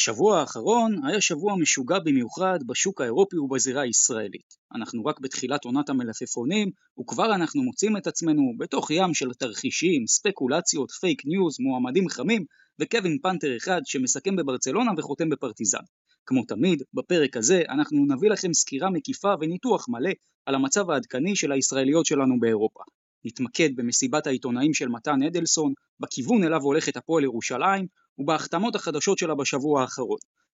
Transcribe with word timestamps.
השבוע 0.00 0.40
האחרון 0.40 1.06
היה 1.06 1.20
שבוע 1.20 1.56
משוגע 1.56 1.98
במיוחד 1.98 2.58
בשוק 2.66 3.00
האירופי 3.00 3.38
ובזירה 3.38 3.82
הישראלית. 3.82 4.54
אנחנו 4.74 5.04
רק 5.04 5.20
בתחילת 5.20 5.64
עונת 5.64 5.88
המלפפונים, 5.88 6.70
וכבר 7.00 7.34
אנחנו 7.34 7.62
מוצאים 7.62 7.96
את 7.96 8.06
עצמנו 8.06 8.42
בתוך 8.58 8.90
ים 8.90 9.14
של 9.14 9.32
תרחישים, 9.32 10.06
ספקולציות, 10.06 10.90
פייק 10.90 11.22
ניוז, 11.26 11.56
מועמדים 11.60 12.08
חמים, 12.08 12.44
וקווין 12.80 13.18
פאנטר 13.22 13.56
אחד 13.56 13.80
שמסכם 13.84 14.36
בברצלונה 14.36 14.90
וחותם 14.96 15.28
בפרטיזן. 15.28 15.84
כמו 16.26 16.44
תמיד, 16.44 16.82
בפרק 16.94 17.36
הזה 17.36 17.62
אנחנו 17.68 18.06
נביא 18.08 18.30
לכם 18.30 18.52
סקירה 18.52 18.90
מקיפה 18.90 19.34
וניתוח 19.40 19.88
מלא 19.88 20.10
על 20.46 20.54
המצב 20.54 20.90
העדכני 20.90 21.36
של 21.36 21.52
הישראליות 21.52 22.06
שלנו 22.06 22.40
באירופה. 22.40 22.80
נתמקד 23.24 23.70
במסיבת 23.76 24.26
העיתונאים 24.26 24.74
של 24.74 24.88
מתן 24.88 25.22
אדלסון, 25.22 25.72
בכיוון 26.00 26.44
אליו 26.44 26.60
הולכת 26.62 26.96
הפועל 26.96 27.24
ירושלים, 27.24 27.86
ובהחתמות 28.20 28.74
החדשות 28.74 29.18
שלה 29.18 29.34
בשבוע 29.34 29.82
האחרון. 29.82 30.18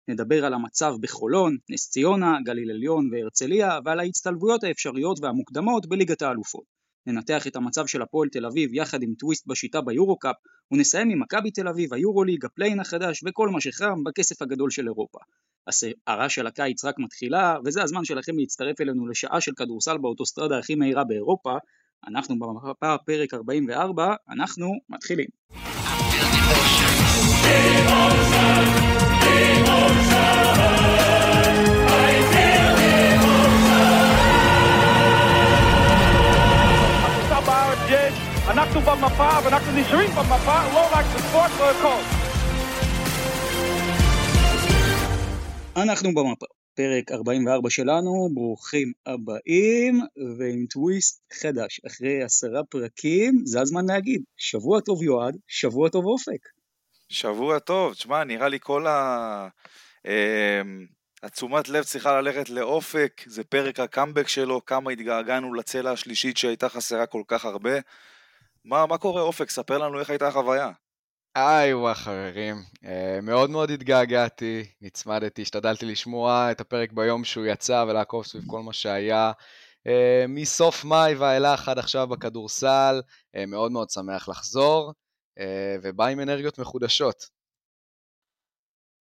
נדבר 0.08 0.44
על 0.44 0.54
המצב 0.54 0.94
בחולון, 1.00 1.56
נס 1.70 1.90
ציונה, 1.90 2.38
גליל 2.44 2.70
עליון 2.70 3.10
והרצליה, 3.12 3.78
ועל 3.84 4.00
ההצטלבויות 4.00 4.64
האפשריות 4.64 5.18
והמוקדמות 5.22 5.86
בליגת 5.86 6.22
האלופות. 6.22 6.64
ננתח 7.06 7.46
את 7.46 7.56
המצב 7.56 7.86
של 7.86 8.02
הפועל 8.02 8.28
תל 8.28 8.46
אביב 8.46 8.74
יחד 8.74 9.02
עם 9.02 9.14
טוויסט 9.18 9.46
בשיטה 9.46 9.80
ביורו-קאפ, 9.80 10.36
ונסיים 10.72 11.10
עם 11.10 11.20
מכבי 11.20 11.50
תל 11.50 11.68
אביב, 11.68 11.94
היורוליג, 11.94 12.44
הפליי-אין 12.44 12.80
החדש 12.80 13.24
וכל 13.26 13.48
מה 13.48 13.60
שחם 13.60 14.04
בכסף 14.04 14.42
הגדול 14.42 14.70
של 14.70 14.86
אירופה. 14.86 15.18
הסערה 15.66 16.28
של 16.28 16.46
הקיץ 16.46 16.84
רק 16.84 16.98
מתחילה, 16.98 17.56
וזה 17.64 17.82
הזמן 17.82 18.04
שלכם 18.04 18.38
להצטרף 18.38 18.80
אלינו 18.80 19.06
לשעה 19.06 19.40
של 19.40 19.52
כדורסל 19.56 19.98
באוטוסטרדה 19.98 20.58
הכי 20.58 20.74
מהירה 20.74 21.04
באירופה. 21.04 21.56
אנחנו 22.08 22.38
במפה 22.38 22.96
פרק 23.06 23.34
44, 23.34 24.14
אנחנו 24.30 24.72
מתחילים. 24.88 25.26
לא 41.32 41.72
לא. 41.82 42.00
אנחנו 45.76 46.14
במפה, 46.14 46.46
פרק 46.74 47.12
44 47.12 47.70
שלנו, 47.70 48.28
ברוכים 48.34 48.92
הבאים, 49.06 50.00
ועם 50.38 50.66
טוויסט 50.70 51.20
חדש, 51.32 51.80
אחרי 51.86 52.22
עשרה 52.22 52.64
פרקים, 52.64 53.42
זה 53.44 53.60
הזמן 53.60 53.86
להגיד, 53.86 54.22
שבוע 54.36 54.80
טוב 54.80 55.02
יועד, 55.02 55.36
שבוע 55.48 55.88
טוב 55.88 56.06
אופק. 56.06 56.59
שבוע 57.10 57.58
טוב, 57.58 57.94
תשמע, 57.94 58.24
נראה 58.24 58.48
לי 58.48 58.58
כל 58.60 58.86
ה... 58.86 59.48
אמ, 60.06 60.86
התשומת 61.22 61.68
לב 61.68 61.84
צריכה 61.84 62.20
ללכת 62.20 62.50
לאופק, 62.50 63.22
זה 63.26 63.44
פרק 63.44 63.80
הקאמבק 63.80 64.28
שלו, 64.28 64.64
כמה 64.64 64.90
התגעגענו 64.90 65.54
לצלע 65.54 65.90
השלישית 65.90 66.36
שהייתה 66.36 66.68
חסרה 66.68 67.06
כל 67.06 67.22
כך 67.28 67.44
הרבה. 67.44 67.78
מה, 68.64 68.86
מה 68.86 68.98
קורה 68.98 69.22
אופק? 69.22 69.50
ספר 69.50 69.78
לנו 69.78 70.00
איך 70.00 70.10
הייתה 70.10 70.28
החוויה. 70.28 70.70
היי 71.34 71.74
וואי 71.74 71.94
חברים, 71.94 72.56
uh, 72.56 72.86
מאוד 73.22 73.50
מאוד 73.50 73.70
התגעגעתי, 73.70 74.64
נצמדתי, 74.80 75.42
השתדלתי 75.42 75.86
לשמוע 75.86 76.50
את 76.50 76.60
הפרק 76.60 76.92
ביום 76.92 77.24
שהוא 77.24 77.46
יצא 77.46 77.84
ולעקוב 77.88 78.24
סביב 78.24 78.42
כל 78.46 78.62
מה 78.62 78.72
שהיה. 78.72 79.32
Uh, 79.78 79.90
מסוף 80.28 80.84
מאי 80.84 81.14
ואילך 81.14 81.68
עד 81.68 81.78
עכשיו 81.78 82.06
בכדורסל, 82.06 83.00
uh, 83.36 83.46
מאוד 83.46 83.72
מאוד 83.72 83.90
שמח 83.90 84.28
לחזור, 84.28 84.92
ובא 85.82 86.06
עם 86.06 86.20
אנרגיות 86.20 86.58
מחודשות. 86.58 87.40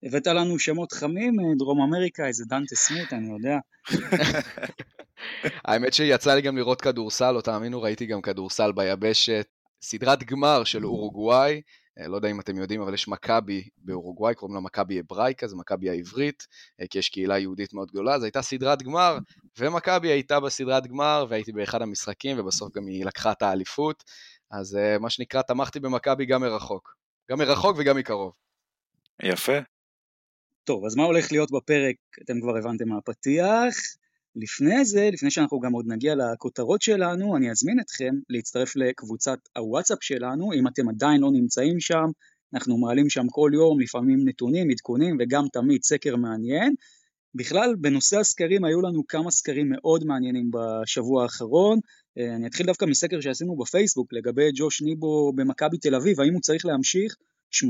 הבאת 0.03 0.27
לנו 0.27 0.59
שמות 0.59 0.91
חמים, 0.91 1.33
דרום 1.57 1.81
אמריקה, 1.81 2.27
איזה 2.27 2.43
דנטה 2.47 2.75
סמית, 2.75 3.13
אני 3.13 3.27
יודע. 3.33 3.57
האמת 5.65 5.93
שיצא 5.93 6.35
לי 6.35 6.41
גם 6.41 6.57
לראות 6.57 6.81
כדורסל, 6.81 7.31
לא 7.31 7.41
תאמינו, 7.41 7.81
ראיתי 7.81 8.05
גם 8.05 8.21
כדורסל 8.21 8.71
ביבשת. 8.71 9.47
סדרת 9.81 10.23
גמר 10.23 10.63
של 10.63 10.85
אורוגוואי, 10.85 11.61
אה, 11.99 12.07
לא 12.07 12.15
יודע 12.15 12.31
אם 12.31 12.39
אתם 12.39 12.57
יודעים, 12.57 12.81
אבל 12.81 12.93
יש 12.93 13.07
מכבי 13.07 13.67
באורוגוואי, 13.77 14.35
קוראים 14.35 14.55
לה 14.55 14.61
מכבי 14.61 14.99
אברייקה, 14.99 15.47
זה 15.47 15.55
מכבי 15.55 15.89
העברית, 15.89 16.47
אה, 16.81 16.87
כי 16.87 16.99
יש 16.99 17.09
קהילה 17.09 17.39
יהודית 17.39 17.73
מאוד 17.73 17.87
גדולה, 17.91 18.15
אז 18.15 18.23
הייתה 18.23 18.41
סדרת 18.41 18.83
גמר, 18.83 19.17
ומכבי 19.59 20.07
הייתה 20.07 20.39
בסדרת 20.39 20.87
גמר, 20.87 21.25
והייתי 21.29 21.51
באחד 21.51 21.81
המשחקים, 21.81 22.39
ובסוף 22.39 22.75
גם 22.75 22.87
היא 22.87 23.05
לקחה 23.05 23.31
את 23.31 23.41
האליפות, 23.41 24.03
אז 24.51 24.75
אה, 24.75 24.99
מה 24.99 25.09
שנקרא, 25.09 25.41
תמכתי 25.41 25.79
במכבי 25.79 26.25
גם 26.25 26.41
מרחוק. 26.41 26.95
גם 27.31 27.37
מרחוק 27.37 27.75
וגם 27.79 27.97
מקרוב. 27.97 28.31
יפה. 29.23 29.57
טוב, 30.63 30.85
אז 30.85 30.95
מה 30.95 31.03
הולך 31.03 31.31
להיות 31.31 31.51
בפרק, 31.51 31.95
אתם 32.23 32.41
כבר 32.41 32.57
הבנתם 32.57 32.89
מהפתיח. 32.89 33.75
לפני 34.35 34.85
זה, 34.85 35.09
לפני 35.13 35.31
שאנחנו 35.31 35.59
גם 35.59 35.73
עוד 35.73 35.85
נגיע 35.87 36.13
לכותרות 36.15 36.81
שלנו, 36.81 37.37
אני 37.37 37.51
אזמין 37.51 37.79
אתכם 37.79 38.15
להצטרף 38.29 38.75
לקבוצת 38.75 39.39
הוואטסאפ 39.57 39.97
שלנו, 40.01 40.53
אם 40.53 40.67
אתם 40.67 40.89
עדיין 40.89 41.21
לא 41.21 41.31
נמצאים 41.31 41.79
שם, 41.79 42.05
אנחנו 42.53 42.77
מעלים 42.77 43.09
שם 43.09 43.27
כל 43.29 43.51
יום, 43.53 43.79
לפעמים 43.79 44.27
נתונים, 44.27 44.69
עדכונים 44.69 45.17
וגם 45.19 45.45
תמיד 45.53 45.83
סקר 45.83 46.15
מעניין. 46.15 46.75
בכלל, 47.35 47.75
בנושא 47.81 48.19
הסקרים 48.19 48.65
היו 48.65 48.81
לנו 48.81 49.07
כמה 49.07 49.31
סקרים 49.31 49.69
מאוד 49.69 50.03
מעניינים 50.03 50.51
בשבוע 50.53 51.23
האחרון. 51.23 51.79
אה, 52.19 52.35
אני 52.35 52.47
אתחיל 52.47 52.65
דווקא 52.65 52.85
מסקר 52.85 53.21
שעשינו 53.21 53.57
בפייסבוק 53.57 54.13
לגבי 54.13 54.49
ג'וש 54.55 54.81
ניבו 54.81 55.33
במכבי 55.35 55.77
תל 55.77 55.95
אביב, 55.95 56.21
האם 56.21 56.33
הוא 56.33 56.41
צריך 56.41 56.65
להמשיך? 56.65 57.15
86% 57.55 57.65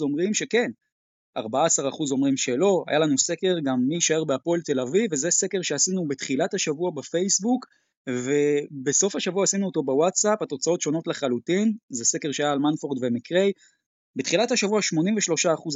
אומרים 0.00 0.34
שכן, 0.34 0.70
14% 1.38 1.42
אומרים 2.10 2.36
שלא, 2.36 2.84
היה 2.88 2.98
לנו 2.98 3.18
סקר 3.18 3.54
גם 3.64 3.80
מי 3.88 3.94
יישאר 3.94 4.24
בהפועל 4.24 4.60
תל 4.60 4.80
אביב, 4.80 5.12
וזה 5.12 5.30
סקר 5.30 5.62
שעשינו 5.62 6.08
בתחילת 6.08 6.54
השבוע 6.54 6.90
בפייסבוק, 6.90 7.66
ובסוף 8.08 9.16
השבוע 9.16 9.44
עשינו 9.44 9.66
אותו 9.66 9.82
בוואטסאפ, 9.82 10.42
התוצאות 10.42 10.80
שונות 10.80 11.06
לחלוטין, 11.06 11.72
זה 11.88 12.04
סקר 12.04 12.32
שהיה 12.32 12.52
על 12.52 12.58
מנפורד 12.58 12.98
ומקריי, 13.02 13.52
בתחילת 14.16 14.52
השבוע 14.52 14.80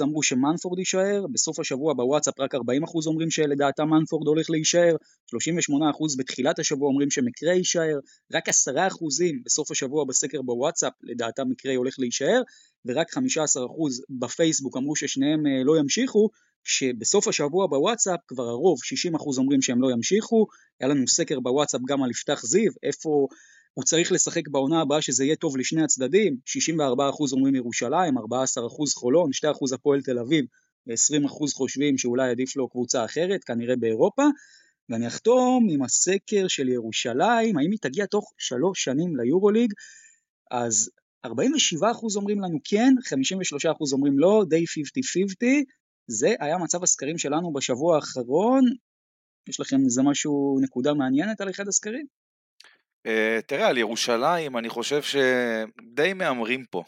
83% 0.00 0.02
אמרו 0.02 0.22
שמנפורד 0.22 0.78
יישאר, 0.78 1.26
בסוף 1.32 1.60
השבוע 1.60 1.94
בוואטסאפ 1.94 2.40
רק 2.40 2.54
40% 2.54 2.58
אומרים 3.06 3.30
שלדעתם 3.30 3.88
מנפורד 3.88 4.26
הולך 4.26 4.50
להישאר, 4.50 4.96
38% 5.34 6.18
בתחילת 6.18 6.58
השבוע 6.58 6.88
אומרים 6.88 7.10
שמקריי 7.10 7.56
יישאר, 7.56 7.98
רק 8.34 8.48
10% 8.48 8.52
בסוף 9.44 9.70
השבוע 9.70 10.04
בסקר 10.04 10.42
בוואטסאפ 10.42 10.92
לדעתם 11.02 11.50
מקריי 11.50 11.74
הולך 11.74 11.94
להישאר, 11.98 12.42
ורק 12.84 13.14
15% 13.14 13.18
בפייסבוק 14.20 14.76
אמרו 14.76 14.96
ששניהם 14.96 15.46
אה, 15.46 15.64
לא 15.64 15.78
ימשיכו, 15.78 16.28
כשבסוף 16.64 17.28
השבוע 17.28 17.66
בוואטסאפ 17.66 18.20
כבר 18.28 18.48
הרוב, 18.48 18.78
60% 19.14 19.38
אומרים 19.38 19.62
שהם 19.62 19.82
לא 19.82 19.90
ימשיכו, 19.90 20.46
היה 20.80 20.88
לנו 20.88 21.08
סקר 21.08 21.40
בוואטסאפ 21.40 21.80
גם 21.88 22.02
על 22.02 22.10
יפתח 22.10 22.42
זיו, 22.44 22.72
איפה 22.82 23.26
הוא 23.78 23.84
צריך 23.84 24.12
לשחק 24.12 24.48
בעונה 24.48 24.80
הבאה 24.80 25.02
שזה 25.02 25.24
יהיה 25.24 25.36
טוב 25.36 25.56
לשני 25.56 25.82
הצדדים, 25.82 26.36
64% 26.46 26.80
אומרים 27.32 27.54
ירושלים, 27.54 28.18
14% 28.18 28.22
חולון, 28.94 29.30
2% 29.44 29.74
הפועל 29.74 30.02
תל 30.02 30.18
אביב, 30.18 30.44
ו-20% 30.86 31.54
חושבים 31.54 31.98
שאולי 31.98 32.30
עדיף 32.30 32.56
לו 32.56 32.68
קבוצה 32.68 33.04
אחרת, 33.04 33.44
כנראה 33.44 33.76
באירופה, 33.76 34.22
ואני 34.88 35.06
אחתום 35.06 35.66
עם 35.70 35.82
הסקר 35.82 36.48
של 36.48 36.68
ירושלים, 36.68 37.58
האם 37.58 37.70
היא 37.70 37.78
תגיע 37.82 38.06
תוך 38.06 38.32
שלוש 38.38 38.84
שנים 38.84 39.16
ליורוליג, 39.16 39.72
אז 40.50 40.90
47% 41.26 41.30
אומרים 42.16 42.40
לנו 42.40 42.58
כן, 42.64 42.94
53% 43.88 43.92
אומרים 43.92 44.18
לא, 44.18 44.44
די 44.48 44.64
50-50, 44.64 44.66
זה 46.06 46.34
היה 46.40 46.58
מצב 46.58 46.82
הסקרים 46.82 47.18
שלנו 47.18 47.52
בשבוע 47.52 47.96
האחרון, 47.96 48.64
יש 49.48 49.60
לכם 49.60 49.76
איזה 49.84 50.02
משהו, 50.02 50.58
נקודה 50.62 50.94
מעניינת 50.94 51.40
על 51.40 51.50
אחד 51.50 51.68
הסקרים? 51.68 52.17
Uh, 53.08 53.42
תראה, 53.46 53.68
על 53.68 53.78
ירושלים 53.78 54.56
אני 54.56 54.68
חושב 54.68 55.02
שדי 55.02 56.12
מהמרים 56.12 56.64
פה, 56.70 56.82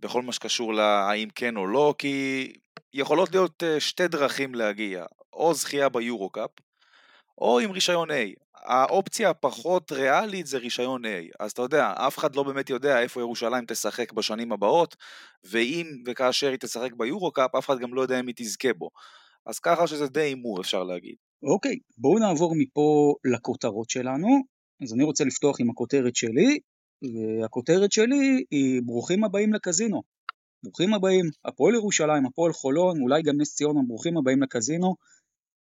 בכל 0.00 0.22
מה 0.22 0.32
שקשור 0.32 0.74
להאם 0.74 1.28
כן 1.34 1.56
או 1.56 1.66
לא, 1.66 1.94
כי 1.98 2.52
יכולות 2.94 3.30
להיות 3.30 3.62
uh, 3.62 3.80
שתי 3.80 4.08
דרכים 4.08 4.54
להגיע, 4.54 5.04
או 5.32 5.54
זכייה 5.54 5.88
ביורו-קאפ, 5.88 6.50
או 7.38 7.58
עם 7.60 7.70
רישיון 7.70 8.10
A. 8.10 8.14
האופציה 8.54 9.30
הפחות 9.30 9.92
ריאלית 9.92 10.46
זה 10.46 10.58
רישיון 10.58 11.04
A. 11.04 11.08
אז 11.40 11.52
אתה 11.52 11.62
יודע, 11.62 11.92
אף 11.96 12.18
אחד 12.18 12.36
לא 12.36 12.42
באמת 12.42 12.70
יודע 12.70 13.00
איפה 13.00 13.20
ירושלים 13.20 13.64
תשחק 13.66 14.12
בשנים 14.12 14.52
הבאות, 14.52 14.96
ואם 15.44 15.86
וכאשר 16.06 16.50
היא 16.50 16.58
תשחק 16.58 16.92
ביורו-קאפ, 16.92 17.54
אף 17.54 17.66
אחד 17.66 17.78
גם 17.78 17.94
לא 17.94 18.00
יודע 18.00 18.20
אם 18.20 18.26
היא 18.26 18.34
תזכה 18.36 18.72
בו. 18.72 18.90
אז 19.46 19.58
ככה 19.58 19.86
שזה 19.86 20.06
די 20.06 20.20
הימור 20.20 20.60
אפשר 20.60 20.82
להגיד. 20.82 21.14
אוקיי, 21.42 21.78
בואו 21.98 22.18
נעבור 22.18 22.54
מפה 22.56 23.14
לכותרות 23.34 23.90
שלנו. 23.90 24.51
אז 24.82 24.92
אני 24.92 25.02
רוצה 25.02 25.24
לפתוח 25.24 25.60
עם 25.60 25.70
הכותרת 25.70 26.16
שלי, 26.16 26.58
והכותרת 27.02 27.92
שלי 27.92 28.44
היא 28.50 28.82
ברוכים 28.84 29.24
הבאים 29.24 29.52
לקזינו. 29.52 30.02
ברוכים 30.64 30.94
הבאים, 30.94 31.24
הפועל 31.44 31.74
ירושלים, 31.74 32.26
הפועל 32.26 32.52
חולון, 32.52 33.00
אולי 33.00 33.22
גם 33.22 33.40
נס 33.40 33.54
ציונה, 33.54 33.80
ברוכים 33.86 34.16
הבאים 34.16 34.42
לקזינו. 34.42 34.94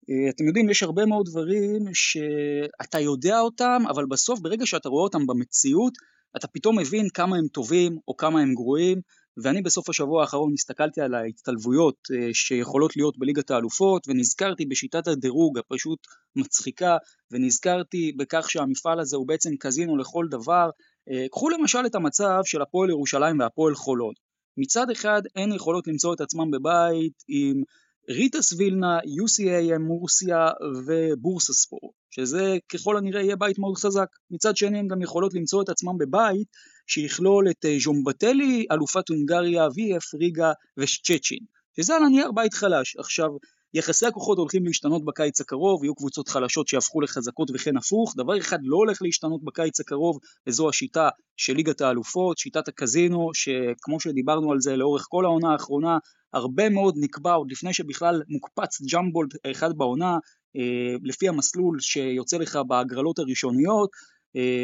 אה, 0.10 0.30
אתם 0.30 0.48
יודעים, 0.48 0.70
יש 0.70 0.84
הרבה 0.84 1.06
מאוד 1.06 1.26
דברים 1.26 1.94
שאתה 1.94 3.00
יודע 3.00 3.40
אותם, 3.40 3.82
אבל 3.90 4.06
בסוף, 4.06 4.40
ברגע 4.40 4.66
שאתה 4.66 4.90
רואה 4.90 5.04
אותם 5.04 5.28
במציאות, 5.28 5.94
אתה 6.38 6.48
פתאום 6.48 6.80
מבין 6.80 7.10
כמה 7.10 7.38
הם 7.38 7.48
טובים 7.48 7.98
או 8.08 8.18
כמה 8.18 8.42
הם 8.42 8.54
גרועים. 8.54 9.02
ואני 9.38 9.62
בסוף 9.62 9.90
השבוע 9.90 10.22
האחרון 10.22 10.54
הסתכלתי 10.54 11.02
על 11.02 11.14
ההצטלבויות 11.14 11.96
אה, 12.14 12.34
שיכולות 12.34 12.98
להיות 12.98 13.18
בליגת 13.18 13.52
האלופות 13.52 14.08
ונזכרתי 14.08 14.66
בשיטת 14.66 15.08
הדירוג 15.08 15.58
הפשוט 15.58 16.00
מצחיקה 16.36 16.98
ונזכרתי 17.32 18.12
בכך 18.18 18.50
שהמפעל 18.50 19.00
הזה 19.00 19.18
הוא 19.18 19.28
בעצם 19.28 19.50
קזינו 19.60 19.98
לכל 19.98 20.26
דבר. 20.30 20.70
אה, 21.12 21.26
קחו 21.32 21.50
למשל 21.50 21.86
את 21.86 21.96
המצב 21.96 22.40
של 22.46 22.62
הפועל 22.62 22.90
ירושלים 22.90 23.40
והפועל 23.40 23.76
חולון. 23.76 24.14
מצד 24.58 24.90
אחד 24.90 25.22
הן 25.36 25.52
יכולות 25.52 25.88
למצוא 25.88 26.14
את 26.14 26.22
עצמם 26.22 26.52
בבית 26.52 27.24
עם 27.28 27.64
ריטס 28.10 28.54
וילנה, 28.54 29.00
UCAM 29.00 29.80
מורסיה 29.80 30.48
ובורסה 30.86 31.54
ספור, 31.54 31.94
שזה 32.10 32.58
ככל 32.74 32.98
הנראה 32.98 33.22
יהיה 33.22 33.36
בית 33.36 33.60
מאוד 33.60 33.78
חזק. 33.78 34.08
מצד 34.32 34.58
שני 34.58 34.80
הן 34.80 34.88
גם 34.88 35.02
יכולות 35.02 35.34
למצוא 35.34 35.62
את 35.62 35.70
עצמם 35.70 35.98
בבית 35.98 36.48
שיכלול 36.88 37.50
את 37.50 37.66
אה, 37.66 37.78
ז'ומבטלי, 37.84 38.66
אלופת 38.72 39.10
הונגריה, 39.10 39.68
VF 39.68 40.20
ריגה 40.20 40.52
ושצ'צ'ין, 40.78 41.46
שזה 41.78 41.96
על 41.96 42.04
הנייר 42.04 42.32
בית 42.32 42.54
חלש. 42.54 42.96
עכשיו, 42.96 43.30
יחסי 43.74 44.06
הכוחות 44.06 44.38
הולכים 44.38 44.66
להשתנות 44.66 45.06
בקיץ 45.06 45.42
הקרוב, 45.42 45.84
יהיו 45.84 45.96
קבוצות 45.96 46.30
חלשות 46.30 46.68
שיהפכו 46.68 47.02
לחזקות 47.02 47.52
וכן 47.54 47.78
הפוך, 47.78 48.14
דבר 48.18 48.38
אחד 48.38 48.60
לא 48.64 48.78
הולך 48.78 49.02
להשתנות 49.02 49.44
בקיץ 49.44 49.80
הקרוב, 49.80 50.20
וזו 50.48 50.70
השיטה 50.70 51.10
של 51.38 51.54
ליגת 51.54 51.82
האלופות, 51.82 52.38
שיטת 52.38 52.68
הקזינו, 52.68 53.30
שכמו 53.34 54.00
שדיברנו 54.00 54.52
על 54.52 54.62
זה 54.62 54.76
לאורך 54.76 55.06
כל 55.10 55.26
העונה 55.26 55.52
האחרונה, 55.52 55.98
הרבה 56.34 56.70
מאוד 56.70 56.96
נקבע 56.98 57.34
עוד 57.34 57.52
לפני 57.52 57.74
שבכלל 57.74 58.22
מוקפץ 58.30 58.82
ג'מבולד 58.94 59.30
אחד 59.52 59.78
בעונה, 59.78 60.18
אה, 60.56 60.96
לפי 61.04 61.28
המסלול 61.28 61.80
שיוצא 61.80 62.38
לך 62.38 62.60
בהגרלות 62.68 63.20
הראשוניות, 63.20 63.90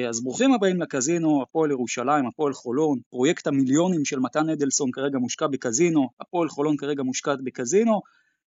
אז 0.09 0.23
ברוכים 0.23 0.53
הבאים 0.53 0.81
לקזינו, 0.81 1.41
הפועל 1.41 1.71
ירושלים, 1.71 2.27
הפועל 2.27 2.53
חולון, 2.53 2.99
פרויקט 3.09 3.47
המיליונים 3.47 4.05
של 4.05 4.19
מתן 4.19 4.49
אדלסון 4.49 4.91
כרגע 4.91 5.17
מושקע 5.17 5.47
בקזינו, 5.47 6.09
הפועל 6.19 6.49
חולון 6.49 6.77
כרגע 6.77 7.03
מושקעת 7.03 7.41
בקזינו, 7.43 8.01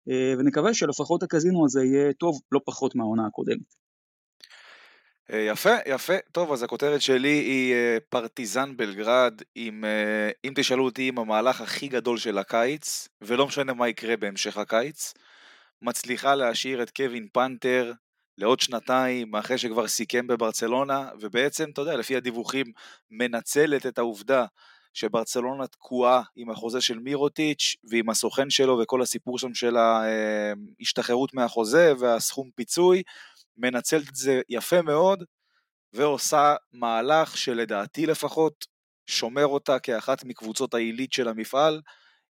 אה, 0.09 0.35
ונקווה 0.39 0.75
שלפחות 0.75 1.23
הקזינו 1.23 1.65
הזה 1.65 1.85
יהיה 1.85 2.13
טוב 2.13 2.41
לא 2.53 2.61
פחות 2.65 2.95
מהעונה 2.95 3.27
הקודמת. 3.27 3.75
אה, 5.33 5.39
יפה, 5.39 5.75
יפה. 5.87 6.15
טוב, 6.33 6.53
אז 6.53 6.63
הכותרת 6.63 7.03
שלי 7.03 7.29
היא 7.29 7.75
אה, 7.75 7.99
פרטיזן 8.09 8.77
בלגרד, 8.77 9.43
עם, 9.55 9.85
אם 10.45 10.53
תשאלו 10.57 10.85
אותי, 10.85 11.09
עם 11.09 11.19
המהלך 11.19 11.61
הכי 11.61 11.89
גדול 11.89 12.19
של 12.19 12.39
הקיץ, 12.39 13.09
ולא 13.23 13.47
משנה 13.47 13.75
מה 13.75 13.89
יקרה 13.89 14.17
בהמשך 14.17 14.57
הקיץ, 14.57 15.15
מצליחה 15.83 16.35
להשאיר 16.35 16.83
את 16.83 16.91
קווין 16.91 17.29
פנתר 17.33 17.93
לעוד 18.41 18.61
שנתיים, 18.61 19.37
אחרי 19.37 19.59
שכבר 19.59 19.89
סיכם 19.89 20.27
בברצלונה, 20.27 21.09
ובעצם, 21.21 21.71
אתה 21.73 21.81
יודע, 21.81 21.97
לפי 21.97 22.17
הדיווחים, 22.17 22.67
מנצלת 23.11 23.87
את 23.87 23.99
העובדה 23.99 24.47
שברצלונה 24.95 25.67
תקועה 25.67 26.23
עם 26.37 26.51
החוזה 26.51 26.81
של 26.81 26.99
מירוטיץ' 26.99 27.77
ועם 27.91 28.11
הסוכן 28.11 28.51
שלו 28.51 28.79
וכל 28.83 29.03
הסיפור 29.03 29.39
שם 29.39 29.55
של 29.55 29.77
ההשתחררות 29.77 31.35
מהחוזה 31.35 31.93
והסכום 31.99 32.51
פיצוי, 32.55 33.03
מנצלת 33.57 34.09
את 34.09 34.15
זה 34.15 34.41
יפה 34.49 34.83
מאוד 34.83 35.25
ועושה 35.93 36.55
מהלך 36.73 37.37
שלדעתי 37.37 38.07
לפחות 38.07 38.67
שומר 39.07 39.47
אותה 39.47 39.79
כאחת 39.79 40.25
מקבוצות 40.25 40.75
העילית 40.75 41.13
של 41.13 41.29
המפעל 41.29 41.81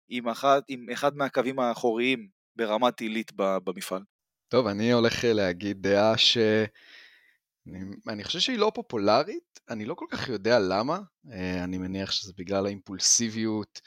עם, 0.08 0.28
אחת, 0.28 0.62
עם 0.68 0.86
אחד 0.92 1.16
מהקווים 1.16 1.58
האחוריים 1.58 2.28
ברמת 2.56 3.00
עילית 3.00 3.32
במפעל. 3.36 4.02
טוב, 4.50 4.66
אני 4.66 4.92
הולך 4.92 5.24
להגיד 5.24 5.82
דעה 5.82 6.18
ש... 6.18 6.38
אני, 7.66 7.78
אני 8.08 8.24
חושב 8.24 8.38
שהיא 8.38 8.58
לא 8.58 8.72
פופולרית, 8.74 9.60
אני 9.70 9.84
לא 9.84 9.94
כל 9.94 10.04
כך 10.10 10.28
יודע 10.28 10.58
למה, 10.58 11.00
אה, 11.32 11.64
אני 11.64 11.78
מניח 11.78 12.10
שזה 12.10 12.32
בגלל 12.36 12.66
האימפולסיביות 12.66 13.80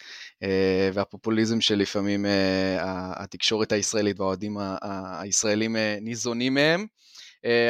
אה, 0.44 0.90
והפופוליזם 0.94 1.62
שלפעמים 1.62 2.26
אה, 2.26 3.24
התקשורת 3.24 3.72
הישראלית 3.72 4.20
והאוהדים 4.20 4.58
הישראלים 5.20 5.76
ניזונים 6.02 6.54
מהם, 6.54 6.88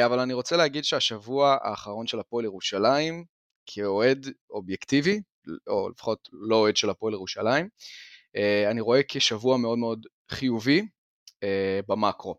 אבל 0.04 0.18
אני 0.18 0.32
רוצה 0.34 0.56
להגיד 0.56 0.84
שהשבוע 0.84 1.56
האחרון 1.62 2.06
של 2.06 2.20
הפועל 2.20 2.44
ירושלים, 2.44 3.24
כאוהד 3.66 4.26
אובייקטיבי, 4.50 5.20
או 5.66 5.88
לפחות 5.88 6.28
לא 6.32 6.56
אוהד 6.56 6.76
של 6.76 6.90
הפועל 6.90 7.14
ירושלים, 7.14 7.68
אני 8.70 8.80
רואה 8.80 9.00
כשבוע 9.08 9.56
מאוד 9.56 9.78
מאוד 9.78 10.06
חיובי 10.30 10.86
במקרו. 11.88 12.34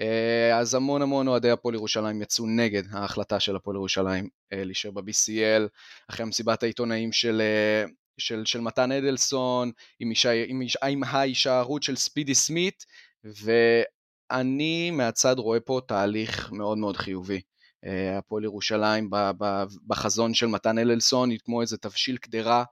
אה, 0.00 0.58
אז 0.58 0.74
המון 0.74 1.02
המון 1.02 1.28
אוהדי 1.28 1.50
הפועל 1.50 1.74
ירושלים 1.74 2.22
יצאו 2.22 2.46
נגד 2.46 2.82
ההחלטה 2.90 3.40
של 3.40 3.56
הפועל 3.56 3.76
ירושלים 3.76 4.28
אה, 4.52 4.64
להישאר 4.64 4.90
ב-BCL, 4.90 5.68
אחרי 6.10 6.26
מסיבת 6.26 6.62
העיתונאים 6.62 7.12
של, 7.12 7.40
אה, 7.40 7.84
של, 8.18 8.42
של 8.44 8.60
מתן 8.60 8.92
אדלסון, 8.92 9.72
עם, 10.00 10.10
אישה, 10.10 10.30
עם, 10.46 10.62
עם 10.88 11.04
ההישארות 11.04 11.82
של 11.82 11.96
ספידי 11.96 12.34
סמית, 12.34 12.84
ואני 13.24 14.90
מהצד 14.90 15.38
רואה 15.38 15.60
פה 15.60 15.80
תהליך 15.88 16.52
מאוד 16.52 16.78
מאוד 16.78 16.96
חיובי. 16.96 17.40
הפועל 18.18 18.44
ירושלים 18.44 19.10
בחזון 19.86 20.34
של 20.34 20.46
מתן 20.46 20.78
אדלסון 20.78 21.30
היא 21.30 21.38
כמו 21.44 21.60
איזה 21.60 21.76
תבשיל 21.76 22.16
קדרה 22.16 22.64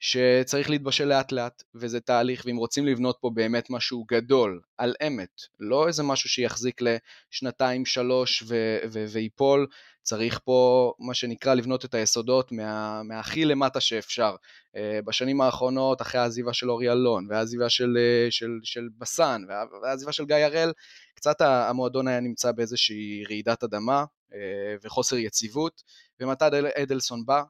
שצריך 0.00 0.70
להתבשל 0.70 1.04
לאט 1.04 1.32
לאט, 1.32 1.62
וזה 1.74 2.00
תהליך, 2.00 2.42
ואם 2.46 2.56
רוצים 2.56 2.86
לבנות 2.86 3.18
פה 3.20 3.30
באמת 3.34 3.70
משהו 3.70 4.04
גדול, 4.08 4.60
על 4.78 4.94
אמת, 5.06 5.40
לא 5.60 5.86
איזה 5.86 6.02
משהו 6.02 6.28
שיחזיק 6.28 6.80
לשנתיים, 6.80 7.86
שלוש 7.86 8.42
ו- 8.46 8.78
ו- 8.92 9.04
ויפול, 9.08 9.66
צריך 10.02 10.40
פה 10.44 10.92
מה 10.98 11.14
שנקרא 11.14 11.54
לבנות 11.54 11.84
את 11.84 11.94
היסודות 11.94 12.52
מה, 12.52 13.02
מהכי 13.02 13.44
למטה 13.44 13.80
שאפשר. 13.80 14.34
Uh, 14.76 15.04
בשנים 15.04 15.40
האחרונות, 15.40 16.02
אחרי 16.02 16.20
העזיבה 16.20 16.52
של 16.52 16.70
אורי 16.70 16.92
אלון, 16.92 17.26
והעזיבה 17.30 17.68
של, 17.68 17.96
uh, 17.96 18.30
של, 18.30 18.50
של 18.62 18.88
בסן, 18.98 19.42
והעזיבה 19.82 20.12
של 20.12 20.24
גיא 20.24 20.36
הראל, 20.36 20.72
קצת 21.14 21.40
המועדון 21.40 22.08
היה 22.08 22.20
נמצא 22.20 22.52
באיזושהי 22.52 23.24
רעידת 23.28 23.64
אדמה 23.64 24.04
uh, 24.30 24.34
וחוסר 24.82 25.16
יציבות, 25.16 25.82
ומתי 26.20 26.44
אדלסון 26.82 27.26
בא, 27.26 27.42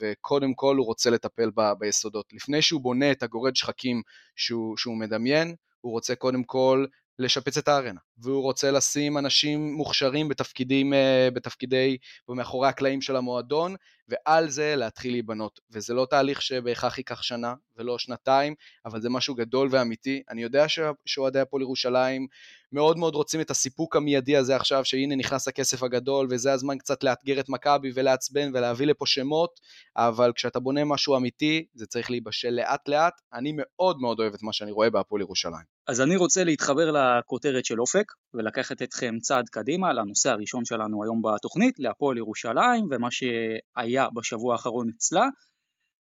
וקודם 0.00 0.54
כל 0.54 0.76
הוא 0.76 0.86
רוצה 0.86 1.10
לטפל 1.10 1.50
ב, 1.54 1.72
ביסודות. 1.78 2.26
לפני 2.32 2.62
שהוא 2.62 2.80
בונה 2.80 3.12
את 3.12 3.22
הגורד 3.22 3.56
שחקים 3.56 4.02
שהוא, 4.36 4.76
שהוא 4.76 4.96
מדמיין, 4.96 5.54
הוא 5.80 5.92
רוצה 5.92 6.14
קודם 6.14 6.44
כל 6.44 6.86
לשפץ 7.18 7.58
את 7.58 7.68
הארנה, 7.68 8.00
והוא 8.18 8.42
רוצה 8.42 8.70
לשים 8.70 9.18
אנשים 9.18 9.72
מוכשרים 9.72 10.28
בתפקידים, 10.28 10.94
אה, 10.94 11.28
בתפקידי, 11.32 11.96
ומאחורי 12.28 12.68
הקלעים 12.68 13.00
של 13.00 13.16
המועדון, 13.16 13.74
ועל 14.08 14.48
זה 14.48 14.76
להתחיל 14.76 15.12
להיבנות. 15.12 15.60
וזה 15.70 15.94
לא 15.94 16.06
תהליך 16.10 16.42
שבהכרח 16.42 16.98
ייקח 16.98 17.22
שנה 17.22 17.54
ולא 17.76 17.98
שנתיים, 17.98 18.54
אבל 18.84 19.00
זה 19.00 19.10
משהו 19.10 19.34
גדול 19.34 19.68
ואמיתי. 19.70 20.22
אני 20.30 20.42
יודע 20.42 20.66
שאוהדי 21.06 21.40
הפועל 21.40 21.62
ירושלים 21.62 22.26
מאוד 22.76 22.98
מאוד 22.98 23.14
רוצים 23.14 23.40
את 23.40 23.50
הסיפוק 23.50 23.96
המיידי 23.96 24.36
הזה 24.36 24.56
עכשיו, 24.56 24.84
שהנה 24.84 25.16
נכנס 25.16 25.48
הכסף 25.48 25.82
הגדול, 25.82 26.26
וזה 26.30 26.52
הזמן 26.52 26.78
קצת 26.78 27.04
לאתגר 27.04 27.40
את 27.40 27.48
מכבי 27.48 27.90
ולעצבן 27.94 28.50
ולהביא 28.54 28.86
לפה 28.86 29.06
שמות, 29.06 29.60
אבל 29.96 30.32
כשאתה 30.34 30.60
בונה 30.60 30.84
משהו 30.84 31.16
אמיתי, 31.16 31.66
זה 31.74 31.86
צריך 31.86 32.10
להיבשל 32.10 32.50
לאט 32.50 32.88
לאט. 32.88 33.20
אני 33.32 33.52
מאוד 33.56 34.00
מאוד 34.00 34.20
אוהב 34.20 34.34
את 34.34 34.42
מה 34.42 34.52
שאני 34.52 34.70
רואה 34.70 34.90
בהפועל 34.90 35.20
ירושלים. 35.22 35.64
אז 35.88 36.00
אני 36.00 36.16
רוצה 36.16 36.44
להתחבר 36.44 36.90
לכותרת 36.90 37.64
של 37.64 37.80
אופק, 37.80 38.12
ולקחת 38.34 38.82
אתכם 38.82 39.14
צעד 39.20 39.48
קדימה 39.48 39.92
לנושא 39.92 40.30
הראשון 40.30 40.64
שלנו 40.64 41.04
היום 41.04 41.22
בתוכנית, 41.22 41.74
להפועל 41.78 42.16
ירושלים, 42.16 42.88
ומה 42.90 43.08
שהיה 43.10 44.06
בשבוע 44.14 44.52
האחרון 44.52 44.88
אצלה. 44.96 45.26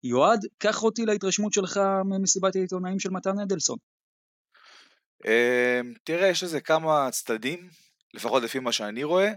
יועד, 0.04 0.40
קח 0.58 0.84
אותי 0.84 1.06
להתרשמות 1.06 1.54
שלך 1.54 1.80
ממסיבת 2.06 2.56
העיתונאים 2.56 3.00
של 3.00 3.10
מתן 3.10 3.40
אדלסון. 3.40 3.78
אמ, 5.26 5.94
תראה, 6.04 6.28
יש 6.28 6.44
לזה 6.44 6.62
כמה 6.62 7.12
צדדים, 7.12 7.70
לפחות 8.14 8.44
לפי 8.44 8.60
מה 8.60 8.72
שאני 8.72 9.04
רואה. 9.04 9.32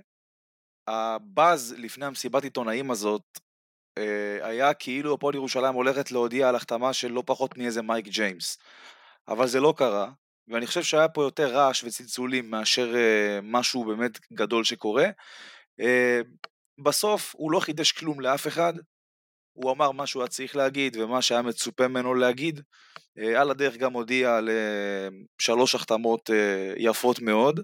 הבאז 0.89 1.75
לפני 1.79 2.07
המסיבת 2.07 2.45
עיתונאים 2.45 2.91
הזאת 2.91 3.23
אה, 3.99 4.47
היה 4.47 4.75
כאילו 4.75 5.15
הפועל 5.15 5.35
ירושלים 5.35 5.75
הולכת 5.75 6.13
להודיע 6.13 6.49
על 6.49 6.57
החתמה 6.57 6.93
של 6.93 7.13
לא 7.13 7.23
פחות 7.27 7.59
מאיזה 7.59 7.83
מייק 7.83 8.07
ג'יימס. 8.07 8.59
אבל 9.29 9.47
זה 9.47 9.61
לא 9.61 9.75
קרה, 9.77 10.11
ואני 10.49 10.67
חושב 10.67 10.83
שהיה 10.83 11.09
פה 11.09 11.23
יותר 11.23 11.55
רעש 11.55 11.85
וצלצולים 11.85 12.51
מאשר 12.51 12.95
אה, 12.97 13.41
משהו 13.43 13.85
באמת 13.85 14.19
גדול 14.33 14.65
שקורה. 14.65 15.07
אה, 15.81 16.21
בסוף 16.85 17.35
הוא 17.37 17.53
לא 17.53 17.61
חידש 17.61 17.93
כלום 17.93 18.21
לאף 18.21 18.47
אחד, 18.47 18.75
הוא 19.55 19.73
אמר 19.73 19.91
מה 19.91 20.07
שהוא 20.07 20.23
היה 20.23 20.29
צריך 20.29 20.57
להגיד 20.57 20.97
ומה 20.97 21.23
שהיה 21.23 21.43
מצופה 21.43 21.89
ממנו 21.89 22.15
להגיד. 22.15 22.61
אה, 23.19 23.41
על 23.41 23.51
הדרך 23.51 23.77
גם 23.77 23.93
הודיע 23.93 24.37
על 24.37 24.49
אה, 24.49 25.09
שלוש 25.39 25.75
החתמות 25.75 26.31
אה, 26.31 26.75
יפות 26.77 27.21
מאוד. 27.21 27.61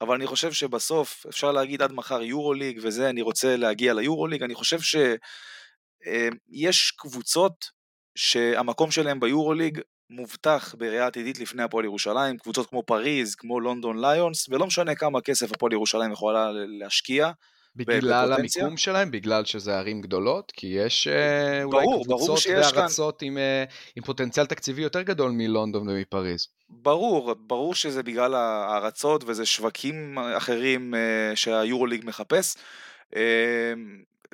אבל 0.00 0.14
אני 0.14 0.26
חושב 0.26 0.52
שבסוף 0.52 1.26
אפשר 1.28 1.52
להגיד 1.52 1.82
עד 1.82 1.92
מחר 1.92 2.22
יורוליג 2.22 2.80
וזה, 2.82 3.10
אני 3.10 3.22
רוצה 3.22 3.56
להגיע 3.56 3.94
ליורוליג, 3.94 4.42
אני 4.42 4.54
חושב 4.54 4.78
שיש 4.80 6.90
קבוצות 6.96 7.70
שהמקום 8.14 8.90
שלהם 8.90 9.20
ביורוליג 9.20 9.80
מובטח 10.10 10.74
בראייה 10.78 11.06
עתידית 11.06 11.38
לפני 11.38 11.62
הפועל 11.62 11.84
ירושלים, 11.84 12.38
קבוצות 12.38 12.70
כמו 12.70 12.82
פריז, 12.82 13.34
כמו 13.34 13.60
לונדון 13.60 14.04
ליונס, 14.04 14.48
ולא 14.48 14.66
משנה 14.66 14.94
כמה 14.94 15.20
כסף 15.20 15.52
הפועל 15.52 15.72
ירושלים 15.72 16.12
יכולה 16.12 16.50
להשקיע, 16.52 17.30
בגלל 17.78 18.32
המיקום 18.32 18.76
שלהם? 18.76 19.10
בגלל 19.10 19.44
שזה 19.44 19.78
ערים 19.78 20.00
גדולות? 20.00 20.52
כי 20.56 20.66
יש 20.66 21.06
אה, 21.06 21.64
אולי 21.64 21.84
ברור, 21.84 22.04
קבוצות 22.04 22.38
וארצות 22.48 23.18
כאן... 23.18 23.28
עם, 23.28 23.38
אה, 23.38 23.64
עם 23.96 24.02
פוטנציאל 24.02 24.46
תקציבי 24.46 24.82
יותר 24.82 25.02
גדול 25.02 25.30
מלונדון 25.30 25.88
ומפריז. 25.88 26.46
ברור, 26.68 27.34
ברור 27.34 27.74
שזה 27.74 28.02
בגלל 28.02 28.34
הארצות 28.34 29.24
וזה 29.26 29.46
שווקים 29.46 30.18
אחרים 30.18 30.94
אה, 30.94 31.36
שהיורוליג 31.36 32.04
מחפש. 32.04 32.56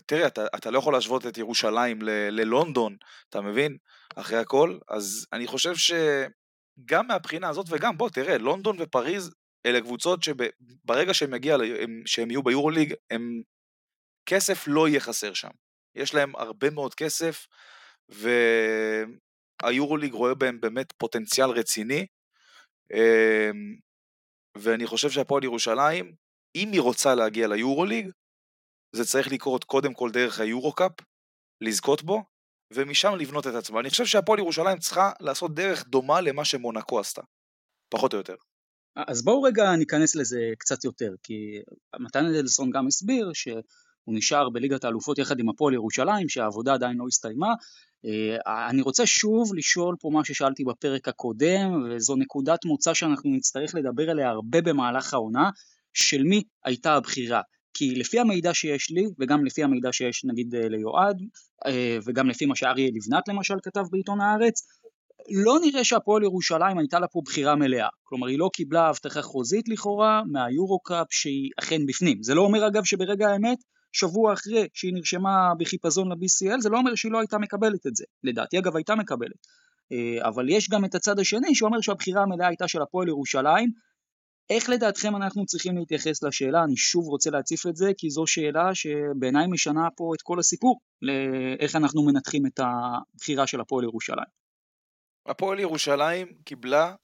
תראה, 0.07 0.27
אתה, 0.27 0.47
אתה 0.57 0.71
לא 0.71 0.79
יכול 0.79 0.93
להשוות 0.93 1.27
את 1.27 1.39
ירושלים 1.39 2.03
ל- 2.03 2.29
ללונדון, 2.31 2.97
אתה 3.31 3.41
מבין? 3.41 3.77
אחרי 4.17 4.39
הכל, 4.39 4.79
אז 4.89 5.27
אני 5.33 5.47
חושב 5.47 5.75
שגם 5.77 7.07
מהבחינה 7.07 7.49
הזאת 7.49 7.67
וגם, 7.71 7.99
בוא, 7.99 8.11
תראה, 8.11 8.39
לונדון 8.39 8.77
ופריז 8.79 9.31
אלה 9.67 9.81
קבוצות 9.81 10.23
שברגע 10.23 11.15
שהם, 11.15 11.31
מגיע, 11.31 11.57
שהם 12.07 12.31
יהיו 12.31 12.43
ביורוליג, 12.43 12.95
הם... 13.11 13.43
כסף 14.27 14.65
לא 14.67 14.89
יהיה 14.89 15.01
חסר 15.01 15.35
שם. 15.35 15.51
יש 15.95 16.15
להם 16.15 16.37
הרבה 16.37 16.71
מאוד 16.71 16.95
כסף, 16.95 17.47
והיורוליג 19.63 20.13
רואה 20.13 20.35
בהם 20.35 20.61
באמת 20.61 20.93
פוטנציאל 20.93 21.51
רציני, 21.51 22.07
אמ, 22.93 23.77
ואני 24.59 24.87
חושב 24.87 25.11
שהפועל 25.11 25.45
ירושלים, 25.45 26.15
אם 26.55 26.73
היא 26.73 26.81
רוצה 26.81 27.15
להגיע 27.15 27.49
ליורוליג, 27.49 28.11
זה 28.93 29.05
צריך 29.05 29.33
לקרות 29.33 29.65
קודם 29.65 29.95
כל 29.95 30.11
דרך 30.11 30.41
היורו-קאפ, 30.41 30.93
לזכות 31.61 32.03
בו, 32.03 32.25
ומשם 32.73 33.15
לבנות 33.15 33.47
את 33.47 33.55
עצמה. 33.55 33.81
אני 33.81 33.91
חושב 33.91 34.05
שהפועל 34.05 34.39
ירושלים 34.39 34.79
צריכה 34.79 35.13
לעשות 35.21 35.55
דרך 35.55 35.85
דומה 35.89 36.21
למה 36.21 36.45
שמונקו 36.45 37.01
עשתה, 37.01 37.23
פחות 37.89 38.13
או 38.13 38.19
יותר. 38.19 38.35
אז 38.97 39.25
בואו 39.25 39.43
רגע 39.43 39.77
ניכנס 39.77 40.17
לזה 40.17 40.41
קצת 40.59 40.85
יותר, 40.85 41.15
כי 41.23 41.59
מתן 42.01 42.27
אדלסון 42.27 42.71
גם 42.71 42.87
הסביר 42.87 43.31
שהוא 43.35 43.63
נשאר 44.07 44.51
בליגת 44.51 44.85
האלופות 44.85 45.19
יחד 45.19 45.41
עם 45.41 45.49
הפועל 45.49 45.75
ירושלים, 45.75 46.29
שהעבודה 46.29 46.75
עדיין 46.75 46.97
לא 46.97 47.05
הסתיימה. 47.09 47.55
אה, 48.05 48.69
אני 48.71 48.83
רוצה 48.83 49.07
שוב 49.07 49.55
לשאול 49.55 49.97
פה 50.01 50.11
מה 50.13 50.25
ששאלתי 50.25 50.65
בפרק 50.65 51.09
הקודם, 51.09 51.83
וזו 51.91 52.17
נקודת 52.17 52.65
מוצא 52.65 52.95
שאנחנו 52.95 53.31
נצטרך 53.31 53.75
לדבר 53.75 54.11
עליה 54.11 54.29
הרבה 54.29 54.61
במהלך 54.61 55.15
העונה, 55.15 55.51
של 55.93 56.23
מי 56.23 56.43
הייתה 56.65 56.95
הבחירה. 56.95 57.41
כי 57.75 57.95
לפי 57.95 58.21
המידע 58.21 58.55
שיש 58.55 58.91
לי, 58.91 59.07
וגם 59.19 59.45
לפי 59.45 59.65
המידע 59.65 59.93
שיש 59.93 60.25
נגיד 60.25 60.55
ליועד, 60.55 61.23
אה, 61.67 61.99
וגם 62.05 62.29
לפי 62.29 62.47
מה 62.47 62.57
שאריה 62.57 62.91
לבנת 62.95 63.29
למשל 63.29 63.55
כתב 63.63 63.85
בעיתון 63.91 64.21
הארץ, 64.21 64.67
לא 65.31 65.59
נראה 65.63 65.85
שהפועל 65.85 66.23
ירושלים 66.23 66.79
הייתה 66.79 66.99
לה 66.99 67.09
פה 67.09 67.21
בחירה 67.25 67.55
מלאה. 67.55 67.89
כלומר, 68.03 68.27
היא 68.27 68.39
לא 68.39 68.51
קיבלה 68.53 68.89
הבטחה 68.89 69.23
חוזית 69.23 69.69
לכאורה 69.69 70.23
מהיורו-קאפ 70.33 71.07
שהיא 71.11 71.51
אכן 71.59 71.87
בפנים. 71.87 72.23
זה 72.23 72.35
לא 72.35 72.41
אומר 72.41 72.67
אגב 72.67 72.85
שברגע 72.85 73.29
האמת, 73.29 73.59
שבוע 73.93 74.33
אחרי 74.33 74.69
שהיא 74.75 74.95
נרשמה 74.95 75.53
בחיפזון 75.59 76.09
ל-BCL, 76.09 76.61
זה 76.61 76.69
לא 76.69 76.79
אומר 76.79 76.95
שהיא 76.95 77.13
לא 77.13 77.19
הייתה 77.19 77.39
מקבלת 77.39 77.87
את 77.87 77.97
זה. 77.97 78.05
לדעתי 78.25 78.59
אגב 78.59 78.77
הייתה 78.77 78.95
מקבלת. 78.95 79.47
אה, 79.93 80.29
אבל 80.29 80.49
יש 80.49 80.71
גם 80.71 80.85
את 80.85 80.95
הצד 80.95 81.19
השני 81.19 81.55
שאומר 81.55 81.81
שהבחירה 81.81 82.23
המלאה 82.23 82.49
הייתה 82.49 82.69
של 82.69 82.83
הפועל 82.83 83.09
ירושלים. 83.09 83.71
איך 84.51 84.69
לדעתכם 84.69 85.17
אנחנו 85.17 85.47
צריכים 85.47 85.77
להתייחס 85.77 86.23
לשאלה? 86.23 86.65
אני 86.65 86.77
שוב 86.77 87.09
רוצה 87.09 87.31
להציף 87.31 87.67
את 87.67 87.77
זה, 87.77 87.93
כי 87.99 88.11
זו 88.11 88.27
שאלה 88.27 88.75
שבעיניי 88.75 89.47
משנה 89.47 89.89
פה 89.97 90.13
את 90.17 90.23
כל 90.23 90.39
הסיפור, 90.39 90.81
לאיך 91.03 91.77
אנחנו 91.77 92.03
מנתחים 92.03 92.47
את 92.47 92.61
הבחירה 92.61 93.47
של 93.47 93.61
הפועל 93.61 93.85
ירושלים. 93.85 94.44
הפועל 95.27 95.61
ירושלים 95.61 96.27
קיבלה, 96.45 96.95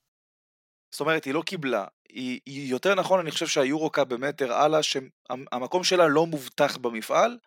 זאת 0.91 1.00
אומרת 1.00 1.25
היא 1.25 1.35
לא 1.35 1.43
קיבלה, 1.47 1.85
היא, 2.09 2.41
היא 2.47 2.71
יותר 2.71 2.95
נכון 2.95 3.21
אני 3.21 3.31
חושב 3.31 3.47
שהיורוקאפ 3.47 4.07
באמת 4.07 4.43
הראה 4.43 4.69
לה 4.69 4.83
שהמקום 4.83 5.85
שלה 5.85 6.09
לא 6.09 6.27
מובטח 6.27 6.77
במפעל 6.77 7.39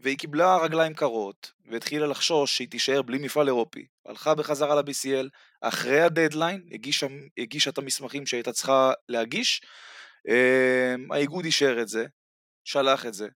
והיא 0.00 0.18
קיבלה 0.18 0.56
רגליים 0.56 0.94
קרות 0.94 1.52
והתחילה 1.66 2.06
לחשוש 2.06 2.56
שהיא 2.56 2.68
תישאר 2.68 3.02
בלי 3.02 3.18
מפעל 3.18 3.46
אירופי. 3.46 3.86
הלכה 4.06 4.34
בחזרה 4.34 4.74
ל-BCL 4.74 5.28
אחרי 5.60 6.00
הדדליין, 6.00 6.68
הגישה, 6.72 7.06
הגישה 7.38 7.70
את 7.70 7.78
המסמכים 7.78 8.26
שהייתה 8.26 8.52
צריכה 8.52 8.92
להגיש, 9.08 9.62
אמ, 10.28 11.12
האיגוד 11.12 11.44
אישר 11.44 11.78
את 11.82 11.88
זה, 11.88 12.06
שלח 12.64 13.06
את 13.06 13.14
זה, 13.14 13.28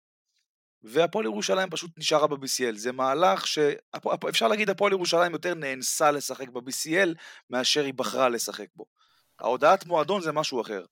והפועל 0.82 1.24
ירושלים 1.24 1.70
פשוט 1.70 1.90
נשארה 1.98 2.26
ב-BCL. 2.26 2.76
זה 2.76 2.92
מהלך 2.92 3.46
שאפשר 3.46 4.48
להגיד 4.48 4.70
הפועל 4.70 4.92
ירושלים 4.92 5.32
יותר 5.32 5.54
נאנסה 5.54 6.10
לשחק 6.10 6.48
ב-BCL 6.48 7.14
מאשר 7.50 7.84
היא 7.84 7.94
בחרה 7.94 8.28
לשחק 8.28 8.66
בו. 8.76 8.84
ההודעת 9.40 9.86
מועדון 9.86 10.20
זה 10.20 10.32
משהו 10.32 10.60
אחר. 10.60 10.84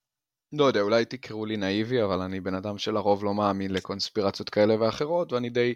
לא 0.53 0.65
יודע, 0.65 0.81
אולי 0.81 1.05
תקראו 1.05 1.47
לי 1.47 1.57
נאיבי, 1.57 2.03
אבל 2.03 2.21
אני 2.21 2.41
בן 2.41 2.55
אדם 2.55 2.79
שלרוב 2.79 3.25
לא 3.25 3.35
מאמין 3.35 3.73
לקונספירציות 3.73 4.51
כאלה 4.51 4.81
ואחרות, 4.81 5.33
ואני 5.33 5.51
די 5.51 5.75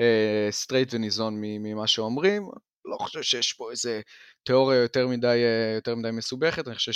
אה, 0.00 0.48
straight 0.50 0.94
וניזון 0.94 1.34
ממה 1.40 1.86
שאומרים. 1.86 2.48
לא 2.84 2.96
חושב 3.00 3.22
שיש 3.22 3.52
פה 3.52 3.70
איזה 3.70 4.00
תיאוריה 4.44 4.82
יותר 4.82 5.08
מדי, 5.08 5.26
אה, 5.26 5.74
יותר 5.74 5.94
מדי 5.94 6.10
מסובכת, 6.10 6.68
אני 6.68 6.74
חושב 6.74 6.92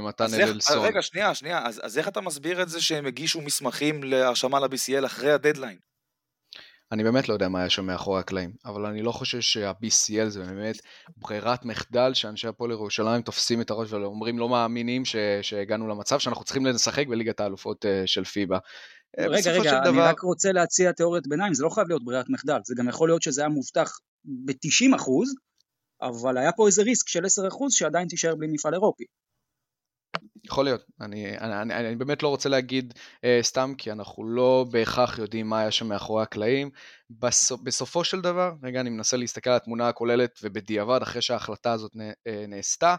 מתן 0.00 0.24
אדלסון. 0.24 0.78
רגע, 0.78 1.02
שנייה, 1.02 1.34
שנייה, 1.34 1.66
אז, 1.66 1.80
אז 1.84 1.98
איך 1.98 2.08
אתה 2.08 2.20
מסביר 2.20 2.62
את 2.62 2.68
זה 2.68 2.80
שהם 2.80 3.06
הגישו 3.06 3.40
מסמכים 3.40 4.02
להרשמה 4.02 4.60
ל-BCL 4.60 5.06
אחרי 5.06 5.32
הדדליין? 5.32 5.78
אני 6.92 7.04
באמת 7.04 7.28
לא 7.28 7.34
יודע 7.34 7.48
מה 7.48 7.60
היה 7.60 7.70
שם 7.70 7.86
מאחורי 7.86 8.20
הקלעים, 8.20 8.52
אבל 8.64 8.86
אני 8.86 9.02
לא 9.02 9.12
חושב 9.12 9.40
שה-BCL 9.40 10.28
זה 10.28 10.40
באמת 10.40 10.76
ברירת 11.16 11.64
מחדל 11.64 12.14
שאנשי 12.14 12.48
הפועל 12.48 12.70
ירושלים 12.70 13.22
תופסים 13.22 13.60
את 13.60 13.70
הראש 13.70 13.92
ואומרים 13.92 14.38
לא 14.38 14.48
מאמינים 14.48 15.04
ש- 15.04 15.16
שהגענו 15.42 15.88
למצב 15.88 16.18
שאנחנו 16.18 16.44
צריכים 16.44 16.66
לשחק 16.66 17.06
בליגת 17.06 17.40
האלופות 17.40 17.84
אה, 17.84 17.88
של 18.06 18.24
פיבה. 18.24 18.58
אה, 19.18 19.26
רגע, 19.26 19.52
רגע, 19.52 19.78
אני 19.78 19.92
דבר... 19.92 20.02
רק 20.02 20.20
רוצה 20.20 20.52
להציע 20.52 20.92
תיאוריית 20.92 21.26
ביניים, 21.26 21.54
זה 21.54 21.64
לא 21.64 21.68
חייב 21.68 21.88
להיות 21.88 22.04
ברירת 22.04 22.26
מחדל, 22.28 22.58
זה 22.64 22.74
גם 22.78 22.88
יכול 22.88 23.08
להיות 23.08 23.22
שזה 23.22 23.40
היה 23.40 23.48
מובטח 23.48 23.98
ב-90 24.24 24.96
אבל 26.02 26.38
היה 26.38 26.52
פה 26.52 26.66
איזה 26.66 26.82
ריסק 26.82 27.08
של 27.08 27.24
10 27.24 27.48
שעדיין 27.70 28.08
תישאר 28.08 28.34
בלי 28.34 28.48
מפעל 28.50 28.74
אירופי. 28.74 29.04
יכול 30.44 30.64
להיות, 30.64 30.84
אני, 31.00 31.38
אני, 31.38 31.62
אני, 31.62 31.88
אני 31.88 31.96
באמת 31.96 32.22
לא 32.22 32.28
רוצה 32.28 32.48
להגיד 32.48 32.94
אה, 33.24 33.38
סתם 33.42 33.72
כי 33.78 33.92
אנחנו 33.92 34.24
לא 34.24 34.66
בהכרח 34.70 35.18
יודעים 35.18 35.48
מה 35.48 35.60
היה 35.60 35.70
שם 35.70 35.88
מאחורי 35.88 36.22
הקלעים. 36.22 36.70
בסופ, 37.10 37.60
בסופו 37.60 38.04
של 38.04 38.20
דבר, 38.20 38.52
רגע 38.62 38.80
אני 38.80 38.90
מנסה 38.90 39.16
להסתכל 39.16 39.50
על 39.50 39.56
התמונה 39.56 39.88
הכוללת 39.88 40.40
ובדיעבד 40.42 41.02
אחרי 41.02 41.22
שההחלטה 41.22 41.72
הזאת 41.72 41.96
נ, 41.96 42.00
אה, 42.00 42.44
נעשתה, 42.48 42.96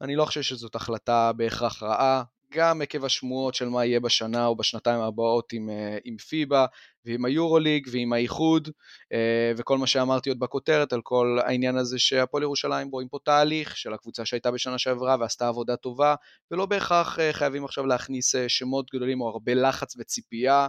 אני 0.00 0.16
לא 0.16 0.24
חושב 0.24 0.42
שזאת 0.42 0.74
החלטה 0.74 1.32
בהכרח 1.32 1.82
רעה, 1.82 2.22
גם 2.54 2.82
עקב 2.82 3.04
השמועות 3.04 3.54
של 3.54 3.68
מה 3.68 3.84
יהיה 3.84 4.00
בשנה 4.00 4.46
או 4.46 4.56
בשנתיים 4.56 5.00
הבאות 5.00 5.52
עם, 5.52 5.70
אה, 5.70 5.98
עם 6.04 6.16
פיבה 6.16 6.66
ועם 7.04 7.24
היורוליג 7.24 7.88
ועם 7.92 8.12
האיחוד 8.12 8.68
אה, 9.12 9.52
וכל 9.56 9.78
מה 9.78 9.86
שאמרתי 9.86 10.30
עוד 10.30 10.38
בכותרת 10.38 10.92
על 10.92 11.00
כל 11.02 11.38
העניין 11.44 11.76
הזה 11.76 11.98
שהפועל 11.98 12.42
ירושלים 12.42 12.88
רואים 12.90 13.08
פה 13.08 13.18
תהליך 13.24 13.76
של 13.76 13.94
הקבוצה 13.94 14.24
שהייתה 14.24 14.50
בשנה 14.50 14.78
שעברה 14.78 15.16
ועשתה 15.20 15.48
עבודה 15.48 15.76
טובה 15.76 16.14
ולא 16.50 16.66
בהכרח 16.66 17.18
אה, 17.18 17.32
חייבים 17.32 17.64
עכשיו 17.64 17.86
להכניס 17.86 18.34
שמות 18.48 18.90
גדולים 18.94 19.20
או 19.20 19.28
הרבה 19.28 19.54
לחץ 19.54 19.96
וציפייה 19.98 20.66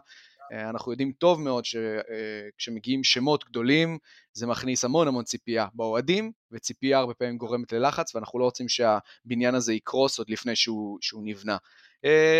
אנחנו 0.51 0.91
יודעים 0.91 1.11
טוב 1.11 1.41
מאוד 1.41 1.65
שכשמגיעים 1.65 3.03
שמות 3.03 3.45
גדולים 3.45 3.97
זה 4.33 4.47
מכניס 4.47 4.85
המון 4.85 5.07
המון 5.07 5.23
ציפייה 5.23 5.67
באוהדים, 5.73 6.31
וציפייה 6.51 6.99
הרבה 6.99 7.13
פעמים 7.13 7.37
גורמת 7.37 7.71
ללחץ, 7.71 8.15
ואנחנו 8.15 8.39
לא 8.39 8.43
רוצים 8.43 8.69
שהבניין 8.69 9.55
הזה 9.55 9.73
יקרוס 9.73 10.19
עוד 10.19 10.29
לפני 10.29 10.55
שהוא, 10.55 10.97
שהוא 11.01 11.23
נבנה. 11.25 11.57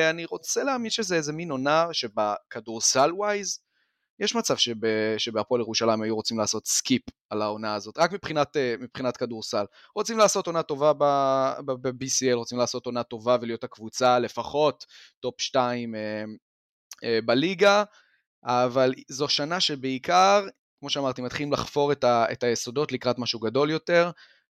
אני 0.10 0.26
רוצה 0.26 0.64
להאמין 0.64 0.90
שזה 0.92 1.16
איזה 1.16 1.34
מין 1.34 1.52
עונה 1.52 1.88
שבכדורסל 1.92 3.14
wise, 3.14 3.60
יש 4.20 4.36
מצב 4.36 4.58
שב, 4.58 4.76
שבהפועל 5.18 5.62
ירושלים 5.62 6.02
היו 6.02 6.16
רוצים 6.16 6.40
לעשות 6.40 6.68
skip 6.68 7.02
על 7.30 7.42
העונה 7.42 7.76
הזאת, 7.76 7.98
רק 7.98 8.12
מבחינת, 8.12 8.58
מבחינת 8.80 9.18
כדורסל. 9.18 9.66
רוצים 9.96 10.18
לעשות 10.18 10.48
עונה 10.48 10.64
טובה 10.64 10.94
ב-BCL, 11.66 12.36
רוצים 12.36 12.58
לעשות 12.58 12.86
עונה 12.86 13.04
טובה 13.04 13.38
ולהיות 13.42 13.64
הקבוצה 13.64 14.20
לפחות 14.20 14.86
top 15.20 15.42
2 15.42 15.96
בליגה, 17.26 17.84
אבל 18.46 18.94
זו 19.08 19.30
שנה 19.30 19.60
שבעיקר, 19.60 20.46
כמו 20.80 20.90
שאמרתי, 20.90 21.22
מתחילים 21.22 21.54
לחפור 21.54 21.92
את, 21.92 22.04
ה, 22.04 22.26
את 22.32 22.44
היסודות 22.44 22.92
לקראת 22.92 23.20
משהו 23.20 23.40
גדול 23.40 23.70
יותר. 23.70 24.12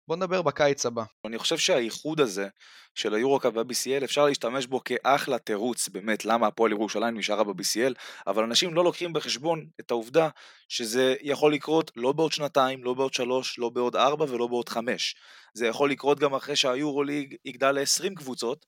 בוא 0.09 0.17
נדבר 0.17 0.43
בקיץ 0.43 0.87
הבא. 0.87 1.05
אני 1.25 1.39
חושב 1.39 1.59
שהאיחוד 1.59 2.21
הזה 2.21 2.49
של 2.95 3.15
היורוקאפ 3.15 3.53
וה-BCL 3.57 4.05
אפשר 4.05 4.25
להשתמש 4.25 4.67
בו 4.67 4.85
כאחלה 4.85 5.39
תירוץ 5.39 5.89
באמת 5.89 6.25
למה 6.25 6.47
הפועל 6.47 6.73
ירושלים 6.73 7.19
נשארה 7.19 7.45
ב-BCL, 7.45 7.95
אבל 8.27 8.45
אנשים 8.45 8.75
לא 8.75 8.85
לוקחים 8.85 9.13
בחשבון 9.13 9.67
את 9.81 9.91
העובדה 9.91 10.29
שזה 10.69 11.15
יכול 11.23 11.55
לקרות 11.55 11.91
לא 11.97 12.13
בעוד 12.13 12.33
שנתיים, 12.33 12.85
לא 12.85 12.95
בעוד 12.95 13.15
שלוש, 13.15 13.59
לא 13.59 13.69
בעוד 13.69 13.97
ארבע 13.97 14.25
ולא 14.29 14.47
בעוד 14.47 14.69
חמש. 14.69 15.17
זה 15.55 15.67
יכול 15.67 15.91
לקרות 15.91 16.19
גם 16.19 16.35
אחרי 16.35 16.57
שהיורוליג 16.57 17.37
יגדל 17.45 17.73
ל-20 17.73 18.15
קבוצות, 18.17 18.67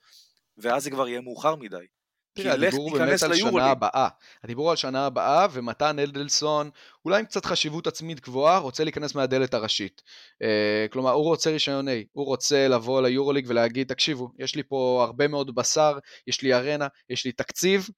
ואז 0.58 0.82
זה 0.84 0.90
כבר 0.90 1.08
יהיה 1.08 1.20
מאוחר 1.20 1.56
מדי. 1.56 1.86
תראה, 2.32 2.52
הדיבור 2.52 2.90
באמת 2.98 3.22
על 3.22 3.34
שנה 3.34 3.64
הבאה. 3.66 4.08
הדיבור 4.44 4.70
על 4.70 4.76
שנה 4.76 5.06
הבאה, 5.06 5.46
ומתן 5.52 5.98
אלדלסון, 5.98 6.70
אולי 7.04 7.18
עם 7.18 7.24
קצת 7.24 7.44
חשיבות 7.44 7.86
עצמית 7.86 8.20
גבוהה, 8.20 8.58
רוצה 8.58 8.84
להיכנס 8.84 9.14
מהדלת 9.14 9.54
הראשית. 9.54 10.02
אה, 10.42 10.92
כלומר, 10.92 11.10
הוא 11.10 11.24
רוצה 11.24 11.50
רישיון 11.50 11.88
A, 11.88 11.90
הוא 12.12 12.26
רוצה 12.26 12.68
לבוא 12.68 13.02
ליורוליג 13.02 13.46
ולהגיד, 13.48 13.88
תקשיבו, 13.88 14.30
יש 14.38 14.54
לי 14.54 14.62
פה 14.62 15.04
הרבה 15.06 15.28
מאוד 15.28 15.54
בשר, 15.54 15.98
יש 16.26 16.42
לי 16.42 16.54
ארנה, 16.54 16.86
יש 17.10 17.24
לי 17.24 17.32
תקציב, 17.32 17.88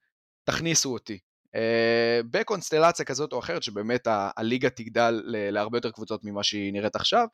תכניסו 0.43 0.93
אותי. 0.93 1.19
בקונסטלציה 2.31 3.05
כזאת 3.05 3.33
או 3.33 3.39
אחרת, 3.39 3.63
שבאמת 3.63 4.07
הליגה 4.11 4.69
תגדל 4.69 5.21
להרבה 5.25 5.77
יותר 5.77 5.91
קבוצות 5.91 6.21
ממה 6.23 6.43
שהיא 6.43 6.73
נראית 6.73 6.95
עכשיו. 6.95 7.27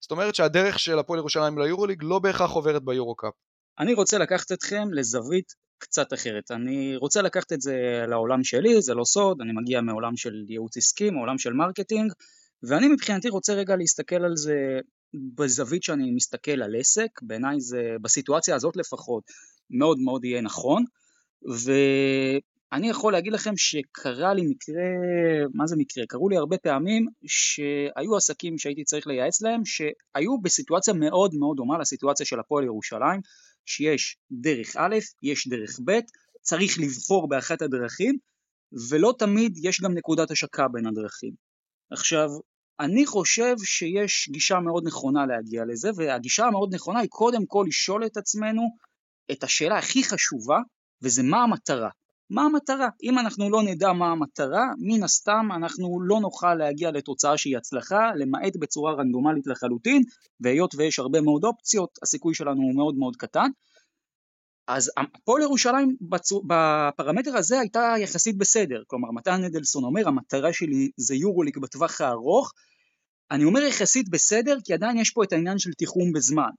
זאת 0.00 0.10
אומרת 0.10 0.34
שהדרך 0.34 0.78
של 0.78 0.98
הפועל 0.98 1.18
ירושלים 1.18 1.58
ליורוליג 1.58 2.02
לא 2.02 2.18
בהכרח 2.18 2.50
עוברת 2.50 2.82
ביורו-קאפ. 2.82 3.32
אני 3.78 3.94
רוצה 3.94 4.18
לקחת 4.18 4.52
אתכם 4.52 4.88
לזווית 4.92 5.52
קצת 5.84 6.12
אחרת. 6.12 6.50
אני 6.50 6.96
רוצה 6.96 7.22
לקחת 7.22 7.52
את 7.52 7.60
זה 7.60 8.04
לעולם 8.08 8.44
שלי, 8.44 8.82
זה 8.82 8.94
לא 8.94 9.04
סוד, 9.04 9.40
אני 9.40 9.52
מגיע 9.52 9.80
מעולם 9.80 10.16
של 10.16 10.44
ייעוץ 10.48 10.76
עסקי, 10.76 11.10
מעולם 11.10 11.38
של 11.38 11.52
marketing, 11.52 12.12
ואני 12.62 12.88
מבחינתי 12.88 13.28
רוצה 13.28 13.54
רגע 13.54 13.76
להסתכל 13.76 14.24
על 14.24 14.36
זה 14.36 14.80
בזווית 15.34 15.82
שאני 15.82 16.10
מסתכל 16.10 16.62
על 16.62 16.76
עסק, 16.78 17.22
בעיניי 17.22 17.60
זה 17.60 17.96
בסיטואציה 18.02 18.54
הזאת 18.54 18.76
לפחות 18.76 19.24
מאוד 19.70 19.98
מאוד 19.98 20.24
יהיה 20.24 20.40
נכון, 20.40 20.84
ואני 21.42 22.88
יכול 22.88 23.12
להגיד 23.12 23.32
לכם 23.32 23.56
שקרה 23.56 24.34
לי 24.34 24.42
מקרה, 24.42 24.82
מה 25.54 25.66
זה 25.66 25.76
מקרה? 25.76 26.04
קרו 26.08 26.28
לי 26.28 26.36
הרבה 26.36 26.58
פעמים 26.58 27.06
שהיו 27.26 28.16
עסקים 28.16 28.58
שהייתי 28.58 28.84
צריך 28.84 29.06
לייעץ 29.06 29.42
להם 29.42 29.62
שהיו 29.64 30.40
בסיטואציה 30.42 30.94
מאוד 30.94 31.34
מאוד 31.34 31.56
דומה 31.56 31.78
לסיטואציה 31.78 32.26
של 32.26 32.40
הפועל 32.40 32.64
ירושלים, 32.64 33.20
שיש 33.66 34.16
דרך 34.30 34.76
א', 34.76 34.96
יש 35.22 35.48
דרך 35.48 35.80
ב', 35.84 35.98
צריך 36.40 36.78
לבחור 36.78 37.28
באחת 37.28 37.62
הדרכים, 37.62 38.18
ולא 38.90 39.14
תמיד 39.18 39.58
יש 39.62 39.80
גם 39.80 39.94
נקודת 39.94 40.30
השקה 40.30 40.68
בין 40.68 40.86
הדרכים. 40.86 41.32
עכשיו, 41.90 42.28
אני 42.80 43.06
חושב 43.06 43.54
שיש 43.64 44.28
גישה 44.32 44.60
מאוד 44.60 44.86
נכונה 44.86 45.26
להגיע 45.26 45.64
לזה, 45.64 45.90
והגישה 45.96 46.46
המאוד 46.46 46.74
נכונה 46.74 47.00
היא 47.00 47.08
קודם 47.08 47.46
כל 47.46 47.64
לשאול 47.68 48.06
את 48.06 48.16
עצמנו 48.16 48.62
את 49.32 49.44
השאלה 49.44 49.78
הכי 49.78 50.04
חשובה, 50.04 50.58
וזה 51.02 51.22
מה 51.22 51.42
המטרה. 51.42 51.90
מה 52.34 52.42
המטרה? 52.42 52.88
אם 53.02 53.18
אנחנו 53.18 53.50
לא 53.50 53.62
נדע 53.62 53.92
מה 53.92 54.06
המטרה, 54.06 54.64
מן 54.78 55.02
הסתם 55.02 55.48
אנחנו 55.56 56.00
לא 56.02 56.20
נוכל 56.20 56.54
להגיע 56.54 56.90
לתוצאה 56.90 57.38
שהיא 57.38 57.56
הצלחה, 57.56 58.10
למעט 58.16 58.56
בצורה 58.56 58.92
רנדומלית 58.92 59.46
לחלוטין, 59.46 60.02
והיות 60.40 60.74
ויש 60.74 60.98
הרבה 60.98 61.20
מאוד 61.20 61.44
אופציות, 61.44 61.98
הסיכוי 62.02 62.34
שלנו 62.34 62.62
הוא 62.62 62.74
מאוד 62.74 62.94
מאוד 62.94 63.16
קטן. 63.16 63.50
אז 64.68 64.90
הפועל 64.96 65.42
ירושלים 65.42 65.96
בפרמטר 66.46 67.36
הזה 67.36 67.60
הייתה 67.60 67.94
יחסית 67.98 68.38
בסדר, 68.38 68.82
כלומר 68.86 69.10
מתן 69.10 69.44
אדלסון 69.44 69.84
אומר 69.84 70.08
המטרה 70.08 70.52
שלי 70.52 70.90
זה 70.96 71.14
יורוליג 71.14 71.58
בטווח 71.58 72.00
הארוך, 72.00 72.52
אני 73.30 73.44
אומר 73.44 73.62
יחסית 73.62 74.08
בסדר 74.08 74.56
כי 74.64 74.74
עדיין 74.74 74.96
יש 74.96 75.10
פה 75.10 75.24
את 75.24 75.32
העניין 75.32 75.58
של 75.58 75.72
תיחום 75.72 76.12
בזמן, 76.12 76.50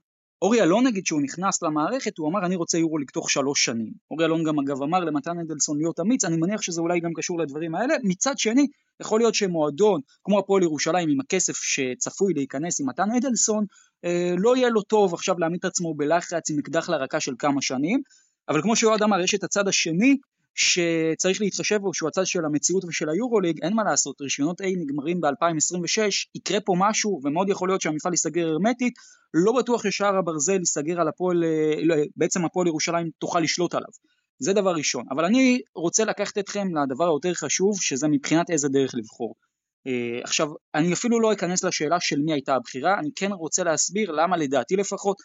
אורי 0.42 0.62
אלון 0.62 0.86
נגיד 0.86 1.06
שהוא 1.06 1.22
נכנס 1.22 1.62
למערכת 1.62 2.18
הוא 2.18 2.28
אמר 2.28 2.46
אני 2.46 2.56
רוצה 2.56 2.78
יורוליג 2.78 3.10
תוך 3.10 3.30
שלוש 3.30 3.64
שנים. 3.64 3.92
אורי 4.10 4.24
אלון 4.24 4.44
גם 4.44 4.58
אגב 4.58 4.82
אמר 4.82 5.00
למתן 5.00 5.38
אדלסון 5.38 5.78
להיות 5.78 6.00
אמיץ 6.00 6.24
אני 6.24 6.36
מניח 6.36 6.62
שזה 6.62 6.80
אולי 6.80 7.00
גם 7.00 7.10
קשור 7.14 7.38
לדברים 7.38 7.74
האלה. 7.74 7.94
מצד 8.04 8.38
שני 8.38 8.66
יכול 9.00 9.20
להיות 9.20 9.34
שמועדון 9.34 10.00
כמו 10.24 10.38
הפועל 10.38 10.62
ירושלים 10.62 11.08
עם 11.08 11.20
הכסף 11.20 11.56
שצפוי 11.56 12.34
להיכנס 12.34 12.80
עם 12.80 12.88
מתן 12.88 13.10
אדלסון 13.10 13.64
אה, 14.04 14.34
לא 14.38 14.56
יהיה 14.56 14.68
לו 14.68 14.82
טוב 14.82 15.14
עכשיו 15.14 15.38
להעמיד 15.38 15.58
את 15.58 15.64
עצמו 15.64 15.94
בלחץ 15.94 16.50
עם 16.50 16.58
אקדח 16.58 16.88
לרקה 16.88 17.20
של 17.20 17.32
כמה 17.38 17.62
שנים 17.62 18.00
אבל 18.48 18.62
כמו 18.62 18.76
שאוהד 18.76 19.02
אמר 19.02 19.20
יש 19.20 19.34
את 19.34 19.44
הצד 19.44 19.68
השני 19.68 20.16
שצריך 20.56 21.40
להתחשב 21.40 21.76
בו 21.76 21.94
שהוא 21.94 22.08
הצד 22.08 22.26
של 22.26 22.44
המציאות 22.44 22.84
ושל 22.84 23.08
היורוליג, 23.08 23.62
אין 23.62 23.74
מה 23.74 23.84
לעשות, 23.84 24.20
רישיונות 24.20 24.60
A 24.60 24.64
נגמרים 24.76 25.20
ב-2026, 25.20 26.00
יקרה 26.34 26.60
פה 26.60 26.74
משהו 26.78 27.20
ומאוד 27.24 27.48
יכול 27.48 27.68
להיות 27.68 27.80
שהמפעל 27.80 28.12
ייסגר 28.12 28.48
הרמטית, 28.48 28.94
לא 29.44 29.52
בטוח 29.52 29.82
ששער 29.82 30.16
הברזל 30.16 30.58
ייסגר 30.58 31.00
על 31.00 31.08
הפועל, 31.08 31.44
לא, 31.82 31.94
בעצם 32.16 32.44
הפועל 32.44 32.66
ירושלים 32.66 33.10
תוכל 33.18 33.40
לשלוט 33.40 33.74
עליו. 33.74 33.90
זה 34.38 34.52
דבר 34.52 34.74
ראשון. 34.74 35.04
אבל 35.10 35.24
אני 35.24 35.60
רוצה 35.74 36.04
לקחת 36.04 36.38
אתכם 36.38 36.68
לדבר 36.76 37.04
היותר 37.04 37.34
חשוב, 37.34 37.80
שזה 37.80 38.08
מבחינת 38.08 38.50
איזה 38.50 38.68
דרך 38.68 38.94
לבחור. 38.94 39.34
Uh, 39.88 40.24
עכשיו, 40.24 40.48
אני 40.74 40.92
אפילו 40.92 41.20
לא 41.20 41.32
אכנס 41.32 41.64
לשאלה 41.64 42.00
של 42.00 42.18
מי 42.18 42.32
הייתה 42.32 42.54
הבחירה, 42.54 42.98
אני 42.98 43.10
כן 43.16 43.32
רוצה 43.32 43.64
להסביר 43.64 44.10
למה 44.10 44.36
לדעתי 44.36 44.76
לפחות 44.76 45.16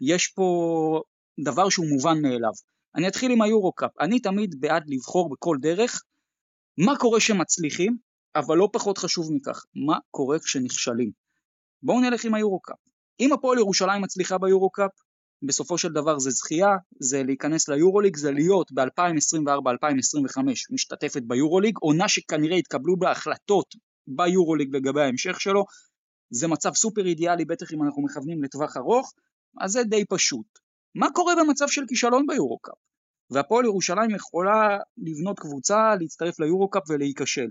יש 0.00 0.28
פה 0.28 1.00
דבר 1.44 1.68
שהוא 1.68 1.86
מובן 1.86 2.22
מאליו. 2.22 2.52
אני 2.96 3.08
אתחיל 3.08 3.32
עם 3.32 3.42
היורו-קאפ. 3.42 3.90
אני 4.00 4.20
תמיד 4.20 4.54
בעד 4.60 4.82
לבחור 4.86 5.30
בכל 5.30 5.56
דרך 5.60 6.02
מה 6.78 6.98
קורה 6.98 7.18
כשמצליחים, 7.18 7.96
אבל 8.36 8.56
לא 8.56 8.68
פחות 8.72 8.98
חשוב 8.98 9.32
מכך, 9.32 9.64
מה 9.86 9.98
קורה 10.10 10.38
כשנכשלים. 10.38 11.10
בואו 11.82 12.00
נלך 12.00 12.24
עם 12.24 12.34
היורו-קאפ. 12.34 12.76
אם 13.20 13.32
הפועל 13.32 13.58
ירושלים 13.58 14.02
מצליחה 14.02 14.38
ביורו-קאפ, 14.38 14.90
בסופו 15.46 15.78
של 15.78 15.92
דבר 15.92 16.18
זה 16.18 16.30
זכייה, 16.30 16.76
זה 17.00 17.22
להיכנס 17.22 17.68
ליורוליג, 17.68 18.16
זה 18.16 18.30
להיות 18.30 18.72
ב-2024-2025 18.72 20.42
משתתפת 20.70 21.22
ביורוליג, 21.22 21.76
עונה 21.80 22.08
שכנראה 22.08 22.56
יתקבלו 22.56 22.96
בה 22.96 23.10
החלטות 23.10 23.74
ביורוליג 24.06 24.76
לגבי 24.76 25.02
ההמשך 25.02 25.40
שלו, 25.40 25.64
זה 26.30 26.48
מצב 26.48 26.74
סופר 26.74 27.06
אידיאלי, 27.06 27.44
בטח 27.44 27.72
אם 27.72 27.82
אנחנו 27.82 28.02
מכוונים 28.02 28.42
לטווח 28.42 28.76
ארוך, 28.76 29.12
אז 29.60 29.70
זה 29.70 29.82
די 29.82 30.04
פשוט. 30.04 30.46
מה 30.94 31.06
קורה 31.14 31.34
במצב 31.36 31.68
של 31.68 31.82
כישלון 31.88 32.26
ביורו-קאפ? 32.26 32.74
והפועל 33.30 33.64
ירושלים 33.64 34.10
יכולה 34.10 34.78
לבנות 34.98 35.38
קבוצה, 35.38 35.94
להצטרף 36.00 36.40
ליורו-קאפ 36.40 36.82
ולהיכשל. 36.88 37.48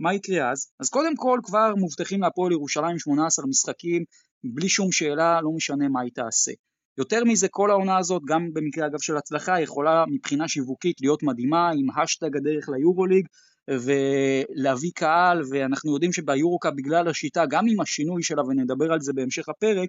מה 0.00 0.14
יקרה 0.14 0.50
אז? 0.50 0.66
אז 0.80 0.88
קודם 0.88 1.16
כל 1.16 1.40
כבר 1.42 1.74
מובטחים 1.76 2.22
להפועל 2.22 2.52
ירושלים 2.52 2.98
18 2.98 3.46
משחקים, 3.46 4.04
בלי 4.44 4.68
שום 4.68 4.92
שאלה, 4.92 5.40
לא 5.40 5.50
משנה 5.56 5.88
מה 5.88 6.00
היא 6.00 6.12
תעשה. 6.14 6.52
יותר 6.98 7.24
מזה, 7.24 7.48
כל 7.48 7.70
העונה 7.70 7.98
הזאת, 7.98 8.22
גם 8.28 8.50
במקרה 8.52 8.86
אגב 8.86 8.98
של 9.00 9.16
הצלחה, 9.16 9.60
יכולה 9.60 10.04
מבחינה 10.08 10.48
שיווקית 10.48 11.00
להיות 11.00 11.22
מדהימה, 11.22 11.70
עם 11.70 11.86
השטג 11.90 12.36
הדרך 12.36 12.68
ליורוליג, 12.68 13.26
ולהביא 13.70 14.90
קהל, 14.94 15.42
ואנחנו 15.50 15.94
יודעים 15.94 16.12
שביורו-קאפ 16.12 16.72
בגלל 16.76 17.08
השיטה, 17.08 17.46
גם 17.46 17.64
עם 17.68 17.80
השינוי 17.80 18.22
שלה, 18.22 18.42
ונדבר 18.42 18.92
על 18.92 19.00
זה 19.00 19.12
בהמשך 19.12 19.48
הפרק, 19.48 19.88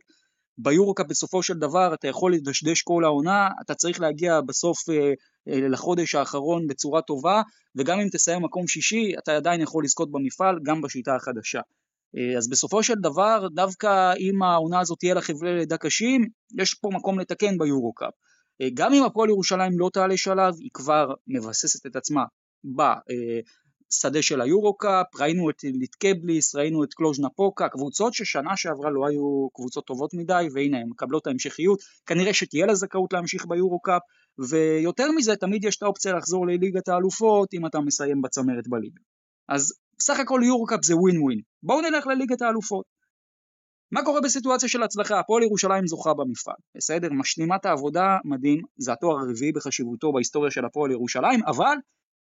ביורוקאפ 0.57 1.05
בסופו 1.09 1.43
של 1.43 1.53
דבר 1.53 1.93
אתה 1.93 2.07
יכול 2.07 2.33
לדשדש 2.33 2.81
כל 2.81 3.03
העונה, 3.03 3.49
אתה 3.61 3.75
צריך 3.75 3.99
להגיע 3.99 4.41
בסוף 4.41 4.89
אה, 4.89 5.13
אה, 5.47 5.67
לחודש 5.69 6.15
האחרון 6.15 6.67
בצורה 6.67 7.01
טובה, 7.01 7.41
וגם 7.75 7.99
אם 7.99 8.07
תסיים 8.11 8.43
מקום 8.43 8.67
שישי 8.67 9.11
אתה 9.19 9.35
עדיין 9.35 9.61
יכול 9.61 9.83
לזכות 9.83 10.11
במפעל 10.11 10.59
גם 10.63 10.81
בשיטה 10.81 11.15
החדשה. 11.15 11.61
אה, 12.17 12.37
אז 12.37 12.49
בסופו 12.49 12.83
של 12.83 12.93
דבר 12.93 13.47
דווקא 13.53 14.13
אם 14.19 14.43
העונה 14.43 14.79
הזאת 14.79 14.99
תהיה 14.99 15.13
לה 15.13 15.21
חבלי 15.21 15.55
לידה 15.55 15.77
קשים, 15.77 16.27
יש 16.61 16.73
פה 16.73 16.89
מקום 16.93 17.19
לתקן 17.19 17.57
ביורוקאפ. 17.57 18.13
אה, 18.61 18.67
גם 18.73 18.93
אם 18.93 19.03
הפועל 19.03 19.29
ירושלים 19.29 19.79
לא 19.79 19.89
תעלה 19.93 20.17
שלב, 20.17 20.53
היא 20.59 20.69
כבר 20.73 21.13
מבססת 21.27 21.85
את 21.85 21.95
עצמה 21.95 22.23
שדה 23.89 24.21
של 24.21 24.41
היורו-קאפ, 24.41 25.05
ראינו 25.19 25.49
את 25.49 25.63
ליטקבליס, 25.63 26.55
ראינו 26.55 26.83
את 26.83 26.93
קלוז' 26.93 27.19
נפוקה, 27.19 27.69
קבוצות 27.69 28.13
ששנה 28.13 28.57
שעברה 28.57 28.89
לא 28.89 29.07
היו 29.07 29.49
קבוצות 29.53 29.85
טובות 29.85 30.13
מדי, 30.13 30.47
והנה 30.53 30.77
הן 30.77 30.89
מקבלות 30.89 31.27
ההמשכיות, 31.27 31.79
כנראה 32.05 32.33
שתהיה 32.33 32.65
לה 32.65 32.75
זכאות 32.75 33.13
להמשיך 33.13 33.45
ביורו-קאפ, 33.45 34.01
ויותר 34.49 35.11
מזה 35.11 35.35
תמיד 35.35 35.65
יש 35.65 35.77
את 35.77 35.83
האופציה 35.83 36.13
לחזור 36.13 36.47
לליגת 36.47 36.87
האלופות 36.87 37.53
אם 37.53 37.65
אתה 37.65 37.79
מסיים 37.79 38.21
בצמרת 38.21 38.67
בליגה. 38.67 39.01
אז 39.49 39.73
בסך 39.99 40.19
הכל 40.19 40.41
יורו-קאפ 40.45 40.83
זה 40.83 40.95
ווין 40.95 41.21
ווין. 41.21 41.39
בואו 41.63 41.81
נלך 41.81 42.07
לליגת 42.07 42.41
האלופות. 42.41 42.85
מה 43.91 44.03
קורה 44.05 44.21
בסיטואציה 44.21 44.69
של 44.69 44.83
הצלחה? 44.83 45.19
הפועל 45.19 45.43
ירושלים 45.43 45.87
זוכה 45.87 46.13
במפעל, 46.13 46.55
בסדר? 46.77 47.07
משלימה 47.11 47.55
את 47.55 47.65
העבודה, 47.65 48.17
מדהים, 48.25 48.61
זה 48.77 48.93
התואר 48.93 49.19
הרביעי 49.19 49.51
בחשיבותו 49.51 50.13
בהיסטוריה 50.13 50.51
של 50.51 50.65
הפועל 50.65 50.91
ירושלים, 50.91 51.39
אבל 51.47 51.75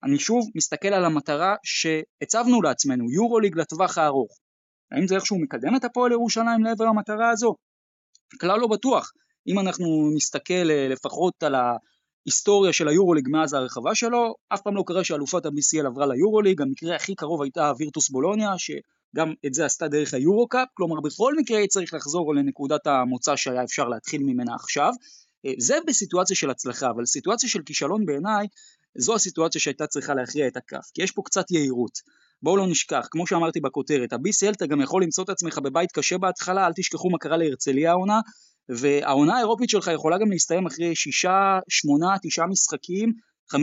אני 0.05 0.19
שוב 0.19 0.51
מסתכל 0.55 0.89
על 0.89 1.05
המטרה 1.05 1.55
שהצבנו 1.65 2.63
לעצמנו, 2.63 3.11
יורוליג 3.11 3.59
לטווח 3.59 3.99
הארוך. 3.99 4.39
האם 4.93 5.09
זה 5.09 5.15
איכשהו 5.15 5.39
מקדם 5.39 5.77
את 5.77 5.85
הפועל 5.85 6.13
ירושלים 6.13 6.65
לעבר 6.65 6.85
המטרה 6.85 7.31
הזו? 7.31 7.55
כלל 8.41 8.61
לא 8.61 8.67
בטוח. 8.67 9.11
אם 9.49 9.59
אנחנו 9.59 10.11
נסתכל 10.17 10.71
אה, 10.71 10.89
לפחות 10.89 11.43
על 11.43 11.55
ההיסטוריה 12.27 12.73
של 12.73 12.89
היורוליג 12.89 13.29
מאז 13.29 13.53
הרחבה 13.53 13.95
שלו, 13.95 14.35
אף 14.49 14.61
פעם 14.61 14.77
לא 14.77 14.85
קרה 14.87 15.05
שאלופת 15.05 15.47
ה-BCL 15.47 15.87
עברה 15.87 16.07
ליורוליג, 16.07 16.63
המקרה 16.63 16.97
הכי 16.97 17.15
קרוב 17.15 17.43
הייתה 17.43 17.73
וירטוס 17.79 18.11
בולוניה, 18.11 18.51
שגם 18.59 19.33
את 19.47 19.55
זה 19.55 19.65
עשתה 19.67 19.89
דרך 19.89 20.15
היורו-קאפ, 20.15 20.69
כלומר 20.75 21.01
בכל 21.01 21.35
מקרה 21.37 21.67
צריך 21.67 21.95
לחזור 21.95 22.35
לנקודת 22.35 22.87
המוצא 22.87 23.37
שהיה 23.37 23.65
אפשר 23.65 23.89
להתחיל 23.89 24.23
ממנה 24.23 24.55
עכשיו. 24.55 24.91
זה 25.59 25.79
בסיטואציה 25.87 26.37
של 26.37 26.51
הצלחה, 26.51 26.91
אבל 26.91 27.07
סיטואציה 27.07 27.49
של 27.49 27.63
כישלון 27.63 28.07
בעיניי 28.07 28.47
זו 28.99 29.15
הסיטואציה 29.15 29.61
שהייתה 29.61 29.87
צריכה 29.87 30.15
להכריע 30.15 30.47
את 30.47 30.57
הכף, 30.57 30.91
כי 30.95 31.03
יש 31.03 31.11
פה 31.11 31.23
קצת 31.25 31.51
יהירות. 31.51 31.99
בואו 32.43 32.57
לא 32.57 32.67
נשכח, 32.67 33.09
כמו 33.11 33.27
שאמרתי 33.27 33.61
בכותרת, 33.61 34.13
ה-BCL 34.13 34.53
אתה 34.57 34.67
גם 34.67 34.81
יכול 34.81 35.03
למצוא 35.03 35.25
את 35.25 35.29
עצמך 35.29 35.59
בבית 35.59 35.93
קשה 35.93 36.19
בהתחלה, 36.19 36.67
אל 36.67 36.73
תשכחו 36.77 37.11
מה 37.11 37.19
קרה 37.19 37.37
להרצליה 37.37 37.91
העונה, 37.91 38.21
והעונה 38.69 39.37
האירופית 39.37 39.71
שלך 39.71 39.91
יכולה 39.95 40.19
גם 40.19 40.31
להסתיים 40.31 40.67
אחרי 40.67 40.95
שישה, 40.95 41.59
שמונה, 41.69 42.17
תשעה 42.23 42.47
משחקים, 42.47 43.13
50% 43.55 43.57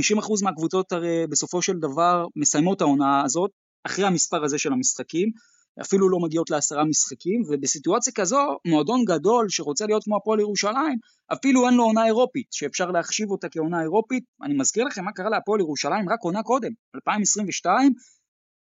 מהקבוצות 0.43 0.91
הרי 0.91 1.27
בסופו 1.27 1.61
של 1.61 1.79
דבר 1.79 2.25
מסיימות 2.35 2.81
העונה 2.81 3.23
הזאת, 3.23 3.51
אחרי 3.83 4.05
המספר 4.05 4.43
הזה 4.43 4.57
של 4.57 4.73
המשחקים, 4.73 5.29
אפילו 5.81 6.09
לא 6.09 6.19
מגיעות 6.19 6.49
לעשרה 6.49 6.83
משחקים, 6.83 7.41
ובסיטואציה 7.49 8.13
כזו, 8.13 8.57
מועדון 8.67 9.05
גדול 9.05 9.49
שרוצה 9.49 9.85
להיות 9.85 10.03
כמו 10.03 10.17
הפועל 10.17 10.39
ירושלים, 10.39 10.97
אפילו 11.33 11.67
אין 11.67 11.73
לו 11.73 11.83
עונה 11.83 12.05
אירופית, 12.05 12.47
שאפשר 12.51 12.91
להחשיב 12.91 13.31
אותה 13.31 13.49
כעונה 13.49 13.81
אירופית. 13.81 14.23
אני 14.43 14.53
מזכיר 14.53 14.83
לכם 14.83 15.03
מה 15.05 15.11
קרה 15.11 15.29
להפועל 15.29 15.59
ירושלים 15.59 16.09
רק 16.09 16.19
עונה 16.21 16.43
קודם, 16.43 16.71
2022, 16.95 17.93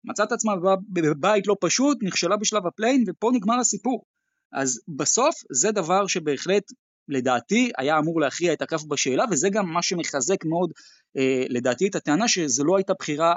מצאת 0.04 0.32
עצמה 0.32 0.52
בבית 0.92 1.46
לא 1.46 1.56
פשוט, 1.60 1.98
נכשלה 2.02 2.36
בשלב 2.36 2.66
הפליי-אין, 2.66 3.04
ופה 3.08 3.30
נגמר 3.34 3.58
הסיפור. 3.60 4.04
אז 4.52 4.80
בסוף 4.88 5.34
זה 5.52 5.72
דבר 5.72 6.06
שבהחלט 6.06 6.72
לדעתי 7.08 7.70
היה 7.78 7.98
אמור 7.98 8.20
להכריע 8.20 8.52
את 8.52 8.62
הכף 8.62 8.84
בשאלה 8.84 9.24
וזה 9.30 9.48
גם 9.52 9.72
מה 9.72 9.82
שמחזק 9.82 10.44
מאוד 10.44 10.72
אה, 11.16 11.44
לדעתי 11.48 11.88
את 11.88 11.94
הטענה 11.94 12.28
שזו 12.28 12.64
לא 12.64 12.76
הייתה 12.76 12.92
בחירה 12.98 13.34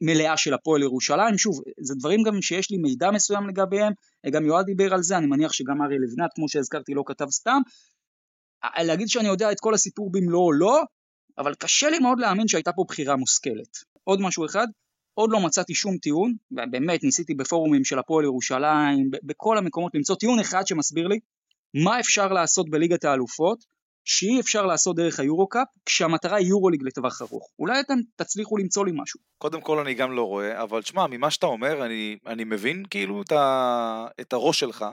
מלאה 0.00 0.36
של 0.36 0.54
הפועל 0.54 0.82
ירושלים, 0.82 1.38
שוב 1.38 1.60
זה 1.80 1.94
דברים 1.94 2.22
גם 2.22 2.42
שיש 2.42 2.70
לי 2.70 2.76
מידע 2.76 3.10
מסוים 3.10 3.48
לגביהם, 3.48 3.92
גם 4.32 4.46
יועד 4.46 4.66
דיבר 4.66 4.94
על 4.94 5.02
זה, 5.02 5.18
אני 5.18 5.26
מניח 5.26 5.52
שגם 5.52 5.82
אריה 5.82 5.98
לבנת 5.98 6.30
כמו 6.34 6.48
שהזכרתי 6.48 6.94
לא 6.94 7.02
כתב 7.06 7.30
סתם, 7.30 7.60
להגיד 8.78 9.08
שאני 9.08 9.28
יודע 9.28 9.52
את 9.52 9.60
כל 9.60 9.74
הסיפור 9.74 10.12
במלואו 10.12 10.46
או 10.46 10.52
לא, 10.52 10.82
אבל 11.38 11.54
קשה 11.54 11.90
לי 11.90 11.98
מאוד 11.98 12.18
להאמין 12.20 12.48
שהייתה 12.48 12.72
פה 12.72 12.84
בחירה 12.88 13.16
מושכלת. 13.16 13.78
עוד 14.04 14.20
משהו 14.20 14.46
אחד, 14.46 14.66
עוד 15.14 15.30
לא 15.32 15.40
מצאתי 15.40 15.74
שום 15.74 15.96
טיעון, 15.98 16.34
ובאמת 16.50 17.04
ניסיתי 17.04 17.34
בפורומים 17.34 17.84
של 17.84 17.98
הפועל 17.98 18.24
ירושלים, 18.24 19.10
בכל 19.22 19.58
המקומות 19.58 19.94
למצוא 19.94 20.16
טיעון 20.16 20.40
אחד 20.40 20.66
שמסביר 20.66 21.06
לי 21.08 21.18
מה 21.74 22.00
אפשר 22.00 22.32
לעשות 22.32 22.70
בליגת 22.70 23.04
האלופות 23.04 23.64
שאי 24.04 24.40
אפשר 24.40 24.66
לעשות 24.66 24.96
דרך 24.96 25.20
היורו-קאפ 25.20 25.68
כשהמטרה 25.86 26.36
היא 26.36 26.46
יורו-ליג 26.46 26.82
לטווח 26.82 27.22
ארוך. 27.22 27.50
אולי 27.58 27.80
אתם 27.80 27.94
תצליחו 28.16 28.56
למצוא 28.56 28.84
לי 28.84 28.92
משהו. 28.94 29.20
קודם 29.38 29.60
כל 29.60 29.78
אני 29.78 29.94
גם 29.94 30.12
לא 30.12 30.22
רואה, 30.22 30.62
אבל 30.62 30.82
תשמע, 30.82 31.06
ממה 31.06 31.30
שאתה 31.30 31.46
אומר, 31.46 31.86
אני, 31.86 32.18
אני 32.26 32.44
מבין 32.44 32.84
כאילו 32.90 33.22
את, 33.22 33.32
ה, 33.32 34.06
את 34.20 34.32
הראש 34.32 34.60
שלך. 34.60 34.84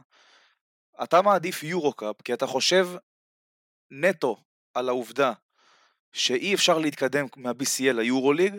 אתה 1.03 1.21
מעדיף 1.21 1.63
יורו-קאפ 1.63 2.21
כי 2.21 2.33
אתה 2.33 2.47
חושב 2.47 2.87
נטו 3.91 4.37
על 4.73 4.89
העובדה 4.89 5.33
שאי 6.13 6.53
אפשר 6.53 6.77
להתקדם 6.77 7.25
מה-BCL 7.37 7.93
ליורו-ליג, 7.93 8.55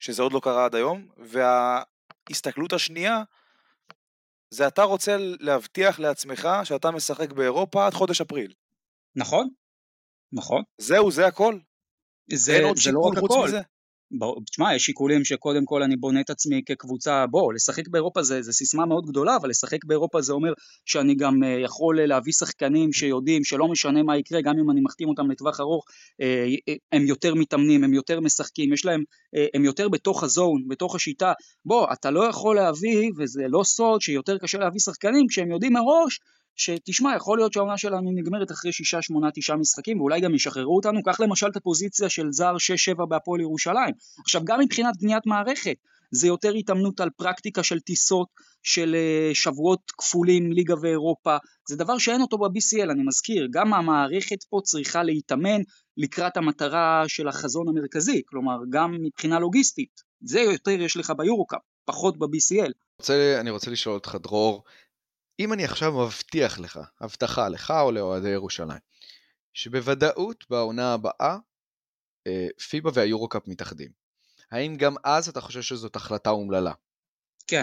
שזה 0.00 0.22
עוד 0.22 0.32
לא 0.32 0.40
קרה 0.40 0.64
עד 0.64 0.74
היום, 0.74 1.08
וההסתכלות 1.16 2.72
השנייה 2.72 3.22
זה 4.50 4.66
אתה 4.66 4.82
רוצה 4.82 5.16
להבטיח 5.18 5.98
לעצמך 5.98 6.48
שאתה 6.64 6.90
משחק 6.90 7.32
באירופה 7.32 7.86
עד 7.86 7.94
חודש 7.94 8.20
אפריל. 8.20 8.54
נכון, 9.16 9.48
נכון. 10.32 10.62
זהו, 10.78 11.10
זה 11.10 11.26
הכל? 11.26 11.58
זה, 12.32 12.52
אין 12.52 12.64
עוד 12.64 12.76
זה 12.76 12.90
לא 12.92 13.00
רק 13.00 13.18
הכל. 13.18 13.44
מזה? 13.44 13.60
תשמע, 14.50 14.74
יש 14.74 14.84
שיקולים 14.84 15.24
שקודם 15.24 15.64
כל 15.64 15.82
אני 15.82 15.96
בונה 15.96 16.20
את 16.20 16.30
עצמי 16.30 16.62
כקבוצה, 16.66 17.26
בוא, 17.26 17.52
לשחק 17.52 17.88
באירופה 17.88 18.22
זה, 18.22 18.42
זה 18.42 18.52
סיסמה 18.52 18.86
מאוד 18.86 19.06
גדולה, 19.06 19.36
אבל 19.36 19.48
לשחק 19.48 19.84
באירופה 19.84 20.20
זה 20.20 20.32
אומר 20.32 20.52
שאני 20.86 21.14
גם 21.14 21.42
uh, 21.42 21.46
יכול 21.64 22.00
להביא 22.06 22.32
שחקנים 22.32 22.92
שיודעים 22.92 23.44
שלא 23.44 23.68
משנה 23.68 24.02
מה 24.02 24.16
יקרה, 24.16 24.40
גם 24.40 24.58
אם 24.58 24.70
אני 24.70 24.80
מחתים 24.80 25.08
אותם 25.08 25.30
לטווח 25.30 25.60
ארוך, 25.60 25.84
uh, 26.22 26.72
הם 26.92 27.06
יותר 27.06 27.34
מתאמנים, 27.34 27.84
הם 27.84 27.94
יותר 27.94 28.20
משחקים, 28.20 28.72
יש 28.72 28.84
להם, 28.84 29.02
הם 29.54 29.64
יותר 29.64 29.88
בתוך 29.88 30.22
הזון, 30.22 30.68
בתוך 30.68 30.94
השיטה. 30.94 31.32
בוא, 31.64 31.92
אתה 31.92 32.10
לא 32.10 32.24
יכול 32.28 32.56
להביא, 32.56 33.10
וזה 33.18 33.42
לא 33.48 33.62
סוד 33.64 34.00
שיותר 34.00 34.38
קשה 34.38 34.58
להביא 34.58 34.80
שחקנים 34.80 35.26
כשהם 35.28 35.50
יודעים 35.50 35.72
מראש 35.72 36.20
שתשמע, 36.58 37.16
יכול 37.16 37.38
להיות 37.38 37.52
שהעונה 37.52 37.78
שלנו 37.78 38.10
נגמרת 38.12 38.50
אחרי 38.50 38.72
שישה, 38.72 39.02
שמונה, 39.02 39.28
תשעה 39.34 39.56
משחקים, 39.56 40.00
ואולי 40.00 40.20
גם 40.20 40.34
ישחררו 40.34 40.76
אותנו. 40.76 41.02
קח 41.02 41.20
למשל 41.20 41.46
את 41.46 41.56
הפוזיציה 41.56 42.08
של 42.08 42.26
זר 42.30 42.56
6-7 42.96 43.06
בהפועל 43.06 43.40
ירושלים. 43.40 43.94
עכשיו, 44.24 44.44
גם 44.44 44.60
מבחינת 44.60 44.94
בניית 45.00 45.26
מערכת, 45.26 45.76
זה 46.10 46.26
יותר 46.26 46.52
התאמנות 46.52 47.00
על 47.00 47.10
פרקטיקה 47.10 47.62
של 47.62 47.80
טיסות, 47.80 48.28
של 48.62 48.94
אה, 48.94 49.30
שבועות 49.34 49.92
כפולים, 49.98 50.52
ליגה 50.52 50.74
ואירופה. 50.80 51.36
זה 51.68 51.76
דבר 51.76 51.98
שאין 51.98 52.20
אותו 52.20 52.38
ב-BCL, 52.38 52.90
אני 52.90 53.02
מזכיר. 53.06 53.48
גם 53.50 53.74
המערכת 53.74 54.44
פה 54.50 54.60
צריכה 54.64 55.02
להתאמן 55.02 55.60
לקראת 55.96 56.36
המטרה 56.36 57.04
של 57.08 57.28
החזון 57.28 57.68
המרכזי, 57.68 58.22
כלומר, 58.26 58.56
גם 58.70 58.96
מבחינה 59.00 59.38
לוגיסטית. 59.38 60.00
זה 60.20 60.40
יותר 60.40 60.70
יש 60.70 60.96
לך 60.96 61.12
ביורו-קאפ, 61.16 61.60
פחות 61.84 62.18
ב-BCL. 62.18 62.72
רוצה, 63.00 63.36
אני 63.40 63.50
רוצה 63.50 63.70
לשאול 63.70 63.94
אותך, 63.94 64.16
דרור, 64.22 64.64
אם 65.40 65.52
אני 65.52 65.64
עכשיו 65.64 65.92
מבטיח 65.92 66.58
לך, 66.58 66.80
הבטחה 67.00 67.48
לך 67.48 67.70
או 67.70 67.92
לאוהדי 67.92 68.28
ירושלים, 68.28 68.78
שבוודאות 69.54 70.44
בעונה 70.50 70.92
הבאה 70.94 71.36
אה, 72.26 72.46
פיבה 72.70 72.90
והיורו-קאפ 72.94 73.42
מתאחדים, 73.46 73.90
האם 74.50 74.76
גם 74.76 74.94
אז 75.04 75.28
אתה 75.28 75.40
חושב 75.40 75.62
שזאת 75.62 75.96
החלטה 75.96 76.30
אומללה? 76.30 76.72
כן, 77.46 77.62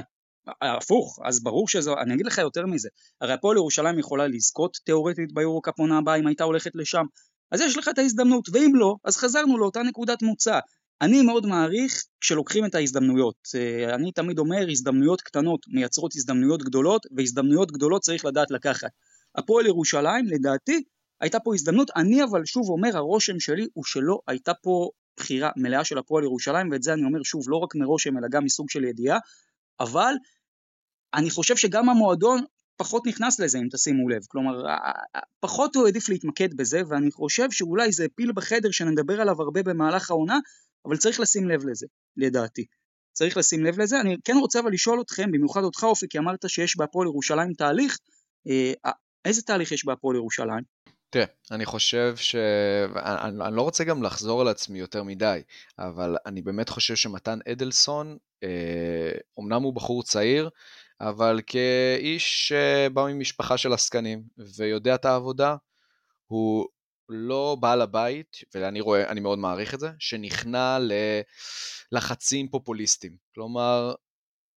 הפוך, 0.62 1.20
אז 1.24 1.44
ברור 1.44 1.68
שזו, 1.68 1.96
אני 1.98 2.14
אגיד 2.14 2.26
לך 2.26 2.38
יותר 2.38 2.66
מזה, 2.66 2.90
הרי 3.22 3.34
הפועל 3.34 3.58
ירושלים 3.58 4.00
יכולה 4.00 4.28
לזכות 4.28 4.78
תאורטית 4.84 5.34
ביורו-קאפ 5.34 5.80
עונה 5.80 5.98
הבאה 5.98 6.16
אם 6.16 6.28
הייתה 6.28 6.44
הולכת 6.44 6.72
לשם, 6.76 7.06
אז 7.52 7.62
יש 7.62 7.78
לך 7.78 7.88
את 7.88 7.98
ההזדמנות, 7.98 8.50
ואם 8.54 8.72
לא, 8.76 8.96
אז 9.04 9.18
חזרנו 9.18 9.58
לאותה 9.58 9.84
נקודת 9.84 10.22
מוצא. 10.22 10.60
אני 11.02 11.22
מאוד 11.22 11.46
מעריך 11.46 12.04
כשלוקחים 12.22 12.66
את 12.66 12.76
ההזדמנויות. 12.76 13.36
אה, 13.56 13.96
אני 13.96 14.12
תמיד 14.12 14.40
אומר, 14.40 14.70
הזדמנויות 14.72 15.22
קטנות 15.22 15.60
מייצרות 15.68 16.12
הזדמנויות 16.16 16.64
גדולות, 16.64 17.06
והזדמנויות 17.16 17.72
גדולות 17.72 18.02
צריך 18.02 18.26
לדעת 18.26 18.52
לקחת. 18.52 18.90
הפועל 19.36 19.66
ירושלים, 19.66 20.26
לדעתי, 20.28 20.84
הייתה 21.22 21.40
פה 21.40 21.54
הזדמנות, 21.54 21.92
אני 21.96 22.24
אבל 22.24 22.46
שוב 22.46 22.70
אומר, 22.70 22.98
הרושם 22.98 23.40
שלי 23.40 23.68
הוא 23.74 23.84
שלא 23.84 24.20
הייתה 24.28 24.54
פה 24.54 24.90
בחירה 25.18 25.52
מלאה 25.58 25.84
של 25.84 25.98
הפועל 25.98 26.24
ירושלים, 26.24 26.72
ואת 26.72 26.84
זה 26.84 26.94
אני 26.94 27.04
אומר 27.04 27.24
שוב, 27.24 27.44
לא 27.48 27.58
רק 27.58 27.76
מרושם, 27.76 28.18
אלא 28.18 28.28
גם 28.32 28.44
מסוג 28.44 28.70
של 28.70 28.84
ידיעה, 28.84 29.20
אבל 29.80 30.14
אני 31.14 31.30
חושב 31.30 31.56
שגם 31.56 31.90
המועדון 31.90 32.44
פחות 32.78 33.08
נכנס 33.08 33.40
לזה 33.40 33.58
אם 33.58 33.68
תשימו 33.72 34.10
לב, 34.10 34.22
כלומר 34.28 34.64
פחות 35.40 35.76
הוא 35.76 35.86
העדיף 35.86 36.10
להתמקד 36.10 36.58
בזה 36.58 36.82
ואני 36.88 37.12
חושב 37.12 37.52
שאולי 37.52 37.92
זה 37.92 38.06
פיל 38.16 38.32
בחדר 38.32 38.72
שנדבר 38.72 39.22
עליו 39.22 39.42
הרבה 39.42 39.64
במהלך 39.64 40.12
העונה 40.12 40.40
אבל 40.86 40.98
צריך 40.98 41.20
לשים 41.20 41.50
לב 41.50 41.66
לזה, 41.66 41.88
לדעתי. 42.18 42.66
צריך 43.14 43.38
לשים 43.38 43.64
לב 43.64 43.80
לזה. 43.80 44.02
אני 44.02 44.16
כן 44.24 44.38
רוצה 44.38 44.60
אבל 44.60 44.72
לשאול 44.72 45.02
אתכם, 45.02 45.32
במיוחד 45.32 45.64
אותך 45.64 45.84
אופי, 45.84 46.06
כי 46.10 46.18
אמרת 46.18 46.50
שיש 46.50 46.78
בהפועל 46.78 47.08
ירושלים 47.08 47.54
תהליך, 47.54 47.98
אה, 48.48 48.92
איזה 49.26 49.42
תהליך 49.42 49.72
יש 49.72 49.86
בהפועל 49.86 50.16
ירושלים? 50.16 50.64
תראה, 51.10 51.26
אני 51.52 51.66
חושב 51.66 52.14
ש... 52.16 52.36
אני, 52.96 53.44
אני 53.46 53.56
לא 53.56 53.62
רוצה 53.62 53.84
גם 53.84 54.04
לחזור 54.04 54.42
על 54.42 54.48
עצמי 54.48 54.80
יותר 54.80 55.04
מדי, 55.04 55.42
אבל 55.80 56.18
אני 56.26 56.42
באמת 56.42 56.70
חושב 56.70 56.96
שמתן 56.96 57.40
אדלסון, 57.52 58.18
אה, 58.44 59.12
אומנם 59.38 59.64
הוא 59.64 59.74
בחור 59.74 60.04
צעיר, 60.04 60.50
אבל 61.02 61.42
כאיש 61.48 62.48
שבא 62.48 63.06
ממשפחה 63.06 63.58
של 63.58 63.74
עסקנים 63.74 64.24
ויודע 64.58 64.96
את 64.96 65.06
העבודה, 65.06 65.56
הוא 66.28 66.66
לא 67.10 67.58
בעל 67.60 67.82
הבית, 67.82 68.38
ואני 68.54 68.82
רואה, 68.82 69.10
אני 69.10 69.20
מאוד 69.20 69.40
מעריך 69.40 69.74
את 69.74 69.80
זה, 69.80 69.90
שנכנע 70.00 70.78
ללחצים 71.92 72.48
פופוליסטיים. 72.48 73.16
כלומר, 73.36 73.94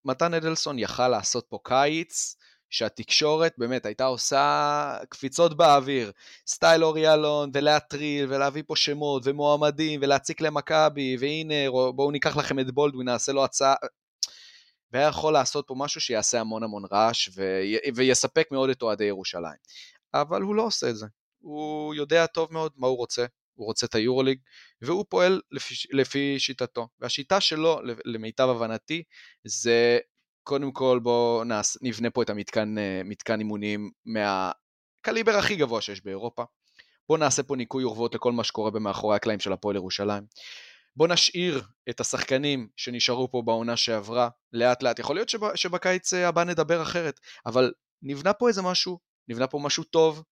מתן 0.04 0.34
אדלסון 0.34 0.78
יכל 0.78 1.08
לעשות 1.08 1.46
פה 1.48 1.58
קיץ, 1.64 2.36
שהתקשורת 2.70 3.54
באמת 3.58 3.86
הייתה 3.86 4.04
עושה 4.04 4.98
קפיצות 5.08 5.56
באוויר, 5.56 6.12
סטייל 6.46 6.84
אורי 6.84 7.12
אלון, 7.14 7.50
ולהטריל, 7.54 8.32
ולהביא 8.32 8.62
פה 8.66 8.76
שמות, 8.76 9.22
ומועמדים, 9.26 10.00
ולהציק 10.02 10.40
למכבי, 10.40 11.16
והנה, 11.20 11.70
בואו 11.70 12.10
ניקח 12.10 12.36
לכם 12.36 12.58
את 12.58 12.70
בולדווין, 12.70 13.08
נעשה 13.08 13.32
לו 13.32 13.44
הצעה. 13.44 13.74
והיה 14.92 15.08
יכול 15.08 15.32
לעשות 15.32 15.64
פה 15.66 15.74
משהו 15.78 16.00
שיעשה 16.00 16.40
המון 16.40 16.62
המון 16.62 16.82
רעש, 16.92 17.28
ויספק 17.94 18.48
מאוד 18.50 18.70
את 18.70 18.82
אוהדי 18.82 19.04
ירושלים. 19.04 19.58
אבל 20.14 20.42
הוא 20.42 20.54
לא 20.54 20.62
עושה 20.62 20.90
את 20.90 20.96
זה. 20.96 21.06
הוא 21.38 21.94
יודע 21.94 22.26
טוב 22.26 22.52
מאוד 22.52 22.72
מה 22.76 22.86
הוא 22.86 22.96
רוצה, 22.96 23.26
הוא 23.54 23.66
רוצה 23.66 23.86
את 23.86 23.94
היורוליג, 23.94 24.38
והוא 24.82 25.04
פועל 25.08 25.40
לפי, 25.50 25.74
לפי 25.90 26.38
שיטתו. 26.38 26.88
והשיטה 27.00 27.40
שלו, 27.40 27.80
למיטב 28.04 28.48
הבנתי, 28.48 29.02
זה 29.44 29.98
קודם 30.42 30.72
כל 30.72 31.00
בואו 31.02 31.42
נבנה 31.82 32.10
פה 32.10 32.22
את 32.22 32.30
המתקן 32.30 32.78
אה, 32.78 33.00
מתקן 33.04 33.38
אימונים 33.38 33.90
מהקליבר 34.04 35.36
הכי 35.36 35.56
גבוה 35.56 35.80
שיש 35.80 36.04
באירופה. 36.04 36.44
בואו 37.08 37.18
נעשה 37.18 37.42
פה 37.42 37.56
ניקוי 37.56 37.84
אורוות 37.84 38.14
לכל 38.14 38.32
מה 38.32 38.44
שקורה 38.44 38.70
במאחורי 38.70 39.16
הקלעים 39.16 39.40
של 39.40 39.52
הפועל 39.52 39.76
ירושלים. 39.76 40.24
בואו 40.96 41.12
נשאיר 41.12 41.62
את 41.90 42.00
השחקנים 42.00 42.68
שנשארו 42.76 43.30
פה 43.30 43.42
בעונה 43.44 43.76
שעברה 43.76 44.28
לאט 44.52 44.82
לאט. 44.82 44.98
יכול 44.98 45.16
להיות 45.16 45.28
שבקיץ 45.54 46.14
הבא 46.14 46.44
נדבר 46.44 46.82
אחרת, 46.82 47.20
אבל 47.46 47.72
נבנה 48.02 48.32
פה 48.32 48.48
איזה 48.48 48.62
משהו, 48.62 48.98
נבנה 49.28 49.46
פה 49.46 49.58
משהו 49.58 49.84
טוב, 49.84 50.22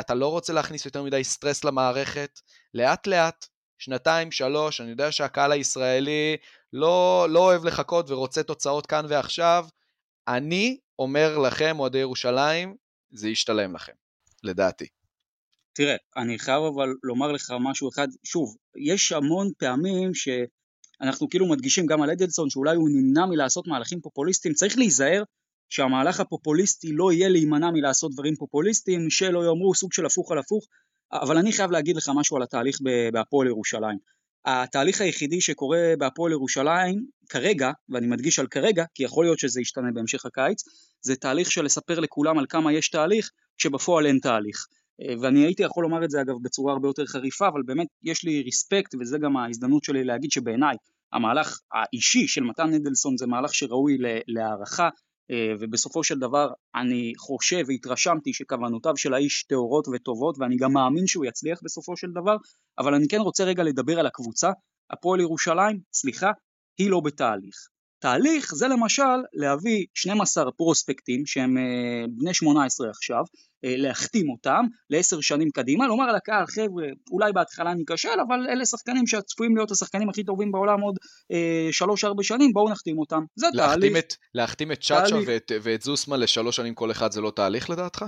אתה 0.00 0.14
לא 0.14 0.28
רוצה 0.28 0.52
להכניס 0.52 0.84
יותר 0.84 1.02
מדי 1.02 1.24
סטרס 1.24 1.64
למערכת, 1.64 2.40
לאט 2.74 3.06
לאט, 3.06 3.46
שנתיים, 3.78 4.32
שלוש, 4.32 4.80
אני 4.80 4.90
יודע 4.90 5.12
שהקהל 5.12 5.52
הישראלי 5.52 6.36
לא, 6.72 7.26
לא 7.30 7.38
אוהב 7.38 7.64
לחכות 7.64 8.10
ורוצה 8.10 8.42
תוצאות 8.42 8.86
כאן 8.86 9.06
ועכשיו. 9.08 9.66
אני 10.28 10.78
אומר 10.98 11.38
לכם, 11.38 11.76
אוהדי 11.78 11.98
ירושלים, 11.98 12.76
זה 13.10 13.28
ישתלם 13.28 13.74
לכם, 13.74 13.92
לדעתי. 14.42 14.86
תראה, 15.72 15.96
אני 16.16 16.38
חייב 16.38 16.62
אבל 16.74 16.94
לומר 17.02 17.32
לך 17.32 17.52
משהו 17.60 17.88
אחד, 17.88 18.08
שוב, 18.24 18.56
יש 18.76 19.12
המון 19.12 19.50
פעמים 19.58 20.14
ש... 20.14 20.28
אנחנו 21.00 21.28
כאילו 21.28 21.48
מדגישים 21.48 21.86
גם 21.86 22.02
על 22.02 22.10
אדלסון 22.10 22.50
שאולי 22.50 22.76
הוא 22.76 22.88
נמנע 22.88 23.26
מלעשות 23.26 23.66
מהלכים 23.66 24.00
פופוליסטיים, 24.00 24.54
צריך 24.54 24.78
להיזהר 24.78 25.22
שהמהלך 25.68 26.20
הפופוליסטי 26.20 26.92
לא 26.92 27.12
יהיה 27.12 27.28
להימנע 27.28 27.70
מלעשות 27.70 28.12
דברים 28.12 28.36
פופוליסטיים, 28.36 29.10
שלא 29.10 29.44
יאמרו 29.44 29.74
סוג 29.74 29.92
של 29.92 30.06
הפוך 30.06 30.32
על 30.32 30.38
הפוך, 30.38 30.66
אבל 31.12 31.38
אני 31.38 31.52
חייב 31.52 31.70
להגיד 31.70 31.96
לך 31.96 32.10
משהו 32.14 32.36
על 32.36 32.42
התהליך 32.42 32.78
בהפועל 33.12 33.48
ירושלים. 33.48 33.98
התהליך 34.44 35.00
היחידי 35.00 35.40
שקורה 35.40 35.94
בהפועל 35.98 36.32
ירושלים 36.32 37.06
כרגע, 37.28 37.70
ואני 37.88 38.06
מדגיש 38.06 38.38
על 38.38 38.46
כרגע, 38.46 38.84
כי 38.94 39.02
יכול 39.02 39.24
להיות 39.24 39.38
שזה 39.38 39.60
ישתנה 39.60 39.88
בהמשך 39.94 40.26
הקיץ, 40.26 40.62
זה 41.00 41.16
תהליך 41.16 41.50
של 41.50 41.64
לספר 41.64 42.00
לכולם 42.00 42.38
על 42.38 42.46
כמה 42.48 42.72
יש 42.72 42.88
תהליך, 42.88 43.30
כשבפועל 43.58 44.06
אין 44.06 44.18
תהליך. 44.18 44.66
ואני 45.20 45.44
הייתי 45.44 45.62
יכול 45.62 45.82
לומר 45.82 46.04
את 46.04 46.10
זה 46.10 46.20
אגב 46.20 46.34
בצורה 46.42 46.72
הרבה 46.72 46.88
יותר 46.88 47.06
חריפה, 47.06 47.48
אבל 47.48 47.62
באמת 47.62 47.86
יש 48.02 48.24
לי 48.24 48.42
ריספקט, 48.42 48.94
וזה 49.00 49.18
גם 49.18 49.36
ההזדמנות 49.36 49.84
שלי 49.84 50.04
להגיד 50.04 50.30
שבעיניי 50.30 50.76
המהלך 51.12 51.60
האישי 51.72 52.28
של 52.28 52.42
מתן 52.42 52.74
אדלסון 52.74 53.16
זה 53.16 53.26
מהלך 53.26 53.54
שראוי 53.54 53.98
להערכה, 54.26 54.88
ובסופו 55.60 56.04
של 56.04 56.18
דבר 56.18 56.48
אני 56.74 57.12
חושב 57.18 57.64
והתרשמתי 57.66 58.32
שכוונותיו 58.32 58.96
של 58.96 59.14
האיש 59.14 59.44
טהורות 59.44 59.88
וטובות 59.92 60.36
ואני 60.38 60.56
גם 60.56 60.72
מאמין 60.72 61.06
שהוא 61.06 61.24
יצליח 61.24 61.60
בסופו 61.64 61.96
של 61.96 62.10
דבר 62.10 62.36
אבל 62.78 62.94
אני 62.94 63.08
כן 63.08 63.20
רוצה 63.20 63.44
רגע 63.44 63.62
לדבר 63.62 63.98
על 63.98 64.06
הקבוצה. 64.06 64.50
הפועל 64.90 65.20
ירושלים, 65.20 65.80
סליחה, 65.92 66.30
היא 66.78 66.90
לא 66.90 67.00
בתהליך 67.00 67.68
תהליך 68.00 68.54
זה 68.54 68.68
למשל 68.68 69.02
להביא 69.32 69.86
12 69.94 70.52
פרוספקטים 70.52 71.26
שהם 71.26 71.58
אה, 71.58 72.04
בני 72.08 72.34
18 72.34 72.90
עכשיו, 72.90 73.22
אה, 73.64 73.74
להחתים 73.76 74.30
אותם 74.30 74.64
לעשר 74.90 75.20
שנים 75.20 75.50
קדימה, 75.50 75.86
לומר 75.86 76.12
לקהל 76.12 76.46
חבר'ה 76.46 76.86
אולי 77.10 77.32
בהתחלה 77.32 77.74
ניכשל 77.74 78.20
אבל 78.28 78.46
אלה 78.50 78.66
שחקנים 78.66 79.06
שצפויים 79.06 79.56
להיות 79.56 79.70
השחקנים 79.70 80.08
הכי 80.08 80.24
טובים 80.24 80.52
בעולם 80.52 80.80
עוד 80.80 80.96
3-4 81.70 82.06
אה, 82.18 82.22
שנים 82.22 82.52
בואו 82.52 82.70
נחתים 82.70 82.98
אותם, 82.98 83.24
זה 83.36 83.46
להחתים 83.52 83.80
תהליך. 83.80 84.04
את, 84.04 84.14
להחתים 84.34 84.72
את 84.72 84.80
צ'אצ'ה 84.80 85.16
ואת, 85.26 85.52
ואת 85.62 85.82
זוסמן 85.82 86.20
לשלוש 86.20 86.56
שנים 86.56 86.74
כל 86.74 86.90
אחד 86.90 87.12
זה 87.12 87.20
לא 87.20 87.32
תהליך 87.36 87.70
לדעתך? 87.70 88.04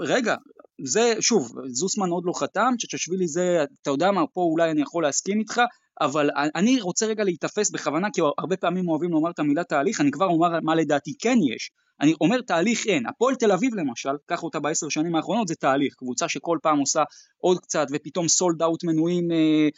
רגע, 0.00 0.36
זה 0.84 1.14
שוב, 1.20 1.52
זוסמן 1.68 2.08
עוד 2.08 2.24
לא 2.26 2.32
חתם, 2.32 2.72
צ'צ'שווילי 2.78 3.28
זה, 3.28 3.64
אתה 3.82 3.90
יודע 3.90 4.10
מה, 4.10 4.26
פה 4.26 4.40
אולי 4.40 4.70
אני 4.70 4.82
יכול 4.82 5.02
להסכים 5.02 5.38
איתך, 5.38 5.60
אבל 6.00 6.30
אני 6.54 6.80
רוצה 6.80 7.06
רגע 7.06 7.24
להיתפס 7.24 7.70
בכוונה, 7.70 8.08
כי 8.12 8.20
הרבה 8.38 8.56
פעמים 8.56 8.88
אוהבים 8.88 9.10
לומר 9.10 9.30
את 9.30 9.38
המילה 9.38 9.64
תהליך, 9.64 10.00
אני 10.00 10.10
כבר 10.10 10.26
אומר 10.26 10.60
מה 10.62 10.74
לדעתי 10.74 11.14
כן 11.18 11.38
יש. 11.54 11.70
אני 12.00 12.14
אומר 12.20 12.40
תהליך 12.40 12.86
אין, 12.86 13.06
הפועל 13.06 13.34
תל 13.34 13.52
אביב 13.52 13.74
למשל, 13.74 14.10
קח 14.26 14.42
אותה 14.42 14.60
בעשר 14.60 14.88
שנים 14.88 15.14
האחרונות, 15.14 15.48
זה 15.48 15.54
תהליך, 15.54 15.94
קבוצה 15.94 16.28
שכל 16.28 16.58
פעם 16.62 16.78
עושה 16.78 17.02
עוד 17.36 17.58
קצת 17.58 17.86
ופתאום 17.92 18.28
סולד 18.28 18.62
אאוט 18.62 18.84
מנויים 18.84 19.30
אה, 19.32 19.68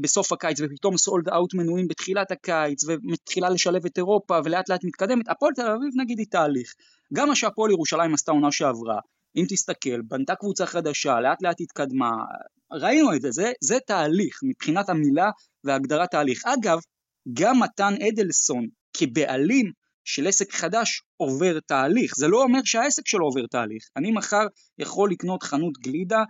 בסוף 0.00 0.32
הקיץ 0.32 0.60
ופתאום 0.60 0.96
סולד 0.96 1.28
אאוט 1.28 1.54
מנויים 1.54 1.88
בתחילת 1.88 2.30
הקיץ 2.30 2.84
ומתחילה 2.86 3.50
לשלב 3.50 3.86
את 3.86 3.98
אירופה 3.98 4.38
ולאט 4.44 4.68
לאט 4.68 4.84
מתקדמת, 4.84 5.28
הפועל 5.28 5.52
תל 5.54 5.66
אביב 5.66 5.90
נגיד 5.96 6.18
היא 6.18 6.26
תהליך. 6.30 6.74
גם 7.14 7.28
מה 7.28 7.36
שהפועל 7.36 7.70
ירושלים 7.70 8.14
עשתה 8.14 8.32
עונה 8.32 8.52
שעברה, 8.52 8.98
אם 9.36 9.44
תסתכל, 9.48 10.00
בנתה 10.02 10.34
קבוצה 10.34 10.66
חדשה, 10.66 11.20
לאט 11.20 11.42
לאט 11.42 11.60
התקדמה, 11.60 12.10
ראינו 12.72 13.14
את 13.14 13.20
זה, 13.20 13.30
זה, 13.30 13.52
זה 13.60 13.78
תהליך 13.86 14.40
מבחינת 14.42 14.88
המילה 14.88 15.30
והגדרת 15.64 16.10
תהליך. 16.10 16.42
אגב, 16.46 16.78
גם 17.32 17.60
מתן 17.62 17.94
אדלסון 18.08 18.66
כבעלים 18.96 19.72
של 20.04 20.26
עסק 20.26 20.52
חדש 20.52 21.02
עובר 21.16 21.60
תהליך, 21.60 22.12
זה 22.16 22.28
לא 22.28 22.42
אומר 22.42 22.60
שהעסק 22.64 23.06
שלו 23.06 23.24
עובר 23.24 23.46
תהליך. 23.46 23.82
אני 23.96 24.10
מחר 24.10 24.46
יכול 24.78 25.10
לקנות 25.10 25.42
חנות 25.42 25.78
גלידה 25.78 26.22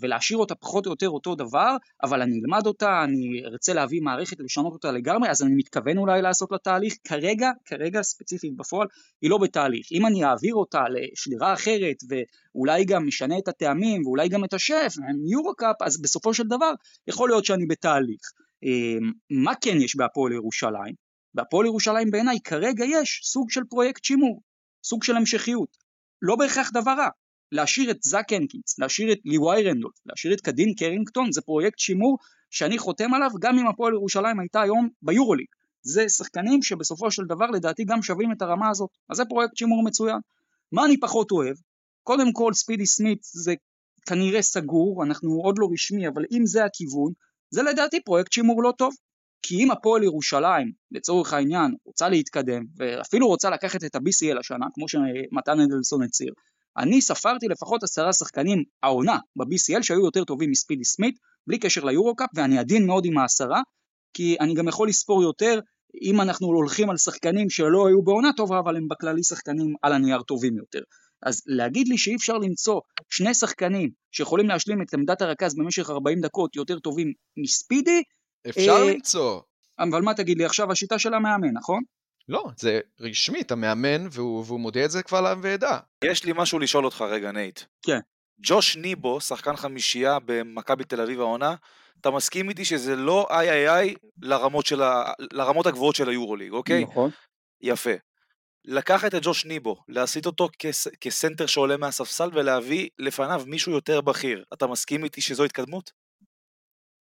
ולהשאיר 0.00 0.38
אותה 0.38 0.54
פחות 0.54 0.86
או 0.86 0.90
יותר 0.90 1.08
אותו 1.08 1.34
דבר, 1.34 1.76
אבל 2.02 2.22
אני 2.22 2.40
אלמד 2.40 2.66
אותה, 2.66 3.04
אני 3.04 3.42
ארצה 3.44 3.74
להביא 3.74 4.00
מערכת 4.02 4.40
לשנות 4.40 4.72
אותה 4.72 4.92
לגמרי, 4.92 5.30
אז 5.30 5.42
אני 5.42 5.54
מתכוון 5.54 5.98
אולי 5.98 6.22
לעשות 6.22 6.52
לה 6.52 6.58
תהליך. 6.58 6.94
כרגע, 7.04 7.50
כרגע 7.64 8.02
ספציפית 8.02 8.56
בפועל, 8.56 8.88
היא 9.22 9.30
לא 9.30 9.38
בתהליך. 9.38 9.86
אם 9.92 10.06
אני 10.06 10.24
אעביר 10.24 10.54
אותה 10.54 10.84
לשדרה 10.88 11.52
אחרת, 11.52 11.96
ואולי 12.08 12.84
גם 12.84 13.06
משנה 13.06 13.38
את 13.38 13.48
הטעמים, 13.48 14.06
ואולי 14.06 14.28
גם 14.28 14.44
את 14.44 14.54
השף, 14.54 14.94
יורו-קאפ, 15.30 15.82
אז 15.82 16.02
בסופו 16.02 16.34
של 16.34 16.46
דבר 16.46 16.72
יכול 17.08 17.28
להיות 17.28 17.44
שאני 17.44 17.66
בתהליך. 17.66 18.20
אה, 18.64 18.98
מה 19.30 19.52
כן 19.60 19.76
יש 19.80 19.96
בהפועל 19.96 20.32
ירושלים? 20.32 20.94
בהפועל 21.34 21.66
ירושלים 21.66 22.10
בעיניי 22.10 22.38
כרגע 22.44 22.84
יש 22.84 23.20
סוג 23.24 23.50
של 23.50 23.64
פרויקט 23.70 24.04
שימור, 24.04 24.40
סוג 24.84 25.04
של 25.04 25.16
המשכיות. 25.16 25.76
לא 26.22 26.36
בהכרח 26.36 26.70
דבר 26.74 26.94
רע. 26.98 27.08
להשאיר 27.54 27.90
את 27.90 28.02
זאק 28.02 28.32
הנקינס, 28.32 28.78
להשאיר 28.78 29.12
את 29.12 29.18
ליוואי 29.24 29.62
רנדולף, 29.62 29.94
להשאיר 30.06 30.34
את 30.34 30.40
קדין 30.40 30.74
קרינגטון, 30.74 31.32
זה 31.32 31.40
פרויקט 31.40 31.78
שימור 31.78 32.18
שאני 32.50 32.78
חותם 32.78 33.14
עליו 33.14 33.30
גם 33.40 33.58
אם 33.58 33.66
הפועל 33.66 33.92
ירושלים 33.92 34.40
הייתה 34.40 34.62
היום 34.62 34.88
ביורוליג. 35.02 35.46
זה 35.82 36.08
שחקנים 36.08 36.62
שבסופו 36.62 37.10
של 37.10 37.22
דבר 37.28 37.46
לדעתי 37.46 37.84
גם 37.84 38.02
שווים 38.02 38.32
את 38.32 38.42
הרמה 38.42 38.70
הזאת, 38.70 38.90
אז 39.10 39.16
זה 39.16 39.24
פרויקט 39.24 39.56
שימור 39.56 39.84
מצוין. 39.84 40.18
מה 40.72 40.84
אני 40.84 41.00
פחות 41.00 41.30
אוהב? 41.30 41.56
קודם 42.02 42.32
כל 42.32 42.52
ספידי 42.52 42.86
סמית 42.86 43.18
זה 43.22 43.54
כנראה 44.06 44.42
סגור, 44.42 45.04
אנחנו 45.04 45.40
עוד 45.44 45.58
לא 45.58 45.68
רשמי, 45.72 46.08
אבל 46.08 46.24
אם 46.32 46.46
זה 46.46 46.64
הכיוון, 46.64 47.12
זה 47.50 47.62
לדעתי 47.62 48.00
פרויקט 48.00 48.32
שימור 48.32 48.62
לא 48.62 48.72
טוב. 48.78 48.94
כי 49.42 49.64
אם 49.64 49.70
הפועל 49.70 50.02
ירושלים, 50.02 50.72
לצורך 50.90 51.32
העניין, 51.32 51.74
רוצה 51.84 52.08
להתקדם, 52.08 52.64
ואפילו 52.76 53.28
רוצה 53.28 53.50
לקחת 53.50 53.84
את 53.84 53.94
ה-BCL 53.94 54.38
השנה, 54.40 54.66
כמו 54.74 54.88
שמתן 54.88 55.60
אדלסון 55.60 56.02
הצהיר, 56.02 56.32
אני 56.78 57.00
ספרתי 57.00 57.48
לפחות 57.48 57.82
עשרה 57.82 58.12
שחקנים 58.12 58.64
העונה 58.82 59.18
ב-BCL 59.36 59.82
שהיו 59.82 60.04
יותר 60.04 60.24
טובים 60.24 60.50
מספידי 60.50 60.84
סמית, 60.84 61.18
בלי 61.46 61.58
קשר 61.58 61.84
ליורו-קאפ, 61.84 62.30
ואני 62.34 62.58
עדין 62.58 62.86
מאוד 62.86 63.04
עם 63.06 63.18
העשרה, 63.18 63.60
כי 64.14 64.36
אני 64.40 64.54
גם 64.54 64.68
יכול 64.68 64.88
לספור 64.88 65.22
יותר 65.22 65.60
אם 66.02 66.20
אנחנו 66.20 66.46
הולכים 66.46 66.90
על 66.90 66.96
שחקנים 66.96 67.50
שלא 67.50 67.86
היו 67.86 68.02
בעונה 68.02 68.32
טובה, 68.36 68.58
אבל 68.58 68.76
הם 68.76 68.88
בכללי 68.88 69.22
שחקנים 69.22 69.74
על 69.82 69.92
הנייר 69.92 70.22
טובים 70.22 70.56
יותר. 70.56 70.80
אז 71.22 71.42
להגיד 71.46 71.88
לי 71.88 71.98
שאי 71.98 72.16
אפשר 72.16 72.38
למצוא 72.38 72.80
שני 73.10 73.34
שחקנים 73.34 73.90
שיכולים 74.12 74.48
להשלים 74.48 74.82
את 74.82 74.94
עמדת 74.94 75.22
הרכז 75.22 75.54
במשך 75.56 75.90
40 75.90 76.20
דקות 76.20 76.56
יותר 76.56 76.78
טובים 76.78 77.12
מספידי, 77.36 78.02
אפשר 78.48 78.72
אה, 78.72 78.92
למצוא. 78.92 79.40
אבל 79.78 80.02
מה 80.02 80.14
תגיד 80.14 80.38
לי 80.38 80.44
עכשיו 80.44 80.72
השיטה 80.72 80.98
של 80.98 81.14
המאמן, 81.14 81.52
נכון? 81.54 81.82
לא, 82.28 82.44
זה 82.56 82.80
רשמית, 83.00 83.52
המאמן, 83.52 84.06
והוא, 84.10 84.44
והוא 84.46 84.60
מודיע 84.60 84.84
את 84.84 84.90
זה 84.90 85.02
קבל 85.02 85.20
עם 85.20 85.40
ועדה. 85.42 85.78
יש 86.04 86.24
לי 86.24 86.32
משהו 86.36 86.58
לשאול 86.58 86.84
אותך 86.84 87.04
רגע, 87.10 87.32
נייט. 87.32 87.60
כן. 87.82 87.98
ג'וש 88.46 88.76
ניבו, 88.76 89.20
שחקן 89.20 89.56
חמישייה 89.56 90.18
במכבי 90.24 90.84
תל 90.84 91.00
אביב 91.00 91.20
העונה, 91.20 91.54
אתה 92.00 92.10
מסכים 92.10 92.48
איתי 92.48 92.64
שזה 92.64 92.96
לא 92.96 93.26
איי 93.30 93.50
איי 93.50 93.68
איי 93.70 93.94
לרמות, 94.22 94.72
ה... 94.72 95.12
לרמות 95.32 95.66
הגבוהות 95.66 95.94
של 95.94 96.08
היורוליג, 96.08 96.52
אוקיי? 96.52 96.84
נכון. 96.84 97.10
יפה. 97.60 97.90
לקחת 98.64 99.14
את 99.14 99.20
ג'וש 99.22 99.44
ניבו, 99.44 99.76
להסיט 99.88 100.26
אותו 100.26 100.48
כס... 100.58 100.88
כסנטר 101.00 101.46
שעולה 101.46 101.76
מהספסל 101.76 102.30
ולהביא 102.32 102.88
לפניו 102.98 103.42
מישהו 103.46 103.72
יותר 103.72 104.00
בכיר, 104.00 104.44
אתה 104.52 104.66
מסכים 104.66 105.04
איתי 105.04 105.20
שזו 105.20 105.44
התקדמות? 105.44 105.92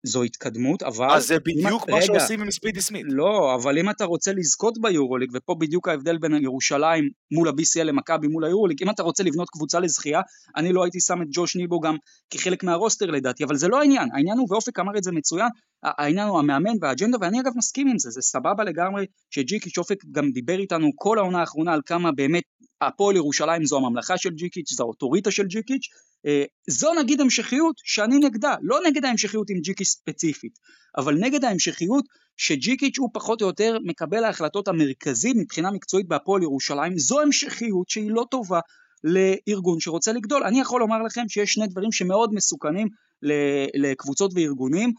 זו 0.04 0.24
התקדמות, 0.24 0.84
אבל... 0.84 1.12
אז 1.12 1.28
זה 1.28 1.40
בדיוק 1.40 1.90
מה 1.90 1.96
רגע, 1.96 2.06
שעושים 2.06 2.42
עם 2.42 2.52
ספידי 2.52 2.82
סמית. 2.82 3.06
לא, 3.10 3.56
אבל 3.56 3.78
אם 3.78 3.90
אתה 3.90 4.06
רוצה 4.06 4.34
לזכות 4.34 4.82
ביורוליג, 4.82 5.30
ופה 5.34 5.56
בדיוק 5.60 5.88
ההבדל 5.88 6.18
בין 6.18 6.44
ירושלים 6.44 7.10
מול 7.32 7.48
ה-BCL 7.48 7.84
למכבי 7.84 8.28
מול 8.28 8.46
היורוליג, 8.46 8.84
אם 8.84 8.90
אתה 8.90 9.04
רוצה 9.04 9.24
לבנות 9.24 9.50
קבוצה 9.50 9.80
לזכייה, 9.80 10.22
אני 10.58 10.74
לא 10.74 10.84
הייתי 10.84 11.00
שם 11.00 11.22
את 11.22 11.28
ג'וש 11.32 11.56
ניבו 11.56 11.80
גם 11.80 11.96
כחלק 12.30 12.64
מהרוסטר 12.64 13.06
לדעתי, 13.06 13.44
אבל 13.44 13.56
זה 13.56 13.68
לא 13.68 13.80
העניין, 13.80 14.10
העניין 14.14 14.38
הוא, 14.38 14.48
ואופק 14.50 14.80
אמר 14.80 14.98
את 14.98 15.04
זה 15.04 15.12
מצוין, 15.12 15.48
העניין 15.84 16.28
הוא 16.28 16.40
המאמן 16.40 16.74
והאג'נדה, 16.82 17.18
ואני 17.22 17.40
אגב 17.40 17.52
מסכים 17.56 17.88
עם 17.88 18.00
זה, 18.00 18.10
זה 18.10 18.22
סבבה 18.22 18.64
לגמרי 18.64 19.06
שג'יקיץ' 19.30 19.78
אופק 19.78 19.98
גם 20.12 20.32
דיבר 20.32 20.60
איתנו 20.60 20.90
כל 20.96 21.18
העונה 21.18 21.40
האחרונה 21.40 21.74
על 21.74 21.82
כמה 21.86 22.12
באמת 22.12 22.44
הפועל 22.82 23.16
ירושלים 23.16 23.66
זו 23.66 23.78
הממלכה 23.78 24.18
של 24.18 24.30
ג'יקיץ', 24.30 24.74
זו 24.74 24.84
האוטוריטה 24.84 25.32
של 25.32 25.44
ג'יקיץ', 25.44 25.88
אה, 26.26 26.44
זו 26.70 26.94
נגיד 26.94 27.22
המשכיות 27.22 27.76
שאני 27.84 28.18
נגדה, 28.18 28.56
לא 28.62 28.80
נגד 28.88 29.06
ההמשכיות 29.06 29.50
עם 29.50 29.60
ג'יקיץ' 29.60 29.88
ספציפית, 29.88 30.60
אבל 30.98 31.16
נגד 31.16 31.46
ההמשכיות 31.46 32.06
שג'יקיץ' 32.38 32.98
הוא 32.98 33.10
פחות 33.14 33.42
או 33.42 33.48
יותר 33.48 33.78
מקבל 33.84 34.24
ההחלטות 34.24 34.68
המרכזי 34.68 35.34
מבחינה 35.36 35.72
מקצועית 35.72 36.08
בהפועל 36.08 36.44
ירושלים, 36.44 36.98
זו 36.98 37.22
המשכיות 37.22 37.90
שהיא 37.90 38.12
לא 38.12 38.26
טובה 38.32 38.60
לארגון 39.04 39.80
שרוצה 39.80 40.12
לגדול. 40.12 40.44
אני 40.44 40.62
יכול 40.62 40.82
לומר 40.82 41.04
לכם 41.04 41.30
שיש 41.30 41.54
שני 41.54 41.68
דברים 41.68 41.92
שמאוד 41.92 42.34
מסוכנים 42.34 42.88
לקבוצות 43.76 44.32
וארגונים, 44.36 44.94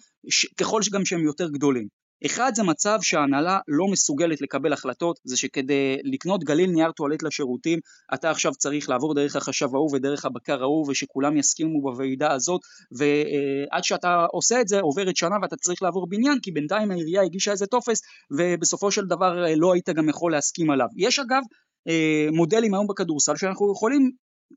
ככל 0.57 0.83
שגם 0.83 1.05
שהם 1.05 1.25
יותר 1.25 1.49
גדולים. 1.49 2.02
אחד 2.27 2.53
זה 2.55 2.63
מצב 2.63 2.99
שההנהלה 3.03 3.59
לא 3.69 3.87
מסוגלת 3.87 4.41
לקבל 4.41 4.73
החלטות, 4.73 5.21
זה 5.25 5.37
שכדי 5.37 5.97
לקנות 6.05 6.45
גליל 6.45 6.71
נייר 6.71 6.93
טואלט 6.93 7.23
לשירותים, 7.23 7.79
אתה 8.15 8.31
עכשיו 8.31 8.53
צריך 8.53 8.89
לעבור 8.89 9.15
דרך 9.15 9.37
החשב 9.37 9.75
ההוא 9.75 9.91
ודרך 9.95 10.25
הבקר 10.25 10.63
ההוא, 10.63 10.91
ושכולם 10.91 11.37
יסכימו 11.37 11.83
בוועידה 11.83 12.33
הזאת, 12.33 12.61
ועד 12.93 13.85
שאתה 13.85 14.27
עושה 14.33 14.61
את 14.61 14.69
זה 14.69 14.81
עוברת 14.81 15.17
שנה 15.17 15.37
ואתה 15.43 15.57
צריך 15.57 15.83
לעבור 15.83 16.09
בניין, 16.09 16.39
כי 16.43 16.53
בינתיים 16.53 16.91
העירייה 16.91 17.23
הגישה 17.23 17.51
איזה 17.51 17.67
טופס, 17.67 18.01
ובסופו 18.31 18.91
של 18.91 19.07
דבר 19.07 19.45
אה, 19.47 19.55
לא 19.57 19.73
היית 19.73 19.89
גם 19.89 20.09
יכול 20.09 20.33
להסכים 20.33 20.71
עליו. 20.71 20.89
יש 20.97 21.19
אגב 21.19 21.43
אה, 21.89 22.29
מודלים 22.33 22.75
היום 22.75 22.87
בכדורסל 22.87 23.37
שאנחנו 23.37 23.73
יכולים 23.73 24.11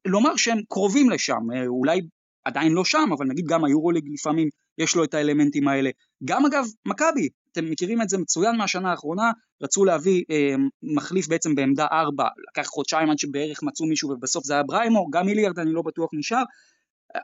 לומר 0.07 0.35
שהם 0.35 0.57
קרובים 0.69 1.09
לשם, 1.09 1.51
אה, 1.55 1.67
אולי 1.67 2.01
עדיין 2.45 2.71
לא 2.71 2.85
שם, 2.85 3.09
אבל 3.17 3.25
נגיד 3.25 3.45
גם 3.45 3.65
היורוליג 3.65 4.03
לפעמים 4.13 4.49
יש 4.77 4.95
לו 4.95 5.03
את 5.03 5.13
האלמנטים 5.13 5.67
האלה. 5.67 5.89
גם 6.25 6.45
אגב, 6.45 6.65
מכבי, 6.85 7.29
אתם 7.57 7.71
מכירים 7.71 8.01
את 8.01 8.09
זה 8.09 8.17
מצוין 8.17 8.55
מהשנה 8.55 8.91
האחרונה, 8.91 9.31
רצו 9.61 9.85
להביא 9.85 10.23
אה, 10.31 10.55
מחליף 10.83 11.27
בעצם 11.27 11.55
בעמדה 11.55 11.85
4, 11.91 12.27
לקח 12.49 12.67
חודשיים 12.67 13.09
עד 13.09 13.19
שבערך 13.19 13.63
מצאו 13.63 13.85
מישהו 13.85 14.09
ובסוף 14.09 14.43
זה 14.43 14.53
היה 14.53 14.63
בריימו, 14.63 15.09
גם 15.09 15.25
מיליארד 15.25 15.59
אני 15.59 15.73
לא 15.73 15.81
בטוח 15.81 16.09
נשאר. 16.13 16.43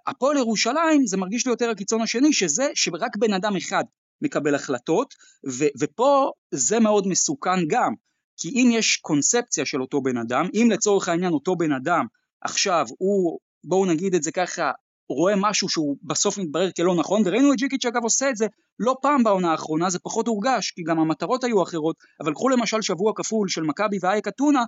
הפועל 0.07 0.37
ירושלים 0.37 1.05
זה 1.05 1.17
מרגיש 1.17 1.45
לי 1.45 1.51
יותר 1.51 1.69
הקיצון 1.69 2.01
השני, 2.01 2.33
שזה 2.33 2.67
שרק 2.73 3.17
בן 3.17 3.33
אדם 3.33 3.55
אחד 3.55 3.83
מקבל 4.21 4.55
החלטות, 4.55 5.13
ו, 5.47 5.65
ופה 5.79 6.31
זה 6.51 6.79
מאוד 6.79 7.07
מסוכן 7.07 7.67
גם, 7.67 7.93
כי 8.37 8.49
אם 8.49 8.69
יש 8.73 8.97
קונספציה 8.97 9.65
של 9.65 9.81
אותו 9.81 10.01
בן 10.01 10.17
אדם, 10.17 10.45
אם 10.53 10.67
לצורך 10.71 11.09
העניין 11.09 11.33
אותו 11.33 11.55
בן 11.55 11.71
אדם 11.71 12.05
עכשיו 12.41 12.85
הוא, 12.97 13.39
בואו 13.63 13.85
נגיד 13.85 14.15
את 14.15 14.23
זה 14.23 14.31
ככה, 14.31 14.71
רואה 15.13 15.33
משהו 15.37 15.69
שהוא 15.69 15.97
בסוף 16.03 16.37
מתברר 16.37 16.71
כלא 16.71 16.95
נכון, 16.95 17.21
וראינו 17.25 17.53
את 17.53 17.57
ג'יקיץ' 17.57 17.85
אגב 17.85 18.03
עושה 18.03 18.29
את 18.29 18.35
זה 18.35 18.47
לא 18.79 18.95
פעם 19.01 19.23
בעונה 19.23 19.51
האחרונה, 19.51 19.89
זה 19.89 19.99
פחות 19.99 20.27
הורגש, 20.27 20.71
כי 20.71 20.83
גם 20.83 20.99
המטרות 20.99 21.43
היו 21.43 21.63
אחרות, 21.63 21.95
אבל 22.21 22.33
קחו 22.33 22.49
למשל 22.49 22.81
שבוע 22.81 23.11
כפול 23.15 23.49
של 23.49 23.61
מכבי 23.61 23.97
ואייק 24.01 24.27
אתונה, 24.27 24.63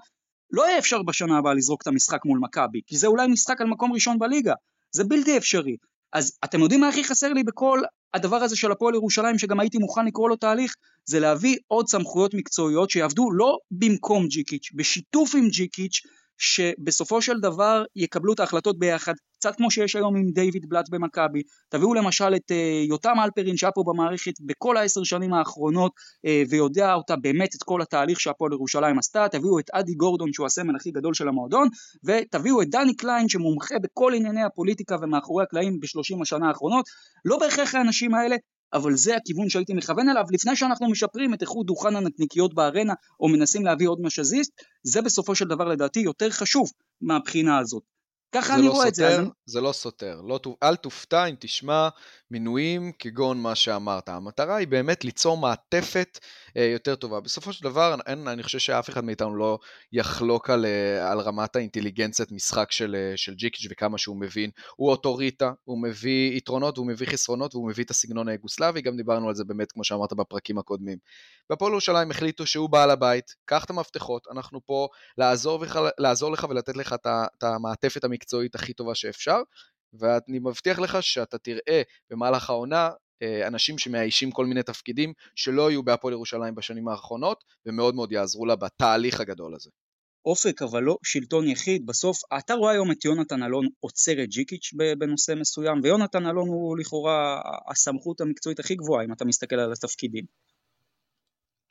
לא 0.51 0.67
יהיה 0.67 0.77
אפשר 0.77 1.01
בשנה 1.01 1.37
הבאה 1.37 1.53
לזרוק 1.53 1.81
את 1.81 1.87
המשחק 1.87 2.25
מול 2.25 2.39
מכבי, 2.39 2.81
כי 2.87 2.97
זה 2.97 3.07
אולי 3.07 3.27
משחק 3.27 3.61
על 3.61 3.67
מקום 3.67 3.93
ראשון 3.93 4.19
בליגה, 4.19 4.53
זה 4.91 5.03
בלתי 5.03 5.37
אפשרי. 5.37 5.75
אז 6.13 6.37
אתם 6.43 6.59
יודעים 6.59 6.81
מה 6.81 6.87
הכי 6.87 7.03
חסר 7.03 7.33
לי 7.33 7.43
בכל 7.43 7.81
הדבר 8.13 8.35
הזה 8.35 8.55
של 8.55 8.71
הפועל 8.71 8.95
ירושלים, 8.95 9.37
שגם 9.37 9.59
הייתי 9.59 9.77
מוכן 9.77 10.05
לקרוא 10.05 10.29
לו 10.29 10.35
תהליך, 10.35 10.73
זה 11.05 11.19
להביא 11.19 11.57
עוד 11.67 11.87
סמכויות 11.87 12.33
מקצועיות 12.33 12.89
שיעבדו 12.89 13.31
לא 13.31 13.57
במקום 13.71 14.27
ג'יקיץ', 14.27 14.69
בשיתוף 14.75 15.35
עם 15.35 15.49
ג'יקיץ', 15.49 16.01
שבסופו 16.37 17.21
של 17.21 17.39
דבר 17.39 17.83
יקבלו 17.95 18.33
את 18.33 18.39
ההחלטות 18.39 18.79
ביחד, 18.79 19.13
קצת 19.43 19.55
כמו 19.55 19.71
שיש 19.71 19.95
היום 19.95 20.15
עם 20.15 20.31
דיוויד 20.31 20.69
בלאט 20.69 20.89
במכבי, 20.89 21.41
תביאו 21.69 21.93
למשל 21.93 22.35
את 22.35 22.51
uh, 22.51 22.87
יותם 22.87 23.15
אלפרין 23.23 23.57
שהיה 23.57 23.71
פה 23.71 23.83
במערכת 23.85 24.33
בכל 24.41 24.77
העשר 24.77 25.03
שנים 25.03 25.33
האחרונות 25.33 25.91
uh, 25.95 26.29
ויודע 26.49 26.93
אותה 26.93 27.15
באמת 27.15 27.55
את 27.55 27.63
כל 27.63 27.81
התהליך 27.81 28.19
שהפועל 28.19 28.53
ירושלים 28.53 28.99
עשתה, 28.99 29.27
תביאו 29.31 29.59
את 29.59 29.69
אדי 29.69 29.93
גורדון 29.93 30.33
שהוא 30.33 30.45
הסמל 30.45 30.75
הכי 30.75 30.91
גדול 30.91 31.13
של 31.13 31.27
המועדון, 31.27 31.67
ותביאו 32.03 32.61
את 32.61 32.69
דני 32.69 32.95
קליין 32.95 33.29
שמומחה 33.29 33.75
בכל 33.83 34.13
ענייני 34.13 34.43
הפוליטיקה 34.43 34.95
ומאחורי 35.01 35.43
הקלעים 35.43 35.79
בשלושים 35.79 36.21
השנה 36.21 36.47
האחרונות, 36.47 36.85
לא 37.25 37.37
בהכרח 37.37 37.75
האנשים 37.75 38.13
האלה 38.13 38.35
אבל 38.73 38.95
זה 38.95 39.15
הכיוון 39.15 39.49
שהייתי 39.49 39.73
מכוון 39.73 40.09
אליו. 40.09 40.23
לפני 40.31 40.55
שאנחנו 40.55 40.89
משפרים 40.89 41.33
את 41.33 41.41
איכות 41.41 41.65
דוכן 41.65 41.95
הנקניקיות 41.95 42.53
בארנה 42.53 42.93
או 43.19 43.27
מנסים 43.27 43.65
להביא 43.65 43.87
עוד 43.87 44.01
משזיסט, 44.01 44.51
זה 44.83 45.01
בסופו 45.01 45.35
של 45.35 45.45
דבר 45.45 45.67
לדעתי 45.67 45.99
יותר 45.99 46.29
חשוב 46.29 46.69
מהבחינה 47.01 47.57
הזאת. 47.57 47.92
ככה 48.33 48.55
אני 48.55 48.61
לא 48.65 48.71
רואה 48.71 48.91
סותר, 48.91 49.19
את 49.19 49.25
זה. 49.25 49.31
זה 49.45 49.61
לא 49.61 49.71
סותר. 49.71 50.21
לא, 50.21 50.39
אל 50.63 50.75
תופתע 50.75 51.25
אם 51.25 51.35
תשמע 51.39 51.89
מינויים 52.31 52.91
כגון 52.99 53.41
מה 53.41 53.55
שאמרת. 53.55 54.09
המטרה 54.09 54.55
היא 54.55 54.67
באמת 54.67 55.03
ליצור 55.03 55.37
מעטפת 55.37 56.19
יותר 56.55 56.95
טובה. 56.95 57.19
בסופו 57.19 57.53
של 57.53 57.63
דבר, 57.63 57.95
אין, 58.05 58.27
אני 58.27 58.43
חושב 58.43 58.59
שאף 58.59 58.89
אחד 58.89 59.03
מאיתנו 59.03 59.35
לא 59.35 59.59
יחלוק 59.91 60.49
על, 60.49 60.65
אה, 60.65 61.11
על 61.11 61.19
רמת 61.19 61.55
האינטליגנציית 61.55 62.31
משחק 62.31 62.71
של, 62.71 62.95
אה, 62.95 63.17
של 63.17 63.33
ג'יקיץ' 63.33 63.67
וכמה 63.71 63.97
שהוא 63.97 64.19
מבין. 64.19 64.49
הוא 64.75 64.89
אוטוריטה, 64.89 65.51
הוא 65.63 65.81
מביא 65.83 66.37
יתרונות, 66.37 66.77
הוא 66.77 66.87
מביא 66.87 67.07
חסרונות, 67.07 67.55
והוא 67.55 67.69
מביא 67.69 67.83
את 67.83 67.89
הסגנון 67.89 68.27
היוגוסלבי, 68.27 68.81
גם 68.81 68.97
דיברנו 68.97 69.29
על 69.29 69.35
זה 69.35 69.43
באמת, 69.43 69.71
כמו 69.71 69.83
שאמרת 69.83 70.13
בפרקים 70.13 70.57
הקודמים. 70.57 70.97
בפועל 71.51 71.71
ירושלים 71.71 72.11
החליטו 72.11 72.45
שהוא 72.45 72.69
בעל 72.69 72.89
הבית, 72.89 73.35
קח 73.45 73.65
את 73.65 73.69
המפתחות, 73.69 74.27
אנחנו 74.31 74.59
פה 74.65 74.87
לעזור, 75.17 75.59
וח, 75.61 75.75
לעזור 75.97 76.31
לך 76.31 76.45
ולתת 76.49 76.77
לך 76.77 76.95
את 77.03 77.43
המעטפת 77.43 78.03
המקצועית 78.03 78.55
הכי 78.55 78.73
טובה 78.73 78.95
שאפשר. 78.95 79.41
ואני 79.99 80.39
מבטיח 80.39 80.79
לך 80.79 81.03
שאתה 81.03 81.37
תראה 81.37 81.81
במהלך 82.09 82.49
העונה 82.49 82.85
אה, 82.85 82.91
אנשים 83.47 83.77
שמאיישים 83.77 84.31
כל 84.31 84.45
מיני 84.45 84.63
תפקידים 84.63 85.13
שלא 85.35 85.69
היו 85.69 85.83
בהפועל 85.83 86.13
ירושלים 86.13 86.55
בשנים 86.55 86.87
האחרונות, 86.87 87.43
ומאוד 87.65 87.95
מאוד 87.95 88.11
יעזרו 88.11 88.45
לה 88.45 88.55
בתהליך 88.55 89.19
הגדול 89.19 89.55
הזה. 89.55 89.69
אופק, 90.25 90.61
אבל 90.61 90.83
לא 90.83 90.97
שלטון 91.03 91.47
יחיד. 91.47 91.85
בסוף, 91.85 92.17
אתה 92.37 92.53
רואה 92.53 92.71
היום 92.71 92.91
את 92.91 93.05
יונתן 93.05 93.43
אלון 93.43 93.67
עוצר 93.79 94.23
את 94.23 94.29
ג'יקיץ' 94.29 94.71
בנושא 94.97 95.33
מסוים, 95.39 95.79
ויונתן 95.83 96.25
אלון 96.25 96.47
הוא 96.47 96.77
לכאורה 96.77 97.41
הסמכות 97.71 98.21
המקצועית 98.21 98.59
הכי 98.59 98.75
גבוהה, 98.75 99.05
אם 99.05 99.13
אתה 99.13 99.25
מסתכל 99.25 99.55
על 99.55 99.71
התפקידים. 99.71 100.25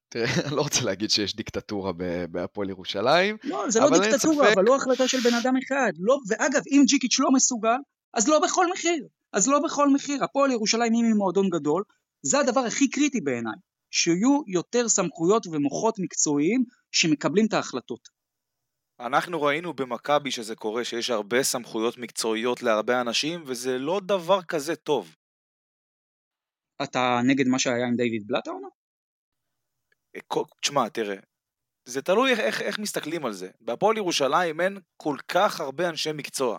תראה, 0.09 0.27
אני 0.47 0.57
לא 0.57 0.63
רוצה 0.63 0.85
להגיד 0.85 1.11
שיש 1.11 1.37
דיקטטורה 1.37 1.93
בהפועל 2.31 2.71
ירושלים. 2.71 3.37
לא, 3.45 3.71
זה 3.71 3.81
לא 3.81 3.91
דיקטטורה, 3.91 4.47
ספק... 4.47 4.57
אבל 4.57 4.65
לא 4.65 4.77
החלטה 4.77 5.09
של 5.09 5.19
בן 5.21 5.35
אדם 5.35 5.55
אחד. 5.67 5.93
לא, 5.99 6.19
ואגב, 6.29 6.63
אם 6.71 6.83
ג'יקיץ' 6.87 7.19
לא 7.19 7.29
מסוגל, 7.35 7.79
אז 8.15 8.29
לא 8.29 8.39
בכל 8.39 8.67
מחיר. 8.73 9.09
אז 9.33 9.49
לא 9.49 9.59
בכל 9.65 9.89
מחיר. 9.89 10.25
הפועל 10.25 10.51
ירושלים 10.51 10.93
היא 10.93 11.15
מועדון 11.15 11.49
גדול, 11.51 11.85
זה 12.23 12.39
הדבר 12.41 12.61
הכי 12.61 12.91
קריטי 12.91 13.21
בעיניי. 13.21 13.55
שיהיו 13.91 14.41
יותר 14.47 14.89
סמכויות 14.89 15.47
ומוחות 15.47 15.99
מקצועיים 15.99 16.65
שמקבלים 16.91 17.47
את 17.47 17.53
ההחלטות. 17.53 18.09
אנחנו 19.01 19.43
ראינו 19.43 19.75
במכבי 19.75 20.31
שזה 20.31 20.57
קורה, 20.57 20.85
שיש 20.85 21.11
הרבה 21.11 21.43
סמכויות 21.43 21.99
מקצועיות 21.99 22.63
להרבה 22.63 23.01
אנשים, 23.01 23.45
וזה 23.47 23.79
לא 23.79 24.01
דבר 24.07 24.43
כזה 24.43 24.77
טוב. 24.77 25.15
אתה 26.83 27.21
נגד 27.27 27.49
מה 27.49 27.59
שהיה 27.59 27.87
עם 27.87 27.97
דיוויד 27.97 28.27
בלאט 28.27 28.47
העונה? 28.47 28.69
אה, 30.17 30.43
תשמע, 30.61 30.89
תראה, 30.89 31.17
זה 31.85 32.03
תלוי 32.03 32.31
איך, 32.31 32.41
איך, 32.41 32.63
איך 32.63 32.79
מסתכלים 32.79 33.25
על 33.27 33.33
זה. 33.33 33.51
בהפועל 33.61 33.97
ירושלים 33.97 34.61
אין 34.61 34.79
כל 34.97 35.17
כך 35.29 35.61
הרבה 35.61 35.89
אנשי 35.89 36.13
מקצוע. 36.13 36.59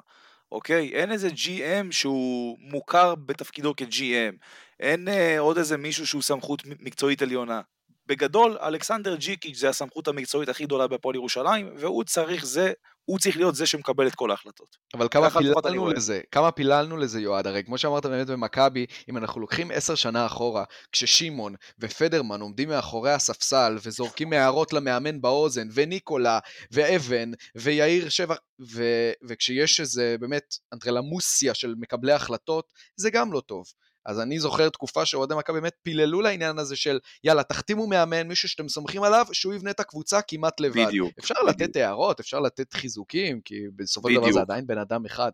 אוקיי? 0.54 0.89
אין 0.94 1.12
איזה 1.12 1.28
GM 1.28 1.92
שהוא 1.92 2.58
מוכר 2.60 3.16
בתפקידו 3.16 3.74
כ-GM, 3.78 4.36
אין 4.80 5.08
אה, 5.08 5.39
עוד 5.39 5.58
איזה 5.58 5.78
מישהו 5.78 6.08
שהוא 6.08 6.22
סמכות 6.22 6.63
מקצועית 6.66 7.22
עליונה. 7.22 7.62
בגדול, 8.08 8.58
אלכסנדר 8.62 9.16
ג'יקיץ' 9.16 9.58
זה 9.58 9.70
הסמכות 9.70 10.08
המקצועית 10.08 10.50
הכי 10.50 10.66
גדולה 10.66 10.88
בהפועל 10.88 11.16
ירושלים, 11.16 11.74
והוא 11.78 12.04
צריך 12.04 12.46
זה, 12.46 12.74
הוא 13.06 13.20
צריך 13.20 13.38
להיות 13.38 13.56
זה 13.56 13.66
שמקבל 13.66 14.08
את 14.08 14.16
כל 14.16 14.32
ההחלטות. 14.32 14.78
אבל 14.94 15.08
כמה 15.12 15.30
פיללנו 15.30 15.88
לזה, 15.88 16.22
כמה 16.32 16.52
פיללנו 16.52 16.98
לזה 16.98 17.22
יועד, 17.22 17.48
הרי 17.48 17.63
כמו 17.63 17.78
שאמרת 17.78 18.06
באמת 18.06 18.28
במכבי, 18.28 18.86
אם 19.10 19.18
אנחנו 19.18 19.42
לוקחים 19.42 19.72
עשר 19.72 19.96
שנה 19.96 20.26
אחורה, 20.26 20.63
כששמעון 20.92 21.56
ופדרמן 21.80 22.42
עומדים 22.42 22.70
מאחורי 22.70 23.12
הספסל 23.12 23.78
וזורקים 23.84 24.34
הערות 24.34 24.74
למאמן 24.74 25.22
באוזן, 25.22 25.68
וניקולה, 25.74 26.39
ואבן, 26.72 27.32
ויאיר 27.56 28.10
שבח, 28.10 28.38
ו... 28.62 28.84
וכשיש 29.28 29.80
איזה 29.80 30.16
באמת 30.20 30.56
אנטרלמוסיה 30.74 31.54
של 31.54 31.76
מקבלי 31.78 32.13
החלטות, 32.13 32.74
זה 32.96 33.10
גם 33.10 33.34
לא 33.34 33.39
טוב. 33.39 33.66
אז 34.06 34.20
אני 34.20 34.39
זוכר 34.39 34.70
תקופה 34.70 35.06
שאוהדי 35.06 35.36
מכבי 35.36 35.62
באמת 35.62 35.76
פיללו 35.84 36.22
לעניין 36.22 36.60
הזה 36.60 36.76
של 36.76 37.00
יאללה, 37.24 37.44
תחתימו 37.44 37.88
מאמן, 37.88 38.28
מישהו 38.28 38.50
שאתם 38.50 38.70
סומכים 38.70 39.04
עליו, 39.04 39.26
שהוא 39.32 39.54
יבנה 39.54 39.72
את 39.72 39.80
הקבוצה 39.80 40.22
כמעט 40.22 40.60
לבד. 40.60 40.88
בדיוק. 40.88 41.12
אפשר 41.20 41.36
בדיוק. 41.44 41.62
לתת 41.62 41.76
הערות, 41.76 42.20
אפשר 42.20 42.39
לתת 42.39 42.74
חיזוקים, 42.74 43.42
כי 43.42 43.56
בסופו 43.76 44.10
של 44.10 44.16
דבר 44.16 44.32
זה 44.32 44.42
עדיין 44.42 44.68
בן 44.68 44.78
אדם 44.78 45.06
אחד. 45.06 45.32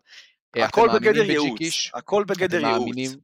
אה, 0.56 0.64
הכל 0.64 0.88
בגדר 0.94 1.30
ייעוץ, 1.30 1.90
הכל 1.94 2.24
בגדר 2.24 2.60
ייעוץ. 2.60 3.16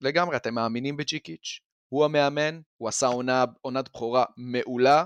לגמרי, 0.00 0.36
אתם 0.36 0.54
מאמינים 0.54 0.96
בג'יקיץ', 0.96 1.60
הוא 1.88 2.04
המאמן, 2.04 2.60
הוא 2.76 2.88
עשה 2.88 3.06
עונה, 3.06 3.44
עונת 3.60 3.88
בכורה 3.88 4.24
מעולה, 4.36 5.04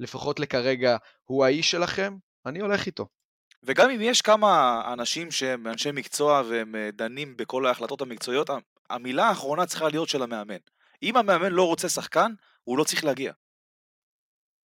לפחות 0.00 0.40
לכרגע 0.40 0.96
הוא 1.24 1.44
האיש 1.44 1.70
שלכם, 1.70 2.16
אני 2.46 2.60
הולך 2.60 2.86
איתו. 2.86 3.06
וגם 3.62 3.90
אם 3.90 4.00
יש 4.00 4.22
כמה 4.22 4.82
אנשים 4.92 5.30
שהם 5.30 5.66
אנשי 5.66 5.90
מקצוע 5.92 6.42
והם 6.48 6.74
אה, 6.76 6.90
דנים 6.92 7.36
בכל 7.36 7.66
ההחלטות 7.66 8.00
המקצועיות, 8.00 8.50
המילה 8.90 9.28
האחרונה 9.28 9.66
צריכה 9.66 9.88
להיות 9.88 10.08
של 10.08 10.22
המאמן. 10.22 10.56
אם 11.02 11.16
המאמן 11.16 11.52
לא 11.52 11.66
רוצה 11.66 11.88
שחקן, 11.88 12.32
הוא 12.64 12.78
לא 12.78 12.84
צריך 12.84 13.04
להגיע. 13.04 13.32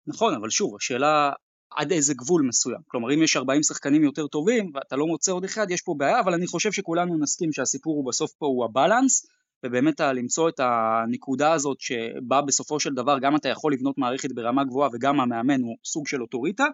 נכון, 0.06 0.34
אבל 0.34 0.50
שוב, 0.50 0.76
השאלה 0.76 1.32
עד 1.70 1.92
איזה 1.92 2.14
גבול 2.14 2.42
מסוים. 2.42 2.80
כלומר, 2.86 3.14
אם 3.14 3.22
יש 3.22 3.36
40 3.36 3.62
שחקנים 3.62 4.04
יותר 4.04 4.26
טובים 4.26 4.70
ואתה 4.74 4.96
לא 4.96 5.06
מוצא 5.06 5.32
עוד 5.32 5.44
אחד, 5.44 5.70
יש 5.70 5.82
פה 5.82 5.94
בעיה, 5.98 6.20
אבל 6.20 6.34
אני 6.34 6.46
חושב 6.46 6.72
שכולנו 6.72 7.18
נסכים 7.18 7.52
שהסיפור 7.52 7.96
הוא 7.96 8.06
בסוף 8.06 8.32
פה 8.32 8.46
הוא 8.46 8.64
הבלנס, 8.64 9.26
ובאמת 9.64 10.00
למצוא 10.00 10.48
את 10.48 10.60
הנקודה 10.60 11.52
הזאת 11.52 11.76
שבה 11.80 12.42
בסופו 12.42 12.80
של 12.80 12.94
דבר 12.94 13.18
גם 13.18 13.36
אתה 13.36 13.48
יכול 13.48 13.72
לבנות 13.72 13.98
מערכת 13.98 14.32
ברמה 14.32 14.64
גבוהה 14.64 14.90
וגם 14.92 15.20
המאמן 15.20 15.60
הוא 15.60 15.76
סוג 15.84 16.06
של 16.06 16.22
אוטוריטה. 16.22 16.64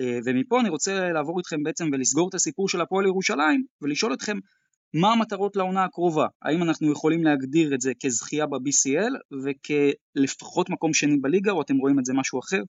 אה, 0.00 0.18
ומפה 0.24 0.60
אני 0.60 0.68
רוצה 0.68 1.12
לעבור 1.12 1.38
איתכם 1.38 1.62
בעצם 1.62 1.88
ולסגור 1.92 2.28
את 2.28 2.34
הסיפור 2.34 2.68
של 2.68 2.80
הפועל 2.80 3.06
ירושלים 3.06 3.64
ולשאול 3.82 4.12
אתכם 4.14 4.38
מה 4.94 5.12
המטרות 5.12 5.56
לעונה 5.56 5.84
הקרובה? 5.84 6.26
האם 6.42 6.62
אנחנו 6.62 6.92
יכולים 6.92 7.24
להגדיר 7.24 7.74
את 7.74 7.80
זה 7.80 7.92
כזכייה 8.02 8.46
ב-BCL 8.46 9.36
וכלפחות 9.44 10.70
מקום 10.70 10.94
שני 10.94 11.16
בליגה, 11.16 11.52
או 11.52 11.62
אתם 11.62 11.76
רואים 11.76 11.98
את 11.98 12.04
זה 12.04 12.12
משהו 12.12 12.40
אחר? 12.40 12.62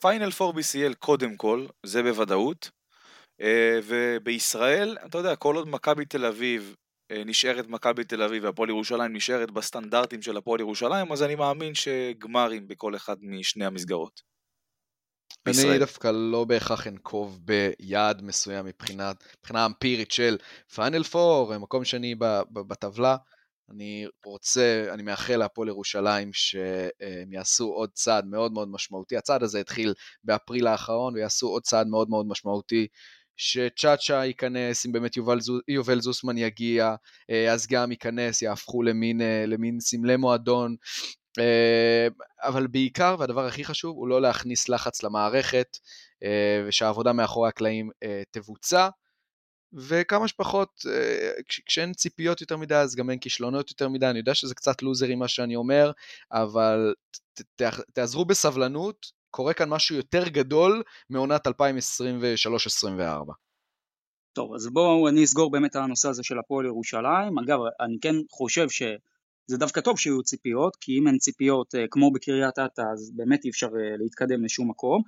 פיינל 0.00 0.30
4 0.40 0.60
BCL 0.60 0.94
קודם 0.98 1.36
כל, 1.36 1.66
זה 1.86 2.02
בוודאות. 2.02 2.70
אה, 3.40 3.78
ובישראל, 3.84 4.96
אתה 5.06 5.18
יודע, 5.18 5.36
כל 5.36 5.56
עוד 5.56 5.68
מכבי 5.68 6.04
תל 6.04 6.24
אביב 6.24 6.74
אה, 7.10 7.24
נשארת 7.24 7.68
מכבי 7.68 8.04
תל 8.04 8.22
אביב 8.22 8.44
והפועל 8.44 8.68
ירושלים 8.68 9.16
נשארת 9.16 9.50
בסטנדרטים 9.50 10.22
של 10.22 10.36
הפועל 10.36 10.60
ירושלים, 10.60 11.12
אז 11.12 11.22
אני 11.22 11.34
מאמין 11.34 11.74
שגמרים 11.74 12.68
בכל 12.68 12.96
אחד 12.96 13.16
משני 13.22 13.64
המסגרות. 13.64 14.27
בישראל. 15.46 15.70
אני 15.70 15.78
דווקא 15.78 16.08
לא 16.14 16.44
בהכרח 16.44 16.86
אנקוב 16.86 17.40
ביעד 17.44 18.22
מסוים 18.22 18.66
מבחינת, 18.66 19.24
מבחינה 19.38 19.66
אמפירית 19.66 20.10
של 20.10 20.36
פיינל 20.74 21.02
פור, 21.02 21.58
מקום 21.58 21.84
שני 21.84 22.14
בטבלה. 22.52 23.16
אני 23.70 24.06
רוצה, 24.24 24.86
אני 24.92 25.02
מאחל 25.02 25.36
להפועל 25.36 25.68
ירושלים 25.68 26.30
שהם 26.32 27.32
יעשו 27.32 27.68
עוד 27.68 27.90
צעד 27.92 28.26
מאוד 28.26 28.52
מאוד 28.52 28.68
משמעותי. 28.70 29.16
הצעד 29.16 29.42
הזה 29.42 29.60
התחיל 29.60 29.94
באפריל 30.24 30.66
האחרון 30.66 31.14
ויעשו 31.14 31.46
עוד 31.48 31.62
צעד 31.62 31.86
מאוד 31.86 32.10
מאוד 32.10 32.26
משמעותי. 32.28 32.86
שצ'אצ'ה 33.36 34.24
ייכנס, 34.24 34.86
אם 34.86 34.92
באמת 34.92 35.16
יובל, 35.16 35.38
יובל 35.68 36.00
זוסמן 36.00 36.38
יגיע, 36.38 36.94
אה, 37.30 37.52
אז 37.52 37.66
גם 37.66 37.90
ייכנס, 37.90 38.42
יהפכו 38.42 38.82
למין, 38.82 39.20
אה, 39.20 39.44
למין 39.46 39.80
סמלי 39.80 40.16
מועדון. 40.16 40.76
אה, 41.40 42.08
אבל 42.42 42.66
בעיקר, 42.66 43.16
והדבר 43.18 43.46
הכי 43.46 43.64
חשוב, 43.64 43.96
הוא 43.96 44.08
לא 44.08 44.22
להכניס 44.22 44.68
לחץ 44.68 45.02
למערכת, 45.02 45.76
ושהעבודה 46.66 47.12
מאחורי 47.12 47.48
הקלעים 47.48 47.90
תבוצע. 48.30 48.88
וכמה 49.72 50.28
שפחות, 50.28 50.82
כשאין 51.66 51.92
ציפיות 51.92 52.40
יותר 52.40 52.56
מדי, 52.56 52.74
אז 52.74 52.94
גם 52.94 53.10
אין 53.10 53.18
כישלונות 53.18 53.70
יותר 53.70 53.88
מדי. 53.88 54.06
אני 54.06 54.18
יודע 54.18 54.34
שזה 54.34 54.54
קצת 54.54 54.82
לוזרי 54.82 55.14
מה 55.14 55.28
שאני 55.28 55.56
אומר, 55.56 55.92
אבל 56.32 56.94
תעזרו 57.92 58.24
בסבלנות, 58.24 59.06
קורה 59.30 59.54
כאן 59.54 59.68
משהו 59.68 59.96
יותר 59.96 60.28
גדול 60.28 60.82
מעונת 61.10 61.46
2023-2024. 61.46 61.50
טוב, 64.32 64.54
אז 64.54 64.68
בואו 64.72 65.08
אני 65.08 65.24
אסגור 65.24 65.50
באמת 65.50 65.76
על 65.76 65.82
הנושא 65.82 66.08
הזה 66.08 66.22
של 66.22 66.38
הפועל 66.38 66.66
ירושלים. 66.66 67.38
אגב, 67.38 67.58
אני 67.80 67.96
כן 68.00 68.14
חושב 68.30 68.68
שזה 69.48 69.56
דווקא 69.58 69.80
טוב 69.80 69.98
שיהיו 69.98 70.22
ציפיות, 70.22 70.76
כי 70.80 70.98
אם 70.98 71.06
אין 71.06 71.18
ציפיות 71.18 71.74
אה, 71.74 71.84
כמו 71.90 72.12
בקריית 72.12 72.58
אתא, 72.58 72.82
אז 72.92 73.10
באמת 73.16 73.44
אי 73.44 73.50
אפשר 73.50 73.66
אה, 73.66 73.96
להתקדם 73.98 74.44
לשום 74.44 74.70
מקום. 74.70 75.02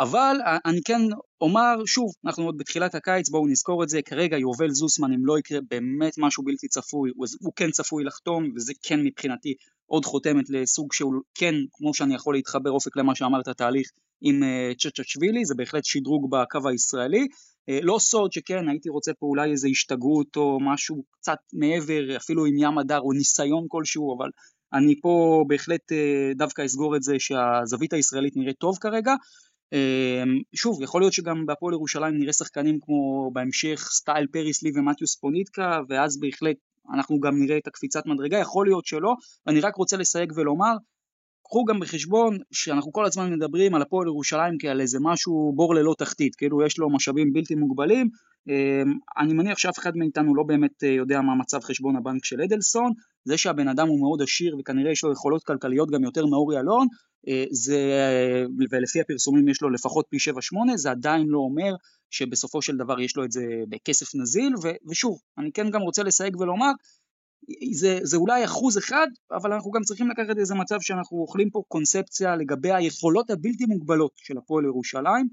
אבל 0.00 0.36
אני 0.64 0.80
כן 0.84 1.00
אומר, 1.40 1.84
שוב, 1.86 2.10
אנחנו 2.26 2.44
עוד 2.44 2.58
בתחילת 2.58 2.94
הקיץ, 2.94 3.28
בואו 3.28 3.46
נזכור 3.46 3.82
את 3.84 3.88
זה, 3.88 4.02
כרגע 4.02 4.38
יובל 4.38 4.70
זוסמן, 4.70 5.12
אם 5.12 5.26
לא 5.26 5.38
יקרה 5.38 5.58
באמת 5.70 6.14
משהו 6.18 6.44
בלתי 6.44 6.68
צפוי, 6.68 7.10
הוא 7.40 7.52
כן 7.56 7.70
צפוי 7.70 8.04
לחתום, 8.04 8.52
וזה 8.56 8.72
כן 8.82 9.00
מבחינתי 9.04 9.54
עוד 9.86 10.04
חותמת 10.04 10.50
לסוג 10.50 10.92
שהוא 10.92 11.14
כן, 11.34 11.54
כמו 11.72 11.94
שאני 11.94 12.14
יכול 12.14 12.34
להתחבר 12.34 12.70
אופק 12.70 12.96
למה 12.96 13.14
שאמרת, 13.14 13.48
תהליך 13.48 13.90
עם 14.20 14.42
uh, 14.42 14.76
צ'צ'צ'ווילי, 14.78 15.44
זה 15.44 15.54
בהחלט 15.54 15.84
שדרוג 15.84 16.30
בקו 16.30 16.68
הישראלי. 16.68 17.26
Uh, 17.68 17.72
לא 17.82 17.98
סוד 17.98 18.32
שכן, 18.32 18.68
הייתי 18.68 18.88
רוצה 18.88 19.12
פה 19.18 19.26
אולי 19.26 19.50
איזו 19.50 19.68
השתגעות 19.68 20.36
או 20.36 20.58
משהו 20.60 21.04
קצת 21.10 21.38
מעבר, 21.52 22.16
אפילו 22.16 22.46
עם 22.46 22.54
ים 22.58 22.78
הדר 22.78 23.00
או 23.00 23.12
ניסיון 23.12 23.66
כלשהו, 23.68 24.16
אבל 24.18 24.28
אני 24.72 25.00
פה 25.00 25.44
בהחלט 25.48 25.92
uh, 25.92 26.38
דווקא 26.38 26.64
אסגור 26.64 26.96
את 26.96 27.02
זה 27.02 27.16
שהזווית 27.18 27.92
הישראלית 27.92 28.36
נראית 28.36 28.58
טוב 28.58 28.78
כרגע. 28.80 29.14
אמ, 29.72 30.40
שוב, 30.54 30.82
יכול 30.82 31.00
להיות 31.00 31.12
שגם 31.12 31.46
בהפועל 31.46 31.74
ירושלים 31.74 32.18
נראה 32.18 32.32
שחקנים 32.32 32.78
כמו 32.80 33.30
בהמשך 33.32 33.88
סטייל 33.90 34.26
פריסלי 34.26 34.70
ומתיוס 34.74 35.16
פוניטקה, 35.16 35.78
ואז 35.88 36.20
בהחלט 36.20 36.56
אנחנו 36.94 37.20
גם 37.20 37.40
נראה 37.40 37.58
את 37.58 37.66
הקפיצת 37.66 38.06
מדרגה, 38.06 38.38
יכול 38.38 38.66
להיות 38.66 38.86
שלא, 38.86 39.14
ואני 39.46 39.60
רק 39.60 39.76
רוצה 39.76 39.96
לסייג 39.96 40.32
ולומר, 40.36 40.76
קחו 41.48 41.64
גם 41.64 41.80
בחשבון 41.80 42.38
שאנחנו 42.52 42.92
כל 42.92 43.04
הזמן 43.04 43.32
מדברים 43.32 43.74
על 43.74 43.82
הפועל 43.82 44.06
ירושלים 44.06 44.56
כעל 44.58 44.80
איזה 44.80 44.98
משהו 45.00 45.52
בור 45.56 45.74
ללא 45.74 45.94
תחתית, 45.98 46.34
כאילו 46.34 46.66
יש 46.66 46.78
לו 46.78 46.90
משאבים 46.90 47.32
בלתי 47.32 47.54
מוגבלים, 47.54 48.08
אמ, 48.48 48.98
אני 49.18 49.34
מניח 49.34 49.58
שאף 49.58 49.78
אחד 49.78 49.96
מאיתנו 49.96 50.34
לא 50.34 50.42
באמת 50.42 50.84
אה, 50.84 50.88
יודע 50.88 51.20
מה 51.20 51.34
מצב 51.34 51.60
חשבון 51.60 51.96
הבנק 51.96 52.24
של 52.24 52.40
אדלסון, 52.40 52.92
זה 53.24 53.36
שהבן 53.36 53.68
אדם 53.68 53.88
הוא 53.88 54.00
מאוד 54.00 54.22
עשיר 54.22 54.56
וכנראה 54.58 54.92
יש 54.92 55.04
לו 55.04 55.12
יכולות 55.12 55.44
כלכליות 55.44 55.90
גם 55.90 56.04
יותר 56.04 56.26
מאורי 56.26 56.58
אלון, 56.58 56.86
אה, 57.28 57.44
זה, 57.50 57.78
ולפי 58.70 59.00
הפרסומים 59.00 59.48
יש 59.48 59.62
לו 59.62 59.70
לפחות 59.70 60.06
פי 60.08 60.16
7-8, 60.16 60.76
זה 60.76 60.90
עדיין 60.90 61.26
לא 61.26 61.38
אומר 61.38 61.74
שבסופו 62.10 62.62
של 62.62 62.76
דבר 62.76 63.00
יש 63.00 63.16
לו 63.16 63.24
את 63.24 63.32
זה 63.32 63.44
בכסף 63.68 64.14
נזיל, 64.14 64.52
ושוב, 64.90 65.18
אני 65.38 65.52
כן 65.52 65.70
גם 65.70 65.80
רוצה 65.80 66.02
לסייג 66.02 66.40
ולומר, 66.40 66.72
זה, 67.72 67.98
זה 68.02 68.16
אולי 68.16 68.44
אחוז 68.44 68.78
אחד, 68.78 69.06
אבל 69.30 69.52
אנחנו 69.52 69.70
גם 69.70 69.82
צריכים 69.82 70.10
לקחת 70.10 70.38
איזה 70.38 70.54
מצב 70.54 70.76
שאנחנו 70.80 71.18
אוכלים 71.18 71.50
פה 71.50 71.62
קונספציה 71.68 72.36
לגבי 72.36 72.72
היכולות 72.72 73.30
הבלתי 73.30 73.64
מוגבלות 73.64 74.12
של 74.16 74.38
הפועל 74.38 74.64
ירושלים. 74.64 75.28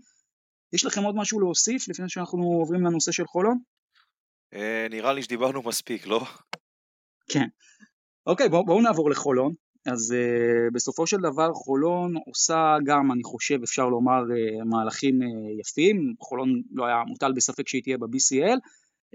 יש 0.74 0.86
לכם 0.86 1.04
עוד 1.04 1.16
משהו 1.16 1.40
להוסיף 1.40 1.88
לפני 1.90 2.10
שאנחנו 2.10 2.44
עוברים 2.44 2.86
לנושא 2.86 3.12
של 3.12 3.26
חולון? 3.26 3.58
אה, 4.54 4.88
נראה 4.90 5.14
לי 5.14 5.24
שדיברנו 5.24 5.62
מספיק, 5.62 6.08
לא? 6.08 6.22
כן. 7.30 7.48
אוקיי, 8.28 8.50
בואו 8.50 8.66
בוא 8.66 8.82
נעבור 8.82 9.10
לחולון. 9.10 9.54
אז 9.86 10.14
uh, 10.18 10.74
בסופו 10.74 11.08
של 11.08 11.18
דבר 11.18 11.54
חולון 11.54 12.14
עושה 12.28 12.76
גם, 12.86 13.12
אני 13.12 13.24
חושב, 13.24 13.60
אפשר 13.64 13.90
לומר, 13.90 14.22
uh, 14.22 14.64
מהלכים 14.66 15.22
uh, 15.22 15.26
יפים, 15.60 16.14
חולון 16.20 16.62
לא 16.72 16.86
היה 16.86 17.04
מוטל 17.08 17.34
בספק 17.36 17.68
שהיא 17.68 17.84
תהיה 17.84 17.98
ב-BCL. 17.98 18.60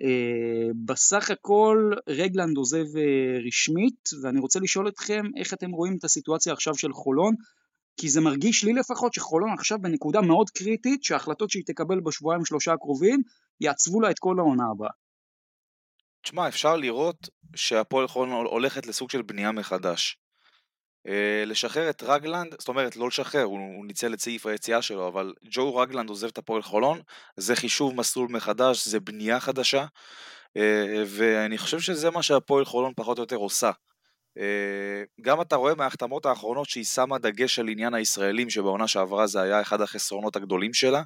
Uh, 0.00 0.72
בסך 0.84 1.30
הכל 1.30 1.90
רגלנד 2.08 2.56
עוזב 2.56 2.84
uh, 2.84 3.46
רשמית, 3.46 4.08
ואני 4.22 4.40
רוצה 4.40 4.60
לשאול 4.60 4.88
אתכם 4.88 5.24
איך 5.36 5.54
אתם 5.54 5.70
רואים 5.70 5.96
את 5.98 6.04
הסיטואציה 6.04 6.52
עכשיו 6.52 6.74
של 6.74 6.92
חולון, 6.92 7.34
כי 8.00 8.08
זה 8.08 8.20
מרגיש 8.20 8.64
לי 8.64 8.72
לפחות 8.72 9.14
שחולון 9.14 9.50
עכשיו 9.52 9.78
בנקודה 9.78 10.20
מאוד 10.20 10.50
קריטית, 10.50 11.04
שההחלטות 11.04 11.50
שהיא 11.50 11.62
תקבל 11.66 12.00
בשבועיים 12.00 12.44
שלושה 12.44 12.72
הקרובים 12.72 13.22
יעצבו 13.60 14.00
לה 14.00 14.10
את 14.10 14.18
כל 14.18 14.38
העונה 14.38 14.64
הבאה. 14.74 14.90
תשמע, 16.22 16.48
אפשר 16.48 16.76
לראות 16.76 17.28
שהפועל 17.54 18.08
חולון 18.08 18.46
הולכת 18.46 18.86
לסוג 18.86 19.10
של 19.10 19.22
בנייה 19.22 19.52
מחדש. 19.52 20.19
אה, 21.06 21.44
לשחרר 21.46 21.90
את 21.90 22.02
רגלנד, 22.02 22.54
זאת 22.58 22.68
אומרת 22.68 22.96
לא 22.96 23.08
לשחרר, 23.08 23.42
הוא, 23.42 23.58
הוא 23.76 23.86
ניצל 23.86 24.14
את 24.14 24.20
סעיף 24.20 24.46
היציאה 24.46 24.82
שלו, 24.82 25.08
אבל 25.08 25.32
ג'ו 25.44 25.76
רגלנד 25.76 26.08
עוזב 26.08 26.26
את 26.26 26.38
הפועל 26.38 26.62
חולון, 26.62 27.00
זה 27.36 27.56
חישוב 27.56 27.94
מסלול 27.94 28.28
מחדש, 28.30 28.88
זה 28.88 29.00
בנייה 29.00 29.40
חדשה, 29.40 29.86
אה, 30.56 31.02
ואני 31.06 31.58
חושב 31.58 31.80
שזה 31.80 32.10
מה 32.10 32.22
שהפועל 32.22 32.64
חולון 32.64 32.92
פחות 32.96 33.18
או 33.18 33.22
יותר 33.22 33.36
עושה. 33.36 33.70
אה, 34.38 35.02
גם 35.20 35.40
אתה 35.40 35.56
רואה 35.56 35.74
מההחתמות 35.74 36.26
האחרונות 36.26 36.68
שהיא 36.68 36.84
שמה 36.84 37.18
דגש 37.18 37.58
על 37.58 37.68
עניין 37.68 37.94
הישראלים, 37.94 38.50
שבעונה 38.50 38.88
שעברה 38.88 39.26
זה 39.26 39.42
היה 39.42 39.60
אחד 39.60 39.80
החסרונות 39.80 40.36
הגדולים 40.36 40.74
שלה, 40.74 41.02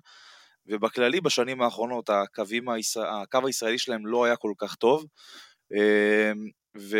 ובכללי 0.67 1.21
בשנים 1.21 1.63
האחרונות 1.63 2.11
הקווים. 2.11 2.65
הקו 3.07 3.47
הישראלי 3.47 3.79
שלהם 3.79 4.07
לא 4.07 4.25
היה 4.25 4.37
כל 4.37 4.53
כך 4.59 4.75
טוב, 4.75 5.05
ו... 6.79 6.99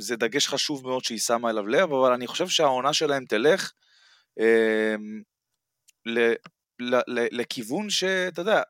זה 0.00 0.16
דגש 0.16 0.48
חשוב 0.48 0.86
מאוד 0.86 1.04
שהיא 1.04 1.18
שמה 1.18 1.50
אליו 1.50 1.66
לב, 1.66 1.92
אבל 1.92 2.12
אני 2.12 2.26
חושב 2.26 2.48
שהעונה 2.48 2.92
שלהם 2.92 3.24
תלך 3.24 3.72
אה, 4.40 4.94
ל, 6.06 6.18
ל, 6.78 6.94
ל, 6.94 7.40
לכיוון 7.40 7.90
שאתה 7.90 8.40
יודע, 8.40 8.62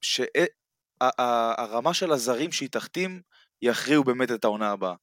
שהרמה 0.00 1.94
של 1.94 2.12
הזרים 2.12 2.52
שהיא 2.52 2.68
תחתים 2.68 3.22
יכריעו 3.62 4.04
באמת 4.04 4.30
את 4.30 4.44
העונה 4.44 4.70
הבאה. 4.70 4.94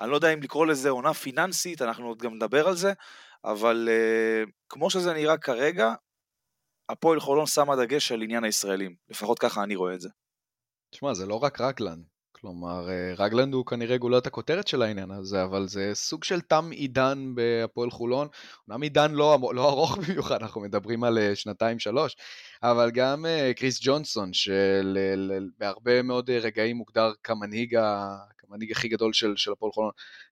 אני 0.00 0.10
לא 0.10 0.14
יודע 0.16 0.32
אם 0.32 0.42
לקרוא 0.42 0.66
לזה 0.66 0.90
עונה 0.90 1.14
פיננסית, 1.14 1.82
אנחנו 1.82 2.08
עוד 2.08 2.18
גם 2.18 2.34
נדבר 2.34 2.68
על 2.68 2.76
זה, 2.76 2.92
אבל 3.44 3.88
אה, 3.90 4.44
כמו 4.68 4.90
שזה 4.90 5.12
נראה 5.12 5.38
כרגע, 5.38 5.94
הפועל 6.88 7.20
חולון 7.20 7.46
שמה 7.46 7.76
דגש 7.76 8.12
על 8.12 8.22
עניין 8.22 8.44
הישראלים, 8.44 8.94
לפחות 9.08 9.38
ככה 9.38 9.62
אני 9.62 9.76
רואה 9.76 9.94
את 9.94 10.00
זה. 10.00 10.08
תשמע, 10.94 11.14
זה 11.14 11.26
לא 11.26 11.34
רק 11.34 11.60
רגלן, 11.60 12.02
כלומר, 12.42 12.90
אה, 12.90 13.14
רגלנד 13.18 13.54
הוא 13.54 13.66
כנראה 13.66 13.96
גולת 13.96 14.26
הכותרת 14.26 14.68
של 14.68 14.82
העניין 14.82 15.10
הזה, 15.10 15.44
אבל 15.44 15.68
זה 15.68 15.90
סוג 15.94 16.24
של 16.24 16.40
תם 16.40 16.70
עידן 16.70 17.32
בהפועל 17.34 17.90
חולון. 17.90 18.28
אומנם 18.68 18.82
עידן 18.82 19.12
לא, 19.12 19.38
לא 19.54 19.68
ארוך 19.68 19.96
במיוחד, 20.08 20.42
אנחנו 20.42 20.60
מדברים 20.60 21.04
על 21.04 21.18
אה, 21.18 21.36
שנתיים-שלוש, 21.36 22.16
אבל 22.62 22.90
גם 22.90 23.26
אה, 23.26 23.52
קריס 23.56 23.78
ג'ונסון, 23.82 24.30
שבהרבה 24.32 26.02
מאוד 26.02 26.30
רגעים 26.30 26.76
מוגדר 26.76 27.12
כמנהיג, 27.22 27.78
כמנהיג 28.38 28.72
הכי 28.72 28.88
גדול 28.88 29.12
של, 29.12 29.36
של 29.36 29.52
הפועל 29.52 29.72
חולון, 29.72 29.90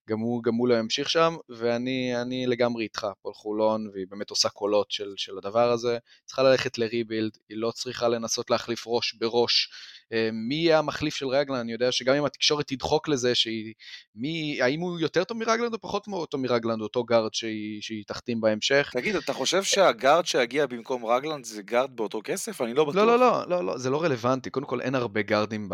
גם 0.09 0.19
הוא, 0.19 0.43
גם 0.43 0.55
הוא 0.55 0.67
לא 0.67 0.79
ימשיך 0.79 1.09
שם, 1.09 1.35
ואני 1.49 2.45
לגמרי 2.47 2.83
איתך, 2.83 3.03
הפועל 3.03 3.33
חולון, 3.33 3.89
והיא 3.93 4.05
באמת 4.09 4.29
עושה 4.29 4.49
קולות 4.49 4.91
של, 4.91 5.13
של 5.17 5.37
הדבר 5.37 5.71
הזה. 5.71 5.97
צריכה 6.25 6.43
ללכת 6.43 6.77
ל 6.77 6.84
rebuild, 6.84 7.37
היא 7.49 7.57
לא 7.57 7.71
צריכה 7.71 8.07
לנסות 8.07 8.49
להחליף 8.49 8.83
ראש 8.87 9.13
בראש. 9.13 9.69
אה, 10.13 10.29
מי 10.33 10.55
יהיה 10.55 10.79
המחליף 10.79 11.15
של 11.15 11.27
רגלנד, 11.27 11.59
אני 11.59 11.71
יודע 11.71 11.91
שגם 11.91 12.15
אם 12.15 12.25
התקשורת 12.25 12.67
תדחוף 12.67 13.07
לזה, 13.07 13.35
שהיא, 13.35 13.73
מי, 14.15 14.61
האם 14.61 14.79
הוא 14.79 14.99
יותר 14.99 15.23
טוב 15.23 15.37
מרגלנד 15.37 15.73
או 15.73 15.81
פחות 15.81 16.07
טוב 16.29 16.41
מרגלנד, 16.41 16.81
אותו 16.81 17.03
גארד 17.03 17.33
שהיא, 17.33 17.81
שהיא 17.81 18.03
תחתים 18.07 18.41
בהמשך. 18.41 18.91
תגיד, 18.93 19.15
אתה 19.15 19.33
חושב 19.33 19.63
שהגארד 19.63 20.25
שיגיע 20.25 20.65
במקום 20.65 21.05
רגלנד 21.05 21.45
זה 21.45 21.61
גארד 21.61 21.95
באותו 21.95 22.21
כסף? 22.23 22.61
אני 22.61 22.73
לא 22.73 22.85
בטוח. 22.85 22.95
לא, 22.95 23.05
לא, 23.05 23.19
לא, 23.19 23.43
לא, 23.47 23.65
לא, 23.65 23.77
זה 23.77 23.89
לא 23.89 24.03
רלוונטי. 24.03 24.49
קודם 24.49 24.65
כל, 24.65 24.81
אין 24.81 24.95
הרבה 24.95 25.21
גארדים 25.21 25.69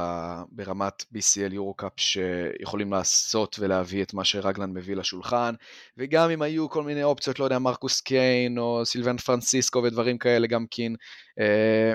ברמת 0.52 1.06
BCL 1.14 1.54
יורו-קאפ 1.54 1.94
שיכולים 1.98 2.92
לעשות 2.94 3.56
ולהביא 3.60 4.04
את 4.04 4.14
מה 4.14 4.24
שרגלנד 4.24 4.78
מביא 4.78 4.96
לשולחן, 4.96 5.54
וגם 5.98 6.30
אם 6.30 6.42
היו 6.42 6.70
כל 6.70 6.84
מיני 6.84 7.04
אופציות, 7.04 7.40
לא 7.40 7.46
יודע, 7.46 7.60
מרקוס 7.60 8.02
קיין 8.02 8.58
או 8.58 8.82
סילבן 8.86 9.18
פרנסיסקו 9.18 9.84
ודברים 9.84 10.18
כאלה, 10.18 10.48
גם 10.48 10.66
קין. 10.68 10.96
אה, 11.40 11.48
אה, 11.48 11.94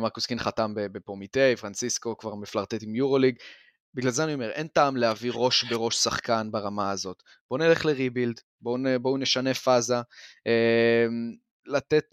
מרקוס 0.00 0.26
קין 0.26 0.38
חתם 0.38 0.72
בפרומיטי, 0.74 1.56
פרנסיסקו 1.56 2.16
כבר 2.18 2.34
מפלרטט 2.34 2.82
עם 2.82 2.94
יורוליג. 2.94 3.36
בגלל 3.94 4.10
זה 4.10 4.24
אני 4.24 4.34
אומר, 4.34 4.50
אין 4.50 4.66
טעם 4.66 4.96
להביא 4.96 5.30
ראש 5.34 5.64
בראש 5.64 5.96
שחקן 5.96 6.48
ברמה 6.50 6.90
הזאת. 6.90 7.22
בואו 7.50 7.60
נלך 7.60 7.84
לריבילד, 7.84 8.40
בואו 8.60 8.76
בוא 9.00 9.18
נשנה 9.18 9.54
פאזה, 9.54 9.96
אה, 10.46 11.06
לתת 11.66 12.04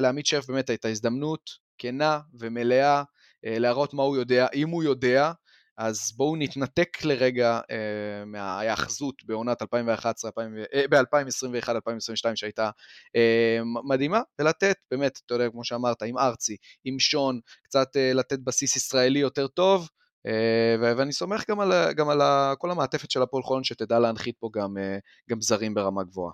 לעמית 0.00 0.26
שף 0.26 0.44
באמת 0.48 0.70
את 0.70 0.84
ההזדמנות 0.84 1.50
כנה 1.78 2.20
ומלאה, 2.38 3.02
אה, 3.44 3.58
להראות 3.58 3.94
מה 3.94 4.02
הוא 4.02 4.16
יודע, 4.16 4.46
אם 4.54 4.68
הוא 4.68 4.82
יודע, 4.82 5.32
אז 5.78 6.12
בואו 6.16 6.36
נתנתק 6.36 7.04
לרגע 7.04 7.60
אה, 7.70 8.24
מההיאחזות 8.26 9.14
בעונת 9.24 9.62
2011, 9.62 10.30
אה, 10.74 10.84
ב-2021-2022 10.90 12.30
שהייתה 12.34 12.70
אה, 13.16 13.58
מדהימה, 13.88 14.20
ולתת 14.38 14.76
באמת, 14.90 15.20
אתה 15.26 15.34
יודע, 15.34 15.50
כמו 15.50 15.64
שאמרת, 15.64 16.02
עם 16.02 16.18
ארצי, 16.18 16.56
עם 16.84 16.98
שון, 16.98 17.40
קצת 17.62 17.96
אה, 17.96 18.12
לתת 18.14 18.38
בסיס 18.38 18.76
ישראלי 18.76 19.18
יותר 19.18 19.46
טוב, 19.46 19.88
אה, 20.26 20.76
ואני 20.80 21.12
סומך 21.12 21.50
גם 21.50 21.60
על, 21.60 21.92
גם 21.92 22.08
על 22.08 22.20
כל 22.58 22.70
המעטפת 22.70 23.10
של 23.10 23.22
הפועל 23.22 23.42
חולון 23.42 23.64
שתדע 23.64 23.98
להנחית 23.98 24.36
פה 24.38 24.50
גם, 24.54 24.78
אה, 24.78 24.98
גם 25.30 25.40
זרים 25.40 25.74
ברמה 25.74 26.04
גבוהה. 26.04 26.32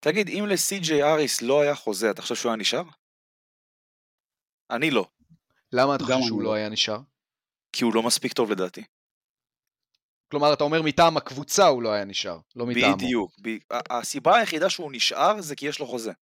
תגיד, 0.00 0.28
אם 0.28 0.44
לסי.ג'יי 0.48 1.02
אריס 1.02 1.42
לא 1.42 1.60
היה 1.60 1.74
חוזה, 1.74 2.10
אתה 2.10 2.22
חושב 2.22 2.34
שהוא 2.34 2.50
היה 2.50 2.56
נשאר? 2.56 2.82
אני 4.70 4.90
לא. 4.90 5.06
למה 5.72 5.94
אתה 5.94 6.04
חושב 6.04 6.18
שהוא 6.26 6.42
לא, 6.42 6.48
לא 6.48 6.54
היה 6.54 6.68
נשאר? 6.68 6.98
כי 7.76 7.84
הוא 7.84 7.94
לא 7.94 8.02
מספיק 8.02 8.32
טוב 8.32 8.50
לדעתי. 8.50 8.84
כלומר, 10.30 10.52
אתה 10.52 10.64
אומר 10.64 10.82
מטעם 10.82 11.16
הקבוצה 11.16 11.66
הוא 11.66 11.82
לא 11.82 11.92
היה 11.92 12.04
נשאר, 12.04 12.38
לא 12.56 12.66
מטעמו. 12.66 12.96
בדיוק. 12.96 13.32
ב... 13.42 13.48
הסיבה 13.90 14.36
היחידה 14.36 14.70
שהוא 14.70 14.92
נשאר 14.92 15.40
זה 15.40 15.56
כי 15.56 15.66
יש 15.66 15.78
לו 15.78 15.86
חוזה. 15.86 16.12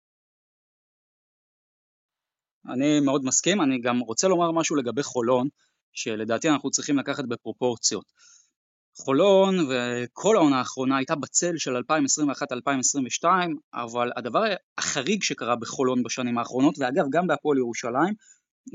אני 2.72 3.00
מאוד 3.00 3.24
מסכים, 3.24 3.62
אני 3.62 3.80
גם 3.80 3.98
רוצה 3.98 4.28
לומר 4.28 4.52
משהו 4.52 4.76
לגבי 4.76 5.02
חולון, 5.02 5.48
שלדעתי 5.92 6.48
אנחנו 6.48 6.70
צריכים 6.70 6.98
לקחת 6.98 7.24
בפרופורציות. 7.28 8.04
חולון 8.96 9.54
וכל 9.68 10.36
העונה 10.36 10.58
האחרונה 10.58 10.96
הייתה 10.96 11.14
בצל 11.14 11.52
של 11.56 11.76
2021-2022, 11.76 13.24
אבל 13.74 14.10
הדבר 14.16 14.42
החריג 14.78 15.22
שקרה 15.22 15.56
בחולון 15.56 16.02
בשנים 16.02 16.38
האחרונות, 16.38 16.74
ואגב 16.78 17.04
גם 17.12 17.26
בהפועל 17.26 17.58
ירושלים, 17.58 18.14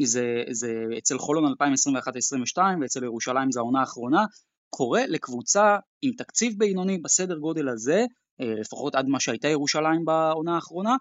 זה, 0.04 0.44
זה 0.52 0.86
אצל 0.98 1.18
חולון 1.18 1.54
2021-2022 1.54 2.60
ואצל 2.82 3.04
ירושלים 3.04 3.52
זה 3.52 3.60
העונה 3.60 3.80
האחרונה, 3.80 4.26
קורה 4.70 5.02
לקבוצה 5.08 5.78
עם 6.02 6.12
תקציב 6.18 6.54
בינוני 6.58 6.98
בסדר 6.98 7.38
גודל 7.38 7.70
הזה, 7.70 8.06
אה, 8.42 8.54
לפחות 8.60 8.96
עד 8.96 9.06
מה 9.08 9.20
שהייתה 9.20 9.48
ירושלים 9.48 10.06
בעונה 10.06 10.56
האחרונה, 10.56 10.96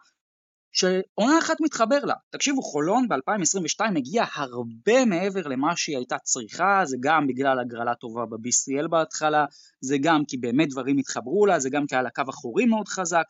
שעונה 0.73 1.39
אחת 1.39 1.57
מתחבר 1.61 2.05
לה. 2.05 2.15
תקשיבו, 2.31 2.63
חולון 2.63 3.09
ב-2022 3.09 3.81
הגיעה 3.97 4.27
הרבה 4.35 5.05
מעבר 5.05 5.49
למה 5.49 5.77
שהיא 5.77 5.97
הייתה 5.97 6.19
צריכה, 6.19 6.83
זה 6.85 6.97
גם 7.01 7.27
בגלל 7.27 7.59
הגרלה 7.61 7.95
טובה 7.95 8.27
ב-BCL 8.27 8.89
בהתחלה, 8.89 9.45
זה 9.81 9.97
גם 10.01 10.25
כי 10.29 10.37
באמת 10.37 10.69
דברים 10.69 10.99
התחברו 10.99 11.47
לה, 11.47 11.61
זה 11.61 11.71
גם 11.71 11.87
כי 11.87 11.95
היה 11.95 12.03
לה 12.03 12.11
קו 12.11 12.23
אחורי 12.31 12.65
מאוד 12.65 12.89
חזק, 12.89 13.27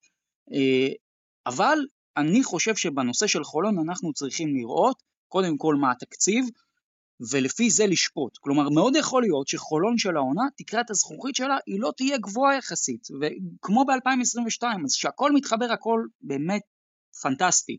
אה, 0.52 0.88
אבל 1.46 1.78
אני 2.16 2.44
חושב 2.44 2.76
שבנושא 2.76 3.26
של 3.26 3.44
חולון 3.44 3.78
אנחנו 3.78 4.12
צריכים 4.12 4.54
לראות 4.54 5.07
קודם 5.28 5.56
כל 5.56 5.74
מה 5.74 5.90
התקציב, 5.90 6.44
ולפי 7.32 7.70
זה 7.70 7.86
לשפוט. 7.86 8.38
כלומר, 8.40 8.68
מאוד 8.68 8.96
יכול 8.96 9.22
להיות 9.22 9.48
שחולון 9.48 9.98
של 9.98 10.16
העונה, 10.16 10.42
תקרת 10.56 10.90
הזכוכית 10.90 11.34
שלה 11.34 11.56
היא 11.66 11.80
לא 11.80 11.92
תהיה 11.96 12.18
גבוהה 12.18 12.56
יחסית, 12.56 13.08
וכמו 13.20 13.84
ב-2022, 13.84 14.62
אז 14.84 14.92
שהכל 14.92 15.32
מתחבר 15.32 15.72
הכל 15.72 16.00
באמת 16.20 16.62
פנטסטי. 17.22 17.76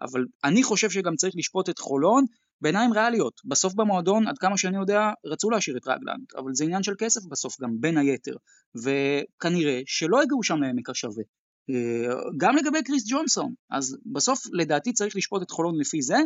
אבל 0.00 0.24
אני 0.44 0.62
חושב 0.62 0.90
שגם 0.90 1.16
צריך 1.16 1.34
לשפוט 1.36 1.68
את 1.68 1.78
חולון 1.78 2.24
בעיניים 2.60 2.92
ריאליות. 2.92 3.40
בסוף 3.44 3.74
במועדון, 3.74 4.28
עד 4.28 4.38
כמה 4.38 4.58
שאני 4.58 4.76
יודע, 4.76 5.10
רצו 5.24 5.50
להשאיר 5.50 5.76
את 5.76 5.86
רגלנד, 5.86 6.26
אבל 6.36 6.54
זה 6.54 6.64
עניין 6.64 6.82
של 6.82 6.92
כסף 6.98 7.20
בסוף 7.30 7.60
גם, 7.60 7.70
בין 7.80 7.98
היתר. 7.98 8.36
וכנראה 8.74 9.80
שלא 9.86 10.22
הגיעו 10.22 10.42
שם 10.42 10.62
לעמק 10.62 10.90
השווה. 10.90 11.22
אה, 11.70 12.14
גם 12.36 12.56
לגבי 12.56 12.82
קריס 12.82 13.04
ג'ונסון, 13.06 13.54
אז 13.70 13.96
בסוף 14.12 14.40
לדעתי 14.52 14.92
צריך 14.92 15.16
לשפוט 15.16 15.42
את 15.42 15.50
חולון 15.50 15.80
לפי 15.80 16.02
זה, 16.02 16.16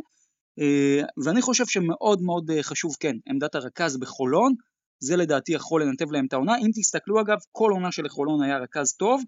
ואני 1.24 1.42
חושב 1.42 1.64
שמאוד 1.66 2.22
מאוד 2.22 2.50
אה, 2.50 2.62
חשוב, 2.62 2.96
כן, 3.00 3.16
עמדת 3.28 3.54
הרכז 3.54 3.96
בחולון, 3.96 4.54
זה 5.00 5.16
לדעתי 5.16 5.52
יכול 5.52 5.82
לנתב 5.82 6.10
להם 6.10 6.26
את 6.26 6.32
העונה. 6.32 6.56
אם 6.58 6.70
תסתכלו 6.74 7.20
אגב, 7.20 7.36
כל 7.52 7.70
עונה 7.72 7.92
של 7.92 8.08
חולון 8.08 8.42
היה 8.42 8.58
רכז 8.58 8.92
טוב, 8.92 9.22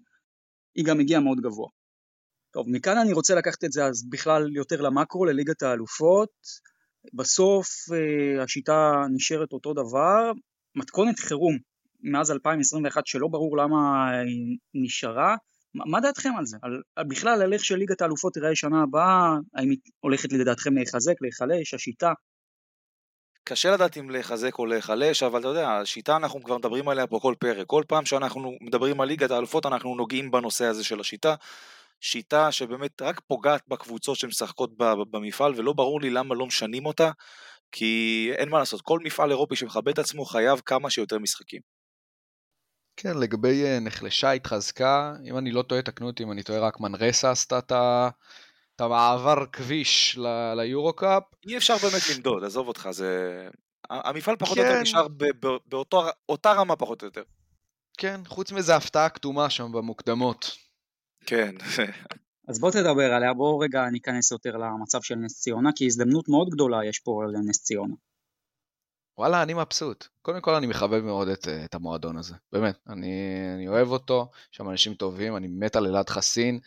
היא 0.75 0.85
גם 0.85 0.99
הגיעה 0.99 1.21
מאוד 1.21 1.41
גבוה. 1.41 1.67
טוב, 2.53 2.65
מכאן 2.69 2.97
אני 2.97 3.13
רוצה 3.13 3.35
לקחת 3.35 3.63
את 3.63 3.71
זה 3.71 3.85
אז 3.85 4.09
בכלל 4.09 4.55
יותר 4.55 4.81
למקרו, 4.81 5.25
לליגת 5.25 5.63
האלופות. 5.63 6.29
בסוף 7.13 7.67
אה, 7.93 8.43
השיטה 8.43 9.05
נשארת 9.15 9.53
אותו 9.53 9.73
דבר, 9.73 10.31
מתכונת 10.75 11.19
חירום 11.19 11.57
מאז 12.03 12.31
2021 12.31 13.07
שלא 13.07 13.27
ברור 13.27 13.57
למה 13.57 14.09
היא 14.19 14.57
נשארה. 14.73 15.35
מה 15.73 15.99
דעתכם 15.99 16.31
על 16.37 16.45
זה? 16.45 16.57
על, 16.61 16.81
בכלל 17.07 17.41
על 17.41 17.53
איך 17.53 17.65
שליגת 17.65 18.01
האלופות 18.01 18.33
תראה 18.33 18.55
שנה 18.55 18.83
הבאה, 18.83 19.35
האם 19.55 19.69
היא 19.69 19.77
הולכת 19.99 20.33
לדעתכם 20.33 20.75
להיחזק, 20.75 21.13
להיחלש, 21.21 21.73
השיטה? 21.73 22.13
קשה 23.43 23.71
לדעת 23.71 23.97
אם 23.97 24.09
להיחזק 24.09 24.59
או 24.59 24.65
להיחלש, 24.65 25.23
אבל 25.23 25.39
אתה 25.39 25.47
יודע, 25.47 25.69
השיטה 25.69 26.15
אנחנו 26.15 26.43
כבר 26.43 26.57
מדברים 26.57 26.89
עליה 26.89 27.07
פה 27.07 27.19
כל 27.21 27.35
פרק. 27.39 27.67
כל 27.67 27.83
פעם 27.87 28.05
שאנחנו 28.05 28.55
מדברים 28.61 29.01
על 29.01 29.07
ליגת 29.07 29.31
האלופות 29.31 29.65
אנחנו 29.65 29.95
נוגעים 29.95 30.31
בנושא 30.31 30.65
הזה 30.65 30.83
של 30.83 30.99
השיטה. 30.99 31.35
שיטה 32.01 32.51
שבאמת 32.51 33.01
רק 33.01 33.21
פוגעת 33.27 33.61
בקבוצות 33.67 34.17
שמשחקות 34.17 34.71
במפעל, 35.11 35.53
ולא 35.57 35.73
ברור 35.73 36.01
לי 36.01 36.09
למה 36.09 36.35
לא 36.35 36.45
משנים 36.45 36.85
אותה, 36.85 37.11
כי 37.71 38.31
אין 38.35 38.49
מה 38.49 38.59
לעשות, 38.59 38.81
כל 38.81 38.99
מפעל 39.03 39.29
אירופי 39.29 39.55
שמכבד 39.55 39.91
את 39.91 39.99
עצמו 39.99 40.25
חייב 40.25 40.61
כמה 40.65 40.89
שיותר 40.89 41.19
משחקים. 41.19 41.70
כן, 42.97 43.17
לגבי 43.17 43.65
אה, 43.65 43.79
נחלשה, 43.79 44.31
התחזקה, 44.31 45.13
אם 45.23 45.37
אני 45.37 45.51
לא 45.51 45.61
טועה, 45.61 45.81
תקנו 45.81 46.07
אותי 46.07 46.23
אם 46.23 46.31
אני 46.31 46.43
טועה, 46.43 46.59
רק 46.59 46.79
מנרסה 46.79 47.31
עשתה 47.31 47.59
את 47.59 48.81
המעבר 48.81 49.45
כביש 49.51 50.19
ליורו-קאפ. 50.55 51.23
אי 51.47 51.57
אפשר 51.57 51.75
באמת 51.77 52.01
למדוד, 52.15 52.43
עזוב 52.43 52.67
אותך, 52.67 52.87
זה... 52.91 53.47
המפעל 53.89 54.35
פחות 54.35 54.57
או 54.57 54.63
יותר 54.63 54.75
כן. 54.75 54.81
נשאר 54.81 55.07
באותה 56.25 56.53
רמה 56.53 56.75
פחות 56.75 57.01
או 57.01 57.07
יותר. 57.07 57.23
כן, 57.97 58.21
חוץ 58.27 58.51
מזה 58.51 58.75
הפתעה 58.75 59.09
כתומה 59.09 59.49
שם 59.49 59.71
במוקדמות. 59.71 60.51
כן. 61.25 61.55
אז 62.47 62.59
בוא 62.59 62.71
תדבר 62.71 63.13
עליה, 63.13 63.33
בוא 63.33 63.63
רגע 63.63 63.89
ניכנס 63.91 64.31
יותר 64.31 64.57
למצב 64.57 65.01
של 65.01 65.15
נס 65.15 65.39
ציונה, 65.39 65.69
כי 65.75 65.85
הזדמנות 65.85 66.29
מאוד 66.29 66.49
גדולה 66.49 66.85
יש 66.85 66.99
פה 66.99 67.21
לנס 67.33 67.63
ציונה. 67.63 67.95
וואלה, 69.17 69.43
אני 69.43 69.53
מבסוט. 69.53 70.07
קודם 70.21 70.41
כל 70.41 70.55
אני 70.55 70.67
מחבב 70.67 71.03
מאוד 71.03 71.27
את, 71.27 71.47
את 71.65 71.75
המועדון 71.75 72.17
הזה, 72.17 72.35
באמת, 72.51 72.77
אני, 72.89 73.11
אני 73.55 73.67
אוהב 73.67 73.87
אותו, 73.87 74.29
יש 74.51 74.57
שם 74.57 74.69
אנשים 74.69 74.93
טובים, 74.93 75.37
אני 75.37 75.47
מת 75.47 75.75
על 75.75 75.87
אלעד 75.87 76.09
חסין, 76.09 76.59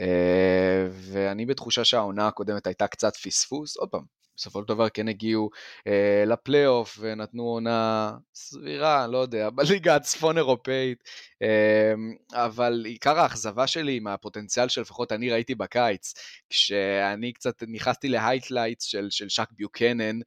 אה, 0.00 0.88
ואני 0.90 1.46
בתחושה 1.46 1.84
שהעונה 1.84 2.28
הקודמת 2.28 2.66
הייתה 2.66 2.86
קצת 2.86 3.16
פספוס, 3.16 3.76
עוד 3.76 3.88
פעם, 3.88 4.02
בסופו 4.36 4.60
של 4.60 4.68
דבר 4.68 4.88
כן 4.88 5.08
הגיעו 5.08 5.50
אה, 5.86 6.24
לפלייאוף 6.26 6.98
ונתנו 7.00 7.42
עונה 7.42 8.12
סבירה, 8.34 9.06
לא 9.06 9.18
יודע, 9.18 9.50
בליגה 9.56 9.96
הצפון 9.96 10.38
אירופאית, 10.38 11.04
אה, 11.42 11.94
אבל 12.44 12.82
עיקר 12.86 13.20
האכזבה 13.20 13.66
שלי 13.66 14.00
מהפוטנציאל 14.00 14.68
שלפחות 14.68 15.12
אני 15.12 15.30
ראיתי 15.30 15.54
בקיץ, 15.54 16.14
כשאני 16.50 17.32
קצת 17.32 17.62
נכנסתי 17.68 18.08
ל 18.08 18.15
highlights 18.15 18.84
של, 18.84 19.06
של 19.10 19.28
שק 19.28 19.48
ביוקנן, 19.52 20.18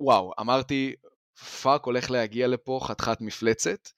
וואו, 0.00 0.32
אמרתי, 0.40 0.94
fuck 1.62 1.84
הולך 1.84 2.10
להגיע 2.10 2.46
לפה 2.46 2.80
חתיכת 2.82 3.20
מפלצת. 3.20 3.88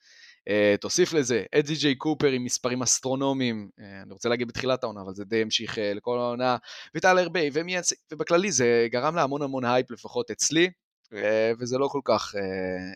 אה, 0.49 0.81
תוסיף 0.81 1.13
לזה 1.13 1.45
את 1.59 1.67
די.ג'יי 1.67 1.95
קופר 1.95 2.29
עם 2.29 2.45
מספרים 2.45 2.83
אסטרונומיים, 2.83 3.71
אה, 3.79 3.83
אני 4.03 4.13
רוצה 4.13 4.29
להגיד 4.29 4.49
בתחילת 4.49 4.85
העונה, 4.85 5.01
אבל 5.01 5.15
זה 5.15 5.25
די 5.25 5.43
המשיך 5.43 5.75
אה, 5.75 5.81
לכל 5.95 6.19
העונה, 6.19 6.57
וטיילר 6.95 7.29
ביי 7.29 7.51
ומיינסי, 7.53 7.95
ובכללי 8.13 8.53
זה 8.53 8.87
גרם 8.91 9.17
להמון 9.17 9.43
המון 9.43 9.65
הייפ 9.65 9.91
לפחות 9.91 10.31
אצלי, 10.31 10.71
אה, 11.05 11.17
וזה 11.59 11.79
לא 11.79 11.89
כל 11.89 12.01
כך 12.05 12.35
אה, 12.35 12.39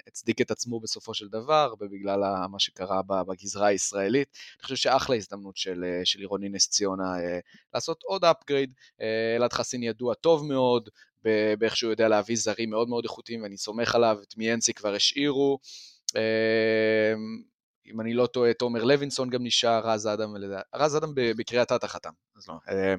הצדיק 0.06 0.40
את 0.40 0.50
עצמו 0.50 0.80
בסופו 0.80 1.14
של 1.14 1.28
דבר, 1.28 1.74
ובגלל 1.80 2.46
מה 2.50 2.58
שקרה 2.58 3.00
בגזרה 3.26 3.66
הישראלית. 3.66 4.28
אני 4.56 4.62
חושב 4.62 4.76
שאחלה 4.76 5.16
הזדמנות 5.16 5.56
של, 5.56 5.84
אה, 5.84 6.04
של 6.04 6.18
עירוני 6.18 6.48
נס 6.48 6.68
ציונה 6.68 7.16
אה, 7.16 7.20
לעשות 7.74 8.02
עוד 8.02 8.24
upgrade, 8.24 8.72
אלעד 9.36 9.52
חסין 9.52 9.82
ידוע 9.82 10.14
טוב 10.14 10.46
מאוד, 10.46 10.88
באיך 11.58 11.76
שהוא 11.76 11.90
יודע 11.90 12.08
להביא 12.08 12.36
זרים 12.36 12.70
מאוד 12.70 12.88
מאוד 12.88 13.04
איכותיים, 13.04 13.42
ואני 13.42 13.56
סומך 13.56 13.94
עליו, 13.94 14.18
את 14.22 14.36
מיאנסי 14.36 14.74
כבר 14.74 14.94
השאירו. 14.94 15.58
אמ, 16.16 17.42
אם 17.86 18.00
אני 18.00 18.14
לא 18.14 18.26
טועה, 18.26 18.54
תומר 18.54 18.84
לוינסון 18.84 19.30
גם 19.30 19.44
נשאר, 19.44 19.80
רז 19.88 20.06
אדם, 20.06 20.34
רז 20.74 20.96
אדם 20.96 21.12
בקריית 21.14 21.72
אתא 21.72 21.86
חתם, 21.86 22.12
אז 22.36 22.48
לא. 22.48 22.54
אמ, 22.54 22.98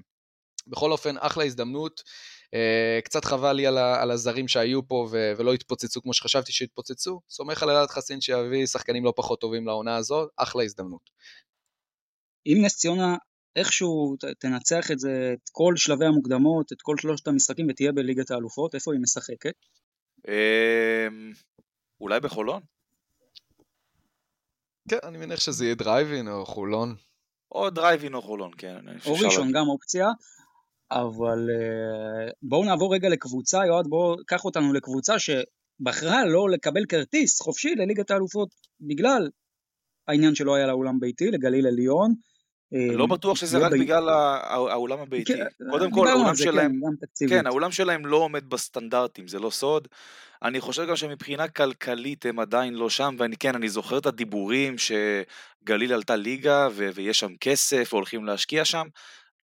בכל 0.68 0.92
אופן, 0.92 1.18
אחלה 1.18 1.44
הזדמנות. 1.44 2.04
אמ, 2.54 2.60
קצת 3.04 3.26
חבל 3.26 3.54
לי 3.54 3.68
על, 3.68 4.12
הזרים 4.12 4.48
שהיו 4.48 4.88
פה 4.88 5.08
ולא 5.38 5.54
התפוצצו 5.54 6.02
כמו 6.02 6.14
שחשבתי 6.14 6.52
שהתפוצצו. 6.52 7.22
סומך 7.30 7.64
על 7.64 7.70
אלעד 7.70 7.90
חסין 7.90 8.22
שיביא 8.22 8.66
שחקנים 8.66 9.06
לא 9.06 9.14
פחות 9.16 9.42
טובים 9.42 9.68
לעונה 9.68 9.96
הזו, 9.96 10.28
אחלה 10.38 10.64
הזדמנות. 10.64 11.10
אם 12.46 12.58
נס 12.66 12.78
ציונה 12.78 13.16
איכשהו 13.56 14.16
תנצח 14.40 14.92
את 14.92 15.00
זה, 15.00 15.34
את 15.34 15.50
כל 15.52 15.74
שלבי 15.76 16.06
המוקדמות, 16.06 16.72
את 16.74 16.82
כל 16.82 16.96
שלושת 16.98 17.28
המשחקים 17.28 17.68
ותהיה 17.70 17.92
בליגת 17.92 18.32
האלופות, 18.32 18.76
איפה 18.76 18.94
היא 18.94 19.02
משחקת? 19.02 19.54
אולי 22.02 22.20
בחולון? 22.20 22.62
כן, 24.90 24.98
אני 25.04 25.18
מניח 25.18 25.40
שזה 25.40 25.66
יהיה 25.66 25.76
דרייבין 25.76 26.28
או 26.28 26.46
חולון. 26.46 26.96
או 27.52 27.70
דרייבין 27.70 28.14
או 28.14 28.22
חולון, 28.22 28.52
כן. 28.58 28.86
או 29.06 29.14
ראשון 29.14 29.52
גם 29.52 29.68
אופציה, 29.68 30.08
אבל 30.92 31.48
אה, 31.50 32.32
בואו 32.42 32.66
נעבור 32.66 32.94
רגע 32.94 33.10
לקבוצה, 33.10 33.66
יועד, 33.66 33.88
בואו 33.88 34.16
קח 34.28 34.46
אותנו 34.46 34.74
לקבוצה 34.74 35.20
ש... 35.20 35.30
בחרה 35.80 36.26
לא 36.26 36.50
לקבל 36.50 36.86
כרטיס 36.86 37.42
חופשי 37.42 37.76
לליגת 37.76 38.12
האלופות 38.12 38.50
בגלל 38.82 39.30
העניין 40.08 40.36
שלא 40.36 40.56
היה 40.56 40.66
לה 40.66 40.74
אולם 40.74 41.00
ביתי, 41.00 41.32
לגליל 41.32 41.68
עליון. 41.68 42.14
לא 42.74 43.06
בטוח 43.06 43.38
שזה 43.38 43.58
רק 43.58 43.72
בגלל 43.72 44.10
האולם 44.10 45.00
הביתי. 45.00 45.34
כן, 45.34 45.46
קודם 45.70 45.92
כל, 45.92 46.08
האולם 46.08 46.36
שלהם, 46.36 46.80
כן, 47.20 47.28
כן, 47.30 47.48
האולם 47.48 47.72
שלהם 47.72 48.06
לא 48.06 48.18
עומד 48.18 48.50
בסטנדרטים, 48.50 49.28
זה 49.28 49.40
לא 49.40 49.50
סוד. 49.50 49.88
אני 50.44 50.62
חושב 50.62 50.88
גם 50.88 50.96
שמבחינה 50.96 51.48
כלכלית 51.48 52.26
הם 52.26 52.40
עדיין 52.40 52.74
לא 52.74 52.90
שם, 52.90 53.16
ואני 53.20 53.38
כן, 53.38 53.56
אני 53.56 53.70
זוכר 53.70 53.98
את 53.98 54.06
הדיבורים 54.06 54.76
שגליל 54.78 55.94
עלתה 55.94 56.16
ליגה 56.16 56.68
ו- 56.72 56.90
ויש 56.94 57.20
שם 57.20 57.32
כסף 57.42 57.90
והולכים 57.92 58.26
להשקיע 58.26 58.66
שם. 58.66 58.88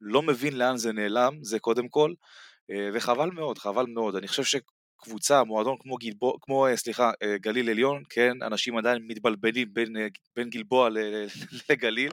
לא 0.02 0.22
מבין 0.22 0.58
לאן 0.58 0.78
זה 0.78 0.92
נעלם, 0.92 1.34
זה 1.42 1.60
קודם 1.60 1.88
כל, 1.88 2.14
וחבל 2.94 3.30
מאוד, 3.32 3.58
חבל 3.58 3.86
מאוד. 3.86 4.16
אני 4.16 4.28
חושב 4.28 4.44
שקבוצה, 5.00 5.43
מועדון 5.43 5.76
כמו, 5.80 5.97
גלבוע, 5.97 6.34
כמו 6.41 6.68
סליחה, 6.76 7.12
גליל 7.41 7.70
עליון, 7.70 8.04
כן, 8.10 8.41
אנשים 8.41 8.78
עדיין 8.78 9.02
מתבלבלים 9.08 9.68
בין, 9.74 9.95
בין 10.36 10.50
גלבוע 10.50 10.89
לגליל. 11.70 12.12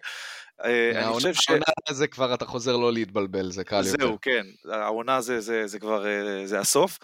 אני 0.64 1.12
חושב 1.12 1.34
ש... 1.34 1.48
העונה 1.48 1.64
הזה 1.88 2.06
כבר 2.06 2.34
אתה 2.34 2.44
חוזר 2.44 2.76
לא 2.76 2.92
להתבלבל, 2.92 3.50
זה 3.50 3.64
קל 3.64 3.82
יותר. 3.86 4.06
זהו, 4.06 4.18
כן, 4.22 4.46
העונה 4.72 5.20
זה, 5.20 5.40
זה, 5.40 5.66
זה 5.66 5.78
כבר, 5.78 6.04
זה 6.44 6.58
הסוף. 6.58 6.98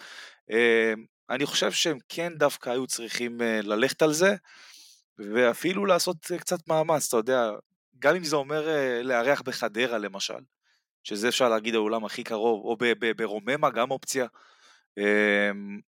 אני 1.29 1.45
חושב 1.45 1.71
שהם 1.71 1.97
כן 2.09 2.33
דווקא 2.35 2.69
היו 2.69 2.87
צריכים 2.87 3.41
ללכת 3.41 4.01
על 4.01 4.13
זה, 4.13 4.35
ואפילו 5.17 5.85
לעשות 5.85 6.17
קצת 6.37 6.67
מאמץ, 6.67 7.07
אתה 7.07 7.17
יודע, 7.17 7.51
גם 7.99 8.15
אם 8.15 8.23
זה 8.23 8.35
אומר 8.35 8.67
לארח 9.03 9.41
בחדרה 9.41 9.97
למשל, 9.97 10.39
שזה 11.03 11.27
אפשר 11.27 11.49
להגיד 11.49 11.75
האולם 11.75 12.05
הכי 12.05 12.23
קרוב, 12.23 12.65
או 12.65 12.77
ברוממה 13.17 13.69
גם 13.69 13.91
אופציה. 13.91 14.25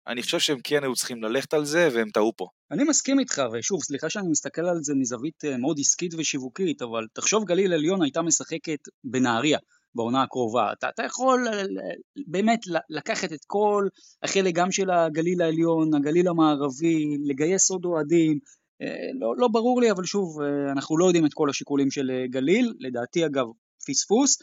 אני 0.07 0.21
חושב 0.21 0.39
שהם 0.39 0.57
כן 0.63 0.83
היו 0.83 0.95
צריכים 0.95 1.23
ללכת 1.23 1.53
על 1.53 1.65
זה, 1.65 1.89
והם 1.93 2.09
טעו 2.09 2.33
פה. 2.37 2.47
אני 2.71 2.83
מסכים 2.83 3.19
איתך, 3.19 3.41
ושוב, 3.53 3.83
סליחה 3.83 4.09
שאני 4.09 4.27
מסתכל 4.27 4.65
על 4.65 4.77
זה 4.81 4.93
מזווית 4.95 5.43
מאוד 5.59 5.77
עסקית 5.79 6.13
ושיווקית, 6.17 6.81
אבל 6.81 7.07
תחשוב 7.13 7.45
גליל 7.45 7.73
עליון 7.73 8.01
הייתה 8.01 8.21
משחקת 8.21 8.79
בנהריה. 9.03 9.59
בעונה 9.95 10.23
הקרובה. 10.23 10.71
אתה, 10.77 10.89
אתה 10.89 11.03
יכול 11.03 11.47
באמת 12.27 12.59
לקחת 12.89 13.33
את 13.33 13.39
כל 13.47 13.87
החלק 14.23 14.55
גם 14.55 14.71
של 14.71 14.89
הגליל 14.89 15.41
העליון, 15.41 15.93
הגליל 15.93 16.27
המערבי, 16.27 17.17
לגייס 17.25 17.71
עוד 17.71 17.85
אוהדים, 17.85 18.39
לא, 19.19 19.33
לא 19.37 19.47
ברור 19.47 19.81
לי, 19.81 19.91
אבל 19.91 20.03
שוב, 20.03 20.41
אנחנו 20.71 20.97
לא 20.97 21.05
יודעים 21.05 21.25
את 21.25 21.33
כל 21.33 21.49
השיקולים 21.49 21.91
של 21.91 22.11
גליל, 22.29 22.73
לדעתי 22.79 23.25
אגב 23.25 23.45
פספוס. 23.87 24.37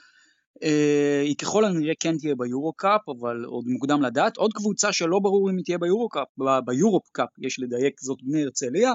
היא 1.24 1.36
ככל 1.36 1.64
הנראה 1.64 1.92
כן 2.00 2.18
תהיה 2.18 2.34
ביורו 2.34 2.72
קאפ, 2.72 3.08
אבל 3.08 3.44
עוד 3.44 3.64
מוקדם 3.66 4.02
לדעת. 4.02 4.36
עוד 4.36 4.52
קבוצה 4.52 4.92
שלא 4.92 5.18
ברור 5.18 5.50
אם 5.50 5.56
היא 5.56 5.64
תהיה 5.64 5.78
ביורו 5.78 6.08
קאפ, 6.08 6.28
ביורופ 6.64 7.08
קאפ, 7.12 7.28
יש 7.38 7.60
לדייק, 7.60 8.00
זאת 8.00 8.18
בני 8.22 8.42
הרצליה. 8.42 8.92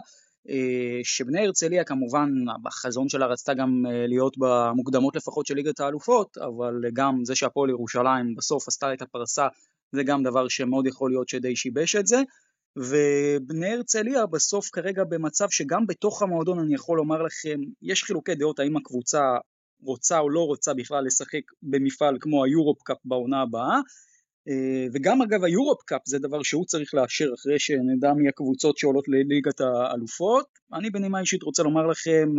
שבני 1.03 1.45
הרצליה 1.45 1.84
כמובן 1.84 2.30
בחזון 2.64 3.10
שלה 3.10 3.26
רצתה 3.26 3.53
גם 3.53 3.86
להיות 4.07 4.38
במוקדמות 4.38 5.16
לפחות 5.16 5.45
של 5.45 5.55
ליגת 5.55 5.80
האלופות, 5.80 6.38
אבל 6.38 6.74
גם 6.93 7.26
זה 7.26 7.36
שהפועל 7.36 7.70
ירושלים 7.70 8.36
בסוף 8.36 8.68
עשתה 8.68 8.93
את 8.93 9.01
הפרסה 9.01 9.47
זה 9.91 10.03
גם 10.03 10.24
דבר 10.24 10.47
שמאוד 10.47 10.88
יכול 10.88 11.12
להיות 11.12 11.30
שדי 11.30 11.55
שיבש 11.55 11.95
את 11.95 12.07
זה. 12.07 12.22
ובני 12.78 13.74
הרצליה 13.74 14.26
בסוף 14.26 14.70
כרגע 14.74 15.03
במצב 15.03 15.47
שגם 15.49 15.88
בתוך 15.88 16.22
המועדון 16.22 16.60
אני 16.60 16.76
יכול 16.76 16.97
לומר 16.97 17.22
לכם, 17.22 17.60
יש 17.82 18.03
חילוקי 18.03 18.36
דעות 18.36 18.60
האם 18.60 18.78
הקבוצה 18.78 19.22
רוצה 19.82 20.20
או 20.20 20.30
לא 20.30 20.40
רוצה 20.40 20.74
בכלל 20.74 21.06
לשחק 21.06 21.42
במפעל 21.64 22.18
כמו 22.22 22.44
היורופ 22.44 22.82
קאפ 22.84 22.98
בעונה 23.06 23.42
הבאה, 23.42 23.80
וגם 24.94 25.22
אגב 25.22 25.44
היורופ 25.44 25.82
קאפ 25.84 26.02
זה 26.06 26.20
דבר 26.20 26.44
שהוא 26.44 26.66
צריך 26.66 26.94
לאשר 26.94 27.26
אחרי 27.40 27.60
שנדע 27.60 28.14
מי 28.14 28.30
הקבוצות 28.30 28.78
שעולות 28.78 29.08
לליגת 29.08 29.62
האלופות. 29.62 30.46
אני 30.74 30.90
בנימה 30.90 31.20
אישית 31.20 31.44
רוצה 31.44 31.64
לומר 31.64 31.88
לכם 31.88 32.30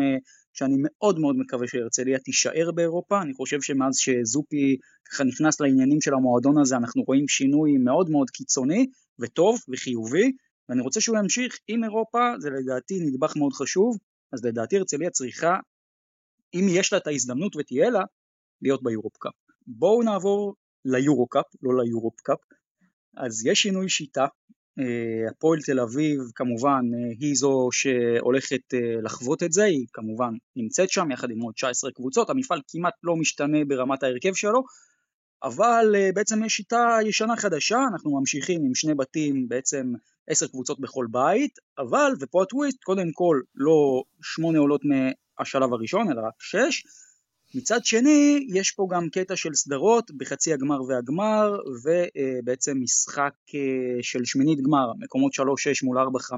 שאני 0.53 0.75
מאוד 0.79 1.19
מאוד 1.19 1.37
מקווה 1.39 1.69
שהרצליה 1.69 2.19
תישאר 2.19 2.71
באירופה, 2.75 3.23
אני 3.23 3.35
חושב 3.35 3.63
שמאז 3.63 3.97
שזופי 3.97 4.77
ככה 5.11 5.25
נכנס 5.25 5.61
לעניינים 5.61 6.01
של 6.01 6.15
המועדון 6.15 6.59
הזה 6.61 6.77
אנחנו 6.77 7.03
רואים 7.03 7.29
שינוי 7.29 7.79
מאוד 7.79 8.11
מאוד 8.11 8.31
קיצוני 8.31 8.87
וטוב 9.19 9.59
וחיובי, 9.69 10.33
ואני 10.69 10.81
רוצה 10.83 11.01
שהוא 11.01 11.19
ימשיך 11.19 11.59
עם 11.69 11.85
אירופה, 11.85 12.19
זה 12.39 12.51
לדעתי 12.51 12.95
נדבך 13.01 13.37
מאוד 13.37 13.53
חשוב, 13.53 13.97
אז 14.33 14.45
לדעתי 14.45 14.77
הרצליה 14.77 15.11
צריכה, 15.11 15.57
אם 16.55 16.67
יש 16.69 16.93
לה 16.93 16.99
את 16.99 17.07
ההזדמנות 17.07 17.57
ותהיה 17.57 17.91
לה, 17.91 18.03
להיות 18.63 18.83
ביורופ 18.83 19.17
קאפ. 19.17 19.33
בואו 19.67 20.03
נעבור 20.03 20.55
ליורו 20.85 21.27
קאפ, 21.27 21.45
לא 21.63 21.83
ליורופ 21.85 22.21
קאפ, 22.21 22.39
אז 23.17 23.47
יש 23.47 23.63
שינוי 23.63 23.89
שיטה, 23.89 24.27
הפועל 25.31 25.61
תל 25.61 25.81
אביב 25.81 26.21
כמובן 26.35 26.81
היא 27.19 27.35
זו 27.35 27.69
שהולכת 27.73 28.75
לחוות 29.03 29.43
את 29.43 29.53
זה, 29.53 29.65
היא 29.65 29.87
כמובן 29.93 30.31
נמצאת 30.57 30.91
שם 30.91 31.11
יחד 31.11 31.31
עם 31.31 31.41
עוד 31.41 31.55
19 31.55 31.91
קבוצות, 31.91 32.31
המפעל 32.31 32.61
כמעט 32.69 32.95
לא 33.03 33.17
משתנה 33.17 33.65
ברמת 33.65 34.03
ההרכב 34.03 34.35
שלו, 34.35 34.63
אבל 35.43 35.95
בעצם 36.15 36.45
יש 36.45 36.53
שיטה 36.53 36.99
ישנה 37.07 37.37
חדשה, 37.37 37.79
אנחנו 37.93 38.19
ממשיכים 38.19 38.61
עם 38.65 38.75
שני 38.75 38.95
בתים, 38.95 39.49
בעצם 39.49 39.93
10 40.29 40.47
קבוצות 40.49 40.81
בכל 40.81 41.07
בית, 41.11 41.59
אבל, 41.79 42.13
ופה 42.21 42.43
הטוויסט, 42.43 42.85
קודם 42.85 43.13
כל 43.13 43.41
לא 43.55 44.03
8 44.23 44.59
עולות 44.59 44.81
מהשלב 45.41 45.73
הראשון, 45.73 46.11
אלא 46.13 46.21
רק 46.27 46.35
6, 46.39 46.83
מצד 47.55 47.85
שני, 47.85 48.47
יש 48.55 48.71
פה 48.71 48.89
גם 48.91 49.09
קטע 49.11 49.37
של 49.37 49.55
סדרות 49.55 50.11
בחצי 50.11 50.53
הגמר 50.53 50.83
והגמר, 50.83 51.59
ובעצם 51.83 52.77
משחק 52.81 53.33
של 54.03 54.25
שמינית 54.25 54.59
גמר, 54.61 54.93
מקומות 54.99 55.33
3-6 55.35 55.43
מול 55.83 55.99
4-5, 55.99 56.33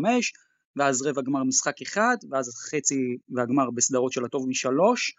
ואז 0.77 1.03
רבע 1.03 1.23
גמר 1.23 1.45
משחק 1.45 1.83
אחד, 1.83 2.17
ואז 2.31 2.49
חצי 2.71 3.17
והגמר 3.29 3.71
בסדרות 3.71 4.13
של 4.13 4.25
הטוב 4.25 4.49
משלוש. 4.49 5.17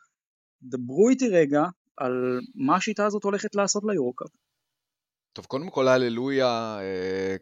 דברו 0.63 1.09
איתי 1.09 1.29
רגע 1.29 1.63
על 1.97 2.39
מה 2.55 2.75
השיטה 2.75 3.05
הזאת 3.05 3.23
הולכת 3.23 3.55
לעשות 3.55 3.83
ליורוקאפ. 3.89 4.27
טוב, 5.33 5.45
קודם 5.45 5.69
כל, 5.69 5.87
הללויה, 5.87 6.77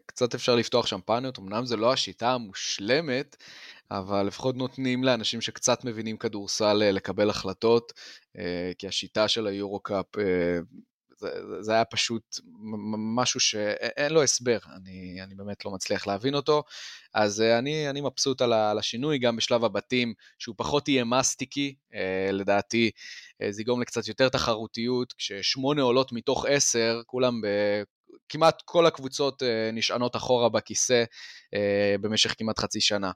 קצת 0.06 0.34
אפשר 0.34 0.56
לפתוח 0.56 0.86
שמפניות, 0.86 1.38
אמנם 1.38 1.66
זה 1.66 1.76
לא 1.76 1.92
השיטה 1.92 2.32
המושלמת, 2.32 3.36
אבל 3.90 4.26
לפחות 4.26 4.56
נותנים 4.56 5.04
לאנשים 5.04 5.40
שקצת 5.40 5.84
מבינים 5.84 6.16
כדורסל 6.16 6.72
לקבל 6.72 7.30
החלטות, 7.30 7.92
כי 8.78 8.88
השיטה 8.88 9.28
של 9.28 9.46
היורו-קאפ, 9.46 10.06
זה, 11.16 11.30
זה 11.60 11.72
היה 11.72 11.84
פשוט 11.84 12.38
משהו 13.16 13.40
שאין 13.40 14.12
לו 14.12 14.22
הסבר, 14.22 14.58
אני, 14.76 15.22
אני 15.22 15.34
באמת 15.34 15.64
לא 15.64 15.70
מצליח 15.70 16.06
להבין 16.06 16.34
אותו. 16.34 16.62
אז 17.14 17.40
אני, 17.40 17.90
אני 17.90 18.00
מבסוט 18.00 18.42
על 18.42 18.78
השינוי, 18.78 19.18
גם 19.18 19.36
בשלב 19.36 19.64
הבתים, 19.64 20.14
שהוא 20.38 20.54
פחות 20.58 20.88
יהיה 20.88 21.04
מסטיקי, 21.04 21.74
לדעתי 22.32 22.90
זה 23.50 23.62
יגרום 23.62 23.80
לקצת 23.80 24.08
יותר 24.08 24.28
תחרותיות, 24.28 25.12
כששמונה 25.12 25.82
עולות 25.82 26.12
מתוך 26.12 26.46
עשר, 26.48 27.00
כולם 27.06 27.40
כמעט 28.28 28.62
כל 28.64 28.86
הקבוצות 28.86 29.42
נשענות 29.72 30.16
אחורה 30.16 30.48
בכיסא 30.48 31.04
במשך 32.00 32.34
כמעט 32.38 32.58
חצי 32.58 32.80
שנה. 32.80 33.10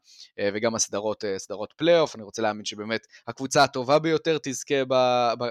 וגם 0.55 0.75
הסדרות, 0.75 1.25
סדרות 1.39 1.73
פלייאוף, 1.77 2.15
אני 2.15 2.23
רוצה 2.23 2.43
להאמין 2.43 2.65
שבאמת 2.65 3.07
הקבוצה 3.29 3.65
הטובה 3.65 3.99
ביותר 3.99 4.39
תזכה 4.43 4.85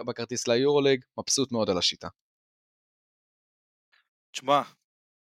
בכרטיס 0.07 0.47
ליורוליג, 0.47 1.03
מבסוט 1.17 1.51
מאוד 1.51 1.69
על 1.69 1.77
השיטה. 1.77 2.07
תשמע, 4.31 4.61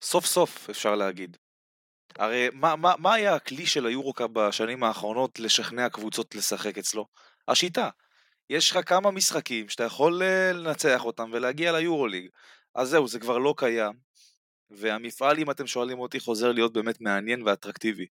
סוף 0.04 0.26
סוף 0.26 0.70
אפשר 0.70 0.96
להגיד. 0.96 1.38
הרי 2.16 2.50
מה, 2.54 2.76
מה, 2.76 2.94
מה 2.98 3.14
היה 3.14 3.36
הכלי 3.36 3.66
של 3.66 3.86
היורוקאפ 3.86 4.30
בשנים 4.30 4.84
האחרונות 4.84 5.40
לשכנע 5.40 5.90
קבוצות 5.90 6.36
לשחק 6.36 6.78
אצלו? 6.78 7.06
השיטה. 7.48 7.90
יש 8.50 8.72
לך 8.72 8.80
כמה 8.90 9.12
משחקים 9.12 9.70
שאתה 9.70 9.84
יכול 9.84 10.24
לנצח 10.54 11.06
אותם 11.06 11.30
ולהגיע 11.34 11.72
ליורוליג. 11.72 12.30
אז 12.76 12.90
זהו, 12.90 13.08
זה 13.08 13.20
כבר 13.20 13.38
לא 13.38 13.54
קיים. 13.58 13.94
והמפעל, 14.72 15.40
אם 15.40 15.52
אתם 15.52 15.68
שואלים 15.68 16.00
אותי, 16.00 16.20
חוזר 16.20 16.52
להיות 16.52 16.74
באמת 16.74 17.02
מעניין 17.02 17.44
ואטרקטיבי. 17.44 18.06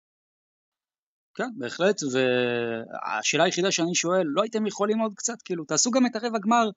כן, 1.35 1.49
בהחלט, 1.57 2.01
והשאלה 2.13 3.45
היחידה 3.45 3.71
שאני 3.71 3.95
שואל, 3.95 4.23
לא 4.25 4.43
הייתם 4.43 4.67
יכולים 4.67 4.99
עוד 4.99 5.13
קצת, 5.17 5.43
כאילו, 5.45 5.65
תעשו 5.65 5.91
גם 5.91 6.07
את 6.07 6.17
הרבע 6.17 6.39
גמר 6.39 6.69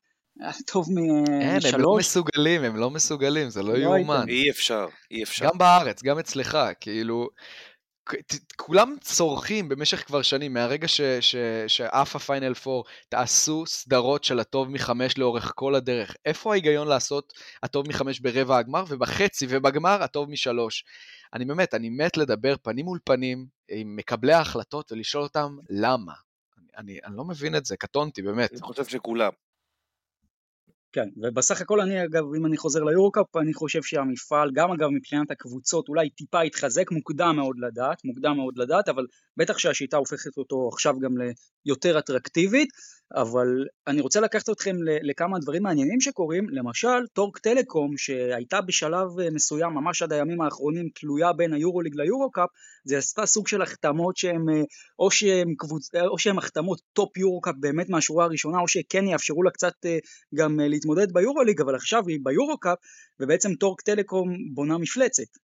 טוב 0.65 0.87
משלוש. 0.89 1.65
אין, 1.65 1.73
הם 1.73 1.81
לא 1.81 1.95
מסוגלים, 1.97 2.63
הם 2.63 2.75
לא 2.75 2.89
מסוגלים, 2.89 3.49
זה 3.49 3.63
לא, 3.63 3.73
לא 3.73 3.77
יאומן. 3.77 4.25
אי 4.29 4.49
אפשר, 4.49 4.85
אי 5.11 5.23
אפשר. 5.23 5.45
גם 5.45 5.57
בארץ, 5.57 6.03
גם 6.03 6.19
אצלך, 6.19 6.57
כאילו, 6.79 7.29
כולם 8.55 8.95
צורכים 9.01 9.69
במשך 9.69 10.07
כבר 10.07 10.21
שנים, 10.21 10.53
מהרגע 10.53 10.87
שעף 11.67 12.15
הפיינל 12.15 12.53
4, 12.67 12.89
תעשו 13.09 13.65
סדרות 13.65 14.23
של 14.23 14.39
הטוב 14.39 14.69
מחמש 14.69 15.17
לאורך 15.17 15.51
כל 15.55 15.75
הדרך. 15.75 16.15
איפה 16.25 16.51
ההיגיון 16.51 16.87
לעשות 16.87 17.33
הטוב 17.63 17.87
מחמש 17.87 18.19
ברבע 18.19 18.57
הגמר, 18.57 18.83
ובחצי 18.87 19.45
ובגמר 19.49 20.03
הטוב 20.03 20.29
משלוש? 20.29 20.83
אני 21.33 21.45
באמת, 21.45 21.73
אני 21.73 21.89
מת 21.89 22.17
לדבר 22.17 22.55
פנים 22.61 22.85
מול 22.85 22.99
פנים 23.03 23.45
עם 23.69 23.95
מקבלי 23.95 24.33
ההחלטות 24.33 24.91
ולשאול 24.91 25.23
אותם 25.23 25.57
למה. 25.69 26.13
אני, 26.77 26.99
אני, 27.05 27.17
לא 27.17 27.25
מבין 27.25 27.55
את 27.55 27.65
זה, 27.65 27.77
קטונתי, 27.77 28.21
באמת. 28.21 28.51
אני 28.51 28.61
חושב 28.61 28.85
שכולם. 28.85 29.31
כן, 30.91 31.09
ובסך 31.23 31.61
הכל 31.61 31.81
אני 31.81 32.05
אגב, 32.05 32.23
אם 32.37 32.45
אני 32.45 32.57
חוזר 32.57 32.83
ליורוקאפ, 32.83 33.35
אני 33.37 33.53
חושב 33.53 33.83
שהמפעל, 33.83 34.51
גם 34.53 34.71
אגב 34.71 34.87
מבחינת 34.89 35.31
הקבוצות, 35.31 35.89
אולי 35.89 36.09
טיפה 36.09 36.41
התחזק, 36.41 36.91
מוקדם 36.91 37.35
מאוד 37.35 37.55
לדעת, 37.59 38.05
מוקדם 38.05 38.37
מאוד 38.37 38.57
לדעת, 38.57 38.89
אבל 38.89 39.05
בטח 39.37 39.57
שהשיטה 39.57 39.97
הופכת 39.97 40.37
אותו 40.37 40.69
עכשיו 40.73 40.99
גם 40.99 41.11
ליותר 41.65 41.99
אטרקטיבית, 41.99 42.69
אבל 43.15 43.65
אני 43.87 44.01
רוצה 44.01 44.19
לקחת 44.19 44.49
אתכם 44.49 44.75
לכמה 44.83 45.39
דברים 45.39 45.63
מעניינים 45.63 46.01
שקורים, 46.01 46.49
למשל 46.49 47.07
טורק 47.13 47.37
טלקום 47.37 47.97
שהייתה 47.97 48.61
בשלב 48.61 49.19
אה, 49.19 49.29
מסוים 49.29 49.73
ממש 49.73 50.01
עד 50.01 50.13
הימים 50.13 50.41
האחרונים 50.41 50.89
תלויה 50.95 51.33
בין 51.33 51.53
היורוליג 51.53 51.95
ליורוקאפ, 51.95 52.49
זה 52.83 52.97
עשתה 52.97 53.25
סוג 53.25 53.47
של 53.47 53.61
החתמות 53.61 54.17
שהן 54.17 54.49
אה, 54.49 54.61
או 54.99 55.11
שהן 55.11 55.53
קבוצ... 55.57 55.95
או 55.95 56.17
שהן 56.17 56.37
החתמות 56.37 56.81
טופ 56.93 57.17
יורוקאפ 57.17 57.55
באמת 57.59 57.89
מהשורה 57.89 58.25
הראשונה 58.25 58.59
או 58.59 58.67
שכן 58.67 59.07
יאפשרו 59.07 59.43
לה 59.43 59.51
קצת 59.51 59.73
אה, 59.85 59.97
גם 60.35 60.59
להתמודד 60.59 61.13
ביורוליג, 61.13 61.61
אבל 61.61 61.75
עכשיו 61.75 62.07
היא 62.07 62.19
ביורוקאפ 62.23 62.77
ובעצם 63.19 63.55
טורק 63.55 63.81
טלקום 63.81 64.37
בונה 64.53 64.77
מפלצת. 64.77 65.37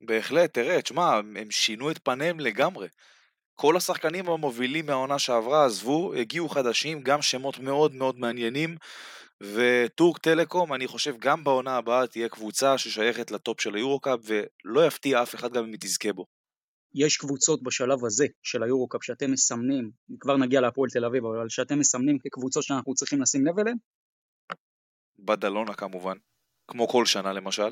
בהחלט, 0.00 0.54
תראה, 0.54 0.82
תשמע, 0.82 1.14
הם 1.16 1.50
שינו 1.50 1.90
את 1.90 1.98
פניהם 2.04 2.40
לגמרי. 2.40 2.86
כל 3.60 3.76
השחקנים 3.76 4.28
המובילים 4.28 4.86
מהעונה 4.86 5.18
שעברה 5.18 5.66
עזבו, 5.66 6.14
הגיעו 6.14 6.48
חדשים, 6.48 7.02
גם 7.02 7.22
שמות 7.22 7.58
מאוד 7.58 7.94
מאוד 7.94 8.18
מעניינים, 8.18 8.76
וטורק 9.40 10.18
טלקום, 10.18 10.74
אני 10.74 10.86
חושב 10.86 11.14
גם 11.18 11.44
בעונה 11.44 11.76
הבאה 11.76 12.06
תהיה 12.06 12.28
קבוצה 12.28 12.78
ששייכת 12.78 13.30
לטופ 13.30 13.60
של 13.60 13.74
היורוקאפ, 13.74 14.20
ולא 14.22 14.86
יפתיע 14.86 15.22
אף 15.22 15.34
אחד 15.34 15.52
גם 15.52 15.64
אם 15.64 15.70
היא 15.70 15.78
תזכה 15.80 16.12
בו. 16.12 16.26
יש 16.94 17.16
קבוצות 17.16 17.62
בשלב 17.62 18.04
הזה 18.04 18.26
של 18.42 18.62
היורוקאפ 18.62 19.04
שאתם 19.04 19.32
מסמנים, 19.32 19.90
כבר 20.20 20.36
נגיע 20.36 20.60
להפועל 20.60 20.90
תל 20.90 21.04
אביב, 21.04 21.24
אבל 21.24 21.48
שאתם 21.48 21.78
מסמנים 21.78 22.18
כקבוצות 22.18 22.62
שאנחנו 22.62 22.94
צריכים 22.94 23.22
לשים 23.22 23.46
לב 23.46 23.58
אליהן? 23.58 23.76
בדלונה 25.18 25.74
כמובן, 25.74 26.16
כמו 26.68 26.88
כל 26.88 27.06
שנה 27.06 27.32
למשל. 27.32 27.70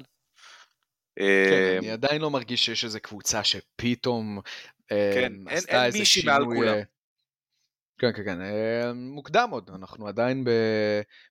כן, 1.19 1.77
אני 1.79 1.91
עדיין 1.91 2.23
לא 2.23 2.31
מרגיש 2.31 2.65
שיש 2.65 2.85
איזו 2.85 2.99
קבוצה 3.03 3.45
שפתאום 3.45 4.41
כן, 4.89 5.33
אמ, 5.35 5.49
אין, 5.49 5.63
אין 5.69 5.93
מישהי 5.93 6.23
מעל 6.27 6.45
כולם. 6.45 6.75
אה, 6.75 6.83
כן, 8.01 8.13
כן, 8.13 8.25
כן, 8.25 8.41
אמ, 8.41 9.09
מוקדם 9.09 9.49
עוד, 9.51 9.71
אנחנו 9.75 10.09
עדיין 10.09 10.45
ב, 10.45 10.51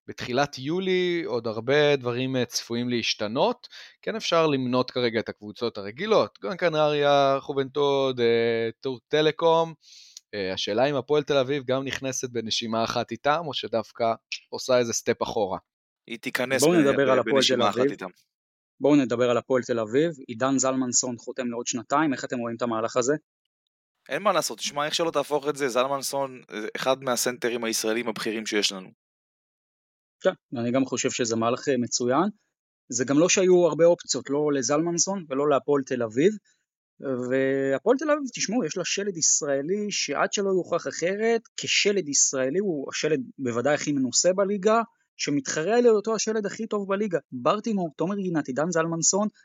בתחילת 0.08 0.58
יולי, 0.58 1.24
עוד 1.26 1.48
הרבה 1.48 1.96
דברים 1.96 2.36
אה, 2.36 2.46
צפויים 2.46 2.90
להשתנות. 2.90 3.68
כן 4.02 4.16
אפשר 4.16 4.48
למנות 4.48 4.92
כרגע 4.92 5.20
את 5.20 5.30
הקבוצות 5.30 5.78
הרגילות, 5.78 6.40
גון 6.42 6.56
קנריה, 6.56 7.38
חובנטוד, 7.40 8.20
אה, 8.20 8.70
טורק 8.82 9.02
טלקום. 9.08 9.74
השאלה 10.54 10.86
אם 10.86 10.96
הפועל 10.96 11.24
תל 11.24 11.38
אביב 11.38 11.64
גם 11.64 11.84
נכנסת 11.84 12.30
בנשימה 12.30 12.84
אחת 12.84 13.12
איתם, 13.12 13.42
או 13.46 13.54
שדווקא 13.54 14.14
עושה 14.50 14.78
איזה 14.78 14.94
סטפ 14.94 15.22
אחורה. 15.24 15.58
היא 16.08 16.20
תיכנס 16.20 16.64
בנשימה 17.26 17.70
אחת 17.70 17.86
איתם. 17.92 18.10
בואו 18.80 18.96
נדבר 18.96 19.30
על 19.30 19.38
הפועל 19.38 19.64
תל 19.64 19.80
אביב, 19.80 20.12
עידן 20.28 20.58
זלמנסון 20.58 21.18
חותם 21.18 21.48
לעוד 21.50 21.68
שנתיים, 21.68 22.14
איך 22.14 22.26
אתם 22.26 22.38
רואים 22.38 22.56
את 22.56 22.62
המהלך 22.62 22.98
הזה? 22.98 23.14
אין 24.10 24.24
מה 24.24 24.34
לעשות, 24.34 24.58
תשמע, 24.58 24.86
איך 24.86 24.96
שלא 24.96 25.12
תהפוך 25.12 25.48
את 25.48 25.56
זה, 25.56 25.70
זלמנסון, 25.70 26.42
אחד 26.76 27.04
מהסנטרים 27.04 27.64
הישראלים 27.64 28.08
הבכירים 28.08 28.46
שיש 28.46 28.72
לנו. 28.72 28.90
כן, 30.22 30.60
אני 30.60 30.72
גם 30.72 30.86
חושב 30.86 31.10
שזה 31.10 31.36
מהלך 31.36 31.70
אה, 31.70 31.78
מצוין. 31.78 32.30
זה 32.90 33.06
גם 33.06 33.20
לא 33.20 33.30
שהיו 33.30 33.66
הרבה 33.68 33.86
אופציות, 33.86 34.30
לא 34.30 34.52
לזלמנסון 34.54 35.26
ולא 35.30 35.50
להפועל 35.50 35.82
תל 35.86 36.04
אביב. 36.04 36.34
והפועל 37.00 37.98
תל 37.98 38.12
אביב, 38.12 38.24
תשמעו, 38.36 38.66
יש 38.66 38.78
לה 38.78 38.86
שלד 38.86 39.18
ישראלי 39.18 39.88
שעד 39.90 40.34
שלא 40.34 40.50
יוכח 40.50 40.88
אחרת, 40.88 41.42
כשלד 41.58 42.10
ישראלי 42.10 42.60
הוא 42.60 42.90
השלד 42.90 43.20
בוודאי 43.40 43.74
הכי 43.74 43.92
מנוסה 43.92 44.34
בליגה, 44.34 44.82
שמתחרה 45.18 45.78
על 45.78 45.88
אותו 45.88 46.16
השלד 46.16 46.46
הכי 46.46 46.68
טוב 46.68 46.90
בליגה. 46.90 47.20
ברטימור, 47.32 47.90
תומר 47.98 48.16
גינת, 48.16 48.48
עידן 48.48 48.72
זלמנסון, 48.72 49.28
אה, 49.28 49.38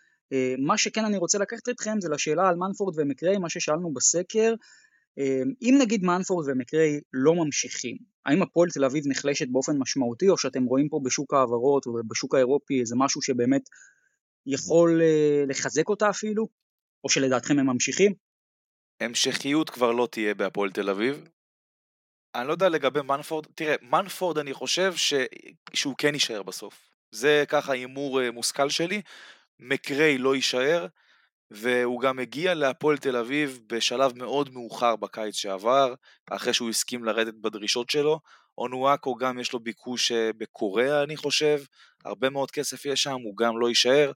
מה 0.59 0.79
שכן 0.79 1.05
אני 1.05 1.17
רוצה 1.17 1.39
לקחת 1.39 1.69
אתכם 1.69 2.01
זה 2.01 2.09
לשאלה 2.09 2.49
על 2.49 2.57
מנפורד 2.57 2.99
ומקריי, 2.99 3.39
מה 3.39 3.51
ששאלנו 3.51 3.93
בסקר, 3.93 4.55
אה, 5.19 5.43
אם 5.63 5.75
נגיד 5.81 6.05
מנפורד 6.05 6.49
ומקריי 6.49 7.01
לא 7.13 7.35
ממשיכים, 7.35 7.97
האם 8.27 8.43
הפועל 8.43 8.71
תל 8.71 8.85
אביב 8.85 9.05
נחלשת 9.07 9.49
באופן 9.49 9.79
משמעותי, 9.79 10.29
או 10.29 10.39
שאתם 10.39 10.65
רואים 10.65 10.89
פה 10.89 11.01
בשוק 11.05 11.35
ההעברות 11.35 11.87
ובשוק 11.87 12.35
האירופי 12.35 12.81
איזה 12.81 12.95
משהו 12.99 13.23
שבאמת 13.23 13.63
יכול 14.47 15.03
אה, 15.03 15.45
לחזק 15.49 15.89
אותה 15.89 16.11
אפילו, 16.11 16.49
או 17.05 17.09
שלדעתכם 17.09 17.59
הם 17.59 17.67
ממשיכים? 17.67 18.13
המשכיות 19.01 19.71
כבר 19.71 19.93
לא 19.93 20.09
תהיה 20.11 20.35
בהפועל 20.35 20.71
תל 20.71 20.91
אביב. 20.91 21.29
אני 22.35 22.49
לא 22.49 22.53
יודע 22.53 22.69
לגבי 22.69 23.03
מנפורד, 23.03 23.47
תראה, 23.55 23.75
מנפורד 23.83 24.39
אני 24.39 24.53
חושב 24.53 24.93
ש... 24.97 25.15
שהוא 25.75 25.95
כן 25.99 26.15
יישאר 26.15 26.43
בסוף. 26.43 26.81
זה 27.11 27.45
ככה 27.49 27.73
הימור 27.73 28.31
מושכל 28.31 28.71
שלי, 28.71 29.03
מקריי 29.63 30.19
לא 30.19 30.35
יישאר, 30.35 30.87
והוא 31.51 32.01
גם 32.01 32.19
הגיע 32.19 32.55
להפועל 32.55 32.99
תל 32.99 33.17
אביב 33.17 33.61
בשלב 33.67 34.19
מאוד 34.19 34.53
מאוחר 34.53 34.97
בקיץ 34.97 35.35
שעבר, 35.35 35.95
אחרי 36.31 36.55
שהוא 36.55 36.71
הסכים 36.71 37.05
לרדת 37.05 37.35
בדרישות 37.35 37.91
שלו. 37.91 38.21
אונואקו 38.59 39.15
גם 39.15 39.39
יש 39.39 39.53
לו 39.53 39.61
ביקוש 39.61 40.13
אה, 40.13 40.31
בקוריאה 40.37 41.03
אני 41.03 41.17
חושב, 41.17 41.61
הרבה 42.05 42.31
מאוד 42.31 42.51
כסף 42.51 42.85
יש 42.85 43.03
שם, 43.03 43.17
הוא 43.25 43.37
גם 43.37 43.59
לא 43.59 43.69
יישאר. 43.69 44.13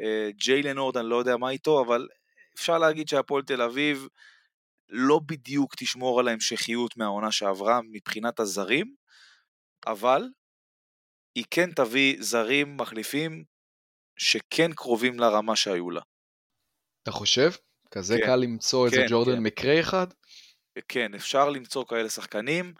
אה, 0.00 0.30
ג'יילן 0.30 0.78
אורד 0.78 0.96
אני 0.96 1.08
לא 1.08 1.16
יודע 1.16 1.36
מה 1.36 1.50
איתו, 1.50 1.84
אבל 1.86 2.08
אפשר 2.56 2.78
להגיד 2.78 3.08
שהפועל 3.08 3.42
תל 3.42 3.62
אביב 3.62 4.08
לא 4.88 5.20
בדיוק 5.26 5.74
תשמור 5.76 6.20
על 6.20 6.28
ההמשכיות 6.28 6.96
מהעונה 6.96 7.32
שעברה 7.32 7.80
מבחינת 7.90 8.40
הזרים, 8.40 8.94
אבל 9.86 10.22
היא 11.34 11.44
כן 11.50 11.72
תביא 11.72 12.16
זרים 12.20 12.76
מחליפים 12.76 13.44
שכן 14.18 14.72
קרובים 14.72 15.20
לרמה 15.20 15.56
שהיו 15.56 15.90
לה. 15.90 16.00
אתה 17.02 17.10
חושב? 17.10 17.50
כזה 17.90 18.16
כן, 18.18 18.26
קל 18.26 18.36
למצוא 18.36 18.88
כן, 18.88 18.96
איזה 18.96 19.06
ג'ורדן 19.10 19.36
כן. 19.36 19.42
מקרי 19.42 19.80
אחד? 19.80 20.06
כן, 20.88 21.14
אפשר 21.14 21.50
למצוא 21.50 21.84
כאלה 21.88 22.08
שחקנים. 22.08 22.74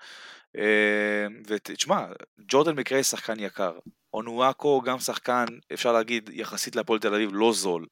אה, 0.57 1.27
ותשמע, 1.47 2.07
ג'ורדן 2.49 2.77
מקרי 2.77 3.05
שחקן 3.05 3.41
יקר. 3.41 3.79
אונואקו 4.15 4.81
גם 4.81 4.99
שחקן, 4.99 5.45
אפשר 5.73 5.93
להגיד, 5.93 6.31
יחסית 6.33 6.77
להפועל 6.77 6.99
תל 6.99 7.15
אביב, 7.15 7.31
לא 7.33 7.53
זול. 7.53 7.87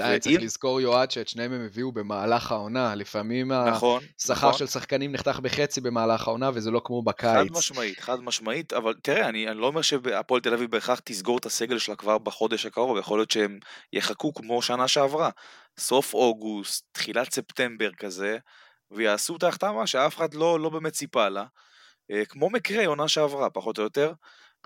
אה, 0.00 0.18
צריך 0.18 0.42
לזכור 0.42 0.80
יועד 0.80 1.10
שאת 1.10 1.28
שניהם 1.28 1.52
הם 1.52 1.64
הביאו 1.66 1.92
במהלך 1.92 2.52
העונה, 2.52 2.94
לפעמים 2.94 3.52
נכון, 3.52 4.02
השכר 4.18 4.34
נכון. 4.34 4.52
של 4.52 4.66
שחקנים 4.66 5.12
נחתך 5.12 5.38
בחצי 5.38 5.80
במהלך 5.80 6.28
העונה 6.28 6.50
וזה 6.54 6.70
לא 6.70 6.80
כמו 6.84 7.02
בקיץ. 7.02 7.48
חד 7.50 7.58
משמעית, 7.58 8.00
חד 8.00 8.20
משמעית, 8.20 8.72
אבל 8.72 8.94
תראה, 9.02 9.28
אני, 9.28 9.48
אני 9.48 9.58
לא 9.58 9.66
אומר 9.66 9.82
שהפועל 9.82 10.40
תל 10.40 10.54
אביב 10.54 10.70
בהכרח 10.70 11.00
תסגור 11.04 11.38
את 11.38 11.46
הסגל 11.46 11.78
שלה 11.78 11.96
כבר 11.96 12.18
בחודש 12.18 12.66
הקרוב, 12.66 12.98
יכול 12.98 13.18
להיות 13.18 13.30
שהם 13.30 13.58
יחכו 13.92 14.34
כמו 14.34 14.62
שנה 14.62 14.88
שעברה, 14.88 15.30
סוף 15.78 16.14
אוגוסט, 16.14 16.84
תחילת 16.92 17.32
ספטמבר 17.32 17.90
כזה, 17.92 18.38
ויעשו 18.90 19.36
את 19.36 19.42
ההחתמה 19.42 19.86
שאף 19.86 20.16
אחד 20.16 20.34
לא, 20.34 20.60
לא 20.60 20.68
באמת 20.68 20.92
ציפה 20.92 21.28
לה, 21.28 21.44
אה, 22.10 22.24
כמו 22.24 22.50
מקרה 22.50 22.86
עונה 22.86 23.08
שעברה, 23.08 23.50
פחות 23.50 23.78
או 23.78 23.82
יותר. 23.82 24.12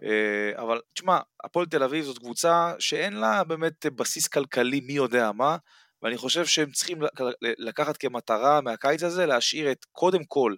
אה, 0.05 0.63
אבל 0.63 0.81
תשמע, 0.95 1.19
הפועל 1.45 1.67
תל 1.67 1.83
אביב 1.83 2.05
זאת 2.05 2.19
קבוצה 2.19 2.73
שאין 2.79 3.13
לה 3.13 3.45
באמת 3.45 3.87
בסיס 3.87 4.29
כלכלי 4.29 4.81
מי 4.81 4.93
יודע 4.93 5.33
מה, 5.33 5.57
ואני 6.03 6.17
חושב 6.17 6.47
שהם 6.47 6.71
צריכים 6.71 6.99
לקחת 7.41 7.97
כמטרה 7.97 8.61
מהקיץ 8.61 9.03
הזה 9.03 9.27
להשאיר 9.27 9.73
את, 9.73 9.87
קודם 9.93 10.25
כל, 10.25 10.55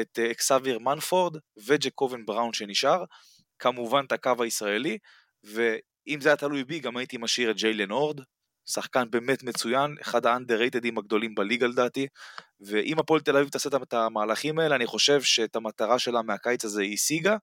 את 0.00 0.18
אה, 0.18 0.30
אקסאביר 0.30 0.78
מנפורד 0.78 1.36
וג'קובן 1.66 2.26
בראון 2.26 2.52
שנשאר, 2.52 3.04
כמובן 3.58 4.04
את 4.06 4.12
הקו 4.12 4.42
הישראלי, 4.42 4.98
ואם 5.44 6.20
זה 6.20 6.28
היה 6.28 6.36
תלוי 6.36 6.64
בי 6.64 6.80
גם 6.80 6.96
הייתי 6.96 7.16
משאיר 7.16 7.50
את 7.50 7.56
ג'יילן 7.56 7.90
הורד, 7.90 8.20
שחקן 8.66 9.10
באמת 9.10 9.42
מצוין, 9.42 9.96
אחד 10.02 10.26
האנדררייטדים 10.26 10.98
הגדולים 10.98 11.34
בליגה 11.34 11.66
לדעתי, 11.66 12.06
ואם 12.60 12.98
הפועל 12.98 13.20
תל 13.20 13.36
אביב 13.36 13.48
תעשה 13.48 13.68
את 13.82 13.94
המהלכים 13.94 14.58
האלה, 14.58 14.76
אני 14.76 14.86
חושב 14.86 15.22
שאת 15.22 15.56
המטרה 15.56 15.98
שלה 15.98 16.22
מהקיץ 16.22 16.64
הזה 16.64 16.82
היא 16.82 16.94
השיגה, 16.94 17.36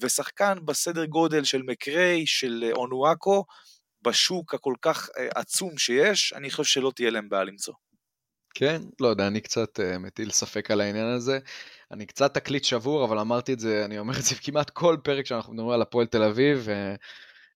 ושחקן 0.00 0.58
בסדר 0.64 1.04
גודל 1.04 1.44
של 1.44 1.62
מקריי, 1.62 2.26
של 2.26 2.64
אה, 2.66 2.72
אונואקו, 2.72 3.44
בשוק 4.02 4.54
הכל 4.54 4.74
כך 4.82 5.08
אה, 5.18 5.28
עצום 5.34 5.78
שיש, 5.78 6.32
אני 6.32 6.50
חושב 6.50 6.64
שלא 6.64 6.92
תהיה 6.94 7.10
להם 7.10 7.28
בעיה 7.28 7.44
למצוא. 7.44 7.74
כן, 8.54 8.82
לא 9.00 9.08
יודע, 9.08 9.26
אני 9.26 9.40
קצת 9.40 9.80
uh, 9.80 9.98
מטיל 9.98 10.30
ספק 10.30 10.70
על 10.70 10.80
העניין 10.80 11.06
הזה. 11.06 11.38
אני 11.90 12.06
קצת 12.06 12.34
תקליט 12.34 12.64
שבור, 12.64 13.04
אבל 13.04 13.18
אמרתי 13.18 13.52
את 13.52 13.60
זה, 13.60 13.84
אני 13.84 13.98
אומר 13.98 14.14
את 14.18 14.22
זה 14.22 14.34
כמעט 14.34 14.70
כל 14.70 14.96
פרק 15.04 15.26
שאנחנו 15.26 15.52
מדברים 15.52 15.70
על 15.70 15.82
הפועל 15.82 16.06
תל 16.06 16.22
אביב, 16.22 16.68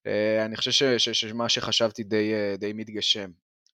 ואני 0.05 0.55
uh, 0.55 0.57
חושב 0.57 0.99
שמה 0.99 1.49
שחשבתי 1.49 2.03
די, 2.03 2.32
uh, 2.32 2.57
די 2.61 2.72
מתגשם. 2.72 3.30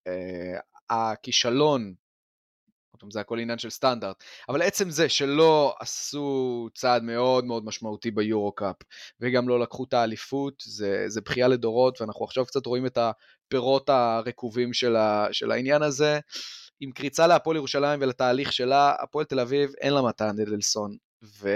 Uh, 0.08 0.60
הכישלון 0.90 1.94
פתאום 2.98 3.10
זה 3.10 3.20
הכל 3.20 3.38
עניין 3.38 3.58
של 3.58 3.70
סטנדרט. 3.70 4.24
אבל 4.48 4.62
עצם 4.62 4.90
זה 4.90 5.08
שלא 5.08 5.74
עשו 5.80 6.68
צעד 6.74 7.02
מאוד 7.02 7.44
מאוד 7.44 7.64
משמעותי 7.64 8.10
ביורו-קאפ, 8.10 8.76
וגם 9.20 9.48
לא 9.48 9.60
לקחו 9.60 9.84
את 9.84 9.94
האליפות, 9.94 10.62
זה, 10.66 11.04
זה 11.06 11.20
בכייה 11.20 11.48
לדורות, 11.48 12.00
ואנחנו 12.00 12.24
עכשיו 12.24 12.46
קצת 12.46 12.66
רואים 12.66 12.86
את 12.86 12.98
הפירות 12.98 13.88
הרקובים 13.88 14.72
של, 14.72 14.96
ה, 14.96 15.28
של 15.32 15.50
העניין 15.50 15.82
הזה. 15.82 16.20
עם 16.80 16.90
קריצה 16.90 17.26
להפועל 17.26 17.56
ירושלים 17.56 18.00
ולתהליך 18.02 18.52
שלה, 18.52 18.94
הפועל 19.00 19.24
תל 19.24 19.40
אביב 19.40 19.70
אין 19.80 19.94
לה 19.94 20.02
מתן 20.02 20.40
אדלסון, 20.40 20.96
ו... 21.40 21.48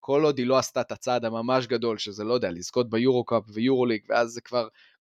כל 0.00 0.24
עוד 0.24 0.38
היא 0.38 0.46
לא 0.46 0.58
עשתה 0.58 0.80
את 0.80 0.92
הצעד 0.92 1.24
הממש 1.24 1.66
גדול, 1.66 1.98
שזה 1.98 2.24
לא 2.24 2.34
יודע, 2.34 2.50
לזכות 2.50 2.90
ביורו-קאפ 2.90 3.42
ויורו-ליג, 3.48 4.02
ואז 4.08 4.30
זה 4.30 4.40
כבר 4.40 4.68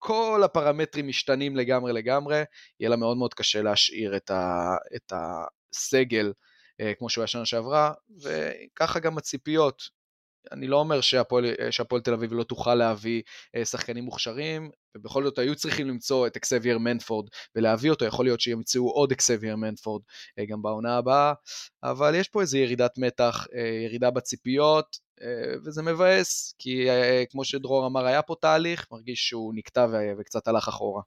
כל 0.07 0.41
הפרמטרים 0.45 1.09
משתנים 1.09 1.57
לגמרי 1.57 1.93
לגמרי, 1.93 2.43
יהיה 2.81 2.91
לה 2.91 2.97
מאוד 2.97 3.17
מאוד 3.17 3.35
קשה 3.35 3.63
להשאיר 3.63 4.17
את, 4.17 4.31
ה, 4.31 4.77
את 4.97 5.13
הסגל 5.13 6.33
אה, 6.81 6.93
כמו 6.99 7.09
שהוא 7.09 7.23
היה 7.23 7.27
שנה 7.27 7.45
שעברה, 7.45 7.93
וככה 8.23 9.01
גם 9.01 9.19
הציפיות. 9.19 9.83
אני 10.53 10.67
לא 10.67 10.77
אומר 10.77 11.01
שהפועל, 11.01 11.45
שהפועל 11.71 12.03
תל 12.03 12.13
אביב 12.13 12.33
לא 12.33 12.45
תוכל 12.45 12.75
להביא 12.75 13.23
אה, 13.57 13.65
שחקנים 13.65 14.05
מוכשרים, 14.05 14.71
ובכל 14.97 15.25
זאת 15.25 15.39
היו 15.39 15.55
צריכים 15.57 15.89
למצוא 15.89 16.27
את 16.27 16.37
אקסבייר 16.37 16.79
מנפורד 16.79 17.29
ולהביא 17.57 17.91
אותו, 17.91 18.05
יכול 18.05 18.25
להיות 18.25 18.41
שימצאו 18.41 18.91
עוד 18.91 19.13
אקסבייר 19.13 19.57
מנפורד 19.57 20.03
אה, 20.39 20.45
גם 20.47 20.63
בעונה 20.63 20.97
הבאה, 20.97 21.33
אבל 21.83 22.15
יש 22.15 22.29
פה 22.29 22.41
איזו 22.41 22.59
ירידת 22.59 22.99
מתח, 22.99 23.47
ירידה 23.85 24.11
בציפיות, 24.11 25.05
וזה 25.65 25.83
מבאס, 25.83 26.55
כי 26.59 26.87
כמו 27.31 27.45
שדרור 27.45 27.87
אמר, 27.87 28.07
היה 28.07 28.23
פה 28.23 28.35
תהליך, 28.41 28.87
מרגיש 28.93 29.29
שהוא 29.29 29.55
נקטע 29.57 29.87
וקצת 30.19 30.49
הלך 30.49 30.69
אחורה. 30.69 31.03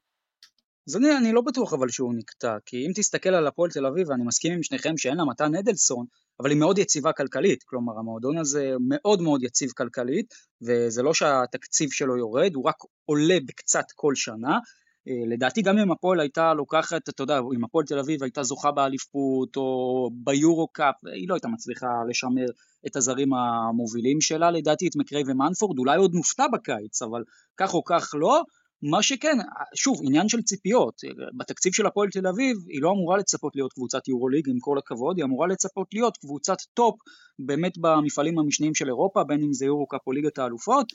אז 0.88 0.96
אני, 0.96 1.18
אני 1.18 1.34
לא 1.34 1.42
בטוח 1.42 1.74
אבל 1.74 1.90
שהוא 1.90 2.14
נקטע, 2.18 2.58
כי 2.66 2.86
אם 2.86 2.92
תסתכל 2.96 3.30
על 3.30 3.48
הפועל 3.48 3.72
תל 3.72 3.86
אביב, 3.86 4.10
ואני 4.10 4.24
מסכים 4.24 4.54
עם 4.54 4.64
שניכם 4.64 4.98
שאין 4.98 5.18
לה 5.18 5.24
מתן 5.26 5.56
אדלסון, 5.56 6.06
אבל 6.40 6.50
היא 6.50 6.58
מאוד 6.58 6.78
יציבה 6.78 7.12
כלכלית, 7.14 7.64
כלומר 7.64 8.00
המועדון 8.00 8.38
הזה 8.38 8.74
מאוד 8.88 9.22
מאוד 9.22 9.44
יציב 9.44 9.72
כלכלית, 9.72 10.34
וזה 10.62 11.04
לא 11.04 11.14
שהתקציב 11.14 11.90
שלו 11.92 12.18
יורד, 12.18 12.56
הוא 12.56 12.64
רק 12.64 12.76
עולה 13.06 13.38
בקצת 13.48 13.86
כל 13.96 14.16
שנה. 14.16 14.60
אה, 15.08 15.28
לדעתי 15.28 15.62
גם 15.62 15.78
אם 15.78 15.92
הפועל 15.92 16.20
הייתה 16.20 16.54
לוקחת, 16.54 17.10
אתה 17.10 17.24
יודע, 17.24 17.40
אם 17.56 17.64
הפועל 17.64 17.86
תל 17.86 18.00
אביב 18.00 18.24
הייתה 18.24 18.44
זוכה 18.44 18.72
באליפות 18.72 19.56
או 19.58 20.10
ביורו 20.14 20.68
קאפ, 20.68 20.96
היא 21.06 21.30
לא 21.30 21.34
הייתה 21.34 21.48
מצליחה 21.48 21.88
לשמר 22.10 22.46
את 22.88 22.96
הזרים 22.96 23.34
המובילים 23.34 24.22
שלה, 24.22 24.52
לדעתי 24.52 24.88
את 24.88 24.96
מקריי 24.96 25.24
ומנפורד, 25.28 25.80
אולי 25.80 25.98
עוד 25.98 26.14
נופתע 26.14 26.48
בקיץ, 26.54 27.02
אבל 27.02 27.24
כך 27.58 27.74
או 27.74 27.84
כך 27.84 28.12
לא. 28.14 28.44
מה 28.82 29.04
שכן, 29.04 29.38
שוב, 29.76 30.00
עניין 30.04 30.30
של 30.30 30.42
ציפיות, 30.42 31.02
בתקציב 31.38 31.74
של 31.74 31.86
הפועל 31.86 32.10
תל 32.10 32.28
אביב 32.28 32.58
היא 32.68 32.82
לא 32.82 32.92
אמורה 32.92 33.18
לצפות 33.18 33.56
להיות 33.56 33.74
קבוצת 33.74 34.08
יורוליג 34.08 34.50
עם 34.50 34.60
כל 34.60 34.78
הכבוד, 34.78 35.18
היא 35.18 35.26
אמורה 35.26 35.48
לצפות 35.48 35.88
להיות 35.94 36.18
קבוצת 36.18 36.58
טופ 36.74 36.96
באמת 37.40 37.78
במפעלים 37.78 38.40
המשניים 38.40 38.76
של 38.76 38.88
אירופה, 38.88 39.24
בין 39.24 39.44
אם 39.44 39.54
זה 39.54 39.66
יורו-קאפ 39.66 40.02
או 40.08 40.12
ליגת 40.12 40.38
האלופות, 40.38 40.88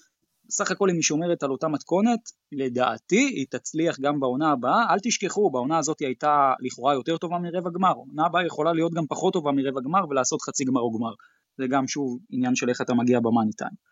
סך 0.50 0.70
הכל 0.70 0.90
אם 0.90 0.94
היא 0.94 1.02
שומרת 1.02 1.42
על 1.42 1.50
אותה 1.50 1.68
מתכונת, 1.68 2.20
לדעתי 2.52 3.20
היא 3.20 3.46
תצליח 3.50 4.00
גם 4.00 4.20
בעונה 4.20 4.52
הבאה, 4.52 4.86
אל 4.90 4.98
תשכחו, 5.02 5.50
בעונה 5.50 5.78
הזאת 5.78 6.00
היא 6.00 6.06
הייתה 6.06 6.52
לכאורה 6.60 6.94
יותר 6.94 7.16
טובה 7.16 7.38
מרבע 7.38 7.70
גמר, 7.74 7.92
עונה 7.92 8.26
הבאה 8.26 8.46
יכולה 8.46 8.72
להיות 8.72 8.92
גם 8.94 9.06
פחות 9.08 9.32
טובה 9.32 9.52
מרבע 9.52 9.80
גמר 9.84 10.08
ולעשות 10.10 10.42
חצי 10.42 10.64
גמר 10.64 10.80
או 10.80 10.98
גמר, 10.98 11.14
זה 11.58 11.64
גם 11.70 11.86
שוב 11.86 12.18
עניין 12.30 12.54
של 12.54 12.68
איך 12.68 12.80
אתה 12.80 12.94
מגיע 12.94 13.20
במאני 13.20 13.52
טיים. 13.52 13.91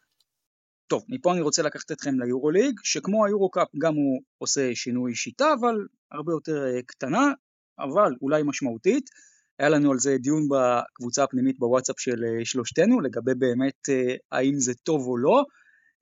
טוב, 0.90 1.04
מפה 1.08 1.32
אני 1.32 1.40
רוצה 1.40 1.62
לקחת 1.62 1.92
אתכם 1.92 2.20
ליורוליג, 2.20 2.80
שכמו 2.82 3.26
היורו-קאפ 3.26 3.68
גם 3.78 3.94
הוא 3.94 4.20
עושה 4.38 4.70
שינוי 4.74 5.14
שיטה, 5.14 5.52
אבל 5.60 5.74
הרבה 6.12 6.32
יותר 6.32 6.66
אה, 6.66 6.82
קטנה, 6.86 7.32
אבל 7.78 8.12
אולי 8.22 8.42
משמעותית. 8.44 9.10
היה 9.58 9.68
לנו 9.68 9.92
על 9.92 9.98
זה 9.98 10.16
דיון 10.18 10.48
בקבוצה 10.48 11.24
הפנימית 11.24 11.58
בוואטסאפ 11.58 12.00
של 12.00 12.24
אה, 12.24 12.44
שלושתנו, 12.44 13.00
לגבי 13.00 13.34
באמת 13.34 13.88
אה, 13.88 14.14
האם 14.32 14.54
זה 14.60 14.74
טוב 14.74 15.06
או 15.06 15.16
לא. 15.16 15.44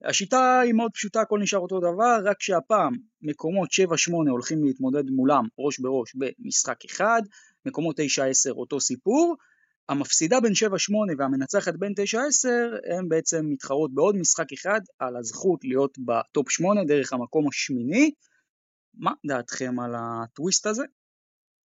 השיטה 0.05 0.59
היא 0.59 0.73
מאוד 0.73 0.91
פשוטה, 0.93 1.21
הכל 1.21 1.39
נשאר 1.39 1.59
אותו 1.59 1.79
דבר, 1.79 2.19
רק 2.25 2.41
שהפעם 2.41 2.93
מקומות 3.21 3.69
7-8 4.09 4.11
הולכים 4.29 4.63
להתמודד 4.63 5.09
מולם 5.09 5.45
ראש 5.59 5.79
בראש 5.79 6.15
במשחק 6.15 6.85
אחד, 6.85 7.21
מקומות 7.65 7.99
9-10 7.99 8.03
אותו 8.51 8.79
סיפור, 8.79 9.35
המפסידה 9.89 10.39
בין 10.39 10.51
7-8 10.51 10.55
והמנצחת 11.17 11.73
בין 11.75 11.93
9-10 11.93 12.95
הן 12.97 13.09
בעצם 13.09 13.45
מתחרות 13.49 13.93
בעוד 13.93 14.15
משחק 14.15 14.53
אחד 14.53 14.79
על 14.99 15.17
הזכות 15.17 15.59
להיות 15.63 15.97
בטופ 16.05 16.51
8 16.51 16.83
דרך 16.83 17.13
המקום 17.13 17.47
השמיני. 17.47 18.11
מה 18.93 19.11
דעתכם 19.27 19.79
על 19.79 19.95
הטוויסט 19.97 20.65
הזה? 20.65 20.83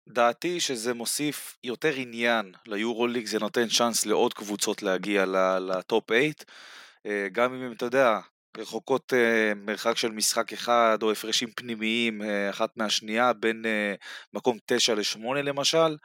דעתי 0.08 0.60
שזה 0.60 0.94
מוסיף 0.94 1.56
יותר 1.64 1.92
עניין 1.96 2.52
ליורוליג, 2.66 3.26
זה 3.26 3.38
נותן 3.38 3.68
צ'אנס 3.68 4.06
לעוד 4.06 4.34
קבוצות 4.34 4.82
להגיע 4.82 5.24
לטופ 5.60 6.04
8, 6.08 6.28
אה, 7.06 7.28
גם 7.32 7.54
אם 7.54 7.72
אתה 7.72 7.84
יודע, 7.84 8.18
רחוקות 8.56 9.12
אה, 9.12 9.54
מרחק 9.56 9.96
של 9.96 10.10
משחק 10.10 10.52
אחד 10.52 10.98
או 11.02 11.12
הפרשים 11.12 11.50
פנימיים 11.56 12.22
אה, 12.22 12.50
אחת 12.50 12.76
מהשנייה 12.76 13.32
בין 13.32 13.64
מקום 14.34 14.58
9 14.66 14.94
ל-8 14.94 15.34
למשל. 15.34 15.96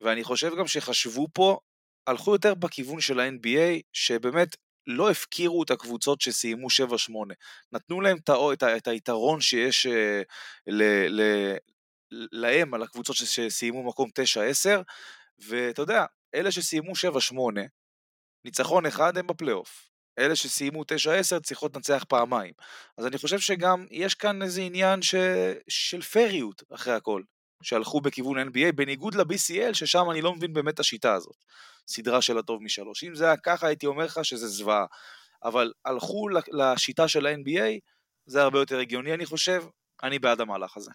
ואני 0.00 0.24
חושב 0.24 0.56
גם 0.58 0.66
שחשבו 0.66 1.26
פה, 1.34 1.58
הלכו 2.06 2.32
יותר 2.32 2.54
בכיוון 2.54 3.00
של 3.00 3.20
ה-NBA, 3.20 3.80
שבאמת 3.92 4.56
לא 4.86 5.10
הפקירו 5.10 5.62
את 5.62 5.70
הקבוצות 5.70 6.20
שסיימו 6.20 6.66
7-8. 6.66 7.12
נתנו 7.72 8.00
להם 8.00 8.16
את, 8.52 8.62
את 8.62 8.88
היתרון 8.88 9.40
שיש 9.40 9.86
אה, 9.86 10.22
ל, 10.66 10.82
ל, 11.20 11.22
להם 12.10 12.74
על 12.74 12.82
הקבוצות 12.82 13.16
שסיימו 13.16 13.82
מקום 13.82 14.10
9-10, 14.66 14.68
ואתה 15.38 15.82
יודע, 15.82 16.04
אלה 16.34 16.52
שסיימו 16.52 16.92
7-8, 16.92 17.34
ניצחון 18.44 18.86
אחד 18.86 19.16
הם 19.16 19.26
בפלייאוף. 19.26 19.90
אלה 20.18 20.36
שסיימו 20.36 20.82
9-10 20.82 21.40
צריכות 21.42 21.76
לנצח 21.76 22.04
פעמיים. 22.08 22.52
אז 22.98 23.06
אני 23.06 23.18
חושב 23.18 23.38
שגם 23.38 23.86
יש 23.90 24.14
כאן 24.14 24.42
איזה 24.42 24.62
עניין 24.62 25.02
ש... 25.02 25.14
של 25.68 26.02
פריות 26.02 26.62
אחרי 26.74 26.94
הכל. 26.94 27.22
שהלכו 27.62 28.00
בכיוון 28.00 28.48
NBA, 28.48 28.72
בניגוד 28.74 29.14
ל-BCL, 29.14 29.74
ששם 29.74 30.10
אני 30.10 30.22
לא 30.22 30.34
מבין 30.34 30.52
באמת 30.52 30.74
את 30.74 30.80
השיטה 30.80 31.14
הזאת. 31.14 31.36
סדרה 31.88 32.22
של 32.22 32.38
הטוב 32.38 32.62
משלוש. 32.62 33.04
אם 33.04 33.14
זה 33.14 33.24
היה 33.24 33.36
ככה, 33.36 33.66
הייתי 33.66 33.86
אומר 33.86 34.04
לך 34.04 34.24
שזה 34.24 34.48
זוועה. 34.48 34.84
אבל 35.44 35.72
הלכו 35.84 36.28
לשיטה 36.52 37.08
של 37.08 37.26
ה-NBA, 37.26 37.78
זה 38.26 38.42
הרבה 38.42 38.58
יותר 38.58 38.78
הגיוני, 38.78 39.14
אני 39.14 39.26
חושב. 39.26 39.64
אני 40.02 40.18
בעד 40.18 40.40
המהלך 40.40 40.76
הזה. 40.76 40.90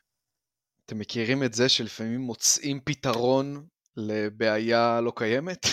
אתם 0.86 1.00
מכירים 1.00 1.44
את 1.44 1.54
זה 1.54 1.70
שלפעמים 1.70 2.22
מוצאים 2.22 2.80
פתרון 2.86 3.68
לבעיה 3.98 5.02
לא 5.02 5.14
קיימת? 5.16 5.66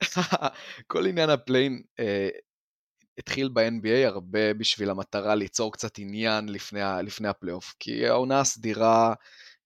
כל 0.86 1.06
עניין 1.06 1.30
ה 1.30 1.37
play-in 1.37 1.82
אה, 2.00 2.28
התחיל 3.18 3.48
ב-NBA 3.48 4.06
הרבה 4.06 4.54
בשביל 4.54 4.90
המטרה 4.90 5.34
ליצור 5.34 5.72
קצת 5.72 5.98
עניין 5.98 6.48
לפני, 6.48 6.80
לפני 7.02 7.28
הפלייאוף, 7.28 7.74
כי 7.80 8.06
העונה 8.06 8.40
הסדירה 8.40 9.14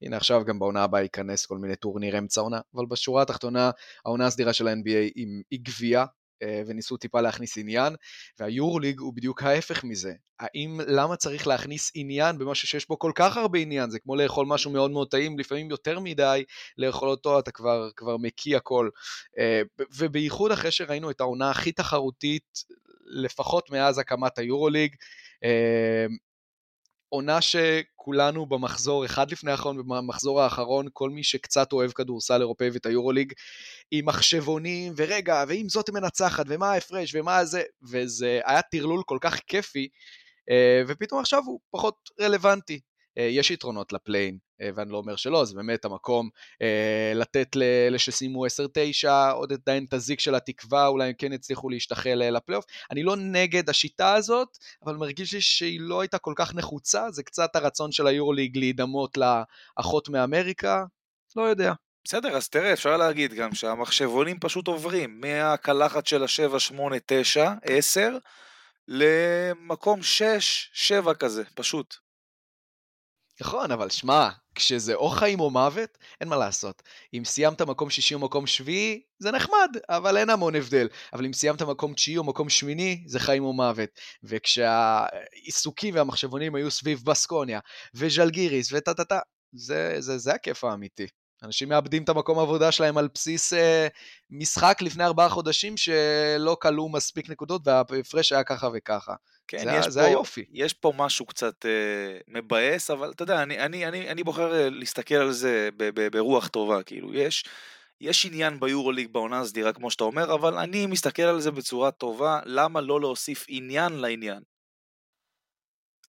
הנה 0.02 0.16
עכשיו 0.16 0.44
גם 0.44 0.58
בעונה 0.58 0.82
הבאה 0.82 1.02
ייכנס 1.02 1.46
כל 1.46 1.58
מיני 1.58 1.76
טורניר 1.76 2.18
אמצע 2.18 2.40
עונה, 2.40 2.60
אבל 2.74 2.86
בשורה 2.86 3.22
התחתונה 3.22 3.70
העונה 4.04 4.26
הסדירה 4.26 4.52
של 4.52 4.68
ה-NBA 4.68 5.12
היא 5.50 5.60
גבייה, 5.62 6.04
אה, 6.42 6.62
וניסו 6.66 6.96
טיפה 6.96 7.20
להכניס 7.20 7.58
עניין, 7.58 7.94
והיורוליג 8.38 9.00
הוא 9.00 9.14
בדיוק 9.14 9.42
ההפך 9.42 9.84
מזה. 9.84 10.12
האם, 10.40 10.80
למה 10.86 11.16
צריך 11.16 11.46
להכניס 11.46 11.92
עניין 11.94 12.38
במשהו 12.38 12.68
שיש 12.68 12.88
בו 12.88 12.98
כל 12.98 13.12
כך 13.14 13.36
הרבה 13.36 13.58
עניין? 13.58 13.90
זה 13.90 13.98
כמו 13.98 14.16
לאכול 14.16 14.46
משהו 14.46 14.70
מאוד 14.70 14.90
מאוד 14.90 15.10
טעים, 15.10 15.38
לפעמים 15.38 15.70
יותר 15.70 16.00
מדי, 16.00 16.44
לאכול 16.78 17.08
אותו 17.08 17.38
אתה 17.38 17.50
כבר, 17.50 17.88
כבר 17.96 18.16
מקיא 18.16 18.56
הכל. 18.56 18.88
אה, 19.38 19.62
ובייחוד 19.96 20.52
אחרי 20.52 20.70
שראינו 20.70 21.10
את 21.10 21.20
העונה 21.20 21.50
הכי 21.50 21.72
תחרותית, 21.72 22.64
לפחות 23.06 23.70
מאז 23.70 23.98
הקמת 23.98 24.38
היורוליג, 24.38 24.94
אה, 25.44 26.06
עונה 27.08 27.38
שכולנו 27.40 28.46
במחזור, 28.46 29.04
אחד 29.04 29.30
לפני 29.32 29.50
האחרון, 29.50 29.88
במחזור 29.88 30.42
האחרון, 30.42 30.86
כל 30.92 31.10
מי 31.10 31.24
שקצת 31.24 31.72
אוהב 31.72 31.90
כדורסל 31.90 32.40
אירופאי 32.40 32.70
ואת 32.70 32.86
היורוליג, 32.86 33.32
עם 33.90 34.06
מחשבונים, 34.06 34.92
ורגע, 34.96 35.44
ואם 35.48 35.68
זאת 35.68 35.90
מנצחת, 35.90 36.44
ומה 36.48 36.72
ההפרש, 36.72 37.14
ומה 37.14 37.44
זה, 37.44 37.62
וזה 37.90 38.40
היה 38.44 38.62
טרלול 38.62 39.02
כל 39.06 39.18
כך 39.20 39.40
כיפי, 39.46 39.88
אה, 40.50 40.82
ופתאום 40.88 41.20
עכשיו 41.20 41.42
הוא 41.46 41.60
פחות 41.70 41.94
רלוונטי. 42.20 42.80
אה, 43.18 43.22
יש 43.22 43.50
יתרונות 43.50 43.92
לפליין, 43.92 44.38
ואני 44.60 44.92
לא 44.92 44.96
אומר 44.96 45.16
שלא, 45.16 45.44
זה 45.44 45.54
באמת 45.54 45.84
המקום 45.84 46.28
אה, 46.62 47.12
לתת 47.14 47.56
לאלה 47.56 47.98
שסיימו 47.98 48.46
10-9 48.46 48.48
עוד 49.32 49.52
עדיין 49.52 49.84
את 49.84 49.92
הזיק 49.92 50.20
של 50.20 50.34
התקווה, 50.34 50.86
אולי 50.86 51.08
הם 51.08 51.14
כן 51.18 51.32
יצליחו 51.32 51.70
להשתחל 51.70 52.22
לפלייאוף. 52.32 52.64
אני 52.90 53.02
לא 53.02 53.16
נגד 53.16 53.70
השיטה 53.70 54.14
הזאת, 54.14 54.58
אבל 54.84 54.96
מרגיש 54.96 55.34
לי 55.34 55.40
שהיא 55.40 55.80
לא 55.80 56.00
הייתה 56.00 56.18
כל 56.18 56.32
כך 56.36 56.54
נחוצה, 56.54 57.10
זה 57.10 57.22
קצת 57.22 57.56
הרצון 57.56 57.92
של 57.92 58.06
היורוליג 58.06 58.56
להידמות 58.56 59.18
לאחות 59.76 60.08
מאמריקה, 60.08 60.84
לא 61.36 61.42
יודע. 61.42 61.72
בסדר, 62.04 62.36
אז 62.36 62.48
תראה, 62.48 62.72
אפשר 62.72 62.96
להגיד 62.96 63.34
גם 63.34 63.54
שהמחשבונים 63.54 64.38
פשוט 64.40 64.68
עוברים 64.68 65.20
מהקלחת 65.20 66.06
של 66.06 66.22
ה-7, 66.22 66.58
8, 66.58 66.96
9, 67.06 67.52
10, 67.62 68.16
למקום 68.88 70.02
6, 70.02 70.70
7 70.72 71.14
כזה, 71.14 71.42
פשוט. 71.54 72.07
נכון, 73.40 73.70
אבל 73.70 73.90
שמע, 73.90 74.28
כשזה 74.54 74.94
או 74.94 75.08
חיים 75.08 75.40
או 75.40 75.50
מוות, 75.50 75.98
אין 76.20 76.28
מה 76.28 76.36
לעשות. 76.36 76.82
אם 77.14 77.22
סיימת 77.24 77.62
מקום 77.62 77.90
שישי 77.90 78.14
או 78.14 78.18
מקום 78.18 78.46
שביעי, 78.46 79.02
זה 79.18 79.30
נחמד, 79.30 79.76
אבל 79.88 80.16
אין 80.16 80.30
המון 80.30 80.54
הבדל. 80.54 80.88
אבל 81.12 81.24
אם 81.24 81.32
סיימת 81.32 81.62
מקום 81.62 81.94
תשיעי 81.94 82.16
או 82.18 82.24
מקום 82.24 82.48
שמיני, 82.48 83.04
זה 83.06 83.20
חיים 83.20 83.44
או 83.44 83.52
מוות. 83.52 83.90
וכשהעיסוקים 84.22 85.94
והמחשבונים 85.94 86.54
היו 86.54 86.70
סביב 86.70 87.02
בסקוניה, 87.04 87.60
וז'לגיריס 87.94 88.72
וטה-טה-טה, 88.72 89.18
זה, 89.52 89.96
זה, 89.98 90.18
זה 90.18 90.34
הכיף 90.34 90.64
האמיתי. 90.64 91.06
אנשים 91.42 91.68
מאבדים 91.68 92.02
את 92.02 92.08
המקום 92.08 92.38
העבודה 92.38 92.72
שלהם 92.72 92.98
על 92.98 93.08
בסיס 93.14 93.52
אה, 93.52 93.88
משחק 94.30 94.78
לפני 94.82 95.04
ארבעה 95.04 95.28
חודשים 95.28 95.76
שלא 95.76 96.56
כלו 96.62 96.88
מספיק 96.88 97.30
נקודות 97.30 97.62
וההפרש 97.64 98.32
היה 98.32 98.44
ככה 98.44 98.68
וככה. 98.74 99.14
כן, 99.48 99.64
זה, 99.64 99.72
יש 99.72 99.86
זה 99.86 100.00
פה, 100.00 100.06
היופי. 100.06 100.44
יש 100.52 100.72
פה 100.72 100.92
משהו 100.96 101.26
קצת 101.26 101.66
אה, 101.66 102.18
מבאס, 102.28 102.90
אבל 102.90 103.10
אתה 103.10 103.22
יודע, 103.22 103.42
אני, 103.42 103.58
אני, 103.58 103.86
אני, 103.86 104.10
אני 104.10 104.24
בוחר 104.24 104.54
אה, 104.54 104.70
להסתכל 104.70 105.14
על 105.14 105.32
זה 105.32 105.68
ב, 105.76 105.90
ב, 105.94 106.08
ברוח 106.08 106.48
טובה, 106.48 106.82
כאילו, 106.82 107.14
יש, 107.14 107.44
יש 108.00 108.26
עניין 108.26 108.60
ביורוליג 108.60 109.08
בעונה 109.12 109.40
הסדירה, 109.40 109.72
כמו 109.72 109.90
שאתה 109.90 110.04
אומר, 110.04 110.34
אבל 110.34 110.58
אני 110.58 110.86
מסתכל 110.86 111.22
על 111.22 111.40
זה 111.40 111.50
בצורה 111.50 111.90
טובה, 111.90 112.40
למה 112.44 112.80
לא 112.80 113.00
להוסיף 113.00 113.46
עניין 113.48 113.92
לעניין? 113.92 114.42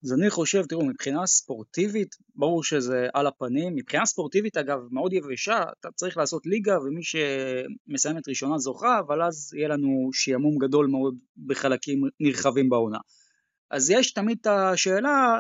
אז 0.04 0.14
אני 0.14 0.30
חושב, 0.30 0.66
תראו, 0.66 0.86
מבחינה 0.86 1.26
ספורטיבית, 1.26 2.16
ברור 2.36 2.64
שזה 2.64 3.08
על 3.14 3.28
הפנים. 3.28 3.76
מבחינה 3.76 4.06
ספורטיבית, 4.06 4.58
אגב, 4.58 4.80
מאוד 4.92 5.14
יבשה, 5.14 5.64
אתה 5.80 5.92
צריך 5.92 6.18
לעשות 6.18 6.46
ליגה, 6.46 6.80
ומי 6.80 7.02
שמסיימת 7.04 8.30
ראשונה 8.30 8.58
זוכה, 8.58 9.00
אבל 9.00 9.22
אז 9.24 9.54
יהיה 9.54 9.68
לנו 9.68 10.10
שעמום 10.14 10.58
גדול 10.58 10.88
מאוד 10.88 11.16
בחלקים 11.46 12.02
נרחבים 12.20 12.70
בעונה. 12.70 12.98
אז 13.72 13.90
יש 13.90 14.14
תמיד 14.14 14.38
את 14.42 14.48
השאלה, 14.48 15.40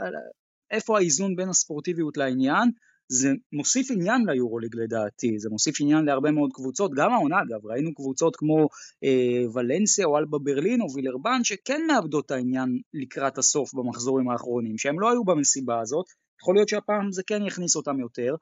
איפה 0.71 0.97
האיזון 0.97 1.35
בין 1.35 1.49
הספורטיביות 1.49 2.17
לעניין. 2.17 2.71
זה 3.11 3.29
מוסיף 3.53 3.91
עניין 3.91 4.21
ליורוליג 4.29 4.75
לדעתי, 4.75 5.39
זה 5.39 5.49
מוסיף 5.49 5.81
עניין 5.81 6.05
להרבה 6.05 6.31
מאוד 6.31 6.49
קבוצות, 6.53 6.91
גם 6.95 7.11
העונה 7.11 7.35
אגב, 7.41 7.65
ראינו 7.65 7.93
קבוצות 7.93 8.35
כמו 8.35 8.67
אה, 9.03 9.51
ולנסיה 9.53 10.05
או 10.05 10.17
אלבה 10.17 10.37
ברלין 10.37 10.81
או 10.81 10.87
וילרבן 10.95 11.43
שכן 11.43 11.81
מאבדות 11.87 12.25
את 12.25 12.31
העניין 12.31 12.79
לקראת 12.93 13.37
הסוף 13.37 13.73
במחזורים 13.73 14.29
האחרונים, 14.29 14.77
שהם 14.77 14.99
לא 14.99 15.11
היו 15.11 15.23
במסיבה 15.23 15.81
הזאת, 15.81 16.05
יכול 16.41 16.55
להיות 16.55 16.69
שהפעם 16.69 17.11
זה 17.11 17.21
כן 17.27 17.45
יכניס 17.45 17.75
אותם 17.75 17.99
יותר, 17.99 18.35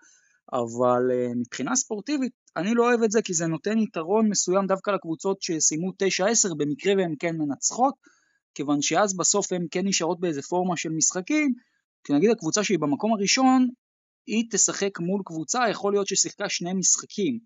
אבל 0.53 1.11
אה, 1.11 1.32
מבחינה 1.36 1.76
ספורטיבית 1.76 2.32
אני 2.57 2.74
לא 2.74 2.89
אוהב 2.89 3.03
את 3.03 3.11
זה 3.11 3.22
כי 3.22 3.34
זה 3.34 3.47
נותן 3.47 3.78
יתרון 3.78 4.30
מסוים 4.30 4.68
דווקא 4.68 4.91
לקבוצות 4.91 5.41
שסיימו 5.41 5.89
9-10 5.89 6.55
במקרה 6.57 6.93
והן 6.97 7.13
כן 7.20 7.36
מנצחות, 7.38 7.93
כיוון 8.55 8.82
שאז 8.82 9.18
בסוף 9.18 9.51
הן 9.53 9.65
כן 9.72 9.88
נשארות 9.88 10.20
באיזה 10.20 10.41
פורמה 10.41 10.78
של 10.78 10.89
משחקים, 10.89 11.53
כי 12.03 12.13
נגיד 12.13 12.30
הקבוצה 12.30 12.63
שהיא 12.63 12.80
במקום 12.80 13.13
הראשון 13.13 13.68
היא 14.28 14.43
תשחק 14.51 14.99
מול 14.99 15.21
קבוצה, 15.25 15.69
יכול 15.69 15.93
להיות 15.93 16.07
ששיחקה 16.07 16.49
שני 16.49 16.73
משחקים, 16.73 17.39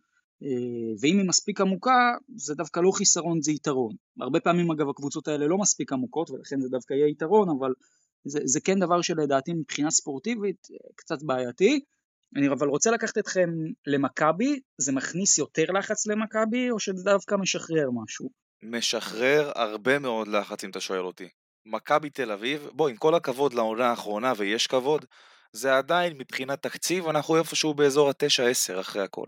אה, 0.43 0.93
ואם 1.01 1.17
היא 1.17 1.27
מספיק 1.27 1.61
עמוקה, 1.61 2.13
זה 2.35 2.55
דווקא 2.55 2.79
לא 2.79 2.91
חיסרון, 2.91 3.41
זה 3.41 3.51
יתרון. 3.51 3.95
הרבה 4.19 4.39
פעמים 4.39 4.71
אגב 4.71 4.89
הקבוצות 4.89 5.27
האלה 5.27 5.47
לא 5.47 5.57
מספיק 5.57 5.93
עמוקות, 5.93 6.29
ולכן 6.31 6.61
זה 6.61 6.67
דווקא 6.69 6.93
יהיה 6.93 7.07
יתרון, 7.07 7.49
אבל 7.59 7.73
זה, 8.23 8.39
זה 8.43 8.59
כן 8.61 8.79
דבר 8.79 9.01
שלדעתי 9.01 9.53
מבחינה 9.53 9.91
ספורטיבית 9.91 10.67
אה, 10.71 10.77
קצת 10.95 11.23
בעייתי. 11.23 11.79
אני 12.35 12.47
אבל 12.47 12.67
רוצה 12.67 12.91
לקחת 12.91 13.17
אתכם 13.17 13.49
למכבי, 13.87 14.59
זה 14.77 14.91
מכניס 14.91 15.37
יותר 15.37 15.63
לחץ 15.63 16.07
למכבי, 16.07 16.71
או 16.71 16.79
שזה 16.79 17.03
דווקא 17.03 17.35
משחרר 17.35 17.89
משהו? 18.03 18.29
משחרר 18.63 19.51
הרבה 19.55 19.99
מאוד 19.99 20.27
לחץ 20.27 20.63
אם 20.63 20.69
אתה 20.69 20.79
שואל 20.79 21.05
אותי. 21.05 21.29
מכבי 21.65 22.09
תל 22.09 22.31
אביב, 22.31 22.69
בוא, 22.73 22.89
עם 22.89 22.95
כל 22.95 23.15
הכבוד 23.15 23.53
לעונה 23.53 23.89
האחרונה, 23.89 24.33
ויש 24.37 24.67
כבוד, 24.67 25.05
זה 25.53 25.77
עדיין 25.77 26.17
מבחינת 26.17 26.63
תקציב, 26.63 27.07
אנחנו 27.07 27.37
איפשהו 27.37 27.73
באזור 27.73 28.09
ה-9-10 28.09 28.79
אחרי 28.79 29.01
הכל. 29.01 29.27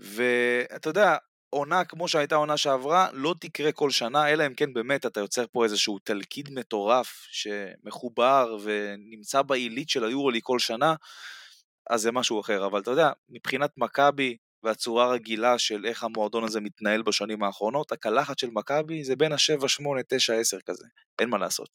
ואתה 0.00 0.88
יודע, 0.88 1.16
עונה 1.50 1.84
כמו 1.84 2.08
שהייתה 2.08 2.34
עונה 2.34 2.56
שעברה, 2.56 3.08
לא 3.12 3.34
תקרה 3.40 3.72
כל 3.72 3.90
שנה, 3.90 4.28
אלא 4.28 4.46
אם 4.46 4.54
כן 4.54 4.72
באמת 4.72 5.06
אתה 5.06 5.20
יוצר 5.20 5.44
פה 5.52 5.64
איזשהו 5.64 5.98
תלכיד 5.98 6.50
מטורף 6.52 7.26
שמחובר 7.30 8.56
ונמצא 8.62 9.42
בעילית 9.42 9.88
של 9.88 10.04
היורולי 10.04 10.40
כל 10.42 10.58
שנה, 10.58 10.94
אז 11.90 12.00
זה 12.00 12.12
משהו 12.12 12.40
אחר. 12.40 12.66
אבל 12.66 12.80
אתה 12.80 12.90
יודע, 12.90 13.10
מבחינת 13.28 13.70
מכבי 13.76 14.36
והצורה 14.62 15.04
הרגילה 15.04 15.58
של 15.58 15.86
איך 15.86 16.04
המועדון 16.04 16.44
הזה 16.44 16.60
מתנהל 16.60 17.02
בשנים 17.02 17.42
האחרונות, 17.42 17.92
הקלחת 17.92 18.38
של 18.38 18.50
מכבי 18.52 19.04
זה 19.04 19.16
בין 19.16 19.32
ה-7, 19.32 19.68
8, 19.68 20.00
9, 20.08 20.34
10 20.34 20.58
כזה, 20.66 20.84
אין 21.18 21.28
מה 21.28 21.38
לעשות. 21.38 21.68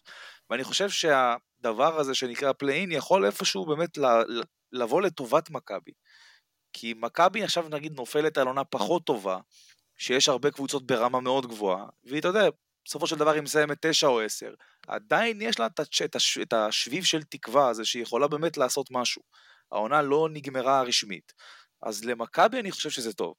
ואני 0.50 0.64
חושב 0.64 0.90
שה... 0.90 1.36
הדבר 1.60 2.00
הזה 2.00 2.16
שנקרא 2.16 2.54
play-in 2.54 2.92
יכול 2.92 3.26
איפשהו 3.26 3.66
באמת 3.66 3.90
לבוא 4.72 5.02
לטובת 5.02 5.50
מכבי. 5.50 5.92
כי 6.74 6.94
מכבי 6.98 7.44
עכשיו 7.44 7.70
נגיד 7.70 7.94
נופלת 7.96 8.38
על 8.38 8.48
עונה 8.48 8.64
פחות 8.64 9.06
טובה, 9.06 9.40
שיש 9.98 10.30
הרבה 10.30 10.52
קבוצות 10.52 10.88
ברמה 10.88 11.20
מאוד 11.20 11.48
גבוהה, 11.48 11.86
והיא, 12.04 12.20
אתה 12.20 12.28
יודע, 12.28 12.50
בסופו 12.86 13.08
של 13.08 13.16
דבר 13.16 13.32
היא 13.32 13.42
מסיימת 13.42 13.86
תשע 13.86 14.08
או 14.08 14.22
עשר, 14.22 14.54
עדיין 14.88 15.42
יש 15.42 15.60
לה 15.60 15.68
את 16.44 16.54
השביב 16.54 17.04
של 17.04 17.24
תקווה 17.24 17.70
הזה 17.70 17.86
שהיא 17.86 18.04
יכולה 18.04 18.28
באמת 18.28 18.58
לעשות 18.58 18.88
משהו. 18.92 19.22
העונה 19.72 20.02
לא 20.02 20.28
נגמרה 20.32 20.82
רשמית. 20.82 21.34
אז 21.82 22.06
למכבי 22.06 22.60
אני 22.60 22.72
חושב 22.72 22.90
שזה 22.90 23.14
טוב. 23.14 23.34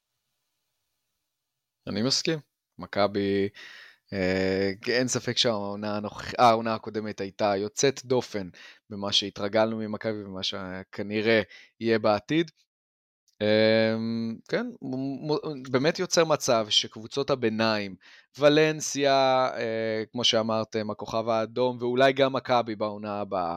אני 1.87 2.03
מסכים. 2.03 2.39
מכבי 2.79 3.49
אה, 4.13 4.71
אין 4.89 5.09
ספק 5.09 5.37
שהעונה 5.37 5.97
הנוכח... 5.97 6.35
אה, 6.41 6.75
הקודמת 6.75 7.21
הייתה 7.21 7.57
יוצאת 7.57 8.05
דופן 8.05 8.49
במה 8.91 9.13
שהתרגלנו 9.13 9.77
ממכבי 9.79 10.25
ומה 10.25 10.43
שכנראה 10.43 11.43
יהיה 11.81 11.99
בעתיד. 11.99 12.51
אמ, 13.41 14.37
כן, 14.49 14.67
באמת 15.71 15.99
יוצר 15.99 16.25
מצב 16.25 16.67
שקבוצות 16.71 17.31
הביניים, 17.31 17.97
ולנסיה, 18.39 19.49
אה, 19.57 20.03
כמו 20.13 20.25
שאמרתם, 20.25 20.91
הכוכב 20.91 21.29
האדום, 21.29 21.79
ואולי 21.81 22.13
גם 22.13 22.33
מכבי 22.33 22.77
בעונה 22.77 23.21
הבאה, 23.21 23.57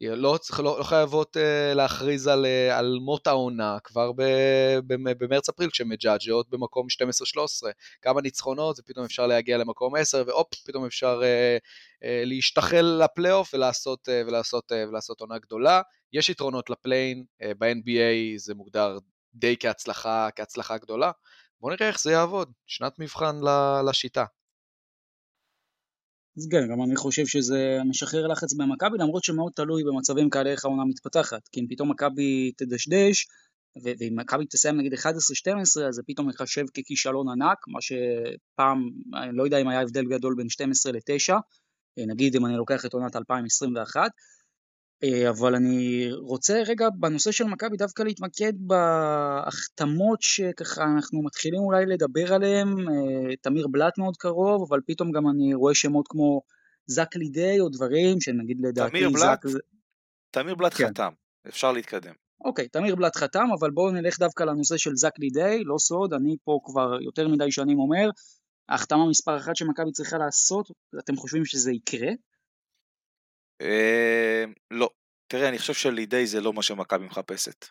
לא, 0.00 0.38
לא, 0.58 0.78
לא 0.78 0.82
חייבות 0.82 1.36
אה, 1.36 1.74
להכריז 1.74 2.26
על, 2.26 2.46
אה, 2.46 2.78
על 2.78 2.98
מות 3.00 3.26
העונה 3.26 3.78
כבר 3.84 4.10
במרץ-אפריל, 4.86 5.70
כשהן 5.70 5.88
מג'אג'ות 5.88 6.50
במקום 6.50 6.86
12-13. 6.90 7.70
כמה 8.02 8.20
ניצחונות, 8.20 8.78
ופתאום 8.78 9.04
אפשר 9.04 9.26
להגיע 9.26 9.58
למקום 9.58 9.94
10, 9.94 10.24
והופ, 10.26 10.54
פתאום 10.66 10.84
אפשר 10.84 11.22
להשתחל 12.02 13.00
לפלייאוף 13.04 13.54
ולעשות, 13.54 14.08
ולעשות, 14.26 14.72
ולעשות 14.88 15.20
עונה 15.20 15.38
גדולה. 15.38 15.80
יש 16.12 16.28
יתרונות 16.28 16.70
לפליין, 16.70 17.24
ב-NBA 17.58 18.36
זה 18.36 18.54
מוגדר 18.54 18.98
די 19.34 19.56
כהצלחה, 19.60 20.28
כהצלחה 20.36 20.78
גדולה. 20.78 21.10
בואו 21.60 21.72
נראה 21.72 21.88
איך 21.88 22.00
זה 22.00 22.10
יעבוד, 22.10 22.52
שנת 22.66 22.98
מבחן 22.98 23.36
לשיטה. 23.88 24.24
אז 26.36 26.48
כן, 26.50 26.68
גם 26.70 26.82
אני 26.82 26.96
חושב 26.96 27.26
שזה 27.26 27.78
משחרר 27.88 28.26
לחץ 28.26 28.54
במכבי, 28.54 28.98
למרות 28.98 29.24
שמאוד 29.24 29.52
תלוי 29.56 29.82
במצבים 29.84 30.30
כאלה 30.30 30.50
איך 30.50 30.64
העונה 30.64 30.84
מתפתחת. 30.84 31.48
כי 31.52 31.60
אם 31.60 31.66
פתאום 31.70 31.90
מכבי 31.90 32.52
תדשדש, 32.56 33.26
ואם 33.82 34.16
מכבי 34.16 34.46
תסיים 34.46 34.76
נגיד 34.76 34.94
11-12, 34.94 35.06
אז 35.88 35.94
זה 35.94 36.02
פתאום 36.06 36.28
ייחשב 36.28 36.64
ככישלון 36.66 37.28
ענק, 37.28 37.58
מה 37.68 37.78
שפעם, 37.80 38.90
אני 39.14 39.36
לא 39.36 39.44
יודע 39.44 39.58
אם 39.58 39.68
היה 39.68 39.80
הבדל 39.80 40.04
גדול 40.04 40.34
בין 40.36 40.48
12 40.48 40.92
ל-9, 40.92 41.34
נגיד 42.06 42.36
אם 42.36 42.46
אני 42.46 42.56
לוקח 42.56 42.86
את 42.86 42.92
עונת 42.92 43.16
2021, 43.16 44.00
אה, 44.00 44.06
אבל 45.04 45.54
אני 45.54 46.08
רוצה 46.12 46.62
רגע 46.66 46.88
בנושא 46.98 47.32
של 47.32 47.44
מכבי 47.44 47.76
דווקא 47.76 48.02
להתמקד 48.02 48.52
בהחתמות 48.56 50.22
שככה 50.22 50.84
אנחנו 50.84 51.22
מתחילים 51.22 51.60
אולי 51.60 51.86
לדבר 51.86 52.34
עליהן, 52.34 52.68
אה, 52.68 53.36
תמיר 53.36 53.66
בלאט 53.66 53.98
מאוד 53.98 54.16
קרוב, 54.16 54.66
אבל 54.68 54.80
פתאום 54.86 55.12
גם 55.12 55.28
אני 55.28 55.54
רואה 55.54 55.74
שמות 55.74 56.08
כמו 56.08 56.40
זק 56.86 57.16
לידי 57.16 57.60
או 57.60 57.68
דברים 57.68 58.20
שנגיד 58.20 58.56
לדעתי 58.60 58.90
תמיר 58.90 59.10
בלאט, 59.10 59.46
זק... 59.46 59.60
תמיר 60.30 60.54
בלאט 60.54 60.74
כן. 60.74 60.88
חתם, 60.88 61.12
אפשר 61.48 61.72
להתקדם. 61.72 62.12
אוקיי, 62.44 62.68
תמיר 62.68 62.96
בלאט 62.96 63.16
חתם, 63.16 63.46
אבל 63.58 63.70
בואו 63.70 63.90
נלך 63.90 64.18
דווקא 64.18 64.44
לנושא 64.44 64.76
של 64.76 64.96
זק 64.96 65.18
לידי, 65.18 65.64
לא 65.64 65.78
סוד, 65.78 66.12
אני 66.12 66.36
פה 66.44 66.58
כבר 66.64 67.02
יותר 67.02 67.28
מדי 67.28 67.52
שנים 67.52 67.78
אומר, 67.78 68.10
ההחתמה 68.68 69.08
מספר 69.10 69.36
אחת 69.36 69.56
שמכבי 69.56 69.92
צריכה 69.92 70.18
לעשות, 70.18 70.70
אתם 70.98 71.16
חושבים 71.16 71.44
שזה 71.44 71.72
יקרה? 71.72 72.08
אמ, 73.60 74.52
לא. 74.70 74.90
תראה, 75.28 75.48
אני 75.48 75.58
חושב 75.58 75.74
שלידי 75.74 76.26
זה 76.26 76.40
לא 76.40 76.52
מה 76.52 76.62
שמכבי 76.62 77.04
מחפשת. 77.04 77.66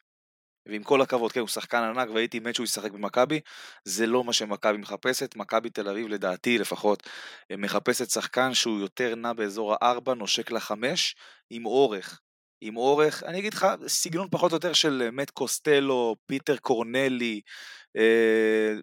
ועם 0.68 0.84
כל 0.84 1.02
הכבוד, 1.02 1.32
כן, 1.32 1.40
הוא 1.40 1.48
שחקן 1.48 1.78
ענק 1.78 2.10
והייתי 2.10 2.40
מת 2.40 2.56
שהוא 2.56 2.64
ישחק 2.64 2.92
במכבי, 2.92 3.40
זה 3.86 4.08
לא 4.08 4.24
מה 4.24 4.34
שמכבי 4.34 4.78
מחפשת. 4.78 5.36
מכבי 5.36 5.70
תל 5.70 5.90
אביב, 5.90 6.08
לדעתי 6.08 6.58
לפחות, 6.58 7.10
מחפשת 7.58 8.10
שחקן 8.10 8.54
שהוא 8.54 8.80
יותר 8.80 9.16
נע 9.16 9.34
באזור 9.34 9.74
הארבע, 9.74 10.14
נושק 10.14 10.52
לחמש, 10.52 11.16
עם 11.50 11.66
אורך. 11.66 12.22
עם 12.62 12.78
אורך, 12.78 13.24
אני 13.24 13.40
אגיד 13.40 13.54
לך, 13.54 13.68
סגנון 13.88 14.28
פחות 14.32 14.52
או 14.52 14.56
יותר 14.56 14.74
של 14.74 15.10
מת 15.12 15.30
קוסטלו, 15.30 16.16
פיטר 16.26 16.58
קורנלי, 16.58 17.42
אה, 17.98 18.74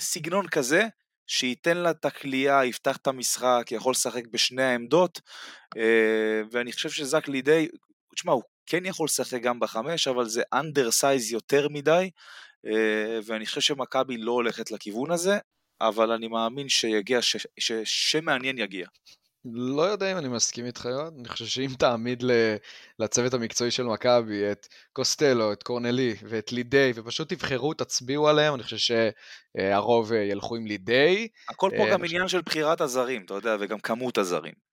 סגנון 0.00 0.48
כזה, 0.48 0.86
שייתן 1.28 1.76
לה 1.76 1.90
את 1.90 2.04
הקליעה, 2.04 2.64
יפתח 2.64 2.96
את 2.96 3.06
המשחק, 3.06 3.68
יכול 3.70 3.90
לשחק 3.90 4.26
בשני 4.26 4.62
העמדות, 4.62 5.20
אה, 5.76 6.42
ואני 6.50 6.72
חושב 6.72 6.90
שזק 6.90 7.28
לידי, 7.28 7.68
תשמע, 8.14 8.32
הוא 8.32 8.42
כן 8.66 8.86
יכול 8.86 9.04
לשחק 9.04 9.42
גם 9.42 9.60
בחמש, 9.60 10.08
אבל 10.08 10.24
זה 10.24 10.42
undersized 10.52 11.32
יותר 11.32 11.68
מדי, 11.68 12.10
אה, 12.66 13.18
ואני 13.24 13.46
חושב 13.46 13.60
שמכבי 13.60 14.16
לא 14.16 14.32
הולכת 14.32 14.70
לכיוון 14.70 15.10
הזה, 15.10 15.38
אבל 15.80 16.12
אני 16.12 16.28
מאמין 16.28 16.68
שיגיע, 16.68 17.22
ש, 17.22 17.36
ש, 17.58 17.72
שמעניין 17.84 18.58
יגיע. 18.58 18.86
לא 19.52 19.82
יודע 19.82 20.12
אם 20.12 20.18
אני 20.18 20.28
מסכים 20.28 20.66
איתך, 20.66 20.84
יואב. 20.84 21.12
אני 21.18 21.28
חושב 21.28 21.46
שאם 21.46 21.70
תעמיד 21.78 22.24
לצוות 22.98 23.34
המקצועי 23.34 23.70
של 23.70 23.82
מכבי 23.82 24.52
את 24.52 24.66
קוסטלו, 24.92 25.52
את 25.52 25.62
קורנלי 25.62 26.14
ואת 26.28 26.52
לידי, 26.52 26.92
ופשוט 26.94 27.32
תבחרו, 27.32 27.74
תצביעו 27.74 28.28
עליהם, 28.28 28.54
אני 28.54 28.62
חושב 28.62 28.94
שהרוב 29.56 30.12
ילכו 30.12 30.56
עם 30.56 30.66
לידי. 30.66 31.28
הכל 31.48 31.70
פה 31.76 31.86
גם 31.92 32.04
עניין 32.04 32.28
של 32.28 32.40
בחירת 32.40 32.80
הזרים, 32.80 33.24
אתה 33.24 33.34
יודע, 33.34 33.56
וגם 33.60 33.78
כמות 33.78 34.18
הזרים. 34.18 34.67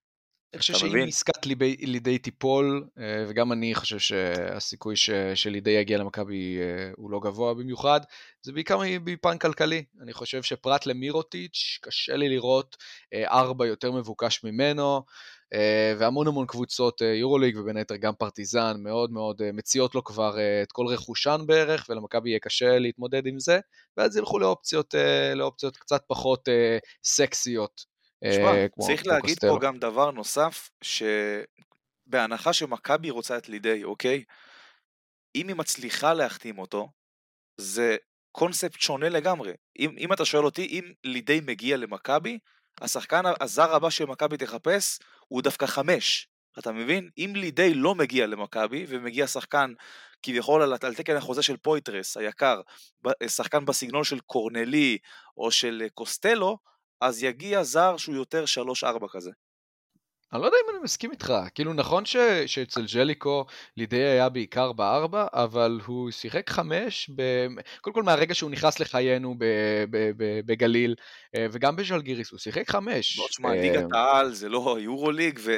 אני 0.55 0.59
חושב 0.59 0.73
שאם 0.73 1.07
עסקת 1.07 1.45
לידי 1.81 2.17
תיפול, 2.17 2.87
אה, 2.97 3.25
וגם 3.27 3.51
אני 3.51 3.75
חושב 3.75 3.99
שהסיכוי 3.99 4.95
שלידי 5.35 5.69
יגיע 5.69 5.97
למכבי 5.97 6.57
אה, 6.59 6.91
הוא 6.97 7.11
לא 7.11 7.19
גבוה 7.19 7.53
במיוחד, 7.53 7.99
זה 8.41 8.51
בעיקר 8.51 8.79
מפן 9.05 9.37
כלכלי. 9.37 9.83
אני 10.01 10.13
חושב 10.13 10.43
שפרט 10.43 10.85
למירוטיץ', 10.85 11.79
קשה 11.81 12.15
לי 12.15 12.29
לראות 12.29 12.77
אה, 13.13 13.27
ארבע 13.27 13.65
יותר 13.65 13.91
מבוקש 13.91 14.43
ממנו, 14.43 15.03
והמון 15.97 16.27
המון 16.27 16.45
קבוצות 16.45 17.01
יורוליג 17.01 17.57
ובין 17.57 17.77
היתר 17.77 17.95
גם 17.95 18.13
פרטיזן 18.15 18.75
מאוד 18.79 19.11
מאוד 19.11 19.41
מציעות 19.53 19.95
לו 19.95 20.03
כבר 20.03 20.37
את 20.63 20.71
כל 20.71 20.87
רכושן 20.87 21.41
בערך, 21.45 21.85
ולמכבי 21.89 22.29
יהיה 22.29 22.39
קשה 22.39 22.79
להתמודד 22.79 23.27
עם 23.27 23.39
זה, 23.39 23.59
ואז 23.97 24.17
ילכו 24.17 24.39
לאופציות, 24.39 24.95
לאופציות 25.35 25.77
קצת 25.77 26.01
פחות 26.07 26.49
סקסיות 27.03 27.94
תשמע, 28.23 28.55
אה, 28.55 28.65
צריך 28.79 29.07
להגיד 29.07 29.37
פה 29.39 29.57
גם 29.61 29.77
דבר 29.77 30.11
נוסף, 30.11 30.69
שבהנחה 30.81 32.53
שמכבי 32.53 33.09
רוצה 33.09 33.37
את 33.37 33.49
לידי, 33.49 33.83
אוקיי? 33.83 34.23
אם 35.35 35.47
היא 35.47 35.55
מצליחה 35.55 36.13
להחתים 36.13 36.59
אותו, 36.59 36.89
זה 37.57 37.95
קונספט 38.31 38.79
שונה 38.79 39.09
לגמרי. 39.09 39.53
אם, 39.79 39.95
אם 39.97 40.13
אתה 40.13 40.25
שואל 40.25 40.45
אותי, 40.45 40.65
אם 40.65 40.93
לידי 41.03 41.39
מגיע 41.45 41.77
למכבי, 41.77 42.39
השחקן 42.81 43.23
הזר 43.41 43.75
הבא 43.75 43.89
שמכבי 43.89 44.37
תחפש 44.37 44.99
הוא 45.27 45.41
דווקא 45.41 45.65
חמש. 45.65 46.27
אתה 46.59 46.71
מבין? 46.71 47.09
אם 47.17 47.33
לידי 47.35 47.73
לא 47.73 47.95
מגיע 47.95 48.27
למכבי 48.27 48.85
ומגיע 48.87 49.27
שחקן 49.27 49.73
כביכול 50.23 50.61
על, 50.61 50.73
על 50.81 50.95
תקן 50.95 51.15
החוזה 51.15 51.41
של 51.41 51.57
פויטרס 51.57 52.17
היקר, 52.17 52.61
שחקן 53.27 53.65
בסגנון 53.65 54.03
של 54.03 54.19
קורנלי 54.19 54.97
או 55.37 55.51
של 55.51 55.83
קוסטלו, 55.93 56.57
אז 57.01 57.23
יגיע 57.23 57.63
זר 57.63 57.97
שהוא 57.97 58.15
יותר 58.15 58.43
3-4 58.83 59.05
כזה. 59.11 59.31
אני 60.33 60.41
לא 60.41 60.45
יודע 60.45 60.57
אם 60.65 60.75
אני 60.75 60.83
מסכים 60.83 61.11
איתך, 61.11 61.33
כאילו 61.55 61.73
נכון 61.73 62.05
ש, 62.05 62.17
שאצל 62.45 62.85
ג'ליקו 62.93 63.45
לידי 63.77 64.03
היה 64.03 64.29
בעיקר 64.29 64.71
בארבע, 64.71 65.27
אבל 65.33 65.79
הוא 65.85 66.11
שיחק 66.11 66.49
חמש, 66.49 67.09
ב... 67.15 67.21
קודם 67.81 67.93
כל 67.93 68.03
מהרגע 68.03 68.35
שהוא 68.35 68.51
נכנס 68.51 68.79
לחיינו 68.79 69.35
ב, 69.37 69.45
ב, 69.89 70.11
ב, 70.17 70.39
בגליל, 70.45 70.95
אה, 71.35 71.47
וגם 71.51 71.75
בז'לגיריס 71.75 72.31
הוא 72.31 72.39
שיחק 72.39 72.69
חמש. 72.69 73.19
לא, 73.19 73.25
תשמע, 73.29 73.51
ליגת 73.51 73.93
אה, 73.93 73.99
העל 73.99 74.33
זה 74.33 74.49
לא 74.49 74.77
יורו 74.79 75.11
ליג, 75.11 75.39
ו... 75.43 75.57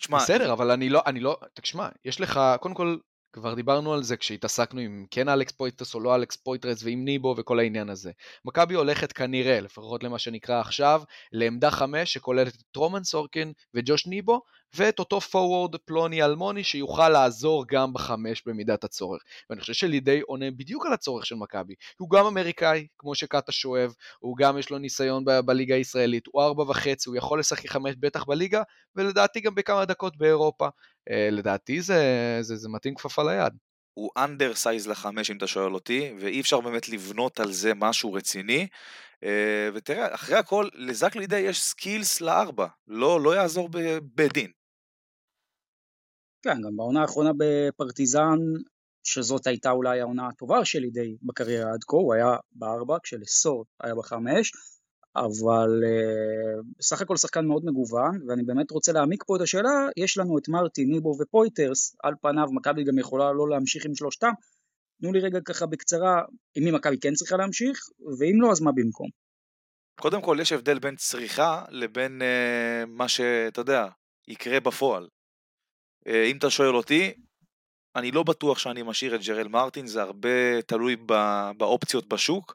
תשמע... 0.00 0.18
בסדר, 0.18 0.52
אבל 0.52 0.70
אני 0.70 0.88
לא, 0.88 1.02
אני 1.06 1.20
לא, 1.20 1.36
תשמע, 1.54 1.88
יש 2.04 2.20
לך, 2.20 2.40
קודם 2.60 2.74
כל, 2.74 2.96
כבר 3.34 3.54
דיברנו 3.54 3.94
על 3.94 4.02
זה 4.02 4.16
כשהתעסקנו 4.16 4.80
עם 4.80 5.06
כן 5.10 5.28
אלכס 5.28 5.52
פויטרס 5.52 5.94
או 5.94 6.00
לא 6.00 6.14
אלכס 6.14 6.36
פויטרס 6.36 6.82
ועם 6.82 7.04
ניבו 7.04 7.34
וכל 7.38 7.58
העניין 7.58 7.90
הזה. 7.90 8.12
מכבי 8.44 8.74
הולכת 8.74 9.12
כנראה, 9.12 9.60
לפחות 9.60 10.02
למה 10.02 10.18
שנקרא 10.18 10.60
עכשיו, 10.60 11.02
לעמדה 11.32 11.70
חמש 11.70 12.12
שכוללת 12.12 12.54
את 12.54 12.76
רומן 12.76 13.04
סורקין 13.04 13.52
וג'וש 13.74 14.06
ניבו, 14.06 14.40
ואת 14.76 14.98
אותו 14.98 15.20
פורוורד 15.20 15.76
פלוני 15.76 16.22
אלמוני 16.22 16.64
שיוכל 16.64 17.08
לעזור 17.08 17.64
גם 17.68 17.92
בחמש 17.92 18.42
במידת 18.46 18.84
הצורך. 18.84 19.22
ואני 19.50 19.60
חושב 19.60 19.72
שלידי 19.72 20.20
עונה 20.20 20.50
בדיוק 20.50 20.86
על 20.86 20.92
הצורך 20.92 21.26
של 21.26 21.34
מכבי. 21.34 21.74
הוא 21.98 22.10
גם 22.10 22.26
אמריקאי, 22.26 22.86
כמו 22.98 23.14
שקטש 23.14 23.52
אוהב, 23.52 23.94
הוא 24.18 24.36
גם 24.36 24.58
יש 24.58 24.70
לו 24.70 24.78
ניסיון 24.78 25.24
ב- 25.24 25.40
בליגה 25.40 25.74
הישראלית, 25.74 26.24
הוא 26.32 26.42
ארבע 26.42 26.62
וחצי, 26.62 27.08
הוא 27.08 27.16
יכול 27.16 27.38
לשחק 27.38 27.68
חמש 27.68 27.94
בטח 28.00 28.24
בליגה, 28.24 28.62
ולדעתי 28.96 29.40
גם 29.40 29.54
בכמה 29.54 29.84
דקות 29.84 30.16
באירופה. 30.16 30.68
אה, 31.10 31.30
לדעתי 31.30 31.82
זה, 31.82 32.02
זה, 32.40 32.56
זה 32.56 32.68
מתאים 32.68 32.94
כפפה 32.94 33.22
ליד. 33.22 33.52
הוא 33.94 34.10
undersized 34.16 34.88
לחמש 34.88 35.30
אם 35.30 35.36
אתה 35.36 35.46
שואל 35.46 35.74
אותי, 35.74 36.14
ואי 36.20 36.40
אפשר 36.40 36.60
באמת 36.60 36.88
לבנות 36.88 37.40
על 37.40 37.52
זה 37.52 37.72
משהו 37.74 38.12
רציני. 38.12 38.66
אה, 39.24 39.26
ותראה, 39.74 40.14
אחרי 40.14 40.36
הכל, 40.36 40.68
לזק 40.74 41.16
לידי 41.16 41.38
יש 41.38 41.62
skills 41.62 42.20
לארבע, 42.20 42.66
לא, 42.86 43.20
לא 43.20 43.36
יעזור 43.36 43.68
בית 44.14 44.29
דין. 44.29 44.50
כן, 46.42 46.60
גם 46.62 46.76
בעונה 46.76 47.00
האחרונה 47.00 47.30
בפרטיזן, 47.38 48.38
שזאת 49.04 49.46
הייתה 49.46 49.70
אולי 49.70 50.00
העונה 50.00 50.28
הטובה 50.28 50.64
של 50.64 50.90
לידי 50.90 51.16
בקריירה 51.22 51.72
עד 51.72 51.84
כה, 51.86 51.96
הוא 51.96 52.14
היה 52.14 52.36
בארבע, 52.52 52.96
כשלסור 53.02 53.64
היה 53.80 53.94
בחמש, 53.94 54.52
אבל 55.16 55.82
uh, 55.84 56.62
בסך 56.78 57.00
הכל 57.00 57.16
שחקן 57.16 57.46
מאוד 57.46 57.64
מגוון, 57.64 58.18
ואני 58.28 58.42
באמת 58.42 58.70
רוצה 58.70 58.92
להעמיק 58.92 59.24
פה 59.26 59.36
את 59.36 59.40
השאלה, 59.40 59.86
יש 59.96 60.18
לנו 60.18 60.38
את 60.38 60.48
מרטי, 60.48 60.84
ניבו 60.84 61.16
ופויטרס, 61.20 61.96
על 62.02 62.14
פניו 62.22 62.46
מכבי 62.52 62.84
גם 62.84 62.98
יכולה 62.98 63.32
לא 63.32 63.48
להמשיך 63.48 63.86
עם 63.86 63.94
שלושתם, 63.94 64.30
תנו 65.00 65.12
לי 65.12 65.20
רגע 65.20 65.38
ככה 65.44 65.66
בקצרה, 65.66 66.22
עם 66.54 66.64
מי 66.64 66.70
מכבי 66.70 66.98
כן 67.00 67.12
צריכה 67.12 67.36
להמשיך, 67.36 67.78
ואם 68.18 68.40
לא 68.40 68.50
אז 68.50 68.60
מה 68.60 68.72
במקום. 68.72 69.08
קודם 70.00 70.22
כל 70.22 70.38
יש 70.40 70.52
הבדל 70.52 70.78
בין 70.78 70.96
צריכה 70.96 71.64
לבין 71.68 72.22
uh, 72.22 72.86
מה 72.86 73.08
שאתה 73.08 73.60
יודע, 73.60 73.88
יקרה 74.28 74.60
בפועל. 74.60 75.08
אה, 76.06 76.24
אם 76.24 76.36
אתה 76.36 76.50
שואל 76.50 76.76
אותי, 76.76 77.12
אני 77.96 78.10
לא 78.10 78.22
בטוח 78.22 78.58
שאני 78.58 78.82
משאיר 78.82 79.14
את 79.14 79.20
ג'רל 79.26 79.48
מרטין, 79.48 79.86
זה 79.86 80.02
הרבה 80.02 80.62
תלוי 80.62 80.96
באופציות 81.56 82.08
בשוק, 82.08 82.54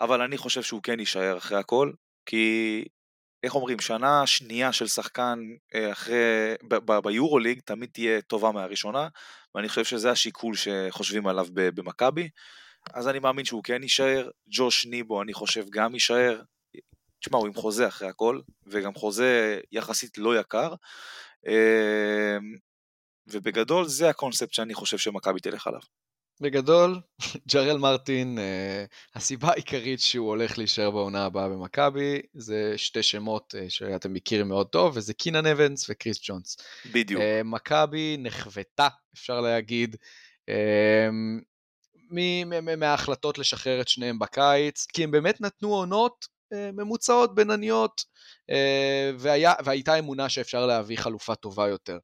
אבל 0.00 0.22
אני 0.22 0.38
חושב 0.38 0.62
שהוא 0.62 0.82
כן 0.82 1.00
יישאר 1.00 1.38
אחרי 1.38 1.58
הכל, 1.58 1.92
כי 2.26 2.84
איך 3.42 3.54
אומרים, 3.54 3.80
שנה 3.80 4.26
שנייה 4.26 4.72
של 4.72 4.86
שחקן 4.86 5.38
אה, 5.74 5.92
אחרי, 5.92 6.54
ביורוליג 7.02 7.60
תמיד 7.60 7.90
תהיה 7.92 8.20
טובה 8.22 8.52
מהראשונה, 8.52 9.08
ואני 9.54 9.68
חושב 9.68 9.84
שזה 9.84 10.10
השיקול 10.10 10.54
שחושבים 10.54 11.26
עליו 11.26 11.46
במכבי, 11.54 12.28
אז 12.94 13.08
אני 13.08 13.18
מאמין 13.18 13.44
שהוא 13.44 13.62
כן 13.64 13.82
יישאר, 13.82 14.30
ג'וש 14.48 14.86
ניבו 14.86 15.22
אני 15.22 15.34
חושב 15.34 15.66
גם 15.70 15.94
יישאר, 15.94 16.42
תשמע 17.20 17.38
הוא 17.38 17.46
עם 17.46 17.54
חוזה 17.54 17.88
אחרי 17.88 18.08
הכל, 18.08 18.40
וגם 18.66 18.94
חוזה 18.94 19.60
יחסית 19.72 20.18
לא 20.18 20.40
יקר, 20.40 20.74
אה, 21.46 22.36
ובגדול 23.26 23.84
זה 23.84 24.08
הקונספט 24.08 24.52
שאני 24.52 24.74
חושב 24.74 24.98
שמכבי 24.98 25.40
תלך 25.40 25.66
עליו. 25.66 25.80
בגדול, 26.40 27.00
ג'רל 27.52 27.78
מרטין, 27.78 28.38
uh, 28.38 29.14
הסיבה 29.14 29.48
העיקרית 29.48 30.00
שהוא 30.00 30.28
הולך 30.28 30.58
להישאר 30.58 30.90
בעונה 30.90 31.24
הבאה 31.24 31.48
במכבי, 31.48 32.20
זה 32.34 32.74
שתי 32.76 33.02
שמות 33.02 33.54
uh, 33.54 33.70
שאתם 33.70 34.12
מכירים 34.12 34.48
מאוד 34.48 34.66
טוב, 34.66 34.96
וזה 34.96 35.14
קינן 35.14 35.46
אבנס 35.46 35.90
וקריס 35.90 36.20
ג'ונס. 36.22 36.56
בדיוק. 36.92 37.20
Uh, 37.20 37.24
מכבי 37.44 38.16
נחוותה, 38.18 38.88
אפשר 39.14 39.40
להגיד, 39.40 39.96
מההחלטות 42.78 43.38
לשחרר 43.38 43.80
את 43.80 43.88
שניהם 43.88 44.18
בקיץ, 44.18 44.86
כי 44.86 45.04
הם 45.04 45.10
באמת 45.10 45.40
נתנו 45.40 45.74
עונות 45.74 46.26
uh, 46.54 46.56
ממוצעות, 46.72 47.34
בינוניות, 47.34 48.04
והיה, 49.18 49.52
והייתה 49.64 49.98
אמונה 49.98 50.28
שאפשר 50.28 50.66
להביא 50.66 50.98
חלופה 50.98 51.34
טובה 51.34 51.68
יותר. 51.68 51.98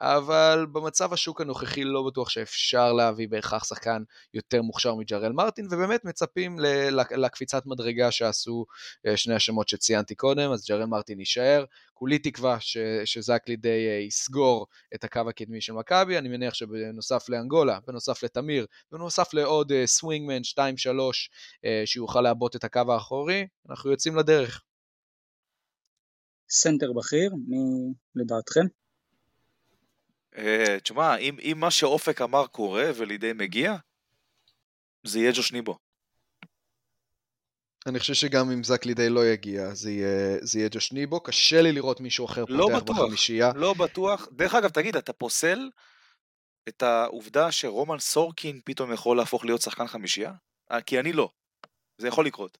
אבל 0.00 0.66
במצב 0.72 1.12
השוק 1.12 1.40
הנוכחי 1.40 1.84
לא 1.84 2.02
בטוח 2.06 2.28
שאפשר 2.28 2.92
להביא 2.92 3.28
בהכרח 3.28 3.64
שחקן 3.64 4.02
יותר 4.34 4.62
מוכשר 4.62 4.94
מג'רל 4.94 5.32
מרטין, 5.32 5.66
ובאמת 5.66 6.04
מצפים 6.04 6.58
לקפיצת 7.10 7.66
מדרגה 7.66 8.10
שעשו 8.10 8.66
אה, 9.06 9.16
שני 9.16 9.34
השמות 9.34 9.68
שציינתי 9.68 10.14
קודם, 10.14 10.52
אז 10.52 10.66
ג'רל 10.68 10.84
מרטין 10.84 11.18
יישאר. 11.18 11.64
כולי 11.94 12.18
תקווה 12.18 12.58
שזק 13.04 13.42
לידי 13.48 13.88
אה, 13.88 13.98
יסגור 14.06 14.66
את 14.94 15.04
הקו 15.04 15.20
הקדמי 15.28 15.60
של 15.60 15.72
מכבי, 15.72 16.18
אני 16.18 16.28
מניח 16.28 16.54
שבנוסף 16.54 17.28
לאנגולה, 17.28 17.78
בנוסף 17.86 18.22
לתמיר, 18.22 18.66
בנוסף 18.92 19.34
לעוד 19.34 19.72
סווינגמן 19.84 20.40
2-3 20.42 20.58
שיוכל 21.84 22.20
לעבות 22.20 22.56
את 22.56 22.64
הקו 22.64 22.92
האחורי, 22.92 23.46
אנחנו 23.70 23.90
יוצאים 23.90 24.16
לדרך. 24.16 24.62
סנטר 26.50 26.92
בכיר, 26.92 27.30
מי 27.48 27.92
לדעתכם? 28.14 28.79
אה, 30.38 30.80
תשמע, 30.82 31.16
אם, 31.16 31.36
אם 31.42 31.56
מה 31.60 31.70
שאופק 31.70 32.20
אמר 32.22 32.46
קורה 32.46 32.90
ולידי 32.96 33.32
מגיע, 33.32 33.76
זה 35.06 35.18
יהיה 35.18 35.32
ג'וש 35.34 35.52
ניבו. 35.52 35.78
אני 37.86 37.98
חושב 37.98 38.14
שגם 38.14 38.50
אם 38.50 38.64
זק 38.64 38.86
לידי 38.86 39.08
לא 39.08 39.26
יגיע, 39.26 39.74
זה 39.74 39.90
יהיה, 39.90 40.38
זה 40.40 40.58
יהיה 40.58 40.68
ג'וש 40.72 40.92
ניבו. 40.92 41.20
קשה 41.20 41.62
לי 41.62 41.72
לראות 41.72 42.00
מישהו 42.00 42.26
אחר 42.26 42.44
לא 42.48 42.64
פותח 42.64 42.82
בטוח, 42.82 42.98
בחמישייה. 42.98 43.52
לא 43.54 43.74
בטוח. 43.74 44.28
דרך 44.32 44.54
אגב, 44.54 44.70
תגיד, 44.70 44.96
אתה 44.96 45.12
פוסל 45.12 45.70
את 46.68 46.82
העובדה 46.82 47.52
שרומן 47.52 47.98
סורקין 47.98 48.60
פתאום 48.64 48.92
יכול 48.92 49.16
להפוך 49.16 49.44
להיות 49.44 49.60
שחקן 49.60 49.86
חמישייה? 49.86 50.32
אה, 50.72 50.80
כי 50.80 51.00
אני 51.00 51.12
לא. 51.12 51.30
זה 51.98 52.08
יכול 52.08 52.26
לקרות. 52.26 52.58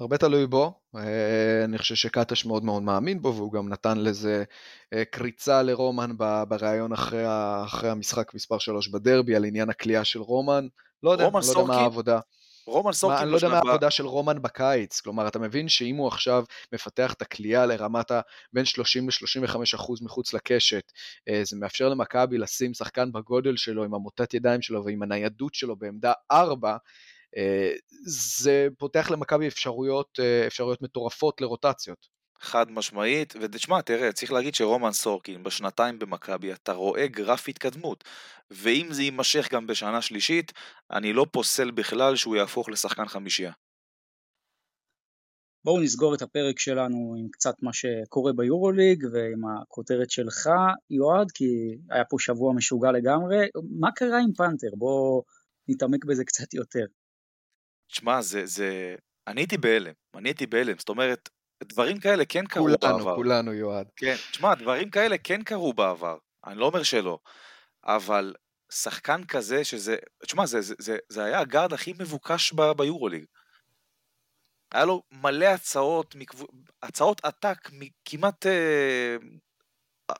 הרבה 0.00 0.18
תלוי 0.18 0.46
בו, 0.46 0.80
אה, 0.96 1.64
אני 1.64 1.78
חושב 1.78 1.94
שקטש 1.94 2.44
מאוד 2.44 2.64
מאוד 2.64 2.82
מאמין 2.82 3.22
בו, 3.22 3.34
והוא 3.34 3.52
גם 3.52 3.68
נתן 3.68 3.98
לזה 3.98 4.44
אה, 4.92 5.04
קריצה 5.04 5.62
לרומן 5.62 6.10
בריאיון 6.48 6.92
אחרי, 6.92 7.24
אחרי 7.64 7.90
המשחק 7.90 8.34
מספר 8.34 8.58
3 8.58 8.88
בדרבי, 8.88 9.36
על 9.36 9.44
עניין 9.44 9.70
הכלייה 9.70 10.04
של 10.04 10.20
רומן. 10.20 10.66
לא 11.02 11.10
יודע, 11.10 11.24
רומן 11.24 11.40
לא 11.40 11.48
יודע 11.48 11.62
מה 11.62 11.76
העבודה. 11.76 12.20
רומן 12.66 12.92
סורקין... 12.92 13.16
מה, 13.16 13.22
אני 13.22 13.30
לא 13.30 13.36
יודע 13.36 13.48
מה 13.48 13.56
העבודה 13.56 13.90
של 13.90 14.06
רומן 14.06 14.42
בקיץ, 14.42 15.00
כלומר, 15.00 15.28
אתה 15.28 15.38
מבין 15.38 15.68
שאם 15.68 15.96
הוא 15.96 16.08
עכשיו 16.08 16.44
מפתח 16.72 17.12
את 17.12 17.22
הכלייה 17.22 17.66
לרמת 17.66 18.10
ה... 18.10 18.20
בין 18.52 18.64
30 18.64 19.08
ל-35 19.08 19.56
אחוז 19.74 20.02
מחוץ 20.02 20.34
לקשת, 20.34 20.92
אה, 21.28 21.40
זה 21.44 21.56
מאפשר 21.56 21.88
למכבי 21.88 22.38
לשים 22.38 22.74
שחקן 22.74 23.12
בגודל 23.12 23.56
שלו, 23.56 23.84
עם 23.84 23.94
המוטט 23.94 24.34
ידיים 24.34 24.62
שלו 24.62 24.84
ועם 24.84 25.02
הניידות 25.02 25.54
שלו 25.54 25.76
בעמדה 25.76 26.12
4, 26.32 26.70
אה, 26.70 26.76
זה 28.04 28.68
פותח 28.78 29.10
למכבי 29.10 29.48
אפשרויות, 29.48 30.08
אה, 30.20 30.46
אפשרויות 30.46 30.82
מטורפות 30.82 31.40
לרוטציות. 31.40 32.20
חד 32.40 32.70
משמעית, 32.70 33.34
ותשמע, 33.40 33.80
תראה, 33.80 34.12
צריך 34.12 34.32
להגיד 34.32 34.54
שרומן 34.54 34.92
סורקין 34.92 35.42
בשנתיים 35.42 35.98
במכבי, 35.98 36.52
אתה 36.52 36.72
רואה 36.72 37.06
גרף 37.06 37.48
התקדמות, 37.48 38.04
ואם 38.50 38.86
זה 38.90 39.02
יימשך 39.02 39.48
גם 39.52 39.66
בשנה 39.66 40.02
שלישית, 40.02 40.52
אני 40.90 41.12
לא 41.12 41.26
פוסל 41.32 41.70
בכלל 41.70 42.16
שהוא 42.16 42.36
יהפוך 42.36 42.68
לשחקן 42.68 43.06
חמישייה. 43.06 43.52
בואו 45.64 45.80
נסגור 45.80 46.14
את 46.14 46.22
הפרק 46.22 46.58
שלנו 46.58 47.14
עם 47.18 47.28
קצת 47.32 47.54
מה 47.62 47.72
שקורה 47.72 48.32
ביורוליג 48.32 49.04
ועם 49.12 49.40
הכותרת 49.46 50.10
שלך, 50.10 50.48
יועד, 50.90 51.30
כי 51.30 51.44
היה 51.90 52.04
פה 52.04 52.16
שבוע 52.20 52.52
משוגע 52.54 52.92
לגמרי. 52.92 53.46
מה 53.80 53.88
קרה 53.92 54.18
עם 54.18 54.32
פנתר? 54.36 54.68
בואו 54.76 55.22
נתעמק 55.68 56.04
בזה 56.04 56.24
קצת 56.24 56.54
יותר. 56.54 56.84
תשמע, 57.90 58.22
זה, 58.22 58.46
זה... 58.46 58.94
אני 59.26 59.40
הייתי 59.40 59.56
בהלם, 59.56 59.92
אני 60.14 60.28
הייתי 60.28 60.46
בהלם, 60.46 60.78
זאת 60.78 60.88
אומרת, 60.88 61.28
דברים 61.64 62.00
כאלה 62.00 62.24
כן 62.24 62.46
קרו 62.46 62.64
כולנו, 62.64 62.78
בעבר. 62.80 62.98
כולנו, 62.98 63.16
כולנו, 63.16 63.52
יועד. 63.52 63.86
כן, 63.96 64.14
תשמע, 64.30 64.54
דברים 64.54 64.90
כאלה 64.90 65.18
כן 65.18 65.42
קרו 65.42 65.72
בעבר, 65.72 66.18
אני 66.46 66.58
לא 66.58 66.66
אומר 66.66 66.82
שלא, 66.82 67.18
אבל 67.84 68.34
שחקן 68.72 69.24
כזה 69.24 69.64
שזה, 69.64 69.96
תשמע, 70.22 70.46
זה, 70.46 70.60
זה, 70.60 70.74
זה, 70.78 70.96
זה 71.08 71.24
היה 71.24 71.40
הגארד 71.40 71.72
הכי 71.72 71.92
מבוקש 71.98 72.52
ב, 72.52 72.72
ביורוליג. 72.72 73.24
היה 74.72 74.84
לו 74.84 75.02
מלא 75.12 75.46
הצעות, 75.46 76.14
מקב... 76.14 76.38
הצעות 76.82 77.24
עתק 77.24 77.70
מכמעט 77.72 78.46
אה, 78.46 79.16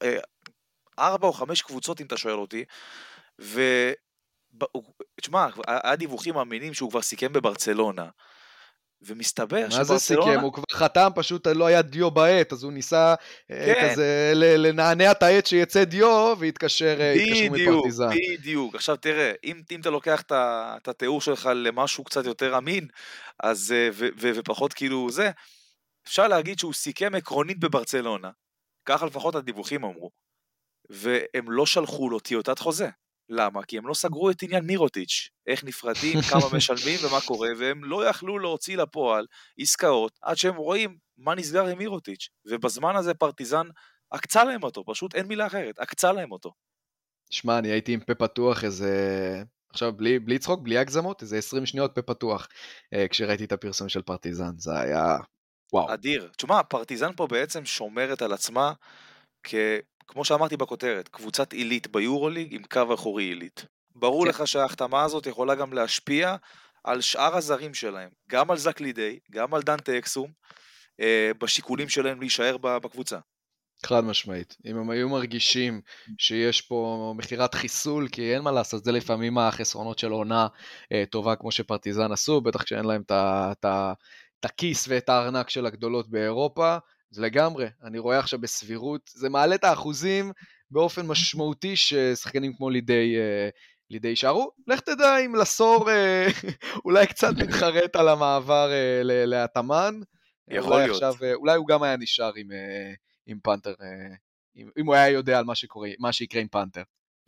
אה, 0.03 0.19
ארבע 0.99 1.27
או 1.27 1.33
חמש 1.33 1.63
קבוצות 1.63 2.01
אם 2.01 2.07
אתה 2.07 2.17
שואל 2.17 2.35
אותי, 2.35 2.65
ו... 3.41 3.61
תשמע, 5.21 5.47
היה 5.67 5.97
דיווחים 5.97 6.37
אמינים 6.37 6.75
שהוא 6.75 6.91
כבר 6.91 7.03
סיכם 7.03 7.33
בברצלונה. 7.33 8.09
ומסתבר 9.03 9.71
שברצלונה... 9.71 9.79
מה 9.79 9.85
זה 9.85 9.99
סיכם? 9.99 10.41
הוא 10.41 10.53
כבר 10.53 10.65
חתם, 10.73 11.09
פשוט 11.15 11.47
לא 11.47 11.67
היה 11.67 11.83
דיו 11.83 12.11
בעט, 12.11 12.53
אז 12.53 12.63
הוא 12.63 12.73
ניסה 12.73 13.15
אה, 13.51 13.75
כן. 13.75 13.91
כזה 13.93 14.33
לנענע 14.35 15.11
את 15.11 15.23
העט 15.23 15.47
שיצא 15.47 15.85
דיו, 15.85 16.35
והתקשר, 16.39 17.01
אה, 17.01 17.15
מפרטיזן. 17.51 18.09
בדיוק, 18.09 18.41
בדיוק. 18.41 18.75
עכשיו 18.75 18.97
תראה, 18.97 19.33
אם, 19.45 19.63
אם 19.71 19.81
אתה 19.81 19.91
לוקח 19.91 20.23
את 20.33 20.89
התיאור 20.89 21.21
שלך 21.21 21.51
למשהו 21.55 22.05
קצת 22.05 22.25
יותר 22.25 22.59
אמין, 22.59 22.87
אז, 23.43 23.73
אה, 23.77 23.89
ו, 23.93 24.09
ו, 24.21 24.31
ופחות 24.35 24.73
כאילו 24.73 25.11
זה, 25.11 25.31
אפשר 26.07 26.29
להגיד 26.29 26.59
שהוא 26.59 26.73
סיכם 26.73 27.15
עקרונית 27.15 27.61
בברצלונה. 27.61 28.31
ככה 28.87 29.07
לפחות 29.07 29.35
הדיווחים 29.35 29.85
אמרו. 29.85 30.11
והם 30.91 31.51
לא 31.51 31.67
שלחו 31.67 32.11
לו 32.11 32.21
טיוטת 32.21 32.59
חוזה. 32.59 32.89
למה? 33.31 33.63
כי 33.63 33.79
הם 33.79 33.87
לא 33.87 33.95
סגרו 33.95 34.31
את 34.31 34.43
עניין 34.43 34.65
מירוטיץ', 34.65 35.29
איך 35.47 35.65
נפרדים, 35.65 36.21
כמה 36.31 36.41
משלמים 36.57 36.99
ומה 37.05 37.21
קורה, 37.27 37.49
והם 37.59 37.85
לא 37.85 38.07
יכלו 38.07 38.39
להוציא 38.39 38.77
לפועל 38.77 39.27
עסקאות 39.59 40.19
עד 40.23 40.37
שהם 40.37 40.57
רואים 40.57 40.97
מה 41.19 41.35
נסגר 41.35 41.67
עם 41.67 41.79
מירוטיץ', 41.79 42.29
ובזמן 42.47 42.97
הזה 42.97 43.15
פרטיזן 43.15 43.67
עקצה 44.11 44.45
להם 44.45 44.63
אותו, 44.63 44.85
פשוט 44.87 45.15
אין 45.15 45.27
מילה 45.27 45.47
אחרת, 45.47 45.79
עקצה 45.79 46.13
להם 46.13 46.33
אותו. 46.33 46.53
שמע, 47.31 47.59
אני 47.59 47.69
הייתי 47.69 47.95
עם 47.95 48.01
פה 48.01 48.15
פתוח 48.15 48.65
איזה... 48.65 49.43
עכשיו, 49.73 49.93
בלי, 49.93 50.19
בלי 50.19 50.39
צחוק, 50.39 50.61
בלי 50.63 50.79
הגזמות, 50.79 51.23
איזה 51.23 51.39
20 51.39 51.67
שניות 51.67 51.95
פה 51.95 52.03
פתוח, 52.03 52.49
אה, 52.95 53.09
כשראיתי 53.09 53.45
את 53.45 53.53
הפרסום 53.53 53.89
של 53.89 54.03
פרטיזן, 54.03 54.59
זה 54.59 54.79
היה... 54.79 55.17
וואו. 55.73 55.95
אדיר. 55.95 56.31
תשמע, 56.37 56.63
פרטיזן 56.63 57.13
פה 57.17 57.27
בעצם 57.27 57.65
שומרת 57.65 58.23
על 58.23 58.33
עצמה 58.33 58.73
כ... 59.43 59.55
כמו 60.11 60.25
שאמרתי 60.25 60.57
בכותרת, 60.57 61.09
קבוצת 61.09 61.53
עילית 61.53 61.87
ביורוליג 61.87 62.55
עם 62.55 62.63
קו 62.63 62.95
אחורי 62.95 63.25
עילית. 63.25 63.65
ברור 63.95 64.25
כן. 64.25 64.29
לך 64.29 64.47
שההחתמה 64.47 65.03
הזאת 65.03 65.27
יכולה 65.27 65.55
גם 65.55 65.73
להשפיע 65.73 66.37
על 66.85 67.01
שאר 67.01 67.37
הזרים 67.37 67.75
שלהם, 67.75 68.09
גם 68.31 68.51
על 68.51 68.59
זק 68.59 68.81
לידי, 68.81 69.19
גם 69.31 69.55
על 69.55 69.63
דנטה 69.63 69.99
אקסום, 69.99 70.31
אה, 71.01 71.31
בשיקולים 71.41 71.89
שלהם 71.89 72.21
להישאר 72.21 72.57
בקבוצה. 72.59 73.19
חד 73.87 74.05
משמעית. 74.05 74.57
אם 74.67 74.77
הם 74.77 74.91
היו 74.91 75.09
מרגישים 75.09 75.81
שיש 76.19 76.61
פה 76.61 77.13
מכירת 77.17 77.55
חיסול, 77.55 78.09
כי 78.09 78.35
אין 78.35 78.43
מה 78.43 78.53
לעשות, 78.53 78.85
זה 78.85 78.93
לפעמים 78.93 79.39
החסרונות 79.39 79.99
של 79.99 80.11
עונה 80.11 80.47
אה, 80.93 81.05
טובה 81.11 81.37
כמו 81.37 81.53
שפרטיזן 81.53 82.13
עשו, 82.13 82.41
בטח 82.41 82.63
כשאין 82.63 82.85
להם 82.85 83.03
את 83.11 83.65
הכיס 84.45 84.87
ואת 84.89 85.09
הארנק 85.09 85.51
של 85.51 85.67
הגדולות 85.67 86.11
באירופה, 86.11 86.77
זה 87.11 87.23
לגמרי, 87.23 87.67
אני 87.83 87.99
רואה 87.99 88.19
עכשיו 88.19 88.39
בסבירות, 88.39 89.11
זה 89.15 89.29
מעלה 89.29 89.55
את 89.55 89.65
האחוזים 89.65 90.33
באופן 90.71 91.07
משמעותי 91.07 91.77
ששחקנים 91.77 92.53
כמו 92.57 92.71
לידי, 92.71 93.17
אה, 93.19 93.49
לידי 93.91 94.09
יישארו. 94.09 94.51
לך 94.67 94.81
תדע 94.81 95.19
אם 95.19 95.35
לסור 95.35 95.91
אה, 95.91 96.27
אולי 96.85 97.07
קצת 97.07 97.33
מתחרט 97.43 97.97
על 97.97 98.09
המעבר 98.09 98.71
אה, 98.73 99.01
להתאמן. 99.05 100.01
יכול 100.49 100.79
להיות. 100.79 100.91
עכשיו, 100.91 101.15
אולי 101.35 101.57
הוא 101.57 101.67
גם 101.67 101.83
היה 101.83 101.97
נשאר 101.97 102.33
עם, 102.37 102.49
עם 103.27 103.39
פנתר, 103.43 103.75
אם, 104.57 104.69
אם 104.79 104.87
הוא 104.87 104.95
היה 104.95 105.09
יודע 105.09 105.39
על 105.39 105.45
מה, 105.45 105.55
שקורה, 105.55 105.89
מה 105.99 106.13
שיקרה 106.13 106.41
עם 106.41 106.49
פנתר. 106.49 106.83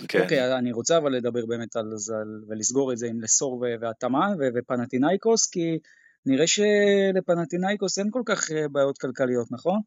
כן. 0.08 0.22
אוקיי, 0.22 0.52
okay, 0.52 0.58
אני 0.58 0.72
רוצה 0.72 0.98
אבל 0.98 1.12
לדבר 1.12 1.46
באמת 1.46 1.76
על 1.76 1.92
זה 1.96 2.14
ולסגור 2.48 2.92
את 2.92 2.98
זה 2.98 3.06
עם 3.06 3.20
לסור 3.20 3.64
והתאמן 3.80 4.28
ופנטינאיקוס, 4.54 5.50
כי 5.50 5.78
נראה 6.26 6.46
שלפנטינאיקוס 6.46 7.98
אין 7.98 8.08
כל 8.10 8.22
כך 8.26 8.50
אה, 8.50 8.68
בעיות 8.68 8.98
כלכליות, 8.98 9.46
נכון? 9.50 9.80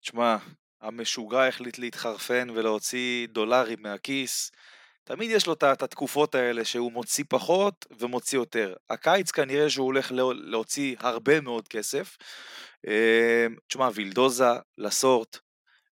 תשמע, 0.00 0.36
המשוגע 0.80 1.48
החליט 1.48 1.78
להתחרפן 1.78 2.50
ולהוציא 2.50 3.26
דולרים 3.26 3.78
מהכיס. 3.82 4.50
תמיד 5.04 5.30
יש 5.30 5.46
לו 5.46 5.52
את 5.52 5.82
התקופות 5.82 6.34
האלה 6.34 6.64
שהוא 6.64 6.92
מוציא 6.92 7.24
פחות 7.28 7.86
ומוציא 7.98 8.38
יותר. 8.38 8.74
הקיץ 8.90 9.30
כנראה 9.30 9.70
שהוא 9.70 9.86
הולך 9.86 10.12
להוציא 10.34 10.96
הרבה 10.98 11.40
מאוד 11.40 11.68
כסף. 11.68 12.16
אה, 12.86 13.46
תשמע, 13.68 13.88
וילדוזה, 13.94 14.50
לסורט, 14.78 15.38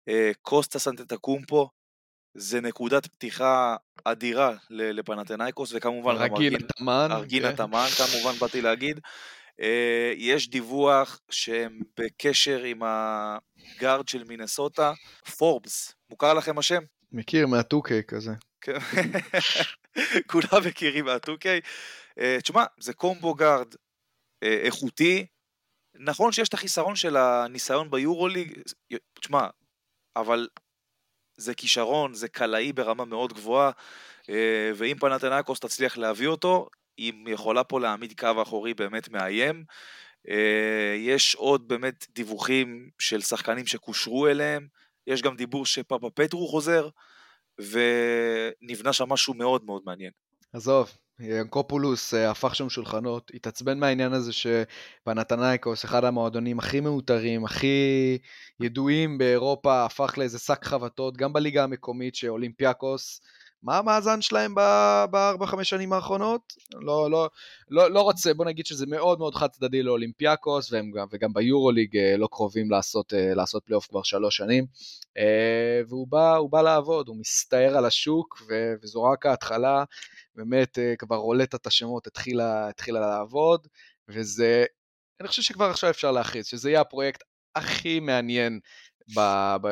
אה, 0.09 0.31
קוסטה 0.43 0.79
סנטטקומפו, 0.79 1.69
זה 2.35 2.61
נקודת 2.61 3.07
פתיחה 3.07 3.77
אדירה 4.05 4.55
לפנתנאיקוס, 4.71 5.73
וכמובן 5.75 6.15
רגיל 6.17 6.57
התאמן. 6.57 7.09
רגיל 7.11 7.47
התאמן, 7.47 7.87
כמובן 7.97 8.39
באתי 8.39 8.61
להגיד. 8.61 9.01
אה, 9.61 10.13
יש 10.17 10.51
דיווח 10.51 11.21
שהם 11.31 11.81
בקשר 12.01 12.63
עם 12.63 12.81
הגארד 12.85 14.09
של 14.09 14.25
מינסוטה, 14.25 14.93
פורבס, 15.37 15.95
מוכר 16.11 16.35
לכם 16.35 16.59
השם? 16.59 16.83
מכיר, 17.13 17.47
מהטוקיי 17.47 18.03
כזה. 18.09 18.33
כן. 18.61 18.79
כולם 20.31 20.67
מכירים 20.69 21.05
מהטוקיי. 21.05 21.61
תשמע, 22.43 22.65
זה 22.81 22.93
קומבו 22.93 23.35
גארד 23.35 23.75
אה, 24.43 24.61
איכותי. 24.65 25.27
נכון 25.95 26.33
שיש 26.33 26.49
את 26.49 26.55
החיסרון 26.55 26.97
של 26.97 27.17
הניסיון 27.17 27.91
ביורוליג, 27.91 28.63
תשמע, 29.21 29.47
אבל 30.17 30.49
זה 31.39 31.55
כישרון, 31.55 32.15
זה 32.15 32.29
קלעי 32.29 32.73
ברמה 32.73 33.05
מאוד 33.05 33.33
גבוהה, 33.33 33.71
אה, 34.31 34.71
ואם 34.77 34.97
פנתנקוס 35.01 35.61
תצליח 35.61 35.99
להביא 35.99 36.29
אותו, 36.29 36.69
היא 36.97 37.13
יכולה 37.27 37.65
פה 37.65 37.81
להעמיד 37.81 38.21
קו 38.21 38.43
אחורי 38.43 38.75
באמת 38.75 39.09
מאיים. 39.09 39.65
אה, 40.29 40.95
יש 40.99 41.35
עוד 41.35 41.69
באמת 41.69 42.07
דיווחים 42.11 42.91
של 42.99 43.21
שחקנים 43.21 43.67
שקושרו 43.67 44.27
אליהם, 44.27 44.67
יש 45.07 45.23
גם 45.23 45.37
דיבור 45.37 45.67
שפאפה 45.67 46.11
פטרו 46.15 46.49
חוזר, 46.49 46.89
ונבנה 47.59 48.93
שם 48.93 49.09
משהו 49.09 49.35
מאוד 49.35 49.65
מאוד 49.65 49.83
מעניין. 49.87 50.11
עזוב, 50.53 50.97
יאנקופולוס 51.21 52.15
אה, 52.15 52.31
הפך 52.31 52.55
שם 52.55 52.69
שולחנות, 52.69 53.31
התעצבן 53.35 53.79
מהעניין 53.79 54.13
הזה 54.13 54.33
שפנאתינייקוס, 54.33 55.85
אחד 55.85 56.05
המועדונים 56.05 56.59
הכי 56.59 56.81
מעוטרים, 56.81 57.45
הכי 57.45 58.19
ידועים 58.61 59.19
באירופה, 59.19 59.85
הפך 59.85 60.19
לאיזה 60.19 60.39
שק 60.39 60.65
חבטות, 60.65 61.17
גם 61.17 61.33
בליגה 61.33 61.65
המקומית 61.65 62.15
שאולימפיאקוס, 62.15 63.21
מה 63.63 63.79
המאזן 63.79 64.21
שלהם 64.21 64.55
בארבע, 65.11 65.47
חמש 65.47 65.71
שנים 65.71 65.93
האחרונות? 65.93 66.53
לא, 66.75 67.11
לא, 67.11 67.29
לא, 67.71 67.91
לא 67.91 68.01
רוצה, 68.01 68.35
בוא 68.35 68.45
נגיד 68.45 68.67
שזה 68.67 68.87
מאוד 68.87 69.19
מאוד 69.19 69.35
חד 69.35 69.49
צדדי 69.49 69.83
לאולימפיאקוס, 69.83 70.73
והם 70.73 70.91
גם, 70.91 71.07
וגם 71.11 71.33
ביורוליג 71.33 71.97
אה, 71.97 72.17
לא 72.17 72.29
קרובים 72.33 72.71
לעשות, 72.71 73.15
אה, 73.15 73.35
לעשות 73.35 73.65
פלייאוף 73.65 73.87
כבר 73.87 74.03
שלוש 74.03 74.37
שנים. 74.37 74.67
והוא 75.89 76.09
בא, 76.09 76.39
בא 76.51 76.63
לעבוד, 76.63 77.09
הוא 77.09 77.17
מסתער 77.17 77.77
על 77.77 77.85
השוק, 77.85 78.43
וזו 78.83 79.03
רק 79.03 79.27
ההתחלה. 79.27 79.85
באמת 80.39 80.79
אה, 80.79 80.97
כבר 80.99 81.17
רולטת 81.17 81.67
השמות 81.67 82.07
התחילה, 82.07 82.69
התחילה 82.69 83.01
לעבוד, 83.01 83.67
וזה, 84.09 84.65
אני 85.21 85.29
חושב 85.29 85.43
שכבר 85.43 85.65
עכשיו 85.65 85.91
אפשר 85.91 86.13
להכריז, 86.13 86.47
שזה 86.47 86.71
יהיה 86.71 86.81
הפרויקט 86.81 87.23
הכי 87.55 88.01
מעניין 88.01 88.61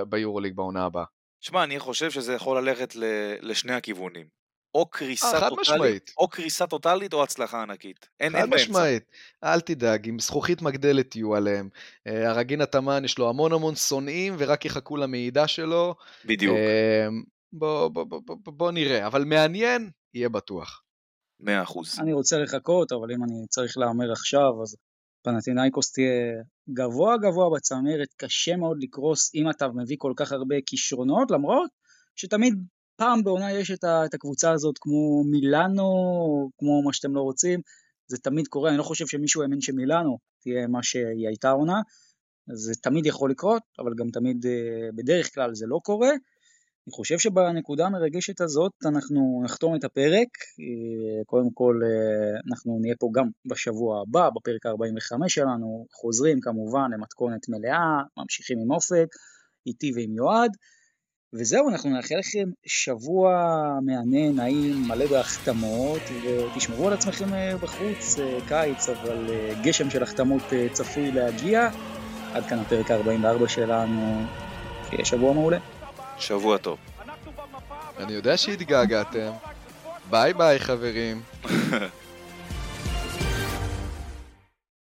ביורוליג 0.08 0.54
בעונה 0.56 0.84
הבאה. 0.84 1.15
שמע, 1.40 1.64
אני 1.64 1.78
חושב 1.78 2.10
שזה 2.10 2.34
יכול 2.34 2.58
ללכת 2.58 2.94
לשני 3.40 3.72
הכיוונים. 3.72 4.36
או 4.76 4.86
קריסה 4.86 5.34
אה, 5.34 5.40
חד 5.40 5.48
טוטאלית, 5.48 5.70
משמעית. 5.70 6.10
או 6.18 6.28
קריסה 6.28 6.66
טוטאלית 6.66 7.12
או 7.12 7.22
הצלחה 7.22 7.62
ענקית. 7.62 8.08
אין, 8.20 8.32
חד 8.32 8.38
אין 8.38 8.50
באמצע. 8.50 8.64
משמעית, 8.64 9.02
אל 9.44 9.60
תדאג, 9.60 10.08
עם 10.08 10.18
זכוכית 10.18 10.62
מגדלת 10.62 11.16
יהיו 11.16 11.34
עליהם. 11.34 11.68
אה, 12.06 12.30
הרגין 12.30 12.60
התמן 12.60 13.04
יש 13.04 13.18
לו 13.18 13.28
המון 13.28 13.52
המון 13.52 13.74
שונאים 13.74 14.34
ורק 14.38 14.64
יחכו 14.64 14.96
למעידה 14.96 15.48
שלו. 15.48 15.94
בדיוק, 16.24 16.56
אה, 16.56 17.06
בוא, 17.52 17.88
בוא, 17.88 18.04
בוא, 18.04 18.20
בוא, 18.24 18.36
בוא 18.46 18.72
נראה, 18.72 19.06
אבל 19.06 19.24
מעניין, 19.24 19.90
יהיה 20.14 20.28
בטוח. 20.28 20.82
מאה 21.40 21.62
אחוז. 21.62 21.98
אני 22.00 22.12
רוצה 22.12 22.38
לחכות, 22.38 22.92
אבל 22.92 23.12
אם 23.12 23.24
אני 23.24 23.46
צריך 23.48 23.78
להמר 23.78 24.12
עכשיו, 24.12 24.62
אז 24.62 24.76
פנטינאיקוס 25.26 25.92
תהיה 25.92 26.42
גבוה 26.70 27.16
גבוה 27.16 27.50
בצמרת, 27.56 28.14
קשה 28.16 28.56
מאוד 28.56 28.76
לקרוס 28.80 29.34
אם 29.34 29.50
אתה 29.50 29.68
מביא 29.68 29.96
כל 29.98 30.12
כך 30.16 30.32
הרבה 30.32 30.56
כישרונות, 30.66 31.30
למרות 31.30 31.70
שתמיד 32.16 32.54
פעם 32.96 33.24
בעונה 33.24 33.52
יש 33.52 33.70
את, 33.70 33.84
ה, 33.84 34.04
את 34.04 34.14
הקבוצה 34.14 34.52
הזאת 34.52 34.78
כמו 34.80 35.24
מילאנו, 35.30 35.82
או 35.82 36.48
כמו 36.58 36.82
מה 36.82 36.92
שאתם 36.92 37.14
לא 37.14 37.20
רוצים, 37.20 37.60
זה 38.06 38.18
תמיד 38.18 38.48
קורה, 38.48 38.70
אני 38.70 38.78
לא 38.78 38.82
חושב 38.82 39.06
שמישהו 39.06 39.42
האמין 39.42 39.60
שמילאנו 39.60 40.18
תהיה 40.40 40.66
מה 40.66 40.82
שהיא 40.82 41.28
הייתה 41.28 41.48
העונה, 41.48 41.80
זה 42.52 42.74
תמיד 42.82 43.06
יכול 43.06 43.30
לקרות, 43.30 43.62
אבל 43.78 43.92
גם 43.98 44.10
תמיד, 44.10 44.46
אה, 44.46 44.88
בדרך 44.94 45.34
כלל 45.34 45.54
זה 45.54 45.66
לא 45.66 45.80
קורה. 45.84 46.10
אני 46.86 46.92
חושב 46.92 47.18
שבנקודה 47.18 47.86
המרגשת 47.86 48.40
הזאת 48.40 48.72
אנחנו 48.84 49.42
נחתום 49.44 49.76
את 49.76 49.84
הפרק, 49.84 50.28
אה, 50.60 51.24
קודם 51.26 51.50
כל 51.54 51.80
אה, 51.84 52.40
אנחנו 52.50 52.78
נהיה 52.80 52.94
פה 52.98 53.08
גם 53.14 53.26
בשבוע 53.46 54.02
הבא, 54.02 54.30
בפרק 54.30 54.66
ה-45 54.66 55.28
שלנו, 55.28 55.86
חוזרים 55.92 56.40
כמובן 56.40 56.90
למתכונת 56.92 57.48
מלאה, 57.48 58.02
ממשיכים 58.18 58.58
עם 58.58 58.70
אופק, 58.70 59.06
איתי 59.66 59.92
ועם 59.94 60.14
יועד, 60.14 60.50
וזהו, 61.34 61.68
אנחנו 61.68 61.90
נאחל 61.90 62.14
לכם 62.18 62.50
שבוע 62.66 63.30
מהנה, 63.82 64.32
נעים, 64.32 64.82
מלא 64.88 65.06
בהחתמות, 65.06 66.02
ותשמרו 66.22 66.86
על 66.86 66.92
עצמכם 66.92 67.34
אה, 67.34 67.56
בחוץ, 67.56 68.16
קיץ, 68.48 68.88
אבל 68.88 69.26
גשם 69.62 69.90
של 69.90 70.02
החתמות 70.02 70.42
צפוי 70.72 71.12
להגיע. 71.12 71.70
עד 72.32 72.44
כאן 72.44 72.58
הפרק 72.58 72.90
ה-44 72.90 73.48
שלנו, 73.48 74.22
שיהיה 74.90 75.04
שבוע 75.04 75.32
מעולה. 75.32 75.75
שבוע 76.18 76.56
טוב. 76.56 76.78
אני 77.98 78.12
יודע 78.12 78.36
שהתגעגעתם. 78.36 79.30
ביי 80.10 80.34
ביי 80.34 80.58
חברים. 80.58 81.22